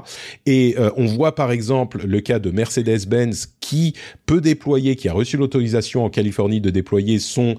Et 0.45 0.77
on 0.97 1.07
voit 1.07 1.35
par 1.35 1.51
exemple 1.51 2.07
le 2.07 2.21
cas 2.21 2.39
de 2.39 2.51
Mercedes-Benz 2.51 3.55
qui 3.61 3.95
peut 4.27 4.41
déployer, 4.41 4.97
qui 4.97 5.09
a 5.09 5.13
reçu 5.13 5.37
l'autorisation 5.37 6.05
en 6.05 6.11
Californie 6.11 6.61
de 6.61 6.71
déployer 6.71 7.19
son 7.19 7.57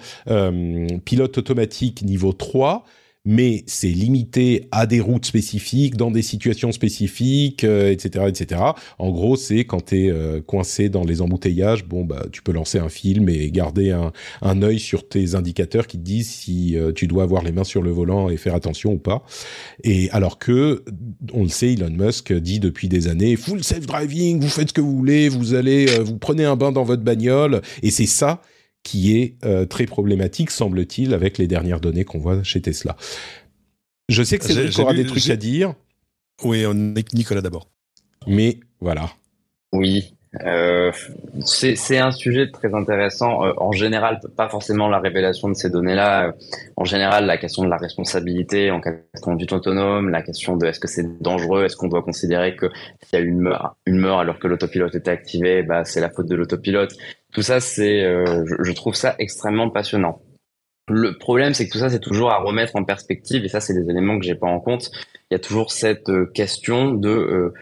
pilote 1.05 1.38
automatique 1.38 2.03
niveau 2.03 2.34
3 2.34 2.86
mais 3.28 3.65
c'est 3.67 3.89
limité 3.89 4.69
à 4.71 4.86
des 4.86 5.01
routes 5.01 5.25
spécifiques, 5.25 5.97
dans 5.97 6.11
des 6.11 6.21
situations 6.21 6.71
spécifiques, 6.71 7.65
etc., 7.65 8.09
euh, 8.15 8.30
etc. 8.30 8.61
En 8.99 9.11
gros, 9.11 9.36
c'est 9.36 9.65
quand 9.65 9.88
tu 9.88 10.05
es 10.05 10.09
euh, 10.09 10.39
coincé 10.39 10.88
dans 10.88 11.03
les 11.03 11.21
embouteillages, 11.21 11.84
bon 11.84 12.05
bah 12.05 12.25
tu 12.32 12.41
peux 12.41 12.53
lancer 12.53 12.80
un 12.80 12.88
film 12.88 13.28
et 13.28 13.51
garder 13.51 13.91
un, 13.91 14.13
un 14.41 14.61
œil 14.61 14.80
sur 14.80 15.09
tes 15.09 15.36
indicateurs 15.36 15.88
qui 15.88 15.97
te 15.97 16.03
disent 16.03 16.30
si 16.30 16.78
euh, 16.78 16.93
tu 16.93 17.05
dois 17.07 17.23
avoir 17.23 17.43
les 17.43 17.51
mains 17.51 17.65
sur 17.65 17.82
le 17.82 17.91
volant 17.91 18.30
et 18.30 18.38
faire 18.38 18.55
attention 18.55 18.93
ou 18.93 18.97
pas. 18.97 19.25
Et 19.84 20.09
alors 20.11 20.39
que, 20.39 20.86
on 21.34 21.43
le 21.43 21.49
sait, 21.49 21.73
Elon 21.73 21.89
Musk 21.89 22.32
dit 22.32 22.61
depuis 22.61 22.88
des 22.88 23.09
années, 23.09 23.36
full 23.36 23.61
self 23.61 23.86
driving, 23.86 24.39
vous 24.39 24.47
faites 24.47 24.69
ce 24.69 24.73
que 24.73 24.80
vous 24.80 24.95
voulez, 24.95 25.28
vous 25.28 25.53
allez, 25.53 25.88
vous 25.99 26.17
prenez 26.17 26.45
un 26.45 26.55
bain 26.55 26.71
dans 26.71 26.86
votre 26.86 27.03
bagnole, 27.03 27.61
et 27.84 27.91
c'est 27.91 28.05
ça 28.05 28.41
qui 28.88 29.17
est 29.17 29.35
euh, 29.43 29.65
très 29.65 29.85
problématique, 29.85 30.49
semble-t-il, 30.49 31.13
avec 31.13 31.38
les 31.38 31.45
dernières 31.45 31.81
données 31.81 32.05
qu'on 32.05 32.19
voit 32.19 32.41
chez 32.43 32.61
Tesla. 32.61 32.95
Je 34.07 34.23
sais 34.23 34.38
que 34.38 34.45
c'est 34.45 34.79
aura 34.79 34.93
des 34.93 35.05
trucs 35.05 35.29
à 35.29 35.35
dire. 35.35 35.73
Oui, 36.41 36.65
on 36.65 36.95
est 36.95 37.13
Nicolas 37.13 37.41
d'abord. 37.41 37.67
Mais 38.27 38.61
voilà. 38.79 39.09
Oui, 39.73 40.13
euh, 40.45 40.93
c'est 41.43 41.97
un 41.97 42.11
sujet 42.11 42.49
très 42.49 42.73
intéressant. 42.73 43.43
Euh, 43.43 43.51
en 43.57 43.73
général, 43.73 44.21
pas 44.38 44.47
forcément 44.47 44.88
la 44.88 44.99
révélation 44.99 45.49
de 45.49 45.53
ces 45.53 45.69
données-là. 45.69 46.33
en 46.77 46.85
général, 46.85 47.25
la 47.25 47.38
question 47.38 47.65
de 47.65 47.69
la 47.69 47.75
responsabilité 47.75 48.71
en 48.71 48.79
cas 48.79 48.91
de 48.91 49.19
conduite 49.19 49.51
autonome, 49.51 50.09
la 50.09 50.21
question 50.21 50.55
de 50.55 50.65
est-ce 50.65 50.79
que 50.79 50.88
c'est 50.88 51.21
dangereux, 51.21 51.65
est-ce 51.65 51.75
qu'on 51.75 51.89
doit 51.89 52.03
considérer 52.03 52.55
que 52.55 52.67
s'il 53.03 53.19
y 53.19 53.21
a 53.21 53.25
une 53.25 53.39
meurt, 53.39 53.75
une 53.85 53.97
meurt 53.97 54.21
alors 54.21 54.39
que 54.39 54.47
l'autopilote 54.47 54.95
était 54.95 55.11
activé, 55.11 55.63
bah, 55.63 55.83
c'est 55.83 55.99
la 55.99 56.09
faute 56.09 56.27
de 56.27 56.35
l'autopilote. 56.35 56.93
Tout 57.38 57.43
ça, 57.43 57.59
c'est, 57.59 58.03
euh, 58.03 58.45
je, 58.63 58.71
trouve 58.71 58.95
ça 58.95 59.13
extrêmement 59.19 59.69
passionnant. 59.69 60.23
Le 60.88 61.19
problème, 61.19 61.53
c'est 61.53 61.67
que 61.67 61.71
tout 61.71 61.77
ça, 61.77 61.91
c'est 61.91 61.99
toujours 61.99 62.31
à 62.31 62.39
remettre 62.39 62.75
en 62.75 62.83
perspective, 62.83 63.45
et 63.45 63.47
ça, 63.47 63.59
c'est 63.59 63.75
des 63.75 63.88
éléments 63.91 64.17
que 64.17 64.25
j'ai 64.25 64.33
pas 64.33 64.47
en 64.47 64.59
compte. 64.59 64.89
Il 65.29 65.33
y 65.33 65.35
a 65.35 65.39
toujours 65.39 65.71
cette 65.71 66.09
euh, 66.09 66.25
question 66.33 66.95
de 66.95 67.53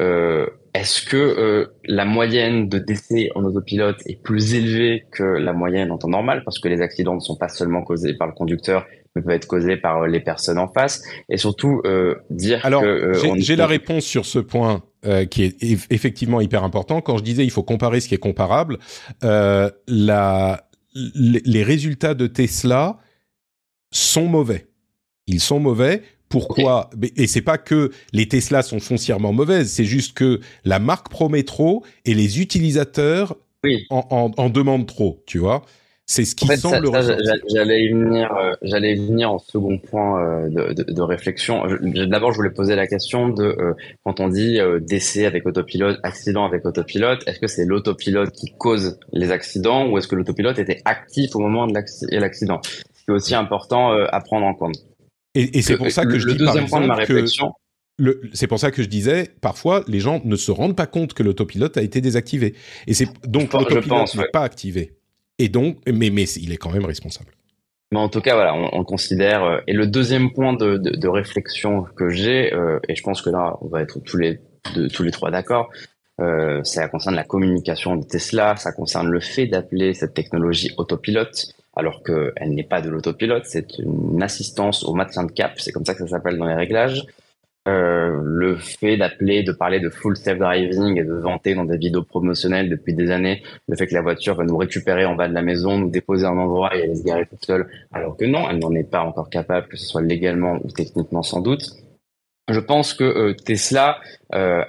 euh, 0.00 0.46
est-ce 0.72 1.04
que 1.04 1.68
la 1.84 2.04
moyenne 2.04 2.68
de 2.68 2.78
décès 2.78 3.30
en 3.34 3.44
autopilote 3.44 4.06
est 4.06 4.22
plus 4.22 4.54
élevée 4.54 5.04
que 5.10 5.24
la 5.24 5.52
moyenne 5.52 5.90
en 5.90 5.98
temps 5.98 6.06
normal, 6.06 6.42
parce 6.44 6.60
que 6.60 6.68
les 6.68 6.80
accidents 6.80 7.16
ne 7.16 7.20
sont 7.20 7.36
pas 7.36 7.48
seulement 7.48 7.82
causés 7.82 8.14
par 8.14 8.28
le 8.28 8.34
conducteur, 8.34 8.86
mais 9.16 9.22
peuvent 9.22 9.34
être 9.34 9.48
causés 9.48 9.76
par 9.76 10.06
les 10.06 10.20
personnes 10.20 10.58
en 10.58 10.68
face, 10.68 11.02
et 11.28 11.38
surtout 11.38 11.82
dire 12.30 12.64
Alors, 12.64 12.82
que 12.82 13.14
j'ai 13.38 13.56
la 13.56 13.66
réponse 13.66 14.04
sur 14.04 14.26
ce 14.26 14.38
point. 14.38 14.84
Euh, 15.06 15.26
qui 15.26 15.42
est 15.42 15.62
effectivement 15.90 16.40
hyper 16.40 16.64
important. 16.64 17.02
Quand 17.02 17.18
je 17.18 17.22
disais 17.22 17.44
il 17.44 17.50
faut 17.50 17.62
comparer 17.62 18.00
ce 18.00 18.08
qui 18.08 18.14
est 18.14 18.18
comparable, 18.18 18.78
euh, 19.22 19.70
la, 19.86 20.70
les 20.94 21.62
résultats 21.62 22.14
de 22.14 22.26
Tesla 22.26 22.98
sont 23.92 24.26
mauvais. 24.26 24.66
Ils 25.26 25.40
sont 25.40 25.60
mauvais. 25.60 26.02
Pourquoi? 26.30 26.88
Et 27.16 27.26
c'est 27.26 27.42
pas 27.42 27.58
que 27.58 27.90
les 28.12 28.28
Tesla 28.28 28.62
sont 28.62 28.80
foncièrement 28.80 29.34
mauvaises, 29.34 29.70
c'est 29.70 29.84
juste 29.84 30.16
que 30.16 30.40
la 30.64 30.78
marque 30.78 31.10
promet 31.10 31.42
trop 31.42 31.84
et 32.06 32.14
les 32.14 32.40
utilisateurs 32.40 33.36
en, 33.90 34.06
en, 34.10 34.30
en 34.42 34.48
demandent 34.48 34.86
trop, 34.86 35.22
tu 35.26 35.36
vois? 35.38 35.66
C'est 36.06 36.26
ce 36.26 36.34
qui 36.34 36.46
semble. 36.58 36.90
J'allais 37.50 37.84
y 37.84 37.92
venir. 37.92 38.30
Euh, 38.34 38.52
j'allais 38.62 38.94
venir 38.94 39.32
en 39.32 39.38
second 39.38 39.78
point 39.78 40.22
euh, 40.22 40.48
de, 40.50 40.72
de, 40.74 40.92
de, 40.92 41.02
réflexion. 41.02 41.62
D'abord, 41.82 42.32
je 42.32 42.36
voulais 42.36 42.50
poser 42.50 42.76
la 42.76 42.86
question 42.86 43.30
de 43.30 43.44
euh, 43.44 43.72
quand 44.04 44.20
on 44.20 44.28
dit 44.28 44.58
décès 44.82 45.24
avec 45.24 45.46
autopilote, 45.46 45.98
accident 46.02 46.44
avec 46.44 46.66
autopilote, 46.66 47.26
est-ce 47.26 47.40
que 47.40 47.46
c'est 47.46 47.64
l'autopilote 47.64 48.32
qui 48.32 48.52
cause 48.58 48.98
les 49.12 49.30
accidents 49.30 49.88
ou 49.88 49.96
est-ce 49.96 50.06
que 50.06 50.14
l'autopilote 50.14 50.58
était 50.58 50.82
actif 50.84 51.34
au 51.36 51.38
moment 51.38 51.66
de 51.66 51.74
l'accident? 52.18 52.60
C'est 53.06 53.12
aussi 53.12 53.34
important 53.34 53.92
à 53.92 54.20
prendre 54.20 54.46
en 54.46 54.54
compte. 54.54 54.76
Et, 55.34 55.58
et 55.58 55.62
c'est 55.62 55.76
pour 55.76 55.90
ça 55.90 56.04
que 56.04 56.18
je 56.18 56.26
le 56.26 56.34
dis 56.34 56.38
deuxième 56.44 56.66
point 56.66 56.82
de 56.82 56.86
ma 56.86 56.94
réflexion. 56.94 57.52
C'est 58.32 58.46
pour 58.46 58.58
ça 58.58 58.70
que 58.70 58.82
je 58.82 58.88
disais, 58.88 59.30
parfois, 59.40 59.84
les 59.86 60.00
gens 60.00 60.20
ne 60.24 60.36
se 60.36 60.50
rendent 60.50 60.76
pas 60.76 60.86
compte 60.86 61.14
que 61.14 61.22
l'autopilote 61.22 61.76
a 61.76 61.82
été 61.82 62.00
désactivé. 62.00 62.54
Et 62.86 62.94
c'est 62.94 63.08
donc 63.26 63.52
l'autopilote 63.54 64.14
n'est 64.16 64.28
pas 64.32 64.42
activé. 64.42 64.92
Et 65.38 65.48
donc, 65.48 65.78
mais, 65.86 66.08
il 66.08 66.52
est 66.52 66.56
quand 66.56 66.70
même 66.70 66.84
responsable. 66.84 67.32
Mais 67.92 67.98
en 67.98 68.08
tout 68.08 68.20
cas, 68.20 68.34
voilà, 68.34 68.54
on, 68.54 68.70
on 68.72 68.84
considère. 68.84 69.44
Euh, 69.44 69.58
et 69.66 69.72
le 69.72 69.86
deuxième 69.86 70.32
point 70.32 70.52
de, 70.52 71.08
réflexion 71.08 71.82
que 71.96 72.08
j'ai, 72.08 72.52
euh, 72.52 72.78
et 72.88 72.94
je 72.94 73.02
pense 73.02 73.22
que 73.22 73.30
là, 73.30 73.56
on 73.60 73.68
va 73.68 73.82
être 73.82 74.00
tous 74.00 74.16
les 74.16 74.40
de, 74.74 74.88
tous 74.88 75.02
les 75.02 75.10
trois 75.10 75.30
d'accord, 75.30 75.70
euh, 76.20 76.62
ça 76.64 76.88
concerne 76.88 77.16
la 77.16 77.24
communication 77.24 77.96
de 77.96 78.04
Tesla, 78.04 78.56
ça 78.56 78.72
concerne 78.72 79.08
le 79.08 79.20
fait 79.20 79.46
d'appeler 79.46 79.94
cette 79.94 80.14
technologie 80.14 80.72
autopilote, 80.76 81.54
alors 81.76 82.02
qu'elle 82.02 82.54
n'est 82.54 82.64
pas 82.64 82.80
de 82.80 82.88
l'autopilote, 82.88 83.44
c'est 83.46 83.78
une 83.78 84.22
assistance 84.22 84.84
au 84.84 84.94
maintien 84.94 85.24
de 85.24 85.32
cap, 85.32 85.52
c'est 85.58 85.72
comme 85.72 85.84
ça 85.84 85.94
que 85.94 86.00
ça 86.00 86.08
s'appelle 86.08 86.38
dans 86.38 86.46
les 86.46 86.54
réglages. 86.54 87.04
Euh, 87.66 88.20
le 88.22 88.56
fait 88.56 88.98
d'appeler, 88.98 89.42
de 89.42 89.50
parler 89.50 89.80
de 89.80 89.88
full 89.88 90.18
self-driving 90.18 91.00
et 91.00 91.04
de 91.04 91.14
vanter 91.14 91.54
dans 91.54 91.64
des 91.64 91.78
vidéos 91.78 92.02
promotionnelles 92.02 92.68
depuis 92.68 92.92
des 92.92 93.10
années 93.10 93.42
le 93.68 93.76
fait 93.76 93.86
que 93.86 93.94
la 93.94 94.02
voiture 94.02 94.34
va 94.34 94.44
nous 94.44 94.58
récupérer 94.58 95.06
en 95.06 95.14
bas 95.14 95.28
de 95.28 95.32
la 95.32 95.40
maison, 95.40 95.78
nous 95.78 95.88
déposer 95.88 96.26
à 96.26 96.28
un 96.28 96.36
endroit 96.36 96.76
et 96.76 96.82
aller 96.82 96.94
se 96.94 97.02
garer 97.02 97.24
toute 97.24 97.42
seule, 97.42 97.66
alors 97.90 98.18
que 98.18 98.26
non, 98.26 98.50
elle 98.50 98.58
n'en 98.58 98.74
est 98.74 98.90
pas 98.90 99.00
encore 99.00 99.30
capable, 99.30 99.68
que 99.68 99.78
ce 99.78 99.86
soit 99.86 100.02
légalement 100.02 100.58
ou 100.62 100.70
techniquement 100.70 101.22
sans 101.22 101.40
doute. 101.40 101.70
Je 102.50 102.60
pense 102.60 102.92
que 102.92 103.04
euh, 103.04 103.32
Tesla 103.32 103.98
euh, 104.34 104.62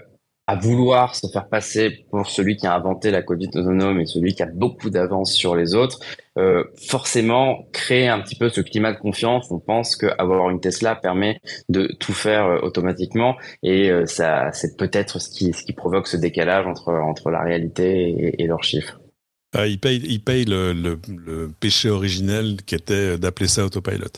à 0.48 0.56
vouloir 0.56 1.16
se 1.16 1.28
faire 1.28 1.50
passer 1.50 2.06
pour 2.12 2.30
celui 2.30 2.56
qui 2.56 2.68
a 2.68 2.76
inventé 2.76 3.10
la 3.10 3.24
conduite 3.24 3.56
autonome 3.56 4.00
et 4.00 4.06
celui 4.06 4.36
qui 4.36 4.44
a 4.44 4.46
beaucoup 4.46 4.92
d'avance 4.92 5.34
sur 5.34 5.56
les 5.56 5.74
autres, 5.74 6.00
euh, 6.38 6.64
forcément 6.88 7.68
créer 7.72 8.08
un 8.08 8.20
petit 8.22 8.36
peu 8.36 8.50
ce 8.50 8.62
climat 8.62 8.94
de 8.94 9.00
confiance. 9.00 9.50
On 9.50 9.60
pense 9.60 9.96
qu'avoir 9.96 10.52
une 10.52 10.60
Tesla 10.60 10.96
permet 10.96 11.40
de 11.70 11.88
tout 12.00 12.14
faire 12.14 12.46
euh, 12.46 12.60
automatiquement 12.62 13.36
et 13.64 13.90
euh, 13.90 14.06
ça, 14.06 14.52
c'est 14.52 14.78
peut-être 14.78 15.20
ce 15.20 15.30
qui, 15.30 15.52
ce 15.52 15.64
qui 15.64 15.74
provoque 15.74 16.08
ce 16.08 16.18
décalage 16.18 16.68
entre, 16.68 16.94
entre 16.94 17.32
la 17.32 17.42
réalité 17.42 18.36
et, 18.40 18.46
leurs 18.46 18.64
chiffres. 18.64 19.00
Ah, 19.54 19.66
ils 19.66 19.80
payent, 19.80 20.04
ils 20.06 20.24
payent 20.24 20.46
le, 20.46 20.74
le, 20.74 21.00
le 21.08 21.50
péché 21.60 21.90
originel 21.90 22.58
qui 22.66 22.76
était 22.76 23.18
d'appeler 23.18 23.48
ça 23.48 23.66
autopilot. 23.66 24.12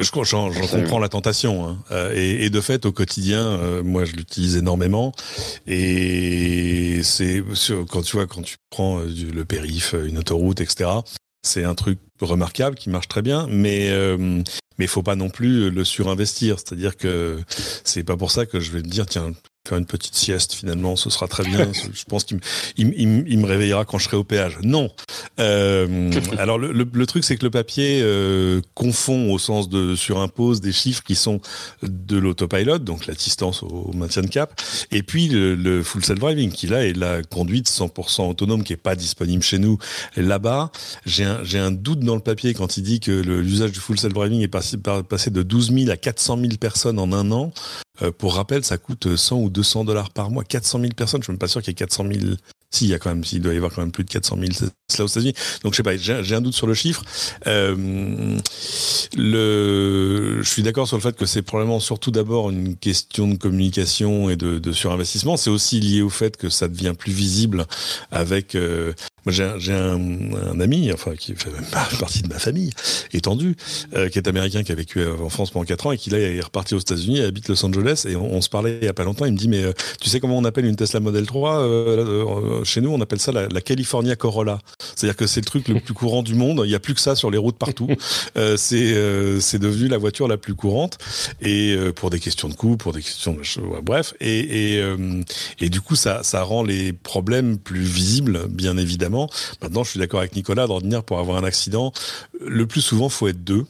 Je 0.00 0.10
j'en 0.24 0.50
comprends 0.50 0.98
la 0.98 1.08
tentation. 1.08 1.66
Hein. 1.66 1.78
Euh, 1.90 2.14
et, 2.14 2.46
et, 2.46 2.50
de 2.50 2.60
fait, 2.60 2.86
au 2.86 2.92
quotidien, 2.92 3.42
euh, 3.42 3.82
moi, 3.82 4.04
je 4.06 4.12
l'utilise 4.12 4.56
énormément. 4.56 5.12
Et 5.66 7.02
c'est 7.02 7.42
quand 7.88 8.02
tu 8.02 8.16
vois, 8.16 8.26
quand 8.26 8.42
tu 8.42 8.56
prends 8.70 9.00
euh, 9.00 9.08
le 9.32 9.44
périph, 9.44 9.94
une 10.06 10.18
autoroute, 10.18 10.60
etc. 10.60 10.90
C'est 11.42 11.64
un 11.64 11.74
truc 11.74 11.98
remarquable 12.20 12.76
qui 12.76 12.90
marche 12.90 13.08
très 13.08 13.22
bien, 13.22 13.46
mais 13.50 13.90
euh, 13.90 14.42
mais 14.78 14.86
faut 14.86 15.02
pas 15.02 15.16
non 15.16 15.30
plus 15.30 15.70
le 15.70 15.84
surinvestir. 15.84 16.58
C'est-à-dire 16.58 16.96
que 16.96 17.38
c'est 17.84 18.04
pas 18.04 18.16
pour 18.16 18.30
ça 18.30 18.46
que 18.46 18.60
je 18.60 18.72
vais 18.72 18.82
me 18.82 18.88
dire 18.88 19.06
tiens 19.06 19.32
faire 19.70 19.78
une 19.78 19.86
petite 19.86 20.14
sieste 20.14 20.52
finalement, 20.52 20.96
ce 20.96 21.10
sera 21.10 21.28
très 21.28 21.44
bien. 21.44 21.70
je 21.94 22.04
pense 22.04 22.24
qu'il 22.24 22.38
me, 22.38 23.46
réveillera 23.46 23.84
quand 23.84 23.98
je 23.98 24.04
serai 24.04 24.16
au 24.16 24.24
péage. 24.24 24.58
Non. 24.62 24.90
Euh, 25.38 26.10
alors 26.38 26.58
le, 26.58 27.06
truc 27.06 27.24
c'est 27.24 27.36
que 27.36 27.44
le 27.44 27.50
papier 27.50 28.00
euh, 28.02 28.60
confond 28.74 29.32
au 29.32 29.38
sens 29.38 29.68
de 29.68 29.94
surimpose 29.94 30.60
des 30.60 30.72
chiffres 30.72 31.02
qui 31.02 31.14
sont 31.14 31.40
de 31.82 32.18
l'autopilot, 32.18 32.78
donc 32.78 33.06
l'assistance 33.06 33.62
au, 33.62 33.92
maintien 33.94 34.22
de 34.22 34.28
cap, 34.28 34.60
et 34.90 35.02
puis 35.02 35.28
le, 35.28 35.82
full 35.82 36.04
self 36.04 36.18
driving 36.18 36.50
qui 36.50 36.66
là 36.66 36.84
est 36.84 36.96
la 36.96 37.22
conduite 37.22 37.68
100% 37.68 38.28
autonome 38.28 38.64
qui 38.64 38.72
est 38.72 38.76
pas 38.76 38.96
disponible 38.96 39.42
chez 39.42 39.58
nous. 39.58 39.78
Là-bas, 40.16 40.70
j'ai 41.06 41.24
un, 41.24 41.42
un 41.54 41.70
doute 41.70 42.00
dans 42.00 42.14
le 42.14 42.20
papier 42.20 42.54
quand 42.54 42.76
il 42.76 42.82
dit 42.82 43.00
que 43.00 43.12
l'usage 43.12 43.72
du 43.72 43.80
full 43.80 43.98
self 43.98 44.12
driving 44.12 44.40
est 44.42 44.48
passé, 44.48 44.76
passé 44.76 45.30
de 45.30 45.42
12 45.42 45.72
000 45.72 45.90
à 45.90 45.96
400 45.96 46.38
000 46.38 46.48
personnes 46.58 46.98
en 46.98 47.12
un 47.12 47.30
an. 47.30 47.52
Euh, 48.02 48.10
pour 48.12 48.34
rappel, 48.34 48.64
ça 48.64 48.78
coûte 48.78 49.16
100 49.16 49.36
ou 49.36 49.50
200 49.50 49.84
dollars 49.84 50.10
par 50.10 50.30
mois. 50.30 50.44
400 50.44 50.80
000 50.80 50.92
personnes, 50.94 51.22
je 51.22 51.26
suis 51.26 51.32
même 51.32 51.38
pas 51.38 51.48
sûr 51.48 51.60
qu'il 51.62 51.70
y 51.70 51.72
ait 51.72 51.74
400 51.74 52.06
000 52.10 52.36
si, 52.72 52.84
il 52.84 52.90
y 52.90 52.94
a 52.94 52.98
quand 53.00 53.10
même, 53.10 53.24
s'il 53.24 53.42
doit 53.42 53.52
y 53.52 53.56
avoir 53.56 53.74
quand 53.74 53.80
même 53.80 53.90
plus 53.90 54.04
de 54.04 54.10
400 54.10 54.38
000 54.38 54.70
cela 54.88 55.04
aux 55.04 55.08
États-Unis. 55.08 55.34
Donc 55.64 55.72
je 55.72 55.78
sais 55.78 55.82
pas, 55.82 55.96
j'ai 55.96 56.34
un 56.34 56.40
doute 56.40 56.54
sur 56.54 56.68
le 56.68 56.74
chiffre. 56.74 57.02
Euh, 57.48 58.38
le, 59.16 60.40
je 60.40 60.48
suis 60.48 60.62
d'accord 60.62 60.86
sur 60.86 60.96
le 60.96 61.02
fait 61.02 61.16
que 61.16 61.26
c'est 61.26 61.42
probablement 61.42 61.80
surtout 61.80 62.12
d'abord 62.12 62.50
une 62.50 62.76
question 62.76 63.26
de 63.26 63.36
communication 63.36 64.30
et 64.30 64.36
de, 64.36 64.60
de 64.60 64.72
surinvestissement. 64.72 65.36
C'est 65.36 65.50
aussi 65.50 65.80
lié 65.80 66.02
au 66.02 66.10
fait 66.10 66.36
que 66.36 66.48
ça 66.48 66.68
devient 66.68 66.94
plus 66.96 67.12
visible 67.12 67.66
avec 68.12 68.54
euh, 68.54 68.92
j'ai 69.26 69.44
un, 69.72 70.00
un, 70.52 70.60
ami, 70.60 70.90
enfin, 70.92 71.14
qui 71.14 71.34
fait 71.34 71.50
même 71.50 71.64
partie 72.00 72.22
de 72.22 72.28
ma 72.28 72.38
famille 72.38 72.70
étendue, 73.12 73.56
euh, 73.94 74.08
qui 74.08 74.18
est 74.18 74.28
américain, 74.28 74.62
qui 74.62 74.72
a 74.72 74.74
vécu 74.74 75.04
en 75.06 75.28
France 75.28 75.50
pendant 75.50 75.64
4 75.64 75.86
ans 75.86 75.92
et 75.92 75.98
qui 75.98 76.10
là 76.10 76.18
est 76.18 76.40
reparti 76.40 76.74
aux 76.74 76.78
États-Unis, 76.78 77.20
habite 77.20 77.48
Los 77.48 77.64
Angeles 77.64 78.06
et 78.08 78.16
on, 78.16 78.40
se 78.40 78.48
parlait 78.48 78.78
il 78.80 78.86
y 78.86 78.88
a 78.88 78.94
pas 78.94 79.04
longtemps. 79.04 79.26
Il 79.26 79.32
me 79.32 79.36
dit, 79.36 79.48
mais 79.48 79.62
euh, 79.62 79.72
tu 80.00 80.08
sais 80.08 80.20
comment 80.20 80.38
on 80.38 80.44
appelle 80.44 80.64
une 80.64 80.76
Tesla 80.76 81.00
Model 81.00 81.26
3 81.26 81.60
euh, 81.60 82.64
Chez 82.64 82.80
nous, 82.80 82.90
on 82.90 83.00
appelle 83.00 83.20
ça 83.20 83.32
la, 83.32 83.48
la 83.48 83.60
California 83.60 84.16
Corolla. 84.16 84.60
C'est-à-dire 84.96 85.16
que 85.16 85.26
c'est 85.26 85.40
le 85.40 85.46
truc 85.46 85.68
le 85.68 85.80
plus 85.80 85.94
courant 85.94 86.22
du 86.22 86.34
monde. 86.34 86.62
Il 86.64 86.68
n'y 86.68 86.74
a 86.74 86.80
plus 86.80 86.94
que 86.94 87.00
ça 87.00 87.14
sur 87.14 87.30
les 87.30 87.38
routes 87.38 87.58
partout. 87.58 87.88
c'est 88.56 89.40
c'est 89.40 89.58
devenu 89.58 89.88
la 89.88 89.98
voiture 89.98 90.28
la 90.28 90.36
plus 90.36 90.54
courante 90.54 90.98
et 91.40 91.76
pour 91.94 92.10
des 92.10 92.20
questions 92.20 92.48
de 92.48 92.54
coût, 92.54 92.76
pour 92.76 92.92
des 92.92 93.02
questions 93.02 93.34
de 93.34 93.80
bref. 93.82 94.14
Et 94.20 94.76
et, 94.78 94.82
et 95.60 95.68
du 95.68 95.80
coup, 95.80 95.96
ça 95.96 96.22
ça 96.22 96.42
rend 96.42 96.62
les 96.62 96.92
problèmes 96.92 97.58
plus 97.58 97.82
visibles, 97.82 98.46
bien 98.48 98.76
évidemment 98.76 99.09
Maintenant, 99.10 99.84
je 99.84 99.90
suis 99.90 100.00
d'accord 100.00 100.20
avec 100.20 100.34
Nicolas, 100.34 100.66
d'ordinaire, 100.66 101.04
pour 101.04 101.18
avoir 101.18 101.36
un 101.36 101.44
accident, 101.44 101.92
le 102.40 102.66
plus 102.66 102.80
souvent, 102.80 103.08
faut 103.08 103.28
être 103.28 103.44
deux. 103.44 103.66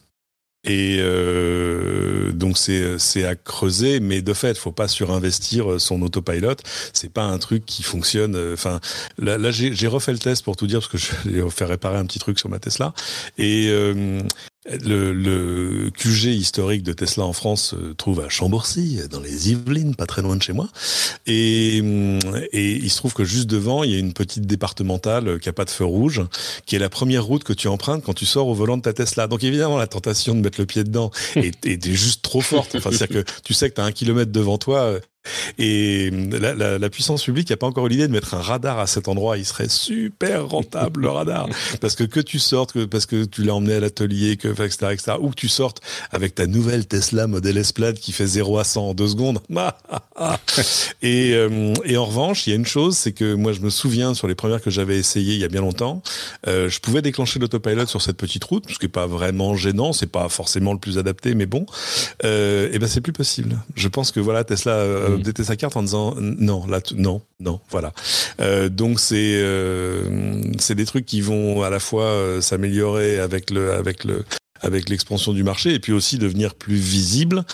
Et 0.65 0.99
euh, 1.01 2.33
donc 2.33 2.59
c'est 2.59 3.25
à 3.25 3.35
creuser, 3.35 3.99
mais 3.99 4.21
de 4.21 4.35
fait, 4.35 4.59
faut 4.59 4.73
pas 4.73 4.89
surinvestir 4.89 5.81
son 5.81 6.03
autopilot. 6.03 6.57
C'est 6.93 7.11
pas 7.11 7.25
un 7.25 7.39
truc 7.39 7.65
qui 7.65 7.83
fonctionne. 7.83 8.35
Euh, 8.37 8.55
enfin, 8.55 8.81
là, 9.17 9.51
j'ai 9.51 9.87
refait 9.87 10.13
le 10.13 10.19
test 10.19 10.45
pour 10.45 10.57
tout 10.57 10.67
dire 10.67 10.81
parce 10.81 10.93
que 10.93 10.99
je 10.99 11.13
vais 11.31 11.51
faire 11.51 11.69
réparer 11.69 11.97
un 11.97 12.05
petit 12.05 12.19
truc 12.19 12.39
sur 12.39 12.51
ma 12.51 12.59
Tesla 12.59 12.93
et 13.39 13.69
euh, 13.71 14.21
le, 14.67 15.13
le, 15.13 15.91
QG 15.91 16.27
historique 16.27 16.83
de 16.83 16.93
Tesla 16.93 17.25
en 17.25 17.33
France 17.33 17.71
se 17.71 17.93
trouve 17.95 18.21
à 18.21 18.29
Chambourcy, 18.29 19.01
dans 19.11 19.21
les 19.21 19.51
Yvelines, 19.51 19.95
pas 19.95 20.05
très 20.05 20.21
loin 20.21 20.37
de 20.37 20.43
chez 20.43 20.53
moi. 20.53 20.69
Et, 21.27 21.79
et 21.79 22.73
il 22.73 22.91
se 22.91 22.97
trouve 22.99 23.15
que 23.15 23.25
juste 23.25 23.49
devant, 23.49 23.85
il 23.85 23.91
y 23.91 23.95
a 23.95 23.99
une 23.99 24.13
petite 24.13 24.47
départementale 24.47 25.41
qui 25.41 25.49
a 25.49 25.55
pas 25.55 25.65
de 25.65 25.71
feu 25.71 25.85
rouge, 25.85 26.23
qui 26.67 26.77
est 26.77 26.79
la 26.79 26.91
première 26.91 27.25
route 27.25 27.43
que 27.43 27.55
tu 27.55 27.69
empruntes 27.69 28.05
quand 28.05 28.13
tu 28.13 28.27
sors 28.27 28.49
au 28.49 28.55
volant 28.55 28.77
de 28.77 28.83
ta 28.83 28.93
Tesla. 28.93 29.29
Donc 29.29 29.45
évidemment, 29.45 29.79
la 29.79 29.87
tentation 29.87 30.35
de 30.35 30.41
mettre 30.41 30.61
le 30.61 30.67
pied 30.67 30.85
dedans 30.85 31.11
est, 31.37 31.65
est 31.65 31.91
juste 31.91 32.23
trop 32.23 32.43
forte. 32.43 32.75
Enfin, 32.75 32.91
c'est-à-dire 32.91 33.25
que 33.25 33.33
tu 33.43 33.55
sais 33.55 33.71
que 33.71 33.77
tu 33.77 33.81
as 33.81 33.85
un 33.85 33.93
kilomètre 33.93 34.31
devant 34.31 34.59
toi, 34.59 34.99
et 35.59 36.11
la, 36.11 36.55
la, 36.55 36.79
la 36.79 36.91
puissance 36.91 37.25
publique 37.25 37.51
n'a 37.51 37.57
pas 37.57 37.67
encore 37.67 37.87
eu 37.87 37.91
l'idée 37.91 38.07
de 38.07 38.13
mettre 38.13 38.35
un 38.35 38.41
radar 38.41 38.79
à 38.79 38.87
cet 38.87 39.09
endroit. 39.09 39.37
Il 39.37 39.45
serait 39.45 39.69
super 39.69 40.49
rentable 40.49 41.03
le 41.03 41.11
radar, 41.11 41.49
parce 41.81 41.95
que 41.95 42.05
que 42.05 42.21
tu 42.21 42.39
sortes, 42.39 42.73
que, 42.73 42.85
parce 42.85 43.07
que 43.07 43.25
tu 43.25 43.43
l'as 43.43 43.55
emmené 43.55 43.75
à 43.75 43.81
l'atelier, 43.81 44.37
que 44.37 44.49
etc., 44.49 44.93
etc., 44.93 45.13
ou 45.21 45.31
que 45.31 45.35
tu 45.35 45.49
sortes 45.49 45.81
avec 46.11 46.35
ta 46.35 46.47
nouvelle 46.47 46.87
Tesla 46.87 47.27
Model 47.27 47.57
S 47.59 47.73
Plaid 47.73 47.99
qui 47.99 48.13
fait 48.13 48.27
0 48.27 48.59
à 48.59 48.65
100 48.65 48.91
en 48.91 48.95
deux 48.95 49.09
secondes. 49.09 49.41
et, 51.03 51.35
euh, 51.35 51.75
et 51.85 51.97
en 51.97 52.05
revanche, 52.05 52.47
il 52.47 52.51
y 52.51 52.53
a 52.53 52.57
une 52.57 52.67
chose, 52.67 52.97
c'est 52.97 53.13
que 53.13 53.35
moi 53.35 53.53
je 53.53 53.61
me 53.61 53.71
souviens 53.71 54.15
sur 54.15 54.29
les 54.29 54.35
premières 54.35 54.61
que 54.61 54.71
j'avais 54.71 54.99
essayées 54.99 55.35
il 55.35 55.41
y 55.41 55.45
a 55.45 55.49
bien 55.49 55.61
longtemps, 55.61 56.03
euh, 56.47 56.69
je 56.69 56.81
pouvais 56.81 57.03
déclencher 57.03 57.39
l'autopilot 57.39 57.87
sur 57.87 58.03
cette 58.03 58.17
petite 58.17 58.45
route, 58.45 58.65
ce 58.71 58.79
qui 58.79 58.87
est 58.87 58.89
pas 58.89 59.07
vraiment 59.07 59.55
gênant, 59.55 59.93
c'est 59.93 60.11
pas 60.11 60.29
forcément 60.29 60.73
le 60.73 60.79
plus 60.79 60.99
adapté, 60.99 61.35
mais 61.35 61.47
bon, 61.47 61.67
euh, 62.25 62.69
et 62.73 62.79
ben 62.79 62.89
c'est 62.89 63.01
plus 63.01 63.13
possible. 63.13 63.59
Je 63.77 63.89
pense 63.89 64.13
que 64.13 64.21
voilà 64.21 64.45
Tesla 64.45 64.85
euh, 65.11 65.17
updater 65.17 65.45
sa 65.45 65.57
carte 65.57 65.77
en 65.77 65.83
disant 65.83 66.15
non, 66.19 66.67
là, 66.67 66.81
non, 66.95 67.23
non, 67.39 67.61
voilà. 67.71 67.93
Euh, 68.41 68.69
donc 68.69 69.01
c'est 69.01 69.35
euh, 69.37 70.43
c'est 70.59 70.75
des 70.75 70.87
trucs 70.87 71.07
qui 71.07 71.21
vont 71.21 71.63
à 71.63 71.71
la 71.71 71.81
fois 71.81 72.05
euh, 72.05 72.41
s'améliorer 72.41 73.19
avec 73.19 73.51
le 73.51 73.73
avec 73.73 74.05
le 74.05 74.25
avec 74.61 74.89
l'expansion 74.89 75.33
du 75.33 75.43
marché 75.43 75.75
et 75.75 75.79
puis 75.79 75.93
aussi 75.93 76.19
devenir 76.19 76.55
plus 76.55 76.77
visible. 76.77 77.45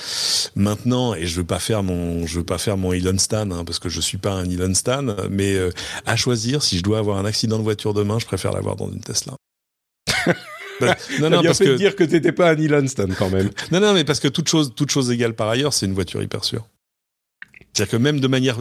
Maintenant, 0.54 1.14
et 1.14 1.26
je 1.26 1.36
veux 1.36 1.46
pas 1.46 1.58
faire 1.58 1.82
mon, 1.82 2.26
je 2.26 2.38
veux 2.38 2.44
pas 2.44 2.58
faire 2.58 2.76
mon 2.76 2.92
Elon 2.92 3.18
Stan 3.18 3.50
hein, 3.50 3.64
parce 3.64 3.78
que 3.78 3.88
je 3.88 4.00
suis 4.00 4.18
pas 4.18 4.32
un 4.32 4.48
Elon 4.48 4.74
Stan, 4.74 5.04
mais 5.30 5.54
euh, 5.54 5.70
à 6.04 6.16
choisir, 6.16 6.62
si 6.62 6.78
je 6.78 6.82
dois 6.82 6.98
avoir 6.98 7.18
un 7.18 7.24
accident 7.24 7.58
de 7.58 7.62
voiture 7.62 7.94
demain, 7.94 8.18
je 8.18 8.26
préfère 8.26 8.52
l'avoir 8.52 8.76
dans 8.76 8.90
une 8.90 9.00
Tesla. 9.00 9.34
Non, 11.22 11.30
non, 11.30 11.42
parce 11.42 11.56
fait 11.56 11.64
que... 11.64 11.76
dire 11.76 11.96
que 11.96 12.04
t'étais 12.04 12.32
pas 12.32 12.50
un 12.50 12.56
Elon 12.58 12.86
Stan 12.86 13.06
quand 13.18 13.30
même. 13.30 13.48
non, 13.72 13.80
non, 13.80 13.94
mais 13.94 14.04
parce 14.04 14.20
que 14.20 14.28
toute 14.28 14.46
chose, 14.46 14.74
toute 14.76 14.90
chose 14.90 15.10
égale 15.10 15.32
par 15.32 15.48
ailleurs, 15.48 15.72
c'est 15.72 15.86
une 15.86 15.94
voiture 15.94 16.22
hyper 16.22 16.44
sûre. 16.44 16.66
C'est-à-dire 17.76 17.90
que 17.90 17.96
même 17.98 18.20
de 18.20 18.28
manière, 18.28 18.56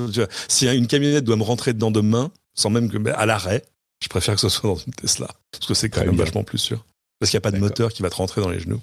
si 0.49 0.67
une 0.67 0.87
camionnette 0.87 1.23
doit 1.23 1.37
me 1.37 1.43
rentrer 1.43 1.71
dedans 1.71 1.89
demain, 1.89 2.31
sans 2.53 2.69
même 2.69 2.89
que 2.89 2.97
à 3.11 3.25
l'arrêt, 3.25 3.63
je 4.03 4.09
préfère 4.09 4.35
que 4.35 4.41
ce 4.41 4.49
soit 4.49 4.69
dans 4.69 4.75
une 4.75 4.93
Tesla, 4.93 5.29
parce 5.51 5.65
que 5.65 5.73
c'est 5.73 5.89
quand 5.89 6.05
même 6.05 6.17
vachement 6.17 6.43
plus 6.43 6.57
sûr. 6.57 6.85
Parce 7.19 7.31
qu'il 7.31 7.37
n'y 7.37 7.41
a 7.43 7.49
pas 7.49 7.51
de 7.51 7.59
moteur 7.59 7.93
qui 7.93 8.01
va 8.01 8.09
te 8.09 8.15
rentrer 8.15 8.41
dans 8.41 8.49
les 8.49 8.59
genoux. 8.59 8.81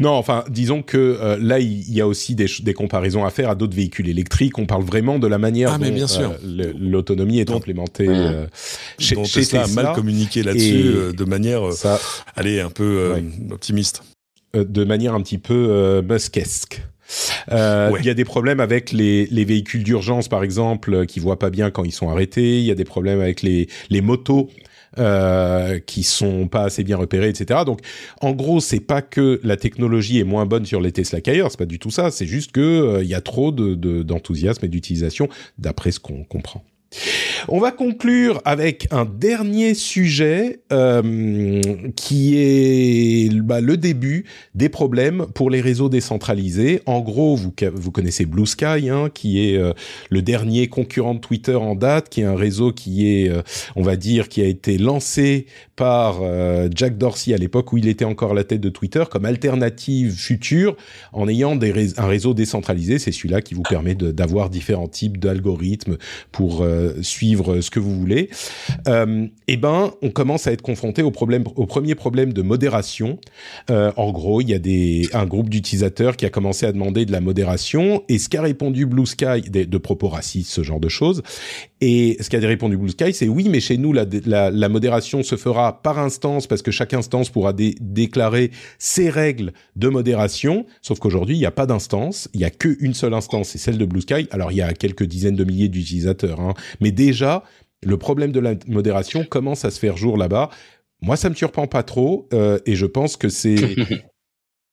Non, 0.00 0.12
enfin, 0.12 0.44
disons 0.48 0.80
que 0.80 0.96
euh, 0.96 1.36
là, 1.38 1.58
il 1.58 1.92
y 1.92 2.00
a 2.00 2.06
aussi 2.06 2.34
des, 2.34 2.72
comparaisons 2.72 3.26
à 3.26 3.30
faire 3.30 3.50
à 3.50 3.54
d'autres 3.54 3.76
véhicules 3.76 4.08
électriques. 4.08 4.58
On 4.58 4.64
parle 4.64 4.84
vraiment 4.84 5.18
de 5.18 5.26
la 5.26 5.36
manière 5.36 5.72
ah, 5.74 5.78
dont 5.78 5.84
euh, 5.84 6.72
l'autonomie 6.78 7.40
est 7.40 7.50
implémentée 7.50 8.08
euh, 8.08 8.46
chez, 8.98 9.16
Tesla. 9.16 9.64
a 9.64 9.66
mal 9.66 9.92
communiqué 9.94 10.42
là-dessus 10.44 11.12
de 11.14 11.24
manière, 11.24 11.74
ça, 11.74 12.00
allez, 12.36 12.60
un 12.60 12.70
peu 12.70 13.20
optimiste. 13.50 14.02
de 14.54 14.84
manière 14.84 15.14
un 15.14 15.20
petit 15.20 15.38
peu 15.38 16.00
muskesque. 16.08 16.80
Euh, 17.52 17.90
il 17.98 18.04
y 18.06 18.10
a 18.10 18.14
des 18.14 18.24
problèmes 18.24 18.60
avec 18.60 18.92
les, 18.92 19.26
les 19.26 19.44
véhicules 19.44 19.84
d'urgence, 19.84 20.28
par 20.28 20.42
exemple, 20.42 21.06
qui 21.06 21.20
voient 21.20 21.38
pas 21.38 21.50
bien 21.50 21.70
quand 21.70 21.84
ils 21.84 21.92
sont 21.92 22.08
arrêtés. 22.08 22.58
Il 22.58 22.64
y 22.64 22.70
a 22.70 22.74
des 22.74 22.84
problèmes 22.84 23.20
avec 23.20 23.42
les, 23.42 23.68
les 23.90 24.00
motos 24.00 24.50
euh, 24.98 25.78
qui 25.78 26.02
sont 26.02 26.48
pas 26.48 26.62
assez 26.62 26.82
bien 26.82 26.96
repérés, 26.96 27.28
etc. 27.28 27.60
Donc, 27.66 27.80
en 28.22 28.32
gros, 28.32 28.60
c'est 28.60 28.80
pas 28.80 29.02
que 29.02 29.40
la 29.42 29.56
technologie 29.56 30.18
est 30.18 30.24
moins 30.24 30.46
bonne 30.46 30.64
sur 30.64 30.80
les 30.80 30.90
Tesla 30.90 31.20
qu'ailleurs, 31.20 31.50
c'est 31.50 31.58
pas 31.58 31.66
du 31.66 31.78
tout 31.78 31.90
ça. 31.90 32.10
C'est 32.10 32.26
juste 32.26 32.52
que 32.52 32.60
euh, 32.60 33.02
il 33.02 33.08
y 33.08 33.14
a 33.14 33.20
trop 33.20 33.52
de 33.52 33.74
d'enthousiasme 34.02 34.64
et 34.64 34.68
d'utilisation, 34.68 35.28
d'après 35.58 35.90
ce 35.90 36.00
qu'on 36.00 36.24
comprend. 36.24 36.64
On 37.48 37.60
va 37.60 37.70
conclure 37.70 38.40
avec 38.44 38.88
un 38.90 39.04
dernier 39.04 39.74
sujet 39.74 40.60
euh, 40.72 41.60
qui 41.94 42.36
est 42.36 43.32
bah, 43.40 43.60
le 43.60 43.76
début 43.76 44.24
des 44.54 44.68
problèmes 44.68 45.26
pour 45.34 45.50
les 45.50 45.60
réseaux 45.60 45.88
décentralisés. 45.88 46.82
En 46.86 47.00
gros, 47.00 47.36
vous, 47.36 47.52
vous 47.74 47.90
connaissez 47.92 48.24
Blue 48.24 48.46
Sky, 48.46 48.88
hein, 48.88 49.10
qui 49.12 49.48
est 49.48 49.56
euh, 49.58 49.72
le 50.10 50.22
dernier 50.22 50.66
concurrent 50.66 51.14
de 51.14 51.20
Twitter 51.20 51.54
en 51.54 51.76
date, 51.76 52.08
qui 52.08 52.22
est 52.22 52.24
un 52.24 52.36
réseau 52.36 52.72
qui 52.72 53.08
est, 53.08 53.28
euh, 53.28 53.42
on 53.76 53.82
va 53.82 53.96
dire, 53.96 54.28
qui 54.28 54.42
a 54.42 54.46
été 54.46 54.78
lancé 54.78 55.46
par 55.76 56.22
Jack 56.74 56.96
Dorsey 56.96 57.34
à 57.34 57.36
l'époque 57.36 57.70
où 57.74 57.76
il 57.76 57.86
était 57.86 58.06
encore 58.06 58.30
à 58.30 58.34
la 58.34 58.44
tête 58.44 58.62
de 58.62 58.70
Twitter 58.70 59.04
comme 59.10 59.26
alternative 59.26 60.14
future 60.16 60.74
en 61.12 61.28
ayant 61.28 61.58
un 61.60 62.06
réseau 62.06 62.32
décentralisé. 62.32 62.98
C'est 62.98 63.12
celui-là 63.12 63.42
qui 63.42 63.52
vous 63.52 63.62
permet 63.62 63.94
d'avoir 63.94 64.48
différents 64.48 64.88
types 64.88 65.18
d'algorithmes 65.18 65.98
pour 66.32 66.66
suivre 67.02 67.60
ce 67.60 67.70
que 67.70 67.80
vous 67.80 67.94
voulez, 67.94 68.30
euh, 68.88 69.26
eh 69.48 69.56
ben, 69.56 69.92
on 70.02 70.10
commence 70.10 70.46
à 70.46 70.52
être 70.52 70.62
confronté 70.62 71.02
au 71.02 71.12
au 71.16 71.66
premier 71.66 71.94
problème 71.94 72.32
de 72.32 72.42
modération. 72.42 73.18
Euh, 73.70 73.92
en 73.96 74.12
gros, 74.12 74.40
il 74.40 74.50
y 74.50 74.54
a 74.54 74.58
des, 74.58 75.08
un 75.12 75.26
groupe 75.26 75.48
d'utilisateurs 75.48 76.16
qui 76.16 76.26
a 76.26 76.30
commencé 76.30 76.66
à 76.66 76.72
demander 76.72 77.06
de 77.06 77.12
la 77.12 77.20
modération, 77.20 78.02
et 78.08 78.18
ce 78.18 78.28
qu'a 78.28 78.42
répondu 78.42 78.86
Blue 78.86 79.06
Sky, 79.06 79.40
de 79.50 79.78
propos 79.78 80.08
racistes, 80.08 80.50
ce 80.50 80.62
genre 80.62 80.80
de 80.80 80.88
choses, 80.88 81.22
Et 81.82 82.16
ce 82.20 82.30
qu'a 82.30 82.38
répondu 82.38 82.78
Blue 82.78 82.88
Sky, 82.88 83.12
c'est 83.12 83.28
oui, 83.28 83.48
mais 83.50 83.60
chez 83.60 83.76
nous, 83.76 83.92
la, 83.92 84.06
la, 84.24 84.50
la, 84.50 84.68
modération 84.70 85.22
se 85.22 85.36
fera 85.36 85.82
par 85.82 85.98
instance 85.98 86.46
parce 86.46 86.62
que 86.62 86.70
chaque 86.70 86.94
instance 86.94 87.28
pourra 87.28 87.52
déclarer 87.52 88.50
ses 88.78 89.10
règles 89.10 89.52
de 89.76 89.88
modération. 89.88 90.64
Sauf 90.80 90.98
qu'aujourd'hui, 90.98 91.36
il 91.36 91.38
n'y 91.38 91.46
a 91.46 91.50
pas 91.50 91.66
d'instance, 91.66 92.30
il 92.32 92.38
n'y 92.38 92.46
a 92.46 92.50
qu'une 92.50 92.94
seule 92.94 93.12
instance, 93.12 93.50
c'est 93.50 93.58
celle 93.58 93.76
de 93.76 93.84
Blue 93.84 94.00
Sky. 94.00 94.26
Alors, 94.30 94.52
il 94.52 94.56
y 94.56 94.62
a 94.62 94.72
quelques 94.72 95.04
dizaines 95.04 95.36
de 95.36 95.44
milliers 95.44 95.68
d'utilisateurs, 95.68 96.40
hein, 96.40 96.54
mais 96.80 96.92
déjà, 96.92 97.44
le 97.82 97.98
problème 97.98 98.32
de 98.32 98.40
la 98.40 98.54
modération 98.66 99.24
commence 99.24 99.66
à 99.66 99.70
se 99.70 99.78
faire 99.78 99.98
jour 99.98 100.16
là-bas. 100.16 100.48
Moi, 101.02 101.16
ça 101.16 101.28
me 101.28 101.34
surprend 101.34 101.66
pas 101.66 101.82
trop, 101.82 102.26
euh, 102.32 102.58
et 102.64 102.74
je 102.74 102.86
pense 102.86 103.18
que 103.18 103.28
c'est 103.28 103.56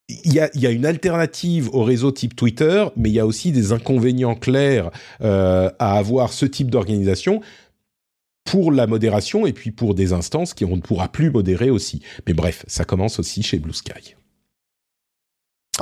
il 0.08 0.34
y 0.34 0.40
a, 0.40 0.50
y 0.54 0.66
a, 0.66 0.70
une 0.70 0.86
alternative 0.86 1.70
au 1.74 1.82
réseau 1.82 2.12
type 2.12 2.36
Twitter, 2.36 2.84
mais 2.96 3.08
il 3.08 3.14
y 3.14 3.20
a 3.20 3.26
aussi 3.26 3.52
des 3.52 3.72
inconvénients 3.72 4.34
clairs 4.34 4.90
euh, 5.22 5.70
à 5.78 5.96
avoir 5.96 6.32
ce 6.32 6.44
type 6.46 6.70
d'organisation 6.70 7.40
pour 8.44 8.70
la 8.70 8.86
modération 8.86 9.46
et 9.46 9.54
puis 9.54 9.70
pour 9.70 9.94
des 9.94 10.12
instances 10.12 10.52
qui 10.52 10.66
on 10.66 10.76
ne 10.76 10.82
pourra 10.82 11.08
plus 11.08 11.30
modérer 11.30 11.70
aussi. 11.70 12.02
Mais 12.26 12.34
bref, 12.34 12.64
ça 12.68 12.84
commence 12.84 13.18
aussi 13.18 13.42
chez 13.42 13.58
Blue 13.58 13.72
Sky. 13.72 14.16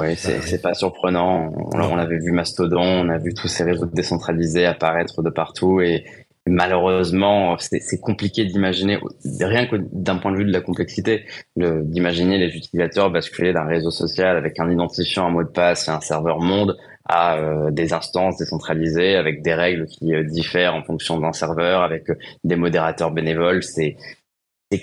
Oui, 0.00 0.16
c'est 0.16 0.62
pas 0.62 0.72
surprenant. 0.72 1.52
On, 1.54 1.78
on, 1.78 1.98
avait 1.98 2.18
vu 2.18 2.32
Mastodon, 2.32 2.80
on 2.80 3.08
a 3.10 3.18
vu 3.18 3.34
tous 3.34 3.48
ces 3.48 3.64
réseaux 3.64 3.86
décentralisés 3.86 4.64
apparaître 4.64 5.22
de 5.22 5.28
partout 5.28 5.82
et, 5.82 6.04
malheureusement, 6.46 7.56
c'est 7.58 8.00
compliqué 8.00 8.44
d'imaginer, 8.44 8.98
rien 9.40 9.66
que 9.66 9.76
d'un 9.92 10.16
point 10.16 10.32
de 10.32 10.38
vue 10.38 10.44
de 10.44 10.52
la 10.52 10.60
complexité, 10.60 11.24
d'imaginer 11.56 12.38
les 12.38 12.56
utilisateurs 12.56 13.10
basculer 13.10 13.52
d'un 13.52 13.64
réseau 13.64 13.90
social 13.90 14.36
avec 14.36 14.58
un 14.58 14.70
identifiant, 14.70 15.26
un 15.26 15.30
mot 15.30 15.44
de 15.44 15.48
passe 15.48 15.88
et 15.88 15.90
un 15.90 16.00
serveur 16.00 16.40
monde 16.40 16.76
à 17.04 17.36
euh, 17.36 17.70
des 17.70 17.92
instances 17.92 18.36
décentralisées 18.38 19.16
avec 19.16 19.42
des 19.42 19.54
règles 19.54 19.86
qui 19.86 20.14
euh, 20.14 20.24
diffèrent 20.24 20.74
en 20.74 20.82
fonction 20.82 21.18
d'un 21.18 21.32
serveur, 21.32 21.82
avec 21.82 22.08
euh, 22.10 22.14
des 22.44 22.56
modérateurs 22.56 23.10
bénévoles. 23.10 23.62
C'est 23.62 23.96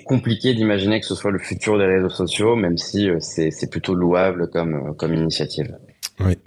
compliqué 0.04 0.54
d'imaginer 0.54 1.00
que 1.00 1.06
ce 1.06 1.16
soit 1.16 1.32
le 1.32 1.40
futur 1.40 1.78
des 1.80 1.86
réseaux 1.86 2.10
sociaux, 2.10 2.56
même 2.56 2.78
si 2.78 3.10
c'est 3.20 3.72
plutôt 3.72 3.96
louable 3.96 4.50
comme, 4.52 4.96
comme 4.96 5.16
initiative. 5.16 5.76
Oui. 6.20 6.38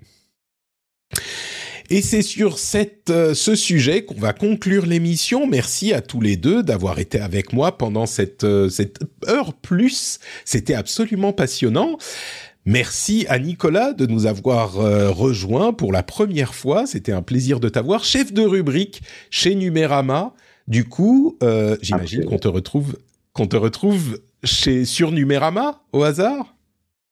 Et 1.93 2.01
c'est 2.01 2.23
sur 2.23 2.59
cette, 2.59 3.11
euh, 3.11 3.35
ce 3.35 3.55
sujet 3.55 4.07
qu'on 4.07 4.19
va 4.19 4.33
conclure 4.33 4.87
l'émission. 4.87 5.47
Merci 5.47 5.93
à 5.93 6.01
tous 6.01 6.23
les 6.23 6.39
deux 6.39 6.63
d'avoir 6.63 6.99
été 6.99 7.21
avec 7.21 7.53
moi 7.53 7.77
pendant 7.77 8.07
cette, 8.07 8.45
euh, 8.45 8.71
cette 8.71 9.01
heure 9.29 9.53
plus. 9.53 10.19
C'était 10.47 10.73
absolument 10.73 11.35
passionnant. 11.35 11.99
Merci 12.65 13.27
à 13.29 13.39
Nicolas 13.39 13.93
de 13.93 14.07
nous 14.07 14.25
avoir 14.25 14.81
euh, 14.81 15.11
rejoint 15.11 15.75
pour 15.75 15.93
la 15.93 16.03
première 16.03 16.55
fois. 16.55 16.87
C'était 16.87 17.13
un 17.13 17.21
plaisir 17.21 17.61
de 17.61 17.69
t'avoir. 17.69 18.05
Chef 18.05 18.33
de 18.33 18.41
rubrique 18.41 19.03
chez 19.29 19.55
Numérama. 19.55 20.33
Du 20.69 20.85
coup, 20.89 21.37
j'imagine 21.83 22.25
qu'on 22.25 22.39
te 22.39 22.49
retrouve, 22.49 22.97
qu'on 23.35 23.47
te 23.47 23.57
retrouve 23.57 24.19
chez, 24.45 24.87
sur 24.87 25.13
Numérama 25.13 25.83
au 25.93 26.05
hasard? 26.05 26.55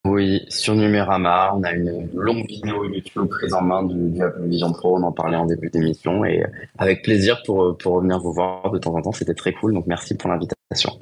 Oui, 0.07 0.47
sur 0.49 0.75
Numérama, 0.75 1.53
on 1.55 1.63
a 1.63 1.73
une 1.73 2.09
longue 2.15 2.47
vidéo 2.47 2.85
YouTube 2.85 3.29
prise 3.29 3.53
en 3.53 3.63
main 3.63 3.83
du, 3.83 4.23
Apple 4.23 4.47
Vision 4.47 4.73
Pro, 4.73 4.97
on 4.97 5.03
en 5.03 5.13
parlait 5.13 5.37
en 5.37 5.47
début 5.47 5.69
d'émission, 5.69 6.25
et 6.25 6.43
avec 6.79 7.03
plaisir 7.03 7.43
pour, 7.45 7.77
pour 7.77 7.95
revenir 7.95 8.19
vous 8.19 8.33
voir 8.33 8.71
de 8.71 8.79
temps 8.79 8.95
en 8.95 9.03
temps, 9.03 9.13
c'était 9.13 9.35
très 9.35 9.53
cool, 9.53 9.75
donc 9.75 9.87
merci 9.87 10.17
pour 10.17 10.31
l'invitation. 10.31 10.99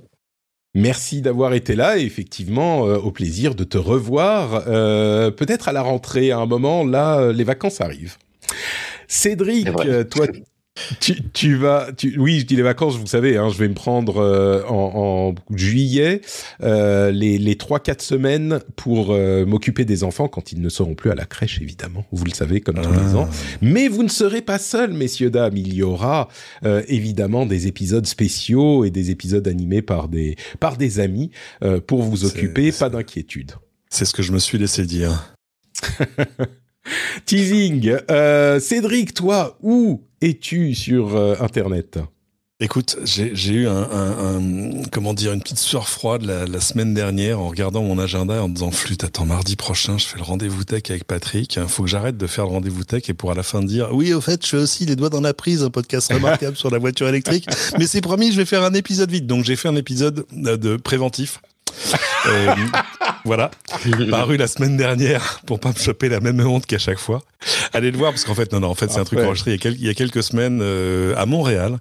Merci 0.75 1.23
d'avoir 1.23 1.55
été 1.55 1.75
là 1.75 1.99
et 1.99 2.03
effectivement 2.03 2.87
euh, 2.87 2.99
au 2.99 3.11
plaisir 3.11 3.55
de 3.55 3.65
te 3.65 3.79
revoir, 3.79 4.65
euh, 4.69 5.31
peut-être 5.31 5.69
à 5.69 5.73
la 5.73 5.83
rentrée 5.83 6.31
à 6.31 6.39
un 6.39 6.47
moment, 6.47 6.85
là 6.85 7.19
euh, 7.19 7.33
les 7.33 7.45
vacances 7.45 7.81
arrivent. 7.81 8.17
Cédric, 9.09 9.69
toi, 10.11 10.27
tu, 11.01 11.23
tu, 11.33 11.57
vas, 11.57 11.89
tu, 11.97 12.19
oui, 12.19 12.41
je 12.41 12.47
dis 12.47 12.57
les 12.57 12.63
vacances, 12.63 12.97
vous 12.97 13.07
savez, 13.07 13.37
hein, 13.37 13.49
je 13.49 13.59
vais 13.59 13.69
me 13.69 13.75
prendre 13.75 14.19
euh, 14.19 14.63
en, 14.69 15.35
en, 15.35 15.57
juillet 15.57 16.21
euh, 16.63 17.11
les, 17.11 17.39
les 17.39 17.55
3-4 17.55 18.03
semaines 18.03 18.61
pour 18.77 19.11
euh, 19.11 19.45
m'occuper 19.45 19.85
des 19.85 20.05
enfants 20.05 20.29
quand 20.29 20.53
ils 20.53 20.61
ne 20.61 20.69
seront 20.69 20.95
plus 20.95 21.11
à 21.11 21.15
la 21.15 21.25
crèche, 21.25 21.61
évidemment. 21.61 22.05
Vous 22.13 22.25
le 22.25 22.33
savez, 22.33 22.61
comme 22.61 22.77
tous 22.77 22.93
les 22.93 23.15
ah. 23.15 23.19
ans. 23.19 23.29
Mais 23.61 23.89
vous 23.89 24.03
ne 24.03 24.09
serez 24.09 24.43
pas 24.43 24.59
seuls, 24.59 24.93
messieurs, 24.93 25.31
dames. 25.31 25.57
Il 25.57 25.75
y 25.75 25.83
aura 25.83 26.29
euh, 26.65 26.83
évidemment 26.89 27.47
des 27.47 27.67
épisodes 27.67 28.07
spéciaux 28.07 28.85
et 28.85 28.91
des 28.91 29.11
épisodes 29.11 29.47
animés 29.49 29.83
par 29.83 30.09
des, 30.09 30.37
par 30.61 30.77
des 30.77 31.01
amis 31.01 31.31
pour 31.87 32.03
vous 32.03 32.25
occuper. 32.25 32.73
Pas 32.73 32.91
d'inquiétude. 32.91 33.53
C'est 33.91 34.05
ce 34.05 34.13
que 34.13 34.23
je 34.23 34.33
me 34.33 34.39
suis 34.39 34.59
laissé 34.59 34.85
dire. 34.85 35.35
Teasing. 37.27 37.97
Euh, 38.11 38.61
Cédric, 38.61 39.15
toi, 39.15 39.59
où 39.63 40.03
es-tu 40.21 40.75
sur 40.75 41.17
euh, 41.17 41.37
Internet? 41.41 41.99
Écoute, 42.61 42.97
j'ai 43.05 43.53
eu 43.53 43.69
un, 43.69 44.83
comment 44.91 45.15
dire 45.15 45.33
une 45.33 45.41
petite 45.41 45.61
sueur 45.61 45.89
froide 45.89 46.25
la, 46.25 46.61
semaine 46.61 46.93
dernière 46.93 47.39
en 47.39 47.47
regardant 47.47 47.85
mon 47.85 48.01
agenda 48.01 48.35
et 48.35 48.41
en 48.41 48.49
disant 48.49 48.73
flûte 48.73 49.05
attends 49.05 49.27
mardi 49.27 49.55
prochain 49.55 49.97
je 49.97 50.05
fais 50.05 50.19
le 50.19 50.25
rendez-vous 50.25 50.65
tech 50.65 50.83
avec 50.89 51.05
Patrick. 51.05 51.55
Il 51.55 51.69
faut 51.69 51.85
que 51.85 51.89
j'arrête 51.89 52.17
de 52.17 52.27
faire 52.27 52.47
le 52.47 52.51
rendez-vous 52.51 52.83
tech 52.83 53.09
et 53.09 53.15
pour 53.15 53.31
à 53.31 53.35
la 53.35 53.45
fin 53.45 53.63
dire 53.63 53.91
oui 53.93 54.13
au 54.13 54.21
fait 54.21 54.45
je 54.45 54.51
fais 54.51 54.57
aussi 54.57 54.87
les 54.87 54.97
doigts 54.97 55.09
dans 55.09 55.21
la 55.21 55.35
prise 55.35 55.63
un 55.63 55.71
podcast 55.71 56.13
remarquable 56.13 56.57
sur 56.57 56.69
la 56.69 56.79
voiture 56.79 57.07
électrique. 57.07 57.47
Mais 57.79 57.87
c'est 57.87 58.01
promis 58.01 58.33
je 58.33 58.39
vais 58.39 58.45
faire 58.45 58.65
un 58.65 58.75
épisode 58.75 59.13
vite. 59.13 59.29
Donc 59.29 59.45
j'ai 59.45 59.55
fait 59.55 59.69
un 59.69 59.77
épisode 59.77 60.27
de 60.33 60.77
préventif 60.77 61.41
euh, 62.27 62.55
voilà, 63.25 63.51
paru 64.11 64.37
la 64.37 64.47
semaine 64.47 64.77
dernière 64.77 65.41
pour 65.47 65.61
pas 65.61 65.71
me 65.71 65.79
choper 65.79 66.09
la 66.09 66.21
même 66.21 66.41
honte 66.41 66.67
qu'à 66.67 66.79
chaque 66.79 66.99
fois. 66.99 67.23
Allez 67.73 67.91
le 67.91 67.99
voir 67.99 68.13
parce 68.13 68.25
qu'en 68.25 68.35
fait 68.35 68.53
non 68.53 68.61
non 68.61 68.69
en 68.69 68.75
fait 68.75 68.91
c'est 68.91 68.99
un 68.99 69.05
truc 69.05 69.21
enregistré 69.21 69.53
il 69.53 69.55
y 69.55 69.57
a, 69.57 69.61
quelques, 69.61 69.79
il 69.79 69.87
y 69.87 69.89
a 69.89 69.95
quelques 69.95 70.23
semaines 70.23 70.59
euh, 70.61 71.15
à 71.17 71.25
Montréal 71.25 71.79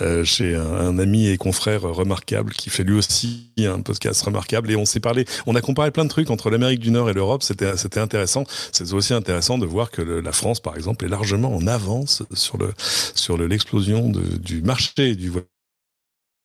euh, 0.00 0.24
chez 0.24 0.54
un, 0.56 0.98
ami 0.98 1.28
et 1.28 1.36
confrère 1.36 1.82
remarquable 1.82 2.52
qui 2.52 2.70
fait 2.70 2.82
lui 2.82 2.96
aussi 2.96 3.50
un 3.58 3.80
podcast 3.80 4.20
remarquable. 4.22 4.70
Et 4.70 4.76
on 4.76 4.84
s'est 4.84 5.00
parlé 5.00 5.24
on 5.46 5.54
a 5.54 5.60
comparé 5.60 5.90
plein 5.90 6.04
de 6.04 6.10
trucs 6.10 6.30
entre 6.30 6.50
l'Amérique 6.50 6.80
du 6.80 6.90
Nord 6.90 7.10
et 7.10 7.12
l'Europe. 7.12 7.42
C'était 7.42 7.76
c'était 7.76 8.00
intéressant. 8.00 8.44
C'est 8.72 8.92
aussi 8.92 9.14
intéressant 9.14 9.58
de 9.58 9.66
voir 9.66 9.90
que 9.90 10.02
la 10.02 10.32
France 10.32 10.60
par 10.60 10.76
exemple 10.76 11.04
est 11.04 11.08
largement 11.08 11.54
en 11.54 11.66
avance 11.66 12.22
sur 12.32 12.58
le 12.58 12.72
sur 13.14 13.38
l'explosion 13.38 14.10
du 14.10 14.62
marché 14.62 15.14
du 15.14 15.30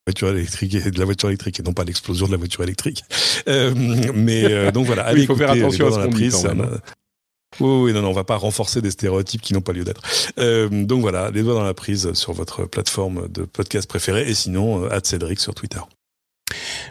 voiture 0.08 0.30
électrique 0.30 0.76
et 0.76 0.92
de 0.92 1.00
la 1.00 1.06
voiture 1.06 1.30
électrique 1.30 1.60
et 1.60 1.64
non 1.64 1.74
pas 1.74 1.84
l'explosion 1.84 2.26
de 2.26 2.32
la 2.32 2.38
voiture 2.38 2.64
électrique. 2.64 3.04
Euh, 3.48 3.74
mais 4.14 4.46
euh, 4.46 4.72
donc 4.72 4.86
voilà, 4.86 5.14
il 5.16 5.26
faut 5.26 5.36
faire 5.36 5.52
attention 5.52 5.88
à 5.88 5.92
ce 5.92 6.06
qu'on 6.06 6.12
dit 6.12 6.32
Oui, 7.60 7.94
non, 7.94 8.02
non, 8.02 8.10
on 8.10 8.14
va 8.14 8.24
pas 8.24 8.38
renforcer 8.38 8.82
des 8.82 8.92
stéréotypes 8.92 9.42
qui 9.42 9.54
n'ont 9.54 9.62
pas 9.62 9.74
lieu 9.74 9.84
d'être. 9.84 10.02
Euh, 10.40 10.70
donc 10.70 11.02
voilà, 11.02 11.30
les 11.32 11.44
doigts 11.44 11.54
dans 11.54 11.64
la 11.64 11.74
prise 11.74 12.14
sur 12.14 12.34
votre 12.34 12.66
plateforme 12.66 13.28
de 13.28 13.44
podcast 13.44 13.88
préférée 13.88 14.30
et 14.30 14.34
sinon, 14.34 14.86
euh, 14.86 15.00
Cédric 15.04 15.40
sur 15.40 15.54
Twitter. 15.54 15.82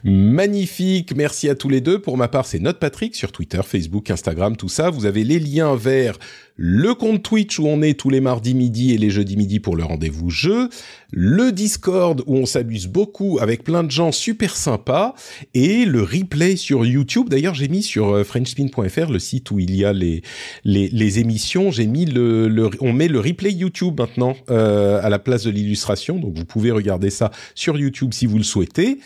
Magnifique, 0.05 1.15
merci 1.15 1.49
à 1.49 1.55
tous 1.55 1.69
les 1.69 1.81
deux. 1.81 2.01
Pour 2.01 2.16
ma 2.16 2.28
part, 2.28 2.47
c'est 2.47 2.59
Note 2.59 2.78
Patrick 2.78 3.15
sur 3.15 3.32
Twitter, 3.32 3.61
Facebook, 3.65 4.11
Instagram, 4.11 4.57
tout 4.57 4.69
ça. 4.69 4.91
Vous 4.91 5.05
avez 5.05 5.24
les 5.24 5.39
liens 5.39 5.77
vers 5.77 6.16
le 6.62 6.93
compte 6.93 7.23
Twitch 7.23 7.59
où 7.59 7.66
on 7.66 7.81
est 7.81 7.99
tous 7.99 8.11
les 8.11 8.20
mardis 8.20 8.53
midi 8.53 8.93
et 8.93 8.99
les 8.99 9.09
jeudis 9.09 9.39
midi 9.39 9.61
pour 9.61 9.77
le 9.77 9.82
rendez-vous 9.82 10.28
jeu, 10.28 10.69
le 11.11 11.53
Discord 11.53 12.23
où 12.27 12.37
on 12.37 12.45
s'amuse 12.45 12.87
beaucoup 12.87 13.39
avec 13.41 13.65
plein 13.65 13.82
de 13.82 13.91
gens 13.91 14.12
super 14.12 14.55
sympas 14.55 15.15
et 15.55 15.87
le 15.87 16.03
replay 16.03 16.57
sur 16.57 16.85
YouTube. 16.85 17.31
D'ailleurs, 17.31 17.55
j'ai 17.55 17.69
mis 17.69 17.82
sur 17.82 18.11
euh, 18.11 18.24
frenchspin.fr 18.24 19.11
le 19.11 19.19
site 19.19 19.51
où 19.51 19.59
il 19.59 19.74
y 19.74 19.87
a 19.87 19.95
les 19.95 20.20
les, 20.65 20.91
les 20.91 21.19
émissions. 21.19 21.70
J'ai 21.70 21.87
mis 21.87 22.05
le, 22.05 22.47
le, 22.47 22.69
on 22.81 22.93
met 22.93 23.09
le 23.09 23.20
replay 23.20 23.53
YouTube 23.53 23.99
maintenant 23.99 24.37
euh, 24.51 25.01
à 25.03 25.09
la 25.09 25.19
place 25.19 25.45
de 25.45 25.51
l'illustration, 25.51 26.19
donc 26.19 26.37
vous 26.37 26.45
pouvez 26.45 26.73
regarder 26.73 27.09
ça 27.09 27.31
sur 27.55 27.78
YouTube 27.78 28.12
si 28.12 28.27
vous 28.27 28.37
le 28.37 28.45
souhaitez. 28.45 28.99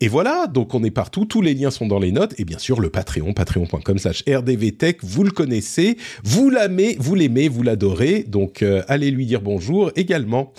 Et 0.00 0.08
voilà, 0.08 0.46
donc 0.46 0.74
on 0.74 0.84
est 0.84 0.90
partout. 0.90 1.24
Tous 1.24 1.40
les 1.40 1.54
liens 1.54 1.70
sont 1.70 1.86
dans 1.86 2.00
les 2.00 2.12
notes 2.12 2.34
et 2.36 2.44
bien 2.44 2.58
sûr 2.58 2.80
le 2.80 2.90
Patreon, 2.90 3.32
patreon.com/rdvtech. 3.32 4.98
Vous 5.02 5.24
le 5.24 5.30
connaissez, 5.30 5.96
vous 6.22 6.50
l'aimez 6.50 6.97
vous 6.98 7.14
l'aimez, 7.14 7.48
vous 7.48 7.62
l'adorez, 7.62 8.24
donc 8.24 8.62
euh, 8.62 8.82
allez 8.88 9.10
lui 9.10 9.26
dire 9.26 9.40
bonjour 9.40 9.90
également. 9.96 10.52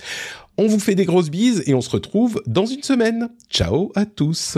On 0.57 0.67
vous 0.67 0.79
fait 0.79 0.95
des 0.95 1.05
grosses 1.05 1.29
bises 1.29 1.63
et 1.67 1.73
on 1.73 1.81
se 1.81 1.89
retrouve 1.89 2.41
dans 2.45 2.65
une 2.65 2.83
semaine. 2.83 3.29
Ciao 3.49 3.91
à 3.95 4.05
tous. 4.05 4.57